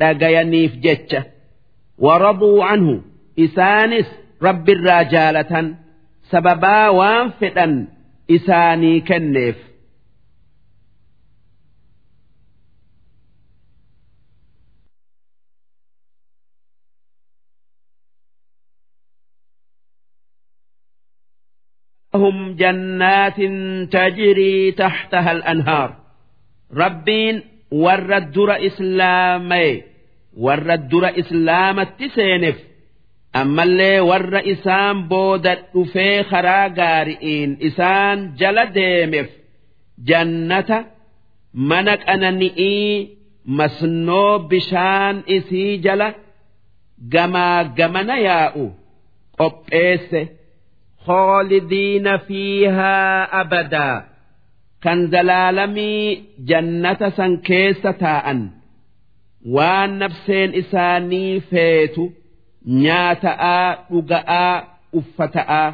dhagayaniif 0.00 0.72
jecha. 0.84 1.20
ورضوا 1.98 2.64
عنه. 2.64 3.02
إسانس 3.38 4.06
رب 4.42 4.68
الرجالة 4.68 5.74
سببا 6.30 6.88
وانفتا 6.88 7.86
إساني 8.30 9.00
كنف 9.00 9.56
هم 22.14 22.56
جنات 22.56 23.36
تجري 23.92 24.72
تحتها 24.72 25.32
الأنهار. 25.32 25.96
ربين 26.72 27.42
ورد 27.70 28.32
در 28.32 28.66
إسلامي 28.66 29.82
warra 30.44 30.76
dura 30.90 31.10
islaamatti 31.22 32.06
seeneef 32.16 32.58
ammallee 33.40 33.98
warra 34.10 34.40
isaan 34.52 34.96
booda 35.10 35.52
dhufee 35.72 36.16
karaa 36.30 36.66
gaari'iin 36.78 37.50
isaan 37.68 38.18
jala 38.40 38.64
deemeef 38.76 39.28
jannata 40.08 40.78
mana 41.70 41.94
qanani'ii 42.06 42.92
masnoo 43.58 44.32
bishaan 44.50 45.16
isii 45.36 45.72
jala 45.84 46.08
gamaa 47.12 47.58
gamana 47.78 48.16
yaa'u 48.28 48.64
qopheesse 49.38 50.20
hoolidiina 51.06 52.14
fiihaa 52.26 53.28
abadaa 53.40 53.96
kan 54.84 54.98
zalaalamii 55.12 56.02
jannata 56.50 57.06
san 57.16 57.32
keessa 57.48 57.92
taa'an. 58.02 58.40
waan 59.46 59.98
nafseen 59.98 60.54
isaanii 60.54 61.40
feetu 61.40 62.12
nyaata'aa 62.66 63.76
dhuga'aa 63.90 64.62
uffata'aa 64.92 65.72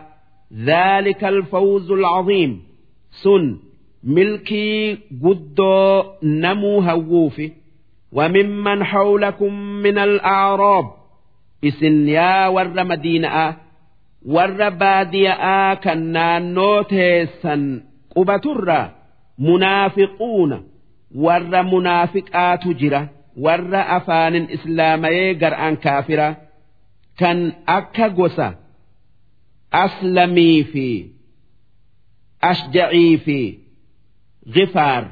ذلك 0.55 1.25
الفوز 1.25 1.91
العظيم 1.91 2.62
سن 3.23 3.57
ملكي 4.05 4.99
قدو 5.25 6.02
نمو 6.23 6.81
هووفي 6.81 7.52
وممن 8.12 8.84
حولكم 8.84 9.52
من 9.55 9.99
الأعراب 9.99 10.91
إسن 11.65 12.09
يا 12.09 12.47
ور 12.49 12.84
مدينة 12.84 13.57
ور 14.26 14.68
بادية 14.68 15.75
كنان 15.75 16.55
نوتيسا 16.55 17.83
قبتر 18.17 18.89
منافقون 19.39 20.62
ور 21.15 21.62
منافقات 21.62 22.68
جره 22.68 23.09
warra 23.37 23.83
afaanin 23.97 24.47
islaamayee 24.57 25.35
gar'aan 25.43 25.77
kaafira 25.85 26.29
kan 27.19 27.39
akka 27.67 28.09
gosa 28.19 28.49
aslamii 29.85 30.65
fi 30.73 30.87
ashja'ii 32.51 33.19
fi 33.25 33.39
gifaar 34.55 35.05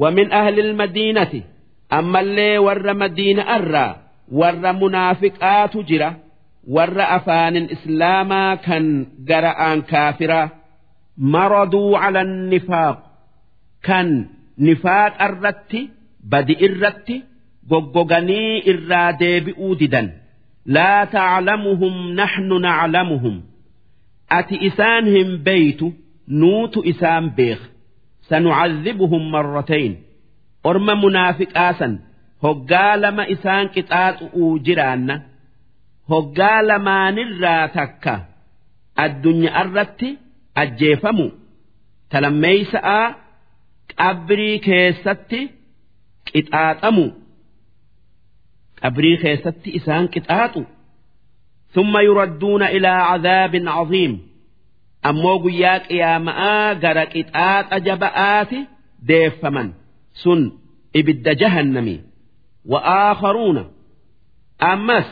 wa 0.00 0.10
min 0.10 0.32
ahli 0.32 0.60
ilmadiinati 0.66 1.40
ammallee 1.98 2.58
warra 2.66 2.94
madiina 2.94 3.42
irraa 3.56 3.92
warra 4.40 4.72
munaafiqaatu 4.72 5.82
jira 5.88 6.10
warra 6.74 7.04
afaanin 7.16 7.66
islaamaa 7.70 8.56
kan 8.56 8.84
gara'aan 9.28 9.82
kaafira. 9.90 10.40
Maraduu 11.16 11.96
cala 11.96 12.24
nifaaq 12.24 12.98
kan 13.86 14.08
nifaaqa 14.66 15.24
irratti 15.28 15.80
badi 16.30 16.54
irratti 16.66 17.16
goggoganii 17.70 18.54
irraa 18.72 19.10
deebi'uu 19.20 19.74
didan. 19.80 20.08
Laa 20.74 21.02
taclamuhum 21.14 21.94
naxnu 22.18 22.56
naclamuhum 22.66 23.36
ati 24.38 24.56
isaan 24.68 25.04
hin 25.14 25.30
beeytu 25.46 25.86
nuutu 26.40 26.78
isaan 26.92 27.24
beek 27.36 27.60
sanucadhibuhum 28.28 29.24
marratayn. 29.34 29.92
Orma 30.68 30.94
munaafiqaa 31.02 31.72
san 31.78 31.92
hoggaa 32.44 32.94
lama 33.02 33.24
isaan 33.34 33.66
qixaaxu'uu 33.74 34.52
jiraanna. 34.66 35.14
Hoggaa 36.10 36.58
lamaanirraa 36.68 37.64
takka. 37.76 38.14
Addunyaarratti 39.04 40.08
ajjeefamu. 40.62 41.26
Talammeeysa'a 42.10 43.00
qabrii 44.00 44.58
keessatti 44.66 45.40
qixaaxamu 46.35 47.05
qabrii 48.81 49.17
keessatti 49.23 49.69
isaan 49.79 50.05
qixaaxu 50.13 50.63
ثم 51.75 51.97
يردون 51.97 52.63
إلى 52.63 52.87
عذاب 52.87 53.53
عظيم 53.67 54.27
أمو 55.05 55.37
قياك 55.37 55.91
يا 55.91 56.17
ماء 56.17 56.73
غرق 56.73 57.17
إتآت 57.17 57.73
أجبآت 57.73 58.49
ديفمن 59.03 59.71
سن 60.13 60.51
إبد 60.95 61.29
جهنمي 61.37 62.01
وآخرون 62.65 63.71
أمس 64.63 65.07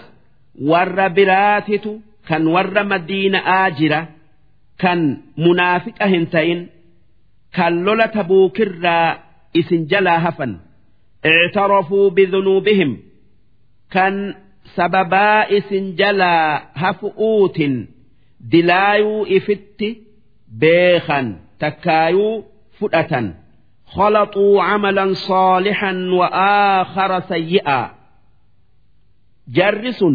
ور 0.62 1.08
براتت 1.08 2.00
كان 2.28 2.48
ور 2.48 2.84
مدينة 2.84 3.40
آجرة 3.68 4.08
كان 4.80 5.22
منافق 5.38 6.04
هنتين 6.04 6.68
كان 7.54 7.84
لولا 7.84 8.06
تبوكرا 8.06 9.20
إسن 9.58 9.86
جلا 9.86 10.30
هفن 10.30 10.58
اعترفوا 11.26 12.10
بذنوبهم 12.10 12.98
كان 13.92 14.36
سببا 14.64 15.58
إسن 15.58 15.96
جلا 15.96 16.64
هفؤوت 16.74 17.62
دلايو 18.40 19.26
إفت 19.26 19.84
بيخا 20.48 21.40
تكايو 21.60 22.44
فؤة 22.80 23.34
خلطوا 23.86 24.64
عملا 24.64 25.14
صالحا 25.14 25.94
وآخر 25.94 27.20
سيئا 27.20 27.92
جرس 29.48 30.06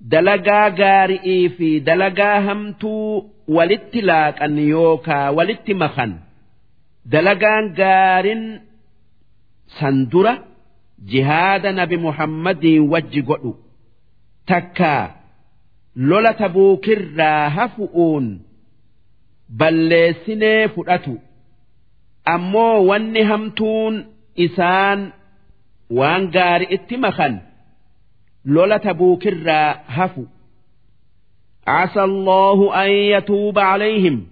دلقا 0.00 0.68
غارئي 0.68 1.48
في 1.48 1.78
دلقا 1.78 2.38
همتو 2.38 3.24
ولتلاك 3.48 4.42
أن 4.42 4.58
يوكا 4.58 5.28
ولتمخن 5.28 6.16
dalagaan 7.02 7.74
gaarin 7.74 8.42
sandura 9.79 10.33
jihaada 11.11 11.71
nabi 11.79 11.97
muhammadii 12.05 12.79
wajji 12.93 13.21
godhu 13.29 13.51
takkaa 14.51 15.03
lola 16.09 16.31
tabuukirraa 16.41 17.49
hafu'uun 17.57 18.25
balleessinee 19.59 20.67
fudhatu 20.75 21.13
ammoo 22.35 22.85
wanni 22.89 23.21
hamtuun 23.31 23.95
isaan 24.45 24.99
waan 25.99 26.23
gaari 26.35 26.65
itti 26.77 26.95
makan 27.05 27.33
lola 28.55 28.77
tabuukirraa 28.87 29.69
hafu 29.99 30.23
عسى 31.67 32.03
الله 32.03 32.59
أن 32.85 32.89
يتوب 32.91 33.59
عليهم 33.59 34.27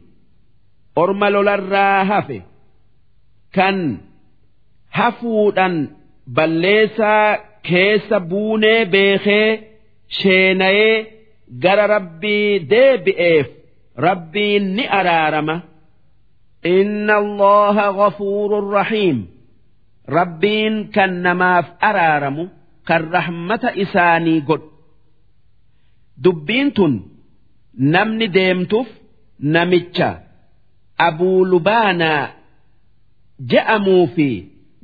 أرمل 0.98 1.34
للراهفه 1.34 2.42
kan 3.56 3.98
hafuudhan 4.98 5.76
balleessaa 6.36 7.38
keessa 7.68 8.20
buunee 8.30 8.86
beekee 8.94 9.50
sheenayee 10.18 10.96
gara 11.64 11.88
rabbii 11.88 12.70
deebi'eef 12.72 13.48
rabbiin 14.08 14.66
ni 14.76 14.86
araarama. 15.00 15.56
Inna 16.76 17.16
allaha 17.24 17.86
ghafuurun 18.00 18.72
rahiim. 18.78 19.18
Rabbiin 20.18 20.76
kan 20.96 21.12
namaaf 21.26 21.68
araaramu 21.90 22.44
kan 22.88 23.02
rahmata 23.16 23.70
isaanii 23.84 24.42
godhu. 24.48 24.70
Dubbiin 26.24 26.72
tun 26.76 26.94
namni 27.94 28.28
deemtuuf 28.38 28.88
namicha 29.54 30.10
abuu 31.08 31.46
lubaanaa 31.52 32.24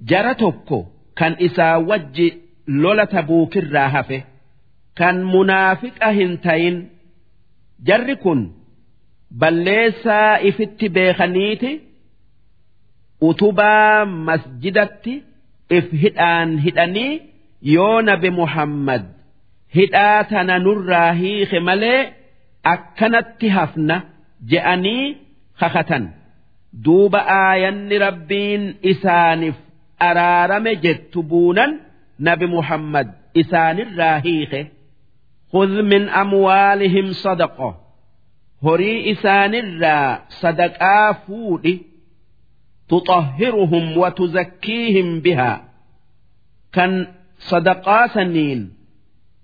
jara 0.10 0.34
tokko 0.42 0.80
kan 1.20 1.34
isaa 1.48 1.76
wajji 1.90 2.28
lola 2.84 3.06
tabuukirraa 3.14 3.90
hafe 3.96 4.20
kan 5.00 5.18
munaafiqa 5.34 6.10
hin 6.20 6.32
tayin 6.46 6.78
jarri 7.90 8.16
kun 8.24 8.42
balleessaa 9.44 10.40
ifitti 10.50 10.88
beekaniiti 10.98 11.72
utubaa 13.30 14.06
masjidatti 14.30 15.14
if 15.78 15.92
hidhaan 16.04 16.50
hidhanii 16.66 17.12
yoo 17.76 17.98
nabi 18.08 18.30
muhammad 18.40 19.04
hidhaa 19.76 20.24
tana 20.32 20.56
nurraa 20.66 21.12
hiike 21.20 21.60
malee 21.68 22.00
akkanatti 22.74 23.48
hafna 23.58 23.96
je'anii 24.52 25.06
kakatan. 25.60 26.06
duuba 26.86 27.20
aayanni 27.40 27.98
rabbiin 28.06 28.64
isaaniif 28.92 29.58
araarame 30.09 30.73
jettu 30.85 31.23
buunan 31.23 31.81
nabi 32.19 32.47
muhammad 32.57 33.09
isaanirraa 33.43 34.19
hiike 34.29 34.63
خذ 35.53 35.83
من 35.83 36.09
أموالهم 36.09 37.13
صدقة 37.13 37.81
هري 38.63 39.13
إسان 39.13 39.55
الرا 39.55 40.25
صدقا 40.29 41.13
فودي 41.13 41.83
تطهرهم 42.89 43.99
وتزكيهم 43.99 45.21
بها 45.21 45.53
كان 46.73 47.07
صدقا 47.39 48.07
سنين 48.07 48.73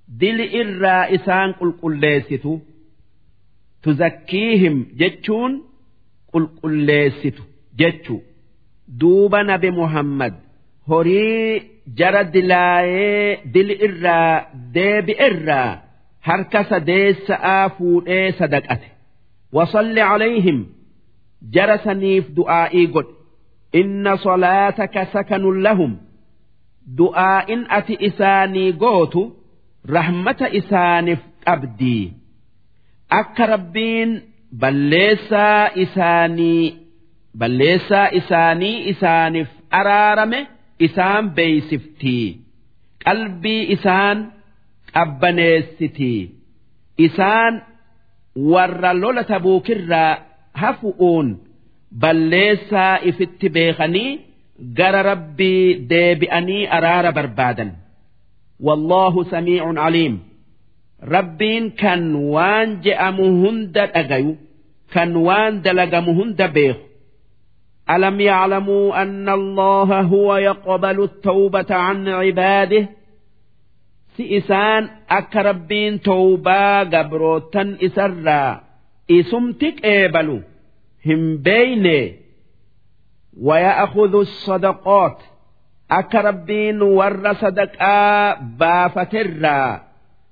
دل 0.09 0.39
إرا 0.61 1.15
إسان 1.15 1.53
قل 1.53 1.73
قل 1.83 2.61
تزكيهم 3.83 4.87
جتشون 4.97 5.53
qulqulleessitu 6.33 7.43
jechu 7.81 8.17
duuba 9.01 9.43
nabi 9.45 9.71
muhammad 9.71 10.35
horii 10.90 11.62
jara 12.00 12.24
dilaayee 12.34 13.40
dil 13.54 13.70
irraa 13.88 14.34
deebi 14.76 15.14
irraa 15.28 15.70
harka 16.28 16.62
sadeessa'aa 16.72 17.70
fuudhee 17.78 18.32
sadaqate. 18.40 18.88
Wasalli 19.56 20.02
calayhim 20.10 20.60
jara 21.54 21.78
saniif 21.86 22.26
du'aa'ii 22.38 22.86
godhe. 22.96 23.14
Inna 23.80 24.14
salaataka 24.26 25.02
sakanun 25.14 25.58
lahum. 25.66 25.94
Du'aa'in 27.00 27.62
ati 27.78 27.94
isaanii 28.10 28.72
gootu 28.84 29.22
rahmata 29.96 30.48
isaaniif 30.60 31.22
qabdii 31.46 32.06
akka 33.20 33.46
rabbiin 33.54 34.12
balleessaa 34.62 35.70
isaanii 35.84 36.66
balleessaa 37.40 38.08
isaanii 38.20 38.78
isaaniif 38.92 39.50
araarame 39.80 40.40
isaan 40.86 41.26
beeysiftii 41.38 42.28
qalbii 43.06 43.62
isaan 43.76 44.18
qabbaneessitii 44.96 46.22
isaan 47.08 47.54
warra 48.52 48.92
lola 49.02 49.24
tabuukirraa 49.32 50.14
hafu'uun 50.62 51.28
balleessaa 52.02 52.96
ifitti 53.10 53.48
beekanii 53.56 54.12
gara 54.78 55.02
rabbii 55.12 55.64
deebi'anii 55.92 56.64
araara 56.78 57.12
barbaadan. 57.18 57.70
Wallaahu 58.68 59.20
samiicun 59.32 59.76
caliim 59.84 60.16
rabbiin 61.14 61.66
kan 61.82 62.02
waan 62.34 62.70
je'amu 62.86 63.26
hunda 63.42 63.84
dhagayu 63.94 64.34
kan 64.94 65.12
waan 65.28 65.54
dalagamu 65.66 66.12
hunda 66.20 66.48
beeku 66.56 66.82
ألم 67.90 68.22
يعلموا 68.22 69.02
أن 69.02 69.30
الله 69.30 70.02
هو 70.02 70.36
يقبل 70.36 71.04
التوبة 71.04 71.66
عن 71.70 72.08
عباده؟ 72.08 72.90
سئسان 74.18 74.90
أكربين 75.10 76.02
توبا 76.02 76.80
قبروتا 76.80 77.78
إسرا. 77.84 78.62
إسمتك 79.12 79.86
إيبلو. 79.86 80.42
هم 81.06 81.38
بين 81.38 82.16
ويأخذ 83.42 84.16
الصدقات. 84.16 85.18
أكربين 85.92 86.82
ور 86.82 87.34
صدقاء 87.34 88.42
بافترا. 88.60 89.82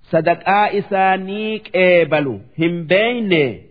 صدقاء 0.03 0.79
إسانيك 0.79 1.75
إيبلو. 1.75 2.39
هم 2.59 2.83
بين 2.83 3.61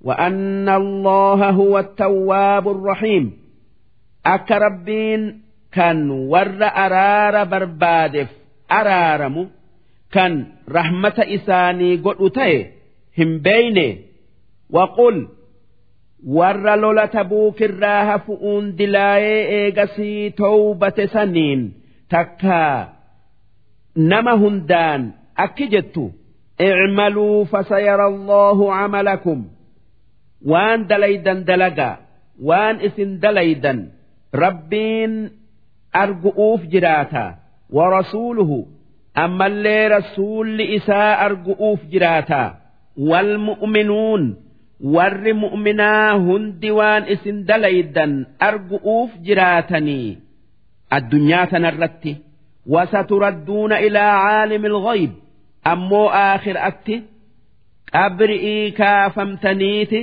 وأن 0.00 0.68
الله 0.68 1.50
هو 1.50 1.78
التواب 1.78 2.68
الرحيم 2.68 3.32
أكربين 4.26 5.42
كان 5.72 6.10
ور 6.10 6.62
أرار 6.62 7.44
بربادف 7.44 8.28
أرارم 8.72 9.50
كان 10.12 10.46
رحمة 10.70 11.14
إساني 11.18 11.96
قلتي 11.96 12.66
هم 13.18 13.38
بين 13.38 13.98
وقل 14.70 15.28
ور 16.26 16.76
لولا 16.76 17.06
تبوك 17.06 17.62
الراه 17.62 18.16
فؤون 18.16 18.76
دلاي 18.76 19.48
إيغسي 19.48 20.30
توبة 20.30 21.06
سنين 21.06 21.72
تكا 22.10 22.92
نما 23.96 24.34
هندان 24.34 25.10
أكجت 25.38 26.10
اعملوا 26.60 27.44
فسيرى 27.44 28.06
الله 28.06 28.74
عملكم 28.74 29.44
waan 30.51 30.87
dalaydan 30.89 31.39
dalagaa 31.49 31.95
waan 32.49 32.79
isin 32.87 33.19
dalaydan 33.23 33.79
rabbiin 34.43 35.13
argu'uuf 36.03 36.61
jiraata 36.71 37.25
warasuuluhu 37.77 38.57
ammallee 39.25 39.87
rasuulli 39.95 40.65
isaa 40.77 41.11
argu'uuf 41.27 41.79
jiraata 41.91 42.41
walmu'minuun 43.09 44.23
warri 44.95 45.33
mu'minaa 45.43 46.13
hundi 46.27 46.71
waan 46.79 47.03
isin 47.15 47.37
dalaydan 47.49 48.13
argu'uuf 48.49 49.11
jiraatanii 49.27 50.17
addunyaa 50.97 51.45
tanarratti 51.51 52.13
wasaturadduuna 52.73 53.79
ilaa 53.87 54.13
caalimi 54.23 54.67
alghayb 54.73 55.11
ammoo 55.73 56.07
aakhiraatti 56.21 56.95
qabri'ii 57.95 58.71
kaafamtaniiti 58.79 59.99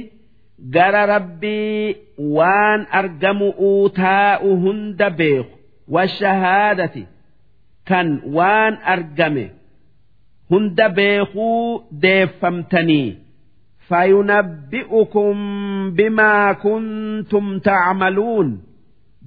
gara 0.58 1.06
rabbii 1.06 1.96
waan 2.18 2.86
argamu 2.90 3.48
uutaa'u 3.68 4.56
hunda 4.64 5.10
beeku. 5.10 5.52
Washahaadati 5.94 7.06
kan 7.88 8.08
waan 8.36 8.78
argame 8.94 9.50
hunda 10.50 10.88
beekuu 10.88 11.82
deeffamtanii. 12.02 13.16
Fayunabbi'ukum 13.88 15.36
bimaa 15.96 16.54
kuntum 16.54 17.60
tacmaluun 17.60 18.48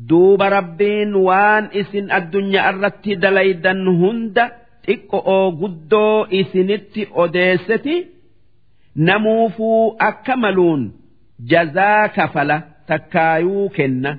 duuba 0.10 0.50
rabbiin 0.50 1.16
waan 1.28 1.70
isin 1.80 2.12
addunyaa 2.18 2.70
irratti 2.74 3.16
dalaydan 3.24 3.82
hunda 4.02 4.46
xiqqo'oo 4.86 5.52
guddoo 5.62 6.28
isinitti 6.40 7.02
odeesseti. 7.24 7.96
Namuufuu 8.96 9.96
akka 10.00 10.36
maluun 10.36 10.82
جزا 11.41 12.07
كفلة 12.07 12.63
تكايو 12.89 13.69
كنة 13.69 14.19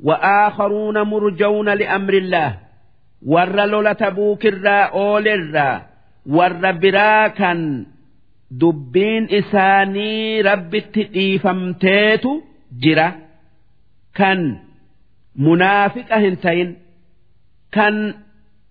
وآخرون 0.00 1.02
مرجون 1.02 1.68
لأمر 1.68 2.14
الله 2.14 2.58
ور 3.26 3.66
لولا 3.66 3.92
تبوك 3.92 4.46
الرا 4.46 4.82
أول 4.82 5.28
الرا 5.28 5.86
ور 6.26 6.72
برا 6.72 7.28
كان 7.28 7.86
دبين 8.50 9.28
إساني 9.30 10.40
رب 10.40 10.78
تئيفمتيتو 10.78 12.40
جرا 12.82 13.12
كان 14.14 14.58
منافق 15.36 16.12
هنتين 16.12 16.76
كان 17.72 18.14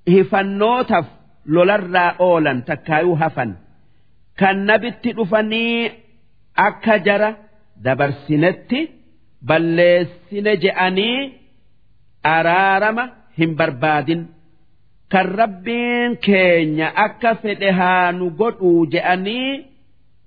هفنوتف 0.09 1.05
لولا 1.45 1.75
الرا 1.75 1.99
أولا 2.19 2.59
تكايو 2.67 3.13
هفن 3.13 3.55
كان 4.37 4.65
نبت 4.65 5.07
دفني 5.07 5.91
أكجرا 6.57 7.35
dabarsinetti 7.84 8.80
balleessine 9.48 10.52
je'anii 10.62 11.18
araarama 12.34 13.04
hin 13.38 13.56
barbaadin. 13.58 14.22
Kan 15.12 15.26
rabbiin 15.40 16.16
keenya 16.26 16.88
akka 17.06 17.34
fedhe 17.42 17.70
haa 17.78 18.12
nu 18.12 18.30
godhuu 18.40 18.86
je'anii 18.92 19.50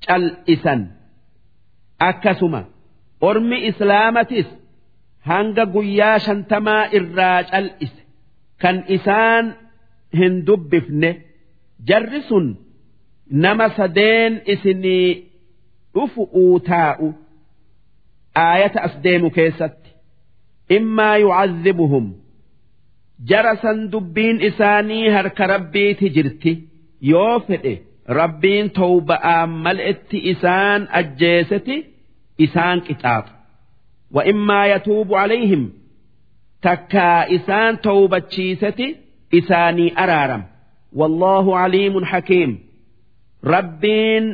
cal'isan. 0.06 0.82
Akkasuma 2.09 2.61
ormi 3.30 3.58
islaamatis 3.69 4.48
hanga 5.30 5.64
guyyaa 5.74 6.19
shantamaa 6.26 6.84
irraa 6.98 7.40
cal'ise. 7.51 8.01
Kan 8.61 8.77
isaan 8.95 9.45
hin 10.17 10.34
dubbifne. 10.48 11.11
Jarri 11.88 12.22
sun 12.30 12.45
nama 13.43 13.67
sadeen 13.77 14.34
isinii 14.53 15.09
dhufu'uu 15.93 16.59
taa'u. 16.69 17.08
aayata 18.45 18.80
as 18.88 18.93
deemu 19.03 19.30
keessatti. 19.38 19.90
Immaa 20.77 21.16
yucazzibuhum. 21.24 22.06
Jara 23.30 23.53
san 23.61 23.77
dubbiin 23.91 24.38
isaanii 24.49 25.06
harka 25.16 25.43
rabbiiti 25.53 26.07
jirti. 26.16 26.53
Yoo 27.11 27.35
fedhe 27.48 27.74
rabbiin 28.19 28.67
towba'aa 28.80 29.43
mal'etti 29.66 30.17
isaan 30.32 30.82
ajjeeseti 30.99 31.75
isaan 32.45 32.77
qixaaxa 32.88 33.33
wa 34.16 34.22
immaa 34.32 34.66
yatuubu 34.74 35.14
calayhim. 35.19 35.64
Takkaa 36.66 37.22
isaan 37.38 37.74
towbachiiseti 37.85 38.88
isaanii 39.40 39.90
araaram. 40.03 40.43
Wallaahu 40.99 41.51
caliimun 41.59 42.06
xakiim 42.11 42.51
rabbiin 43.53 44.25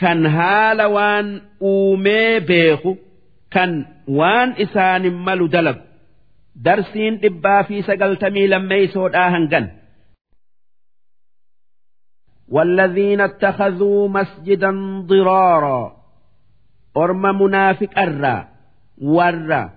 kan 0.00 0.20
haala 0.36 0.86
waan 0.96 1.26
uumee 1.60 2.40
beeku. 2.48 2.92
kan 3.53 3.71
waan 4.19 4.49
isaanin 4.63 5.17
malu 5.27 5.47
dalagu 5.55 5.81
darsiin 6.65 7.15
dhibbaa 7.23 7.63
fi 7.67 7.75
sagaltamii 7.89 8.47
lammeeysoodhaa 8.53 9.29
hangan 9.35 9.65
والذين 12.51 13.21
اتخذوا 13.21 14.07
مسجدا 14.09 14.71
ضرارا 15.07 15.97
أرم 16.97 17.41
منافق 17.41 17.99
الرا 17.99 18.47
ورا 19.01 19.69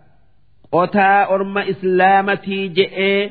قتا 0.72 1.34
أرم 1.34 1.58
إسلامتي 1.58 2.68
جئ 2.68 3.30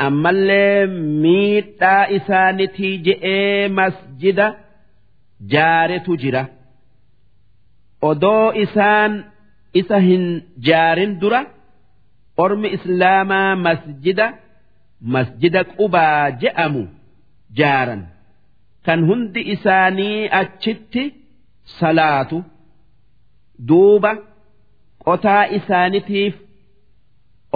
أما 0.00 0.30
اللي 0.30 0.86
ميتا 1.22 2.16
إسانتي 2.16 2.96
جئ 2.96 3.24
مسجد 3.68 4.54
جارة 5.40 6.04
جرة 6.08 6.48
أدو 8.02 8.50
إسان 8.50 9.24
isa 9.81 9.97
hin 10.07 10.23
jaarin 10.67 11.11
dura 11.21 11.41
ormi 12.43 12.67
islaamaa 12.77 13.51
masjida 13.65 14.25
masjida 15.13 15.61
qubaa 15.77 16.23
je'amu 16.41 16.83
jaaran. 17.59 18.01
Kan 18.85 18.99
hundi 19.09 19.41
isaanii 19.53 20.19
achitti 20.41 21.03
salaatu 21.79 22.37
duuba 23.69 24.11
qotaa 25.05 25.43
isaanitiif 25.57 26.35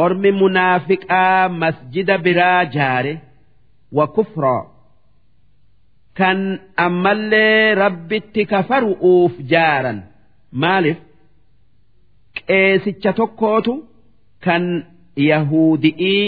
ormi 0.03 0.31
munaafiqaa 0.41 1.49
masjida 1.61 2.15
biraa 2.25 2.61
jaare 2.75 3.13
wa 3.97 4.05
kufraa 4.15 4.63
kan 6.19 6.39
ammallee 6.85 7.75
rabbitti 7.83 8.41
kafaru'uuf 8.51 9.33
jaaran 9.51 9.99
maaliif 10.63 10.99
qeesicha 12.49 13.11
tokkootu 13.19 13.73
kan 14.45 14.63
yahudi'ii 15.29 16.27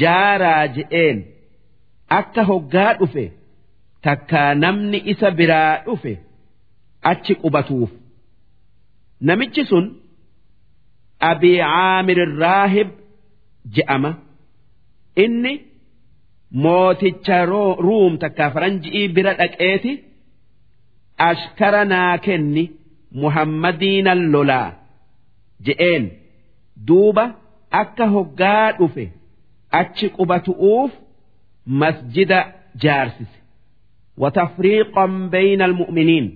jaaraa 0.00 0.64
je'een 0.76 1.18
akka 2.18 2.42
hoggaa 2.50 2.92
dhufe 3.00 3.24
takkaa 4.04 4.50
namni 4.62 4.98
isa 5.12 5.28
biraa 5.38 5.72
dhufe 5.86 6.12
achi 7.10 7.34
qubatuuf. 7.42 7.90
Namichi 9.26 9.62
sun 9.70 9.86
abii 11.30 11.58
caamir 11.70 12.20
raahib 12.42 12.88
je'ama. 13.74 14.10
Inni 15.24 15.52
mooticha 16.64 17.38
ruum 17.84 18.12
takkaa 18.22 18.50
faranji'ii 18.54 19.08
bira 19.16 19.32
dhaqeeti 19.40 19.92
ashkara 21.28 21.82
naa 21.92 22.14
kenni 22.26 22.64
muhammadiinan 23.22 24.20
lolaa 24.32 24.68
je'een 25.66 26.04
duuba 26.88 27.24
akka 27.82 28.06
hoggaa 28.14 28.66
dhufe 28.78 29.04
achi 29.80 30.06
qubatu'uuf 30.16 30.92
masjida 31.80 32.38
jaarsise. 32.82 33.38
Watafriiqan 34.22 35.12
bayna 35.32 35.64
almu'miniin. 35.68 36.26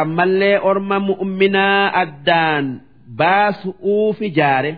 Ammallee 0.00 0.56
orma 0.70 0.96
mu'minaa 1.08 1.82
addaan 2.02 2.66
baasu'uuf 3.18 4.18
ijaare 4.28 4.72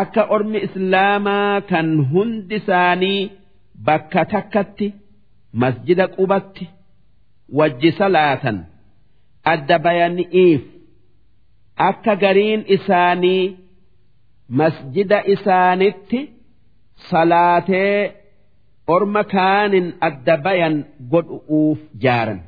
akka 0.00 0.22
ormi 0.34 0.58
islaamaa 0.66 1.60
kan 1.70 1.88
hundi 2.12 2.54
isaanii 2.60 3.20
bakka 3.86 4.22
takkatti 4.32 4.88
masjida 5.62 6.04
qubatti 6.16 6.64
wajji 7.58 7.90
salaatan 7.98 8.58
adda 9.52 9.76
bayani'iif 9.86 10.62
أكا 11.78 12.14
قرين 12.14 12.64
إساني 12.68 13.56
مسجد 14.50 15.12
إسانت 15.12 16.12
صلاتي 17.10 18.10
orma 18.86 19.24
kaanin 19.24 19.86
adda 20.00 20.36
bayan 20.44 20.84
godhu'uuf 21.12 21.78
jaaran. 22.04 22.40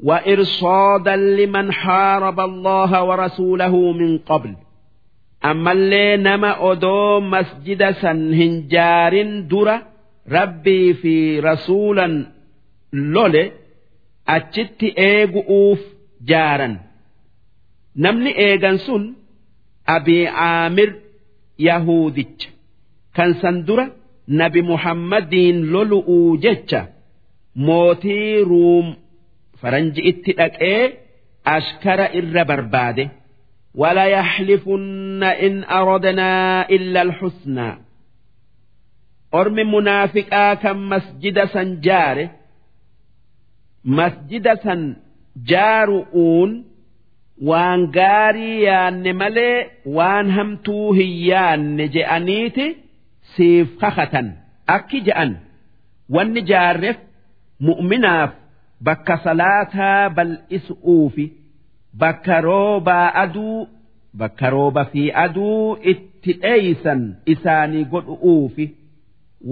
وإرصادا 0.00 1.16
لمن 1.16 1.72
حارب 1.72 2.40
الله 2.40 3.04
ورسوله 3.04 3.92
من 3.92 4.18
قبل 4.18 4.56
أما 5.44 5.72
اللي 5.72 6.16
نما 6.16 6.72
أدو 6.72 7.20
مسجد 7.20 7.90
سنهنجار 7.90 9.22
درة 9.40 9.82
ربي 10.30 10.94
في 10.94 11.40
رسولا 11.40 12.26
لولي 12.92 13.52
أجت 14.28 14.82
إيغؤوف 14.82 15.80
جارا 16.24 16.78
نمني 17.95 18.37
إيغان 18.37 18.77
سن 18.77 19.13
أبي 19.87 20.27
عامر 20.27 20.93
يهودج 21.59 22.41
كان 23.15 23.33
سندره 23.33 23.91
nabi 24.39 24.61
muhammadiin 24.61 25.57
lolu'uu 25.73 26.37
jecha 26.43 26.81
mootii 27.65 28.43
ruum 28.49 28.87
faranji 29.61 30.01
itti 30.11 30.31
dhaqee 30.39 30.81
ashkara 31.55 32.05
irra 32.19 32.43
barbaade 32.49 33.05
ولا 33.75 34.05
يحلفن 34.05 35.23
إن 35.23 35.63
أردنا 35.63 36.29
إلا 36.69 37.01
الحسنى 37.01 37.77
أرم 39.33 39.55
منافقا 39.75 40.53
كم 40.53 40.89
مسجد 40.89 41.45
سنجار 41.45 42.29
مسجد 43.85 44.45
سنجارؤون 44.65 46.49
waan 47.48 47.86
gaarii 47.96 48.62
yaanne 48.64 49.12
malee 49.20 49.56
waan 49.98 50.30
hamtuu 50.36 50.92
hin 50.98 51.12
yaanne 51.30 51.84
je'aniiti 51.94 52.66
siif 53.36 53.68
kakatan 53.82 54.28
akki 54.76 54.98
je'an 55.06 55.30
wanni 56.16 56.42
jaarreef 56.50 56.98
mu'minaaf 57.68 58.30
bakka 58.88 59.16
salaataa 59.24 60.10
bal'isuufi 60.16 61.26
bakka 62.02 62.36
roobaa 62.48 63.06
aduu 63.22 63.58
bakka 64.20 64.46
rooba 64.56 64.84
fi 64.92 65.02
aduu 65.24 65.76
itti 65.94 66.32
dheeysan 66.44 67.00
isaanii 67.34 67.84
godhu'uufi 67.94 68.66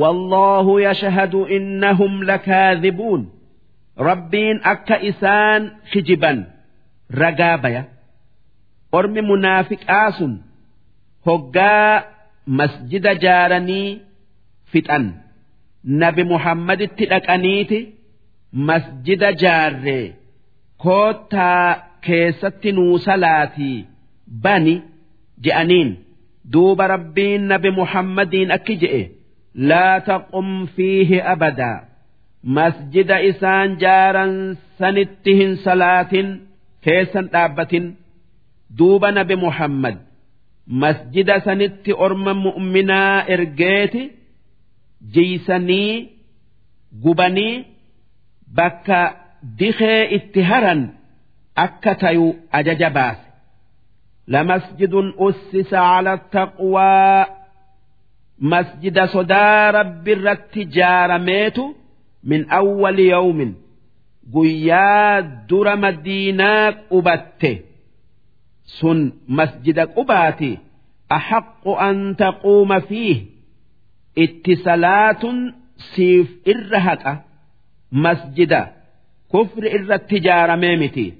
wallaahu 0.00 0.73
yashhadu 0.86 1.41
innahum 1.57 2.23
lakaadhibuun 2.31 3.23
rabbiin 4.08 4.58
akka 4.73 4.97
isaan 5.10 5.62
kijiban. 5.92 6.39
ragaa 7.10 7.56
baya. 7.62 7.82
Ormi 8.92 9.20
munaafiqaa 9.30 10.10
sun 10.18 10.32
hoggaa 11.26 12.02
masjida 12.46 13.14
jaaranii 13.24 14.00
fixan. 14.72 15.04
Nabi 15.84 16.22
muhammaditti 16.24 17.04
dhaqaniiti 17.12 17.78
masjida 18.68 19.32
jaarree 19.42 20.06
koottaa 20.84 21.66
keessatti 22.06 22.72
nuu 22.72 22.98
salaatii 22.98 23.86
bani 24.42 24.74
je'aniin 25.44 25.90
duuba 26.52 26.86
rabbiin 26.94 27.42
nabi 27.52 27.70
muhammadiin 27.80 28.50
akki 28.56 28.74
je'e 28.82 29.02
laa 29.70 30.00
taqum 30.08 30.48
fiihi 30.74 31.18
abadaa 31.34 31.78
masjida 32.56 33.16
isaan 33.30 33.76
jaaran 33.82 34.34
sanitti 34.78 35.32
hin 35.40 35.56
salaatin. 35.64 36.28
keessan 36.83 37.27
dhaabbatin 37.33 37.85
duuba 38.77 39.11
nabi 39.11 39.35
muhammad 39.45 39.98
masjida 40.83 41.35
sanitti 41.45 41.91
orma 42.06 42.33
mu'minaa 42.45 43.25
ergeeti 43.35 44.03
jiysanii 45.14 46.09
gubanii 47.03 47.65
bakka 48.57 48.99
dikee 49.59 50.01
itti 50.17 50.41
haran 50.49 50.82
akka 51.65 51.95
tayu 52.01 52.27
ajaja 52.59 52.90
baase 52.98 53.33
لمسجد 54.27 55.14
أسس 55.19 55.73
على 55.73 56.14
التقوى 56.14 57.25
مسجد 58.40 59.06
صدا 59.06 59.69
رب 59.72 60.07
الرت 60.07 60.57
ميت 61.11 61.59
من 62.23 62.49
أول 62.49 62.99
يوم 62.99 63.56
قيا 64.33 65.19
در 65.19 65.75
مدينة 65.75 66.75
أبته 66.91 67.59
sun 68.65 69.11
masjida 69.27 69.88
qubaati 69.88 70.57
أحق 71.11 71.67
أن 71.67 72.15
تقوم 72.15 72.80
فيه 72.80 73.25
اتصالات 74.17 75.22
سيف 75.77 76.30
إرهك 76.48 77.22
مسجدا 77.91 78.72
كفر 79.33 79.64
إر 79.67 79.93
التجارة 79.93 80.56
ميمتي 80.56 81.14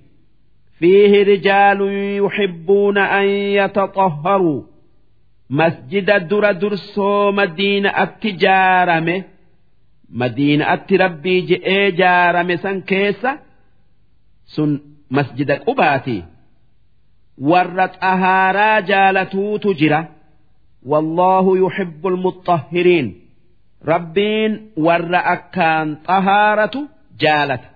فيه 0.80 1.24
رجال 1.24 1.80
يحبون 2.26 2.98
أن 2.98 3.28
يتطهروا 3.30 4.62
مسجد 5.50 6.28
در 6.28 6.52
درسو 6.52 7.32
مدينة 7.32 7.90
التجارة 7.90 9.00
مدينة 10.11 10.73
التربي 10.75 11.41
جئي 11.41 11.91
جارة 11.91 12.57
سن 12.57 12.81
كيسة 12.81 13.39
سن 14.47 14.81
مسجد 15.11 15.51
قباتي 15.51 16.23
xahaaraa 18.03 18.81
jaalatuutu 18.91 19.75
jira 19.81 20.01
wallaahu 20.91 21.57
yuhibbu 21.57 22.09
almuxahhiriin 22.09 23.09
rabbiin 23.91 24.53
warra 24.87 25.21
akkaan 25.35 25.89
xahaaratu 26.09 26.81
jaalata 27.23 27.69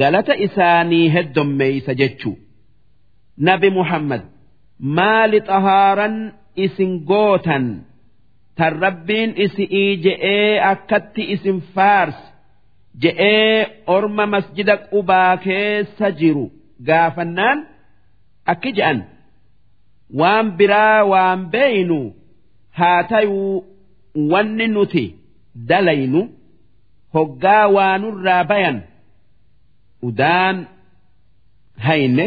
galata 0.00 0.34
isaanii 0.46 1.06
heddommeeysa 1.14 1.94
jechuu 2.00 2.36
nabi 3.48 3.70
muhammad 3.78 4.22
maali 4.98 5.40
xahaaran 5.50 6.16
isin 6.64 6.92
gootan 7.10 7.64
tan 8.56 8.72
rabbiin 8.84 9.30
isi'ii 9.44 9.90
je'ee 10.04 10.60
akkatti 10.72 11.22
isin 11.34 11.58
faarsi. 11.74 12.24
Je'ee 13.02 13.56
orma 13.94 14.24
masjida 14.34 14.74
qubaa 14.90 15.36
keessa 15.44 16.06
jiru. 16.20 16.46
Gaafannaan 16.88 17.58
akki 18.52 18.70
je'an. 18.78 18.98
Waan 20.20 20.46
biraa 20.58 21.00
waan 21.12 21.40
beeynu 21.52 22.00
haa 22.78 23.02
tayuu 23.10 23.64
wanni 24.32 24.66
nuti 24.74 25.04
dalaynu 25.68 26.20
hoggaa 27.14 27.64
waanurraa 27.76 28.44
bayan 28.50 28.78
udaan 30.08 30.56
hayne 31.86 32.26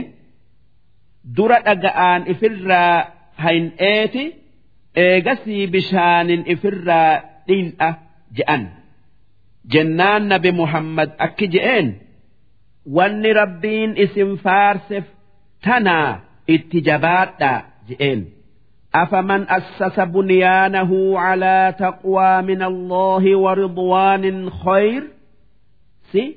dura 1.35 1.57
dhaga'aan 1.67 2.21
ifirraa 2.33 2.95
hayn'eeti 3.43 4.23
eegasii 5.06 5.66
bishaanin 5.74 6.42
ifirraa 6.54 7.12
dhiin'a 7.48 7.88
je'an 8.38 8.62
jennaan 9.72 10.22
nabi 10.32 10.50
muhammad 10.60 11.10
akki 11.26 11.46
je'een 11.54 11.88
wanni 12.96 13.30
rabbiin 13.40 13.90
isin 14.04 14.30
faarseef 14.44 15.06
tanaa 15.64 16.10
itti 16.54 16.78
jabaadhaa 16.88 17.58
je'een 17.88 18.22
أفمن 18.94 19.46
أسس 19.48 20.00
بنيانه 20.00 21.18
على 21.18 21.74
تقوى 21.78 22.42
من 22.42 22.62
الله 22.62 23.36
ورضوان 23.36 24.50
خير 24.50 25.02
سي 26.12 26.34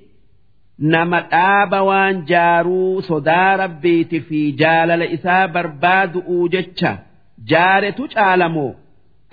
نما 0.80 1.20
آب 1.62 1.74
وان 1.74 2.26
جارو 2.26 3.02
صدا 3.02 3.56
ربيت 3.56 4.16
في 4.16 4.52
جال 4.52 4.88
لإسا 4.88 5.46
برباد 5.46 6.18
أوجتشا 6.18 6.98
جارة 7.48 8.08
تعلمو 8.16 8.76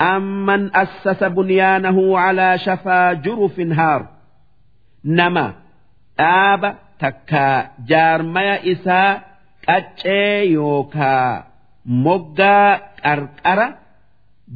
أمن 0.00 0.76
أسس 0.76 1.24
بنيانه 1.24 2.18
على 2.18 2.58
شفا 2.58 3.12
جرف 3.12 3.60
هار 3.60 4.08
نما 5.04 5.54
آب 6.20 6.74
تكا 7.00 7.70
جارميا 7.88 8.72
إسا 8.72 9.20
qaccee 9.68 10.52
yookaa 10.56 11.44
moggaa 12.04 12.80
qarqara 13.04 13.66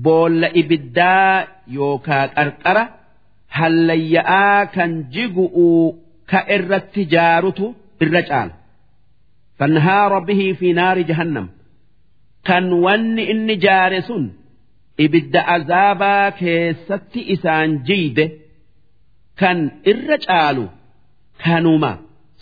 boolla 0.04 0.48
ibiddaa 0.60 1.44
yookaa 1.76 2.24
qarqara 2.36 2.82
hallayya'aa 3.58 4.60
kan 4.74 4.90
jigu'uu 5.14 5.80
ka 6.30 6.40
irratti 6.56 7.02
jaarutu 7.14 7.66
irra 8.04 8.22
caala. 8.30 8.54
فانهار 9.58 10.18
به 10.18 10.56
في 10.60 10.72
نار 10.72 11.00
جهنم 11.00 11.48
kan 12.49 12.65
wanni 12.85 13.23
inni 13.33 13.55
jaare 13.65 13.99
sun 14.09 14.23
ibidda 15.05 15.41
azaabaa 15.55 16.27
keessatti 16.41 17.21
isaan 17.35 17.71
jiide 17.89 18.25
kan 19.41 19.57
irra 19.93 20.17
caalu 20.27 20.65
kanuma 21.43 21.91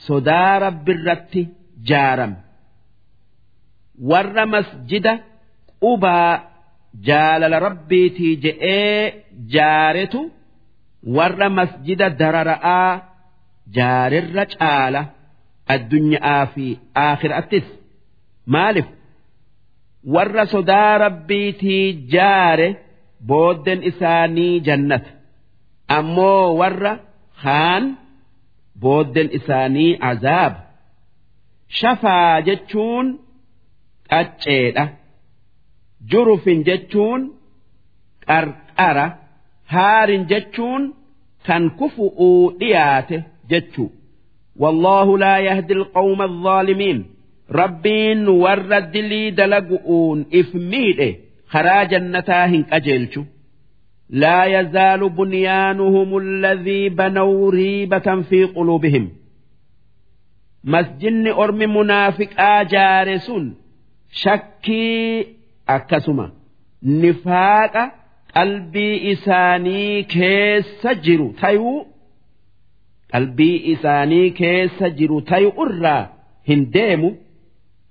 sodaa 0.08 0.54
rabbirratti 0.66 1.42
jaaram 1.90 2.34
warra 4.12 4.46
masjida 4.54 5.14
qubaa 5.84 6.34
jaalala 7.10 7.58
rabbiitii 7.68 8.34
je'ee 8.44 9.04
jaaretu 9.56 10.22
warra 11.18 11.48
masjida 11.60 12.08
darara'aa 12.22 12.94
jaarerra 13.78 14.44
caala 14.54 15.02
addunyaa 15.76 16.42
fi 16.54 16.66
aakhiraattis. 17.06 17.66
Maaliif? 18.54 18.88
warra 20.14 20.46
sodaa 20.54 20.98
rabbiitii 20.98 21.94
jaare 22.14 22.68
booddeen 23.28 23.84
isaanii 23.84 24.60
jannata. 24.68 25.10
Ammoo 25.98 26.58
warra 26.60 26.94
haan 27.44 27.84
booddeen 28.82 29.30
isaanii 29.40 29.98
azaaba. 30.10 30.60
Shafaa 31.80 32.42
jechuun 32.48 33.08
qacceedha. 34.10 34.86
Jurufin 36.12 36.60
jechuun 36.68 37.22
qarqara. 38.28 39.08
Haarin 39.74 40.24
jechuun 40.32 40.84
kan 41.48 41.64
kufu'uu 41.80 42.52
dhiyaate 42.60 43.18
jechuu. 43.50 43.90
Wallaahu 44.62 45.14
laa 45.24 45.40
yahdi 45.48 45.74
alqawma 45.80 46.24
alzaalimiin. 46.30 47.00
Rabbiin 47.50 48.28
warra 48.44 48.82
dilii 48.94 49.32
dalagu'uun 49.38 50.26
if 50.32 50.54
miidhe 50.54 51.10
karaa 51.52 51.84
jannataa 51.92 52.46
hin 52.54 52.64
qajeelchu. 52.72 53.22
Yazaalu 54.56 55.10
bunyaanuhum 55.10 56.10
alladhii 56.22 56.90
banaw 56.90 57.32
riibatan 57.52 58.24
fi 58.30 58.40
quluubihim. 58.56 59.06
Masjidni 60.64 61.32
ormi 61.44 61.68
munaafiqaa 61.76 62.64
jaare 62.74 63.20
sun 63.20 63.46
shakkii 64.24 65.28
akkasuma. 65.76 66.26
Nifaaqa 67.02 67.84
qalbii 68.34 68.96
isaanii 69.14 70.04
keessa 70.16 70.94
jiru 71.06 71.28
tayuu. 71.42 71.80
Qalbii 73.12 73.58
isaanii 73.74 74.30
keessa 74.40 74.90
jiru 74.98 75.22
tayu 75.30 75.52
irraa 75.66 76.04
hin 76.50 76.62
deemu 76.74 77.10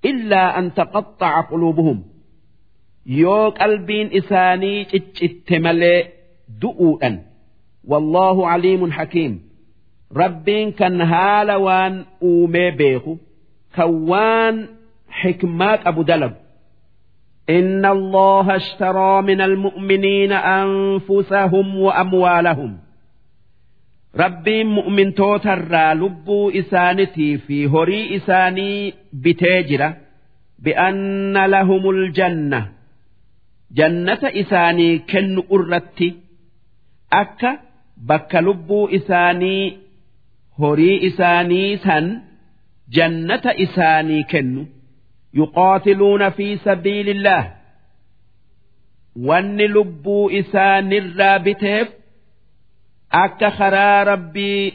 إلا 0.07 0.59
أن 0.59 0.73
تقطع 0.73 1.41
قلوبهم. 1.41 2.03
يو 3.05 3.49
قلبين 3.49 4.09
إساني 4.17 4.83
تشت 4.83 5.53
ملي 5.53 6.03
دؤوءا. 6.61 7.23
والله 7.87 8.47
عليم 8.47 8.91
حكيم. 8.91 9.49
ربين 10.15 10.71
كان 10.71 11.01
هالوان 11.01 12.05
أومي 12.23 12.71
بيخو. 12.71 13.17
كوان 13.75 14.67
حكمات 15.09 15.87
أبو 15.87 16.01
دلب. 16.01 16.33
إن 17.49 17.85
الله 17.85 18.55
اشترى 18.55 19.21
من 19.21 19.41
المؤمنين 19.41 20.31
أنفسهم 20.31 21.79
وأموالهم. 21.79 22.77
Rabbiin 24.21 24.67
mu'mintootarraa 24.77 25.93
lubbuu 26.01 26.45
isaanitii 26.61 27.33
fi 27.45 27.57
horii 27.73 28.05
isaanii 28.17 28.93
bitee 29.23 29.59
jira. 29.69 29.89
Bi'anna 30.63 31.43
lahumul 31.53 32.01
janna. 32.17 32.59
Jannata 33.77 34.29
isaanii 34.41 34.93
kennu 35.11 35.41
irratti 35.57 36.07
akka 37.21 37.51
bakka 38.09 38.39
lubbuu 38.47 38.85
isaanii 38.99 39.63
horii 40.61 40.97
isaanii 41.09 41.69
san 41.85 42.05
jannata 42.95 43.51
isaanii 43.65 44.23
kennu. 44.31 44.63
Yuqaatiluuna 45.39 46.27
fi 46.37 46.47
sabiilillaah 46.65 47.45
wanni 49.27 49.67
lubbuu 49.75 50.29
isaanirraa 50.39 51.39
biteef 51.45 51.87
akka 53.11 53.49
karaa 53.59 54.03
rabbii 54.11 54.73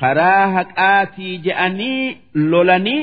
karaa 0.00 0.46
haqaatii 0.56 1.34
je'anii 1.46 2.16
lolanii 2.50 3.02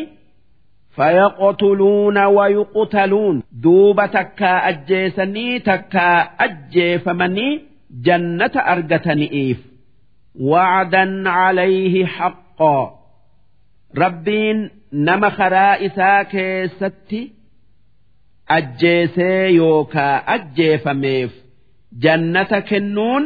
fayaqtuluuna 0.97 2.23
wayuqtaluun 2.37 3.37
duuba 3.63 4.05
takkaa 4.15 4.57
ajjeesanii 4.69 5.59
takkaa 5.69 6.17
ajjeefamanii 6.45 7.51
jannata 8.07 8.61
argatani'iif 8.73 9.59
wacdan 10.51 11.11
calayhi 11.27 12.03
haqqoo 12.17 12.83
rabbiin 14.03 14.59
nama 14.91 15.29
karaa 15.39 15.75
isaa 15.87 16.23
keessatti 16.33 17.21
ajjeesee 18.57 19.43
yookaa 19.59 20.15
ajjeefameef 20.35 21.31
jannata 22.03 22.61
kennuun 22.69 23.23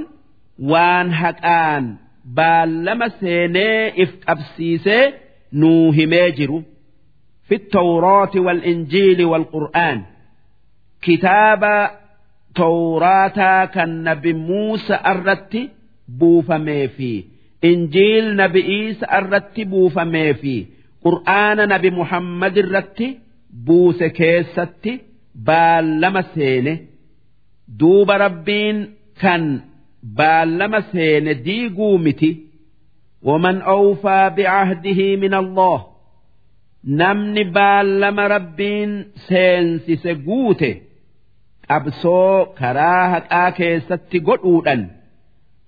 waan 0.73 1.09
haqaan 1.21 1.85
baallama 2.37 3.09
seenee 3.21 3.93
if 4.03 4.11
qabsiisee 4.27 5.05
nuu 5.61 5.93
himee 5.99 6.31
jiru 6.39 6.59
في 7.51 7.57
التوراة 7.57 8.31
والإنجيل 8.37 9.25
والقرآن 9.25 10.03
كتاب 11.03 11.91
توراة 12.55 13.65
كالنبي 13.65 14.33
موسى 14.33 14.99
الرت 15.07 15.55
بوفمي 16.09 16.89
في 16.89 17.25
إنجيل 17.65 18.37
نبي 18.37 18.63
إيسى 18.67 19.07
الرت 19.13 19.61
بوفمي 19.61 20.35
في 20.35 20.67
قرآن 21.05 21.69
نبي 21.69 21.91
محمد 21.91 22.59
الرت 22.59 23.03
بوس 23.51 24.03
كيست 24.03 24.89
بالما 25.35 26.23
سينه 26.35 26.79
دوب 27.69 28.11
ربين 28.11 28.95
كان 29.21 29.61
baallama 30.19 30.81
seene 30.93 31.35
diiguu 31.47 31.97
miti 32.05 32.31
waman 33.29 33.57
awfaa 33.77 34.31
bi'ahdihi 34.37 35.09
min 35.25 35.35
allah 35.43 35.79
namni 37.03 37.45
baallama 37.59 38.29
rabbiin 38.35 38.93
seensise 39.27 40.15
guute 40.29 40.71
qabsoo 41.69 42.39
karaa 42.61 43.05
haqaa 43.15 43.51
keessatti 43.61 44.19
godhuudhan 44.31 44.83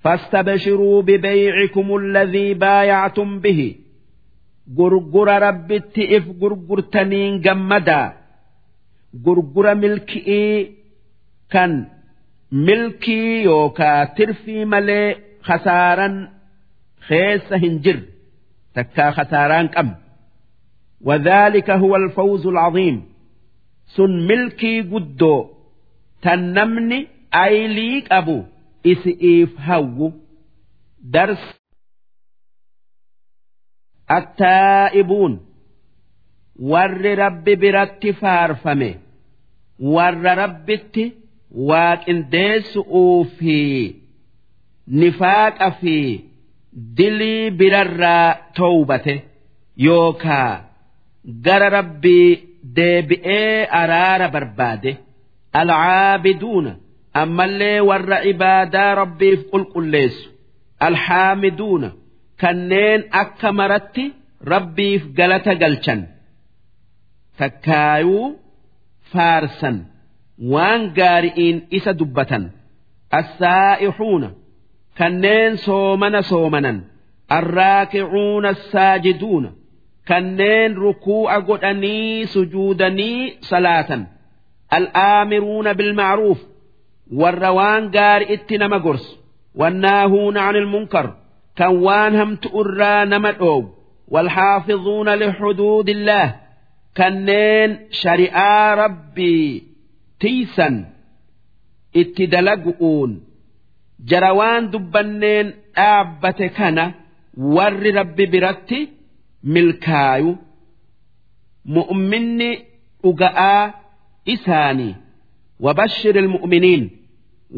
فاستبشروا 0.04 1.02
ببيعكم 1.02 1.96
الذي 1.96 2.54
بايعتم 2.54 3.38
به 3.38 3.74
غرغر 4.78 5.28
ربت 5.48 5.98
إف 5.98 6.24
غرغرتنين 6.40 7.40
جمدا 7.40 8.12
غرغر 9.26 9.74
ملكئي 9.74 10.72
كان 11.50 11.86
milkii 12.51 13.43
yookaa 13.43 14.05
tirfii 14.17 14.65
malee 14.65 15.07
khasaaran 15.47 16.15
keessa 17.07 17.55
hin 17.63 17.75
jirre 17.83 18.07
takkaa 18.75 19.11
khasaaraan 19.17 19.69
qabne 19.77 19.95
وذلك 21.01 21.69
هو 21.69 21.95
الفوز 21.95 22.47
العظيم 22.47 23.05
سن 23.95 24.27
ملكي 24.27 24.81
قدو 24.81 25.49
تنمني 26.21 27.07
أيليك 27.35 28.11
أبو 28.11 28.43
إسئيف 28.85 29.59
هو 29.61 30.11
درس 31.01 31.43
التائبون 34.11 35.45
ور 36.59 37.01
رب 37.17 37.43
برت 37.43 38.07
فارفمه 38.07 38.95
ور 39.79 40.13
ربت 40.43 41.11
waaqindeessu'uu 41.69 43.17
fi 43.37 43.57
nifaaqa 45.01 45.67
fi 45.81 45.95
dilii 46.97 47.45
birarraa 47.59 48.27
towbate 48.57 49.15
yookaa 49.87 50.53
gara 51.45 51.69
rabbii 51.77 52.29
deebi'ee 52.77 53.67
araara 53.81 54.27
barbaade. 54.35 54.91
Alcaabiduuna 55.61 56.71
ammallee 57.21 57.79
warra 57.89 58.17
ibaadaa 58.31 58.91
rabbiif 59.01 59.39
qulqulleessu. 59.51 60.25
Alhaamiduuna 60.87 61.89
kanneen 62.41 63.01
akka 63.21 63.49
maratti 63.59 64.05
rabbiif 64.53 65.01
galata 65.17 65.53
galchan. 65.61 66.01
Takkaayuu 67.39 68.25
faarsan 69.11 69.77
waan 70.53 70.81
gaari'iin 70.97 71.57
isa 71.77 71.93
dubbatan 71.99 72.43
assaa'ixuuna 73.19 74.29
kanneen 74.99 75.57
soomana 75.65 76.21
soomanan 76.31 76.77
arraakicuuna 77.37 78.49
assaajiduuna 78.55 79.49
kanneen 80.09 80.71
rukuu'a 80.83 81.37
godhanii 81.47 82.25
sujuudanii 82.33 83.37
salaatan 83.49 84.01
al'aamiruuna 84.77 85.71
bilma'ruuf 85.79 86.39
warra 87.21 87.51
waan 87.59 87.83
gaari'itti 87.97 88.55
nama 88.63 88.79
gorsu 88.85 89.11
wannaahuuna 89.61 90.39
anil 90.49 90.67
munkar 90.73 91.07
kan 91.57 91.73
waan 91.85 92.13
hamtu 92.19 92.47
irraa 92.61 93.05
nama 93.05 93.31
dhoowwu 93.39 93.69
والحافظون 94.13 95.09
لحدود 95.09 95.89
الله 95.89 96.27
kanneen 96.99 97.71
shari'aa 98.01 98.75
rabbii 98.75 99.63
tiisan 100.21 100.75
itti 102.01 102.23
dalagu'uun 102.33 103.11
jara 104.09 104.31
waan 104.39 104.63
dubbanneen 104.73 105.47
dhaabbate 105.75 106.47
kana 106.57 106.85
warri 107.55 107.91
rabbi 107.99 108.25
biratti 108.33 108.79
milkaayu. 109.53 110.31
Mu'minni 111.75 112.49
dhuga'aa 113.03 113.63
isaanii 114.33 114.93
wabashir 115.65 116.15
ilmu'miniin 116.23 116.83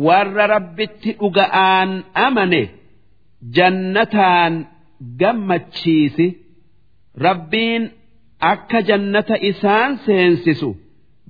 warra 0.06 0.46
rabbitti 0.56 1.10
dhuga'aan 1.22 1.90
amane 2.26 2.62
jannataan 3.56 4.54
gammachiisi. 5.22 6.28
Rabbiin 7.28 7.84
akka 8.52 8.80
jannata 8.90 9.36
isaan 9.50 9.92
seensisu 10.06 10.70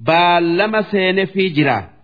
baallama 0.05 0.83
seenefii 0.91 1.49
jira. 1.49 1.99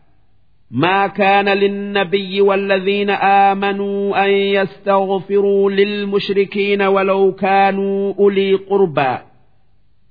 ما 0.72 1.08
كان 1.08 1.50
للنبي 1.50 2.42
والذين 2.42 3.10
آمنوا 3.10 4.26
أن 4.26 4.30
يستغفروا 4.30 5.72
للمشركين 5.72 6.82
ولو 6.82 7.32
كانوا 7.32 8.14
أولي 8.20 8.54
قربى 8.56 9.18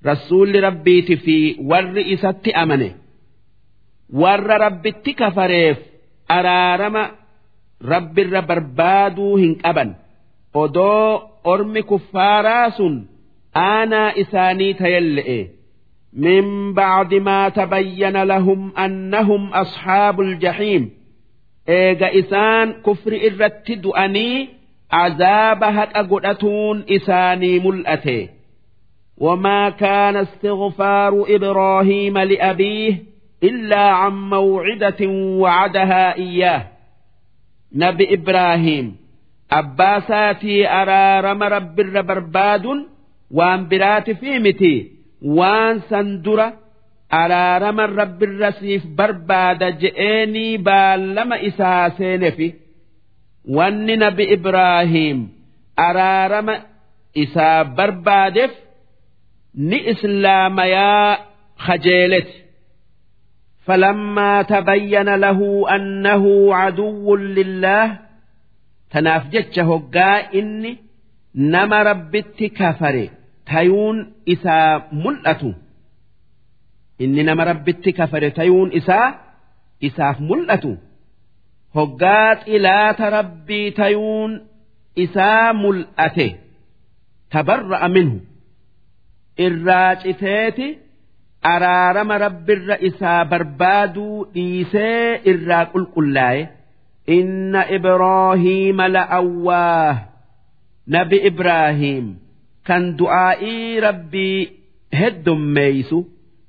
رسول 0.06 0.64
ربي 0.64 1.02
في 1.02 1.56
إسات 1.98 2.48
أمنه 2.48 2.94
ور 4.12 4.46
ربي 4.46 4.90
كفريف 4.90 5.78
أرارم 6.30 6.96
رب 7.84 8.18
الربربادو 8.18 9.36
هنك 9.36 9.66
أبن 9.66 9.94
odoo 10.54 11.22
ormi 11.44 11.82
kuffaaraa 11.82 12.70
sun 12.70 12.94
aanaa 13.54 14.12
isaanii 14.22 14.74
من 16.14 16.74
بعد 16.74 17.14
ما 17.14 17.48
تبين 17.48 18.22
لهم 18.22 18.76
أنهم 18.76 19.52
أصحاب 19.52 20.20
الجحيم. 20.20 20.90
إيجا 21.68 22.18
إسان 22.18 22.72
كفر 22.72 23.12
إرتد 23.26 23.86
أني 23.86 24.48
عذاب 24.92 25.64
هكأقلتون 25.64 26.84
إساني 26.90 27.58
ملأته. 27.58 28.28
وما 29.18 29.70
كان 29.70 30.16
استغفار 30.16 31.24
إبراهيم 31.28 32.18
لأبيه 32.18 33.02
إلا 33.42 33.80
عن 33.80 34.30
موعدة 34.30 35.06
وعدها 35.40 36.16
إياه. 36.16 36.66
نبي 37.74 38.14
إبراهيم 38.14 38.96
أباساتي 39.52 40.68
أرى 40.68 41.20
رب 41.48 41.80
الربرباد 41.80 42.66
وأنبرات 43.30 44.10
في 44.10 44.38
متي. 44.38 44.93
waan 45.37 45.75
san 45.89 46.07
dura 46.25 46.47
araarama 47.21 47.85
rabbirra 47.99 48.49
siif 48.59 48.83
barbaada 48.97 49.67
je'eenii 49.81 50.57
baallama 50.67 51.35
isaa 51.49 51.85
seenefi 51.97 52.47
wanni 53.57 53.95
nabi 54.03 54.23
ibraahiim 54.35 55.19
araarama 55.87 56.55
isaa 57.23 57.59
barbaadeef 57.77 58.51
ni 59.69 59.77
islaamayaa 59.93 61.17
kajeeleti 61.65 62.35
فلما 63.65 64.41
تبين 64.41 65.09
له 65.25 65.39
أنه 65.75 66.23
عدو 66.55 67.15
لله 67.15 67.85
tanaaf 68.93 69.23
jecha 69.33 69.63
hoggaa 69.69 70.17
inni 70.39 70.71
nama 71.53 71.77
rabbitti 71.89 72.47
kafare 72.59 73.05
tayuun 73.50 73.98
isaa 74.26 74.88
mul'atu. 75.02 75.50
Inni 77.02 77.22
nama 77.26 77.44
rabbitti 77.50 77.90
kafare 77.98 78.30
tayuun 78.38 78.70
isaa 78.80 79.08
isaaf 79.88 80.18
mul'atu. 80.28 80.72
Hoggaa 81.74 82.30
xilaata 82.44 83.10
rabbii 83.18 83.70
tayuun 83.80 84.32
isaa 85.04 85.52
mul'ate. 85.62 86.28
Tabarra'a 87.32 87.88
minhu. 87.96 88.18
Irraa 89.46 89.96
citeeti 90.02 90.68
araarama 91.52 92.18
rabbirra 92.24 92.76
isaa 92.88 93.24
barbaaduu 93.30 94.26
dhiisee 94.34 95.20
irraa 95.30 95.64
qulqullaa'e 95.72 96.42
inna 97.16 97.62
ibroohiima 97.76 98.86
la'awwaah 98.96 99.94
nabi 100.94 101.18
ibraahiim. 101.30 102.06
كان 102.65 102.95
دعائي 102.95 103.79
ربي 103.79 104.51
هدم 104.93 105.53
ميسو 105.53 106.03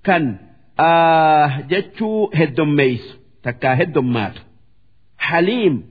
كان 0.05 0.36
آه 0.81 1.60
جتشو 1.60 2.31
هدم 2.34 2.76
ميسو 2.76 3.16
تكا 3.42 3.82
هدم 3.82 4.12
مات 4.12 4.34
حليم 5.18 5.84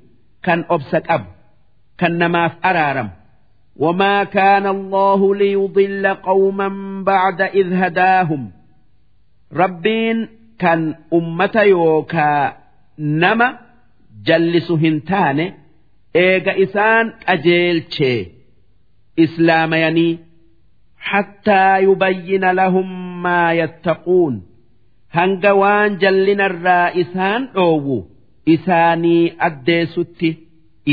كان 0.43 0.65
أبسك 0.69 1.09
أب 1.11 1.25
كان 1.97 2.17
نماف 2.17 2.51
أرارم 2.65 3.09
وما 3.75 4.23
كان 4.23 4.67
الله 4.67 5.35
ليضل 5.35 6.07
قوما 6.07 6.69
بعد 7.03 7.41
إذ 7.41 7.73
هداهم 7.73 8.51
ربين 9.53 10.29
كان 10.59 10.95
أمة 11.13 11.55
يوكا 11.55 12.57
نما 12.99 13.69
jallisu 14.27 14.75
hin 14.83 15.01
taane 15.09 15.45
eega 16.23 16.53
isaan 16.65 17.13
qajeelchee 17.25 18.19
islaamayanii 19.24 20.12
hattaa 21.10 21.78
yubayyina 21.86 22.52
lahum 22.60 22.88
maa 23.26 23.52
yattaquun 23.60 24.34
hanga 25.16 25.52
waan 25.62 25.90
jallinarraa 26.02 26.88
isaan 27.02 27.42
dhoowwu 27.54 27.96
isaanii 28.54 29.24
addeessutti 29.48 30.30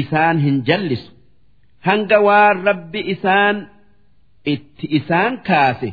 isaan 0.01 0.37
hin 0.45 0.57
jallisu 0.67 1.11
hanga 1.87 2.17
waan 2.27 2.57
rabbi 2.69 2.99
isaan 3.13 3.55
itti 4.53 4.85
isaan 4.99 5.33
kaase 5.47 5.89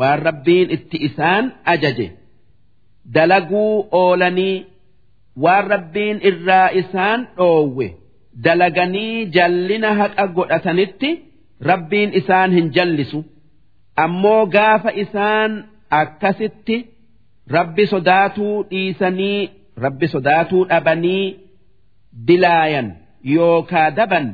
waan 0.00 0.18
rabbiin 0.28 0.68
itti 0.76 0.96
isaan 1.08 1.44
ajaje 1.74 2.06
dalaguu 3.14 3.72
oolanii 4.02 4.56
waan 5.44 5.64
rabbiin 5.74 6.16
irraa 6.30 6.68
isaan 6.82 7.20
dhoowwe 7.36 7.88
dalaganii 8.44 9.26
jallina 9.36 9.90
haqa 10.00 10.24
godhatanitti 10.36 11.10
rabbiin 11.68 12.10
isaan 12.20 12.50
hin 12.56 12.68
jallisu 12.76 13.20
ammoo 14.04 14.46
gaafa 14.54 14.90
isaan 15.04 15.52
akkasitti 16.00 16.76
rabbi 17.56 17.86
sodaatuu 17.92 18.56
dhiisanii 18.70 19.50
rabbi 19.84 20.06
sodaatuu 20.14 20.64
dhabanii 20.70 21.24
dilaayan 22.26 22.88
yookaa 23.34 23.90
daban 23.96 24.26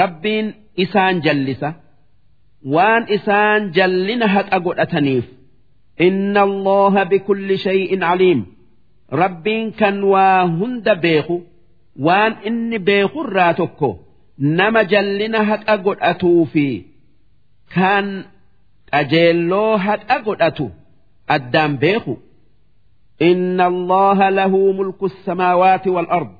rabbiin 0.00 0.46
isaan 0.76 1.22
jallisa. 1.24 1.70
Waan 2.74 3.04
isaan 3.16 3.62
jallina 3.76 4.26
haqa 4.34 4.58
godhataniif 4.66 5.26
inna 6.06 6.40
allaha 6.48 7.02
bikulli 7.10 7.56
shay'in 7.64 8.02
aliim. 8.12 8.40
Rabbiin 9.22 9.72
kan 9.80 9.96
waa 10.12 10.46
hunda 10.58 10.94
beeku 11.04 11.36
waan 12.06 12.32
inni 12.48 12.78
beekurraa 12.88 13.54
tokko 13.54 13.90
nama 14.58 14.84
jallina 14.84 15.44
haqa 15.50 15.76
godhatuu 15.86 16.44
fi. 16.52 16.66
Kan 17.74 18.06
qajeelloo 18.90 19.76
haqa 19.86 20.16
godhatu 20.26 20.66
addaan 21.28 21.78
beeku. 21.82 22.14
إن 23.22 23.60
الله 23.60 24.28
له 24.30 24.72
ملك 24.72 25.02
السماوات 25.02 25.88
والأرض 25.88 26.30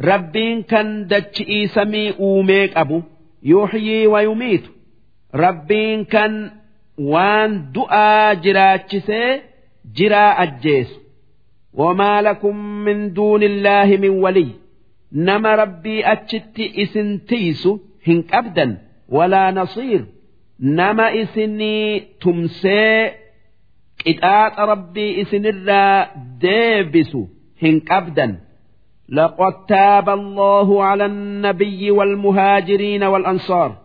ربين 0.00 0.62
كان 0.62 1.06
دتشئي 1.06 1.66
سمي 1.66 2.18
أوميك 2.20 2.76
أبو 2.76 3.02
يحيي 3.42 4.06
ويميت 4.06 4.64
ربين 5.34 6.04
كان 6.04 6.50
وان 6.98 7.72
دعا 7.72 8.34
جراتشسي 8.34 9.40
جرا 9.96 10.42
أجيس 10.42 10.90
وما 11.74 12.22
لكم 12.22 12.56
من 12.56 13.12
دون 13.12 13.42
الله 13.42 13.96
من 13.96 14.08
ولي 14.08 14.48
نما 15.12 15.54
ربي 15.54 16.12
أتشت 16.12 16.60
إسن 16.60 17.24
تيسو 17.26 17.78
هنك 18.08 18.34
أبدا 18.34 18.78
ولا 19.08 19.50
نصير 19.50 20.04
نما 20.60 21.22
إسني 21.22 22.00
تمسي 22.20 23.10
إتآت 24.08 24.58
ربي 24.58 25.22
إسن 25.22 25.46
الرا 25.46 26.08
ديبسو 26.40 27.26
هنك 27.62 27.92
أبدا 27.92 28.40
لقد 29.08 29.66
تاب 29.68 30.08
الله 30.08 30.84
على 30.84 31.06
النبي 31.06 31.90
والمهاجرين 31.90 33.04
والأنصار 33.04 33.76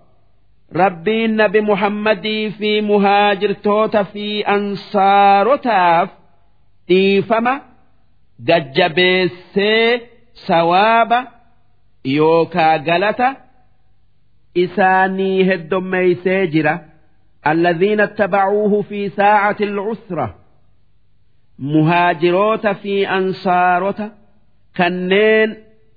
ربي 0.75 1.25
النبي 1.25 1.61
محمد 1.61 2.53
في 2.59 2.81
مهاجر 2.81 3.51
توت 3.51 3.97
في 3.97 4.41
أنصار 4.47 5.55
تاف 5.55 6.09
إيفما 6.91 7.61
دجبسي 8.39 10.01
sawaaba 10.47 11.19
yookaa 12.17 12.77
galata 12.77 13.35
isaanii 14.65 15.43
heddommeeysee 15.43 16.47
jira. 16.47 16.75
الذين 17.47 17.99
اتبعوه 18.01 18.81
في 18.81 19.09
ساعة 19.09 19.55
العسرة 19.61 20.35
مهاجروتا 21.59 22.73
في 22.73 23.09
أنصارت 23.09 24.11
كنين 24.77 25.55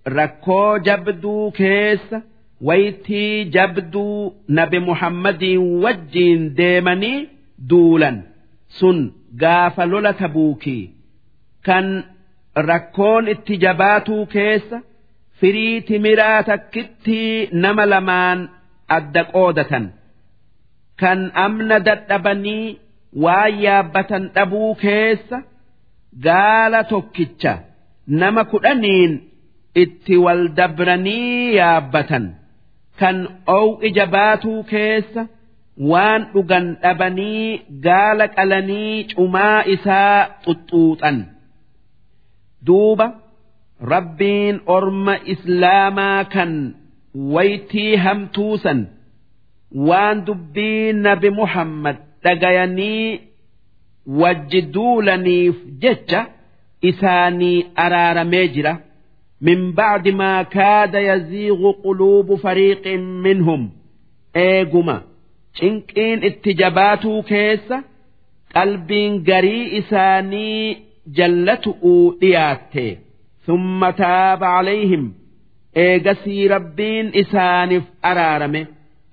ركو 0.08 0.76
جبدو 0.76 1.50
كيس 1.50 2.15
ويتي 2.60 3.44
جبدو 3.44 4.33
نبي 4.49 4.78
محمد 4.78 5.44
وجين 5.57 6.55
ديمني 6.55 7.28
دولا 7.58 8.23
سن 8.68 9.12
قافلولا 9.41 10.10
تبوكي 10.12 10.91
كان 11.65 12.05
rakkoon 12.70 13.28
itti 13.35 13.55
jabaatuu 13.65 14.27
keessa 14.35 14.78
firii 15.41 15.81
timiraa 15.89 16.43
takkitti 16.51 17.20
nama 17.53 17.85
lamaan 17.93 18.41
adda 18.97 19.23
qoodatan. 19.33 19.85
Kan 21.01 21.20
amna 21.45 21.77
dadhabanii 21.87 22.67
waan 23.25 23.55
yaabbatan 23.65 24.25
dhabuu 24.35 24.75
keessa 24.83 25.39
gaala 26.27 26.81
tokkicha 26.93 27.53
nama 28.20 28.43
kudhaniin 28.53 29.12
itti 29.83 30.15
wal 30.25 30.43
dabranii 30.59 31.55
yaabbatan. 31.59 32.25
Kan 33.01 33.17
ow'i 33.61 33.89
jabaatuu 33.99 34.61
keessa 34.73 35.23
waan 35.91 36.23
dhugan 36.33 36.67
dhabanii 36.83 37.61
gaala 37.87 38.27
qalanii 38.37 39.05
cumaa 39.15 39.59
isaa 39.75 40.17
xuxxuuxan 40.45 41.17
duuba 42.67 43.07
rabbiin 43.93 44.57
orma 44.77 45.15
islaamaa 45.35 46.25
kan 46.35 46.53
waytii 47.35 47.97
hamtuusan 48.05 48.81
waan 49.89 50.25
dubbii 50.27 50.93
nabi 51.07 51.31
muhammad 51.41 51.97
dhagayanii 52.25 53.20
wajji 54.20 54.61
duulaniif 54.75 55.57
jecha 55.83 56.20
isaanii 56.91 57.67
araaramee 57.85 58.49
jira 58.59 58.75
من 59.41 59.73
بعد 59.73 60.09
ما 60.09 60.43
كاد 60.43 60.95
يزيغ 60.95 61.70
قلوب 61.85 62.35
فريق 62.35 62.87
منهم 63.25 63.70
eeguma 64.35 64.97
cinqiin 65.59 66.19
itti 66.28 66.51
jabaatuu 66.61 67.23
keessa 67.28 67.77
qalbiin 68.55 69.12
garii 69.28 69.65
isaanii 69.81 70.77
jallatu'uu 71.17 72.05
dhiyaatte. 72.20 72.87
Thumma 73.47 73.93
taaba 74.01 74.47
calayhim 74.57 75.05
eegasii 75.85 76.49
rabbiin 76.55 77.07
isaaniif 77.23 77.85
araarame. 78.11 78.62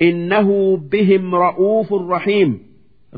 Innahu 0.07 0.57
bihim 0.91 1.25
ra'uufun 1.43 2.03
rahiim. 2.15 2.51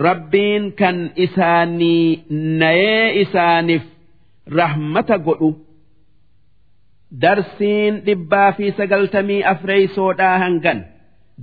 Rabbiin 0.08 0.64
kan 0.80 0.98
isaanii 1.26 2.24
nayee 2.60 3.08
isaaniif 3.24 3.86
rahmata 4.60 5.18
godhu. 5.28 5.50
Darsiin 7.22 7.94
dhibbaa 8.06 8.52
fi 8.58 8.72
sagaltamii 8.78 9.44
afreeysoodhaa 9.54 10.38
hangan. 10.44 10.80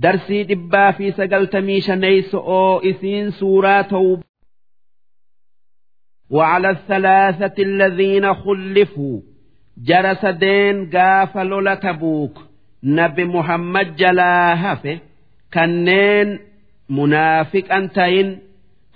Darsii 0.03 0.43
dhibbaa 0.49 0.91
fi 0.97 1.11
sagaltamii 1.17 1.81
shaneeyso'oo 1.81 2.81
isiin 2.89 3.31
suuraa 3.31 3.83
ta'uu 3.91 4.15
وعلى 6.30 6.70
الثلاثة 6.70 7.62
الذين 7.62 8.34
خلفوا 8.34 9.20
جرس 9.78 10.24
دين 10.26 10.90
قاف 10.90 11.38
لولا 11.38 11.74
تبوك 11.74 12.38
نبي 12.84 13.24
محمد 13.24 13.96
جلا 13.96 14.54
هفه 14.72 14.98
كنين 15.54 16.38
منافق 16.88 17.74
أنتين 17.74 18.38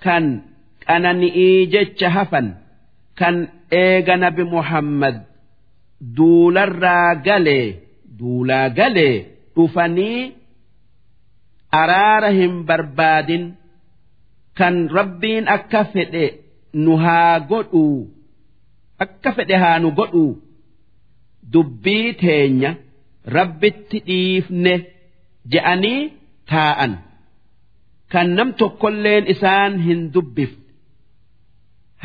كان 0.03 0.43
أنا 0.91 1.13
نئيجج 1.13 2.05
هفن 2.05 2.55
كان 3.17 3.49
إيغا 3.73 4.17
نبي 4.17 4.45
محمد 4.45 5.23
duularraa 6.17 7.15
galee 7.27 7.67
duulaa 8.19 8.69
galee 8.79 9.27
dhufanii 9.57 10.33
araara 11.81 12.31
hin 12.39 12.65
barbaadin 12.69 13.45
kan 14.59 14.77
rabbiin 14.97 15.49
akka 15.57 15.85
fedhe 15.93 16.27
nu 16.74 16.94
haa 17.04 17.40
godhuu 17.52 17.98
akka 19.06 19.32
fedhe 19.38 19.56
haa 19.64 19.80
nu 19.84 19.92
godhuu 20.00 20.32
dubbii 21.54 22.14
teenya 22.22 22.72
rabbitti 23.36 23.98
dhiifne 24.08 24.74
je'anii 25.52 26.02
taa'an 26.54 26.94
kan 28.12 28.28
nam 28.40 28.50
tokkolleen 28.60 29.26
isaan 29.34 29.74
hin 29.86 30.02
dubbifne 30.14 30.66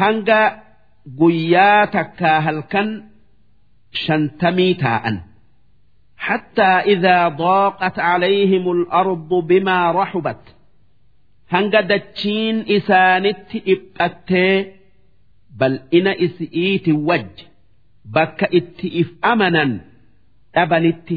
hanga 0.03 0.41
guyyaa 1.19 1.81
takkaa 1.97 2.39
halkan 2.47 2.89
شنتمي 3.95 4.75
تاء 4.75 5.05
حتى 6.17 6.63
إذا 6.63 7.29
ضاقت 7.29 7.99
عليهم 7.99 8.73
الأرض 8.73 9.29
بما 9.29 9.93
رحبت 9.93 10.55
هنگا 11.54 11.82
دچين 11.82 12.56
إسانت 12.70 13.50
إبقته 13.68 14.66
بل 15.60 15.80
إن 15.94 16.08
إسئيت 16.08 16.90
وج 16.90 17.36
بك 18.06 18.44
إتئف 18.44 19.10
أمنا 19.26 19.80
أبنت 20.56 21.10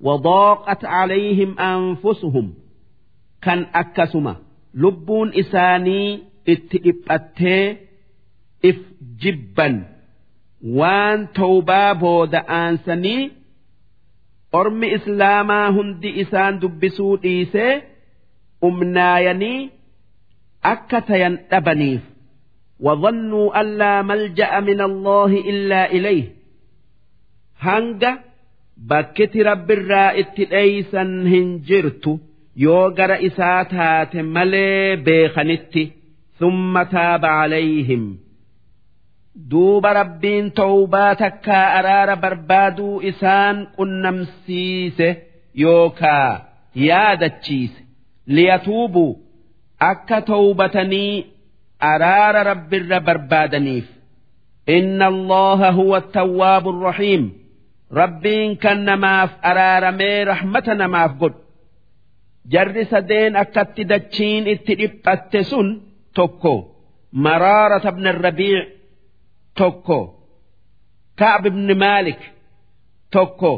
وضاقت 0.00 0.84
عليهم 0.84 1.58
أنفسهم 1.58 2.54
كان 3.42 3.66
أكسما 3.74 4.36
لبون 4.74 5.32
إساني 5.34 6.18
إتئبقته 6.48 7.76
إف 8.64 8.78
جبا 9.22 9.70
waan 10.78 11.20
tawbaa 11.34 11.94
booda 12.00 12.40
aansanii 12.48 13.30
ormi 14.52 14.88
islaamaa 14.96 15.68
hundi 15.76 16.10
isaan 16.22 16.60
dubbisuu 16.62 17.16
dhiisee 17.22 17.72
umnaayanii 18.61 19.69
akka 20.73 21.01
tayan 21.09 21.35
dhabaniif 21.51 22.03
wazannuu 22.85 23.51
allaa 23.61 24.03
malja'a 24.11 24.61
min 24.69 24.79
allaahi 24.89 25.39
illaa 25.51 25.87
ilayhi 25.99 26.31
hanga 27.67 28.11
bakkiti 28.89 29.43
rabbirraa 29.49 30.09
itti 30.23 30.49
dheeysan 30.55 31.13
hin 31.33 31.47
jirtu 31.69 32.19
yoo 32.65 32.89
gara 32.97 33.17
isaa 33.29 33.61
taate 33.75 34.19
malee 34.35 34.97
beekanitti 35.09 35.85
ثم 36.39 36.83
تاب 36.83 37.25
عليهم 37.25 38.17
دوب 39.35 39.85
ربين 39.85 40.53
توباتك 40.53 41.49
أرار 41.49 42.15
بربادو 42.15 43.01
إسان 43.01 43.65
قنم 43.77 44.27
سيسه 44.45 45.15
يوكا 45.55 46.45
يادتشيسه 46.75 47.86
akka 49.89 50.21
tawbatanii 50.21 51.25
araara 51.79 52.43
rabbirra 52.43 52.99
barbaadaniif 52.99 53.87
inna 54.77 55.05
allaha 55.13 55.71
huwa 55.71 55.97
attawwaabu 55.97 56.71
rahiim 56.87 57.23
rabbiin 57.91 58.57
kan 58.63 58.79
namaaf 58.89 59.31
araaramee 59.49 60.25
rahmata 60.31 60.73
namaaf 60.81 61.11
godhu 61.21 61.39
jarri 62.53 62.85
sadeen 62.93 63.35
akkatti 63.43 63.83
dachiin 63.91 64.47
itti 64.53 64.73
dhiphatte 64.79 65.43
sun 65.43 65.67
tokko 66.13 66.53
maraarata 67.11 67.91
bna 67.91 68.11
rabiic 68.11 68.67
tokko 69.59 69.99
Ka'b 71.17 71.45
ibn 71.49 71.69
Maalik 71.81 72.21
tokko 73.09 73.53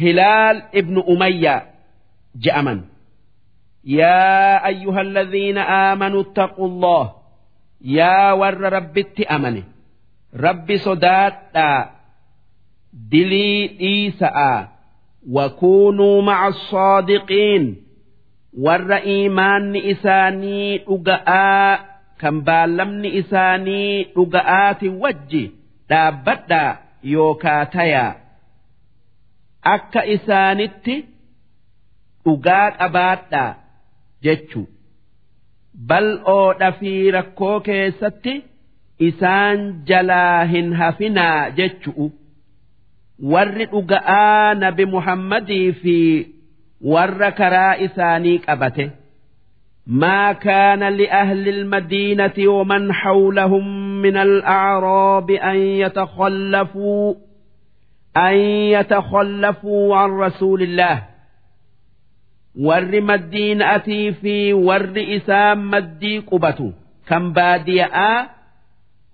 Hilaal 0.00 0.58
ibn 0.80 0.96
Umayyaa 1.12 1.60
je'aman. 2.42 2.78
يا 3.84 4.66
أيها 4.66 5.00
الذين 5.00 5.58
آمنوا 5.58 6.22
اتقوا 6.22 6.68
الله. 6.68 7.12
يا 7.84 8.32
ور 8.32 8.60
ربت 8.60 9.20
أمنه. 9.20 9.62
رب 10.36 10.76
صدات 10.76 11.34
دلي 12.92 13.80
إيساء. 13.80 14.68
وكونوا 15.30 16.22
مع 16.22 16.48
الصادقين. 16.48 17.76
ور 18.58 18.94
إيمان 18.94 19.76
إساني 19.76 20.84
أقاء. 20.88 21.80
كم 22.18 22.40
بالمن 22.40 23.06
إساني 23.06 24.06
أقاءات 24.16 24.84
وجه. 24.84 25.50
dhaabbadhaa 25.90 26.76
yookaa 27.02 27.66
أكا 27.66 28.14
akka 29.62 30.04
isaanitti 30.04 31.04
dhugaa 32.24 32.70
qabaadhaa 32.70 33.59
jechu 34.24 34.62
bal'oodha 35.90 36.72
fi 36.78 36.92
rakkoo 37.16 37.56
keessatti 37.68 38.34
isaan 39.08 39.60
jalaa 39.90 40.44
hin 40.54 40.72
hafinaa 40.80 41.50
jechu'u 41.58 42.06
warri 43.34 43.66
dhuga'aa 43.74 44.54
nabi 44.62 44.84
muhammadii 44.94 45.68
fi 45.82 45.96
warra 46.94 47.30
karaa 47.42 47.74
isaanii 47.88 48.38
qabate 48.48 48.90
ما 49.86 50.32
كان 50.32 50.82
لأهل 50.84 51.48
المدينة 51.48 52.38
ومن 52.38 52.92
حولهم 52.92 53.64
من 54.02 54.16
الأعراب 54.16 55.30
أن 55.30 55.56
يتخلفوا 55.56 57.14
أن 58.16 58.34
يتخلفوا 58.74 59.96
عن 59.96 60.10
رسول 60.10 60.62
الله 60.62 61.02
warri 62.66 63.00
maddiina'atii 63.00 64.12
fi 64.22 64.34
warri 64.68 65.04
isaan 65.16 65.58
maddii 65.72 66.20
qubatu 66.30 66.68
kan 67.08 67.24
baadiyaa 67.36 68.16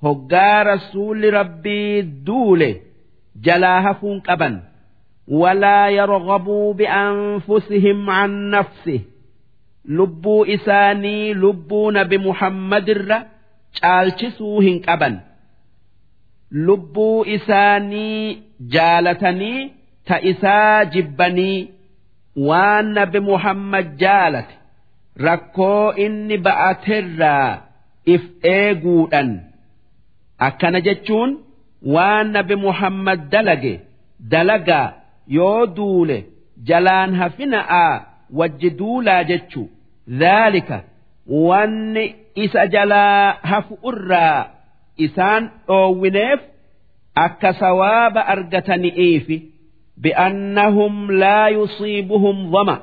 hoggaa 0.05 0.62
rasuulli 0.70 1.31
rabbii 1.31 2.02
duule 2.26 2.70
jalaa 3.44 3.81
hafuun 3.86 4.20
qaban. 4.28 4.55
Walaa 5.40 5.89
yarghabuu 5.98 6.74
bi'anfusihim 6.78 8.08
an 8.08 8.31
nafsi. 8.55 8.97
Lubbuu 9.97 10.44
isaanii 10.55 11.34
lubbuu 11.34 11.90
nabi 11.90 12.18
muhammadirra 12.26 13.18
caalchisuu 13.81 14.60
hin 14.60 14.78
qaban. 14.86 15.15
Lubbuu 16.66 17.24
isaanii 17.36 18.42
jaalatanii 18.74 19.73
ta 20.06 20.20
isaa 20.20 20.84
jibbanii 20.84 21.68
waan 22.36 22.86
nabi 22.98 23.20
Muhammad 23.20 23.86
jaalate 24.02 24.55
rakkoo 25.26 25.92
inni 26.05 26.36
ba'aterraa 26.47 27.50
if 28.15 28.23
eeguudhan 28.55 29.31
akkana 30.48 30.81
jechuun 30.89 31.31
waan 31.94 32.26
nabi 32.36 32.56
Muhammad 32.66 33.20
dalage 33.32 33.74
dalagaa 34.32 34.89
yoo 35.39 35.66
duule 35.78 36.18
jalaan 36.68 37.15
hafina'aa 37.20 37.94
wajji 38.39 38.70
duulaa 38.81 39.23
jechu 39.31 39.62
dhaalika 40.20 40.78
wanni 41.48 42.05
isa 42.44 42.66
jalaa 42.74 43.32
hafu 43.50 43.74
irraa 43.92 44.47
isaan 45.06 45.42
dhoowwineef 45.68 46.40
akka 47.24 47.52
sawaaba 47.60 48.20
argatani'iifi. 48.34 49.36
بأنهم 49.97 51.12
لا 51.12 51.49
يصيبهم 51.49 52.50
ظمأ. 52.52 52.83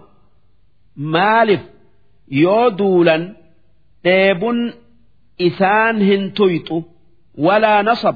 مالف 0.98 1.62
يودولا 2.32 3.36
ديب 4.04 4.74
إسان 5.42 6.02
هنتويت 6.02 6.70
ولا 7.38 7.82
نصب. 7.82 8.16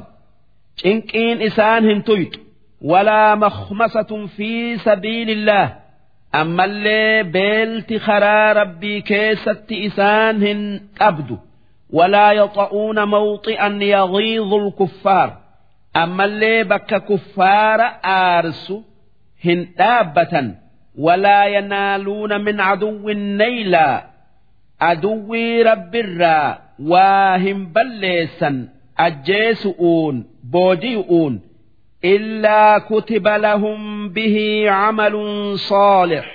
إنكين 0.86 1.42
إسان 1.42 1.90
هنتويت 1.90 2.36
ولا 2.82 3.36
مخمسة 3.36 4.28
في 4.28 4.78
سبيل 4.78 5.30
الله. 5.30 5.76
أما 6.36 6.66
اللي 6.66 7.24
بيلت 7.24 7.94
خرا 7.98 8.54
ربي 8.54 9.02
كيسة 9.02 9.66
إسان 9.72 10.82
أبدو 11.02 11.38
ولا 11.94 12.32
يطعون 12.32 13.04
موطئا 13.04 13.68
يغيظ 13.68 14.54
الكفار. 14.54 15.38
Bakka 16.72 17.00
kuffaara 17.00 17.88
aarsu 18.04 18.84
hin 19.46 19.60
dhaabbatan 19.78 20.48
walaa 21.06 21.46
yanaaluuna 21.56 22.40
min 22.40 22.58
caduwwin 22.58 23.22
naylaa 23.38 24.04
aduwwii 24.90 25.64
rabbirraa 25.64 26.58
waa 26.92 27.38
hin 27.38 27.60
balleessan 27.74 28.58
ajjeesu'uun 28.96 30.16
boojiyu'uun 30.52 31.36
إلا 32.06 32.78
كتب 32.90 33.28
لهم 33.28 34.10
به 34.10 34.38
عمل 34.70 35.16
صالح 35.60 36.26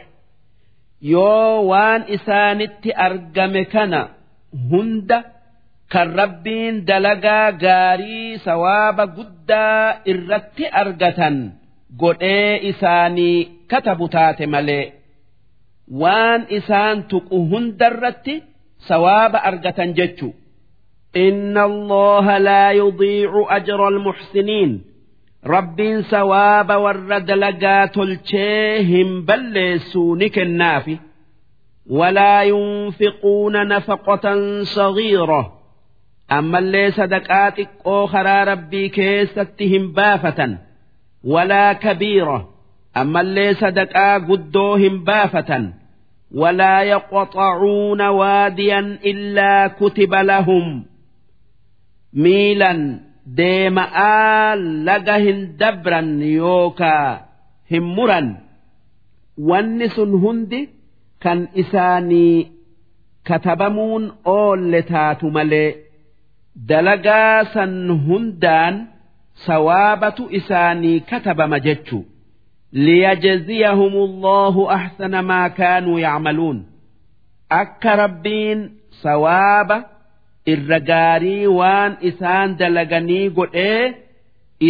yoo 1.02 1.66
waan 1.70 2.02
isaanitti 2.16 2.90
argame 3.06 3.64
kana 3.64 4.08
hunda 4.70 5.18
kan 5.92 6.08
rabbiin 6.20 6.74
dalagaa 6.88 7.48
gaarii 7.64 8.38
sawaaba 8.44 9.04
guddaa 9.16 9.86
irratti 10.12 10.64
argatan 10.82 11.36
godhee 12.02 12.52
isaanii 12.70 13.38
katabu 13.70 14.06
taate 14.14 14.46
malee 14.54 14.84
waan 16.02 16.40
isaan 16.58 16.96
tuqu 17.10 17.36
hundarratti 17.50 18.34
sawaaba 18.88 19.38
argatan 19.50 19.90
jechu 19.98 20.28
إن 21.16 21.58
الله 21.58 22.38
لا 22.38 22.70
يضيع 22.70 23.46
أجر 23.56 23.88
المحسنين 23.88 24.70
warra 26.84 27.20
dalagaa 27.20 27.86
tolchee 27.88 28.82
hin 28.90 29.10
balleessuu 29.26 30.14
ni 30.14 30.30
kennaafi 30.30 30.98
walaa 31.98 32.42
yunfiquuna 32.50 33.64
nafaqatan 33.64 34.64
sagiira 34.74 35.42
ammallee 36.36 36.88
sadaqaa 36.98 37.48
xiqqoo 37.56 38.02
karaa 38.12 38.44
rabbii 38.50 38.88
keessatti 38.96 39.64
hin 39.72 39.86
baafatan. 39.96 40.52
Walaa 41.32 41.74
kabiira. 41.84 42.38
Ammallee 43.00 43.52
sadaqaa 43.62 44.14
guddoo 44.28 44.74
hin 44.82 44.96
baafatan. 45.08 45.64
Walaa 46.40 46.82
yaqxacuuna 46.92 48.06
waadiyan 48.20 48.88
illaa 49.10 49.68
kutiba 49.78 50.20
lahum. 50.30 50.66
Miilan 52.22 52.80
deema'aa 53.36 54.56
laga 54.86 55.16
hin 55.24 55.40
dabran 55.60 56.10
yookaa 56.38 57.10
hin 57.70 57.84
muran. 57.96 58.28
Wanni 59.48 59.88
sun 59.94 60.12
hundi 60.22 60.60
kan 61.22 61.48
isaanii 61.62 62.36
katabamuun 63.28 64.04
oolle 64.24 64.82
taatu 64.92 65.30
malee. 65.36 65.70
dalagaa 66.56 67.44
san 67.54 67.72
hundaan 68.06 68.74
sawaabatu 69.46 70.28
isaanii 70.38 71.00
katabama 71.00 71.60
jechu. 71.60 72.04
Liyajziyahum 72.72 73.94
allahu 74.08 74.70
ahsana 74.70 75.22
maa 75.22 75.48
kaanuu 75.58 75.98
yacmaluun. 75.98 76.58
Akka 77.60 77.96
rabbiin 77.96 78.60
sawaaba 79.02 79.76
irra 80.52 80.78
gaarii 80.90 81.46
waan 81.46 81.92
isaan 82.10 82.56
dalaganii 82.58 83.28
godhee 83.38 83.94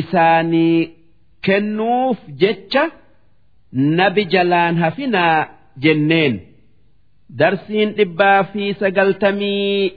isaanii 0.00 0.90
kennuuf 1.46 2.18
jecha 2.42 2.84
nabi 3.72 4.24
jalaan 4.32 4.76
hafinaa 4.82 5.46
jenneen. 5.82 6.34
Darsiin 7.38 7.90
dhibbaa 7.96 8.42
fi 8.52 8.74
sagaltamii 8.80 9.92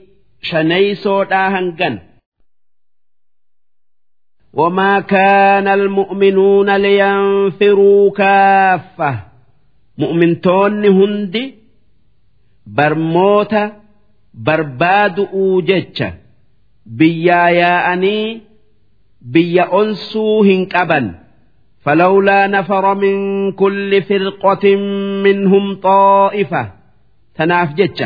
شنيسودها 0.50 1.58
هنجن 1.58 1.98
وما 4.52 5.00
كان 5.00 5.68
المؤمنون 5.68 6.76
لينفروا 6.76 8.10
كافة. 8.10 9.20
مؤمنتون 9.98 10.84
هندي 10.84 11.54
برموتا 12.66 13.82
برباد 14.34 15.20
أوجتش 15.20 16.04
بيا 16.86 17.48
يا 17.48 17.92
أني 17.92 18.40
بيا 19.22 19.82
أنسو 19.82 20.42
هنكبن 20.44 21.14
فلولا 21.80 22.46
نفر 22.46 22.94
من 22.94 23.52
كل 23.52 24.02
فرقة 24.02 24.76
منهم 25.24 25.74
طائفة. 25.74 26.72
تنافجتش 27.34 28.02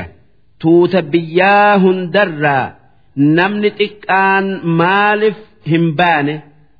جتة 0.59 0.59
توت 0.59 0.95
بياه 0.95 1.91
درا 2.06 2.75
نمن 3.17 3.75
تكان 3.75 4.61
مالف 4.64 5.35
همبان 5.67 6.40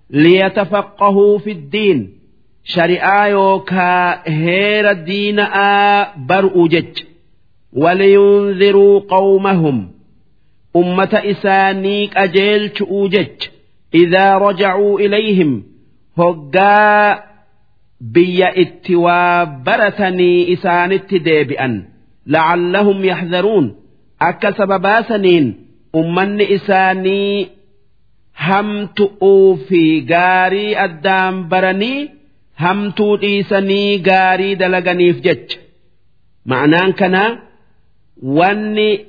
ليتفقهوا 0.10 1.38
في 1.40 1.52
الدين 1.52 2.14
شريعة 2.64 3.28
يوكا 3.28 4.22
هير 4.30 4.92
الدين 4.92 5.40
آ 5.40 6.08
برء 6.18 6.68
جتش 6.68 7.06
ولينذروا 7.74 9.00
قومهم 9.00 9.92
أمة 10.76 11.10
إسانيك 11.14 12.18
أجيل 12.18 12.72
شؤوجج 12.78 13.48
إذا 13.94 14.38
رجعوا 14.38 15.00
إليهم 15.00 15.64
هقا 16.18 17.24
بيا 18.02 18.62
اتوابرتني 18.62 20.54
إسان 20.54 20.92
لعلهم 22.31 23.05
يحذرون. 23.05 23.77
أكا 24.23 24.51
سببا 24.51 25.03
سنين 25.03 25.67
أمان 25.95 26.41
إساني 26.41 27.49
هم 28.39 28.89
في 29.69 30.07
غاري 30.11 30.77
أدام 30.77 31.49
براني 31.49 32.11
هم 32.61 32.93
إساني 33.25 34.03
غاري 34.09 34.55
دلغني 34.55 35.13
فجج 35.13 35.53
معنان 36.47 36.93
كان 36.93 37.39
واني 38.23 39.05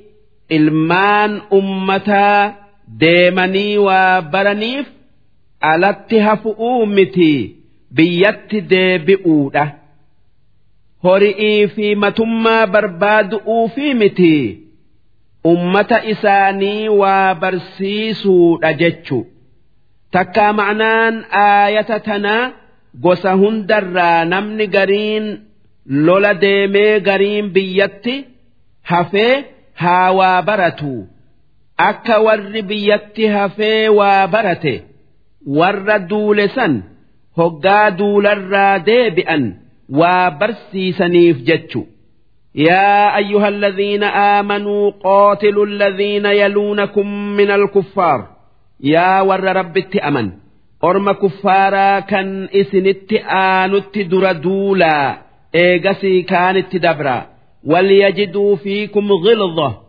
إلمان 0.52 1.40
أمتا 1.52 2.62
deemanii 3.00 3.76
waa 3.76 4.22
baraniif 4.32 4.86
alatti 5.60 6.18
hafu'uu 6.18 6.86
miti 6.86 7.56
biyyatti 7.96 8.60
deebi'uudha. 8.72 9.64
Hori'ii 11.04 11.66
fi 11.74 11.86
matummaa 12.02 12.66
barbaadu'uu 12.74 13.68
fi 13.76 13.94
miti 14.00 14.34
ummata 15.52 15.98
isaanii 16.12 16.88
waa 17.00 17.34
barsiisuudha 17.44 18.70
jechu. 18.80 19.18
Takkaa 20.14 20.52
ma'anaan 20.58 21.14
aayata 21.44 21.98
tanaa 22.08 22.50
gosa 23.04 23.32
hundarraa 23.40 24.24
namni 24.32 24.66
gariin 24.76 25.26
lola 26.06 26.32
deemee 26.44 27.00
gariin 27.08 27.46
biyyatti 27.54 28.14
hafee 28.90 29.34
haa 29.82 30.10
waa 30.18 30.42
baratu. 30.48 30.92
Akka 31.88 32.16
warri 32.26 32.62
biyyatti 32.70 33.24
hafee 33.36 33.88
waa 33.98 34.26
barate 34.34 34.74
warra 35.58 35.98
duule 36.10 36.46
san 36.54 36.74
hoggaa 37.38 37.90
duularraa 37.98 38.78
deebi'an. 38.88 39.44
waa 39.92 40.30
barsiisaniif 40.30 41.38
يا 42.54 43.16
أيها 43.16 43.48
الذين 43.48 44.02
آمنوا 44.04 44.90
قاتلوا 44.90 45.66
الذين 45.66 46.26
يلونكم 46.26 47.06
من 47.36 47.50
الكفار. 47.50 48.28
يا 48.80 49.20
ور 49.20 49.44
رب 49.44 49.76
التأمن 49.76 50.30
أرم 50.84 51.12
كفارا 51.12 52.00
كان 52.00 52.48
إسنت 52.54 53.12
آنت 53.12 53.98
دردولا. 53.98 55.18
إيغسي 55.54 56.22
كان 56.22 56.56
التدبرا 56.56 57.26
وليجدوا 57.64 58.56
فيكم 58.56 59.12
غلظة. 59.12 59.82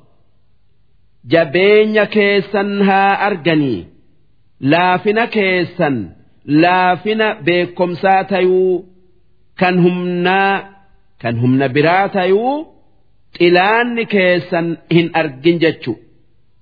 جبين 1.25 2.03
كيسا 2.03 2.79
ها 2.81 3.27
أرجني 3.27 3.87
لافن 4.61 5.25
كيسا 5.25 6.09
لافن 6.45 7.33
بكم 7.33 7.93
ساتيو. 7.93 8.92
Kan 9.59 9.75
humnaa 9.83 10.53
kan 11.21 11.35
humna 11.41 11.69
biraa 11.75 12.07
tayuu 12.15 12.55
xilaanni 13.37 14.05
keessan 14.05 14.67
hin 14.95 15.07
argin 15.13 15.59
jechu. 15.59 15.93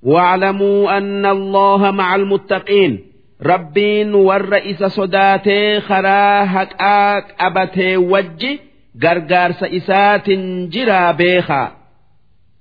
واعلموا 0.04 0.98
أن 0.98 1.26
الله 1.26 1.92
مع 1.92 2.16
المتقين 2.16 3.00
ربين 3.44 4.30
إسا 4.54 4.88
صداتي 4.88 5.80
خرا 5.82 6.46
حقاق 6.46 7.24
أبتي 7.40 7.98
وجي 7.98 8.60
غرغار 9.04 9.52
سإسات 9.52 10.30
جرا 10.70 11.12
بيخا 11.12 11.72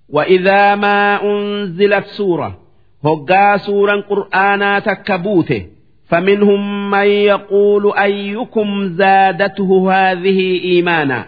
وإذا 0.08 0.74
ما 0.74 1.22
أنزلت 1.22 2.06
سورة 2.06 2.58
هقا 3.04 3.56
سورة 3.56 4.00
قرآنا 4.00 4.78
تكبوته 4.78 5.66
فمنهم 6.10 6.90
من 6.90 7.06
يقول 7.06 7.92
أيكم 7.98 8.88
زادته 8.88 9.92
هذه 9.92 10.64
إيمانا. 10.64 11.26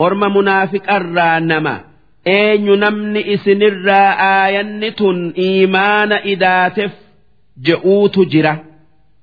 أرم 0.00 0.36
منافق 0.36 0.92
الرانما 0.92 1.80
أين 2.26 2.64
نمني 2.64 3.34
إسن 3.34 3.62
آية 3.88 4.60
إيمان 5.38 6.12
إداتف 6.12 6.90
جئوت 7.62 8.18
جرة 8.18 8.64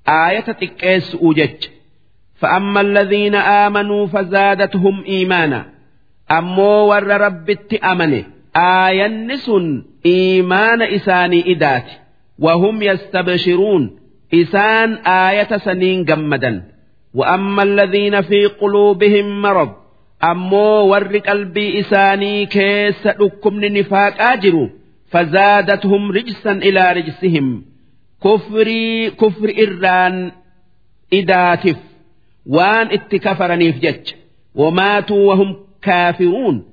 آية 0.07 0.39
تكيس 0.39 1.15
أوجج. 1.15 1.63
فأما 2.35 2.81
الذين 2.81 3.35
آمنوا 3.35 4.07
فزادتهم 4.07 5.03
إيمانا. 5.07 5.65
أمو 6.31 6.87
ور 6.89 7.07
ربت 7.07 7.73
أمنه. 7.73 8.23
آية 8.57 9.07
نسن 9.07 9.83
إيمان 10.05 10.81
إساني 10.81 11.51
إدات 11.51 11.91
وهم 12.39 12.81
يستبشرون. 12.81 14.04
إسان 14.34 14.94
آية 15.06 15.56
سنين 15.58 16.04
جمدا 16.04 16.62
وأما 17.14 17.62
الذين 17.62 18.22
في 18.22 18.46
قلوبهم 18.46 19.42
مرض 19.42 19.70
أمو 20.24 20.86
ور 20.90 21.18
قلبي 21.18 21.80
إساني 21.80 22.46
كيس 22.46 23.06
لكم 23.06 23.64
نفاق 23.64 24.22
آجروا 24.22 24.68
فزادتهم 25.10 26.12
رجسا 26.12 26.52
إلى 26.52 26.92
رجسهم 26.92 27.64
كفري 28.24 29.10
كفر 29.10 29.52
إران 29.62 30.32
إداتف 31.12 31.76
وان 32.46 32.86
اتكفرني 32.86 33.72
في 33.72 33.78
جج 33.78 34.12
وماتوا 34.54 35.28
وهم 35.28 35.56
كافرون 35.82 36.64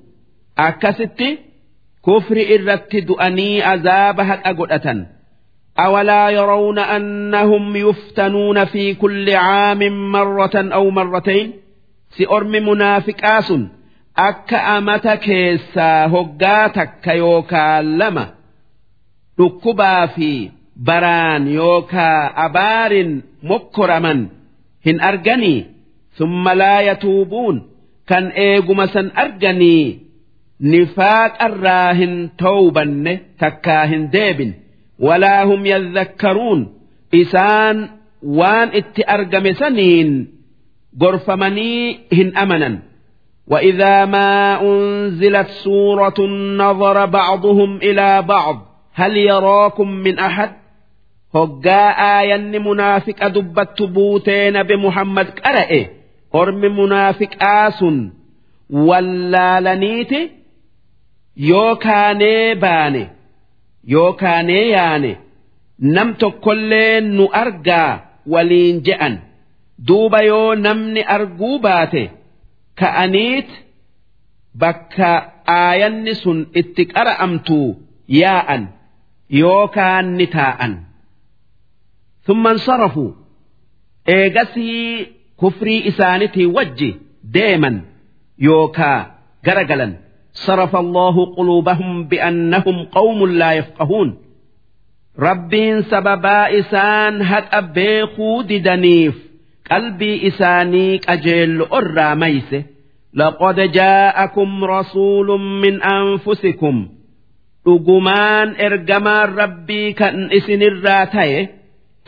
أكست 0.58 1.24
كفر 2.06 2.36
إرت 2.54 2.96
دؤني 2.96 3.62
عذابها 3.62 4.34
أقدة 4.50 5.06
أولا 5.79 6.29
يرون 6.29 6.79
أنهم 6.79 7.75
يفتنون 7.75 8.65
في 8.65 8.93
كل 8.93 9.29
عام 9.29 10.11
مرة 10.11 10.51
أو 10.55 10.89
مرتين؟ 10.89 11.53
سأرم 12.09 12.51
منافق 12.51 13.25
آس 13.25 13.53
أك 14.17 14.53
أمت 14.53 15.07
كيسا 15.07 16.05
هقاتك 16.05 17.07
يوكا 17.07 17.81
لما؟ 17.81 18.33
ركبا 19.39 20.05
في 20.05 20.49
بران 20.75 21.47
يوكا 21.47 22.45
أبار 22.45 23.19
مكرما 23.43 24.27
هن 24.87 25.01
أرجني 25.01 25.65
ثم 26.13 26.49
لا 26.49 26.81
يتوبون 26.81 27.69
كان 28.07 28.27
إيقمسا 28.27 29.11
أرجني 29.17 29.99
نفاق 30.61 31.43
الراهن 31.43 32.29
توبا 32.37 33.19
تكاهن 33.39 34.09
ديبن. 34.09 34.53
ولا 34.99 35.43
هم 35.43 35.65
يذكرون. 35.65 36.73
إسان 37.15 37.89
وان 38.23 38.83
أرقم 39.09 39.53
سنين 39.53 40.27
غرفمني 41.01 41.99
هن 42.13 42.37
أمنا. 42.37 42.79
وإذا 43.47 44.05
ما 44.05 44.61
أنزلت 44.61 45.47
سورة 45.47 46.19
نظر 46.57 47.05
بعضهم 47.05 47.77
إلى 47.77 48.21
بعض 48.21 48.65
هل 48.93 49.17
يراكم 49.17 49.91
من 49.91 50.19
أحد؟ 50.19 50.51
هقا 51.35 51.89
آية 52.19 52.59
منافق 52.59 53.27
دبت 53.27 53.81
بوتين 53.81 54.63
بمحمد 54.63 55.27
قرأ 55.39 55.85
أرم 56.35 56.79
منافق 56.79 57.43
آس 57.43 57.85
ولا 58.69 59.59
لنيت 59.59 60.31
يوكاني 61.37 62.55
باني. 62.55 63.07
yookaanee 63.94 64.64
yaane 64.76 65.12
nam 65.94 66.08
tokkollee 66.20 67.00
nu 67.16 67.24
argaa 67.42 67.90
waliin 68.32 68.76
je'an 68.86 69.14
duuba 69.88 70.20
yoo 70.30 70.54
namni 70.64 71.02
arguu 71.16 71.58
baate 71.66 72.02
ka'aniit 72.80 73.50
bakka 74.62 75.10
aayanni 75.60 76.14
sun 76.22 76.38
itti 76.60 76.82
qara'amtuu 76.94 77.68
yaa'an 78.22 78.62
yookaan 79.42 80.06
ni 80.18 80.26
taa'an. 80.36 80.74
ثم 82.26 82.46
انصرفوا 82.46 83.10
eegasii 84.06 85.06
kufrii 85.36 85.80
isaanitii 85.90 86.46
wajji 86.56 86.90
deeman 87.34 87.76
yookaa 88.46 88.98
garagalan 89.44 89.92
صرف 90.33 90.75
الله 90.75 91.35
قلوبهم 91.35 92.03
بأنهم 92.03 92.85
قوم 92.85 93.27
لا 93.27 93.53
يفقهون. 93.53 94.17
ربين 95.19 95.81
سببا 95.81 96.59
إسان 96.59 97.21
هت 97.21 97.53
أبيخو 97.53 98.41
ددنيف 98.41 99.15
قلبي 99.71 100.27
إسانيك 100.27 101.09
أجل 101.09 101.61
أراميس 101.61 102.55
لقد 103.13 103.59
جاءكم 103.59 104.63
رسول 104.63 105.39
من 105.39 105.83
أنفسكم. 105.83 106.89
أقمان 107.67 108.55
إرجما 108.61 109.25
ربي 109.25 109.93
كأن 109.93 110.29
إسن 110.31 110.61
الراتي. 110.61 111.47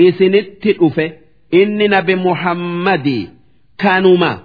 إسن 0.02 0.36
التئفة 0.36 1.12
إن 1.54 1.90
نبي 1.90 2.16
محمد 2.16 3.30
كانوما 3.78 4.40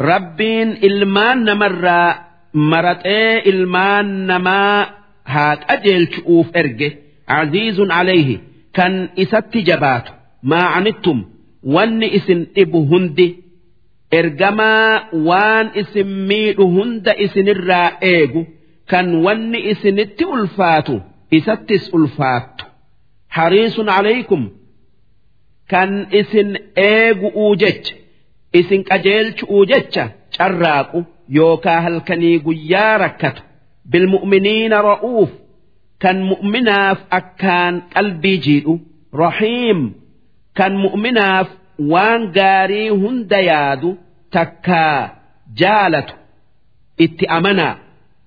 ربين 0.00 0.68
إلمان 0.84 1.44
نمرأ. 1.44 2.25
Maraxee 2.70 3.42
ilmaan 3.50 4.08
namaa 4.26 4.86
haa 5.34 5.56
qajeelchu'uuf 5.66 6.48
erge. 6.60 6.88
Aziizun 7.38 7.90
alayhi 8.00 8.36
kan 8.76 8.92
isatti 9.22 9.60
jabaatu. 9.68 10.12
Maa 10.50 10.68
anittum 10.78 11.18
wanni 11.74 12.06
isin 12.18 12.40
dhibu 12.54 12.80
hundi. 12.90 13.28
Ergamaa 14.18 15.08
waan 15.28 15.66
isin 15.80 16.08
miidhu 16.28 16.64
hunda 16.76 17.12
isinirraa 17.24 17.90
eegu. 18.12 18.42
Kan 18.90 19.06
wanni 19.24 19.58
isinitti 19.72 20.24
ulfaatu 20.34 20.94
isattis 21.38 21.84
ulfaattu. 21.96 22.64
Hariisun 23.36 23.86
calaykum 23.86 24.42
kan 25.70 25.90
isin 26.20 26.48
eegu'uu 26.76 27.52
jecha. 27.62 27.94
Isin 28.58 28.80
qajeelchu'uu 28.90 29.62
jecha 29.70 30.04
carraaqu 30.36 30.98
يوكا 31.28 31.78
هل 31.78 32.02
يا 32.46 32.96
ركت 32.96 33.42
بالمؤمنين 33.84 34.72
رؤوف. 34.72 35.28
كان 36.00 36.22
مؤمنا 36.22 36.96
أكان 37.12 37.80
قلبي 37.96 38.36
جيد 38.36 38.80
رحيم. 39.14 39.94
كان 40.54 40.76
مؤمنا 40.76 41.46
وان 41.78 42.32
غاري 42.38 42.90
هند 42.90 43.32
يادو. 43.32 43.94
تكا 44.32 45.10
جالت 45.56 46.14
اتأمنا 47.00 47.78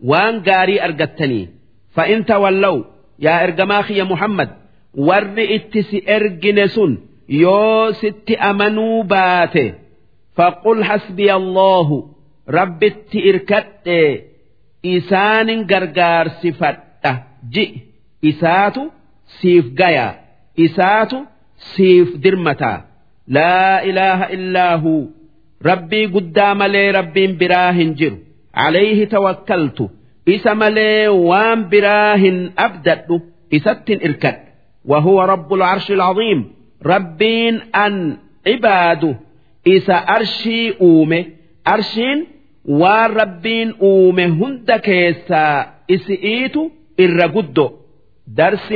وان 0.03 0.43
غاري 0.49 0.83
أرقتني. 0.83 1.49
فإن 1.91 2.25
تولوا. 2.25 2.83
يا 3.19 3.43
إرقماخي 3.43 3.93
يا 3.93 4.03
محمد. 4.03 4.49
ور 4.93 5.35
اتس 5.37 5.95
إرقنسون 6.09 6.97
يو 7.29 7.91
ست 7.91 8.31
أمنوا 8.31 9.03
باته. 9.03 9.73
فقل 10.35 10.83
حسبي 10.83 11.33
الله. 11.33 12.18
Rabbitti 12.57 13.19
irkadhe 13.31 13.99
isaanin 14.95 15.61
gargaarsifadha 15.71 17.11
ji 17.53 17.65
isaatu 18.31 18.81
siif 19.39 19.65
gaya 19.79 20.07
isaatu 20.65 21.17
siif 21.73 22.07
dirmataa 22.23 22.77
laa 23.37 23.77
ilaaha 23.89 24.27
illaahu 24.37 24.93
rabbii 25.69 26.05
guddaa 26.15 26.53
malee 26.61 26.87
rabbiin 26.99 27.33
biraa 27.41 27.71
hin 27.79 27.89
jiru 28.01 28.17
alayhi 28.65 29.05
tawakkaltu 29.15 29.85
isa 30.35 30.51
malee 30.61 31.07
waan 31.29 31.59
biraa 31.73 32.13
hin 32.25 32.37
abdadhu 32.67 33.15
isattin 33.59 33.99
irkadhe 34.09 34.43
وهو 34.91 35.17
رب 35.33 35.49
العرش 35.53 35.87
العظيم 35.97 36.39
ربين 36.93 37.55
أن 37.85 38.17
عباده 38.47 39.15
إسا 39.67 39.95
أرشي 40.15 40.61
أومه 40.81 41.25
أرشين 41.73 42.17
والربين 42.68 43.74
أومه 43.82 44.24
هند 44.26 44.72
كيسا 44.72 45.66
إسئيتو 45.90 46.70
إرقدو 47.00 47.70
درس 48.28 48.72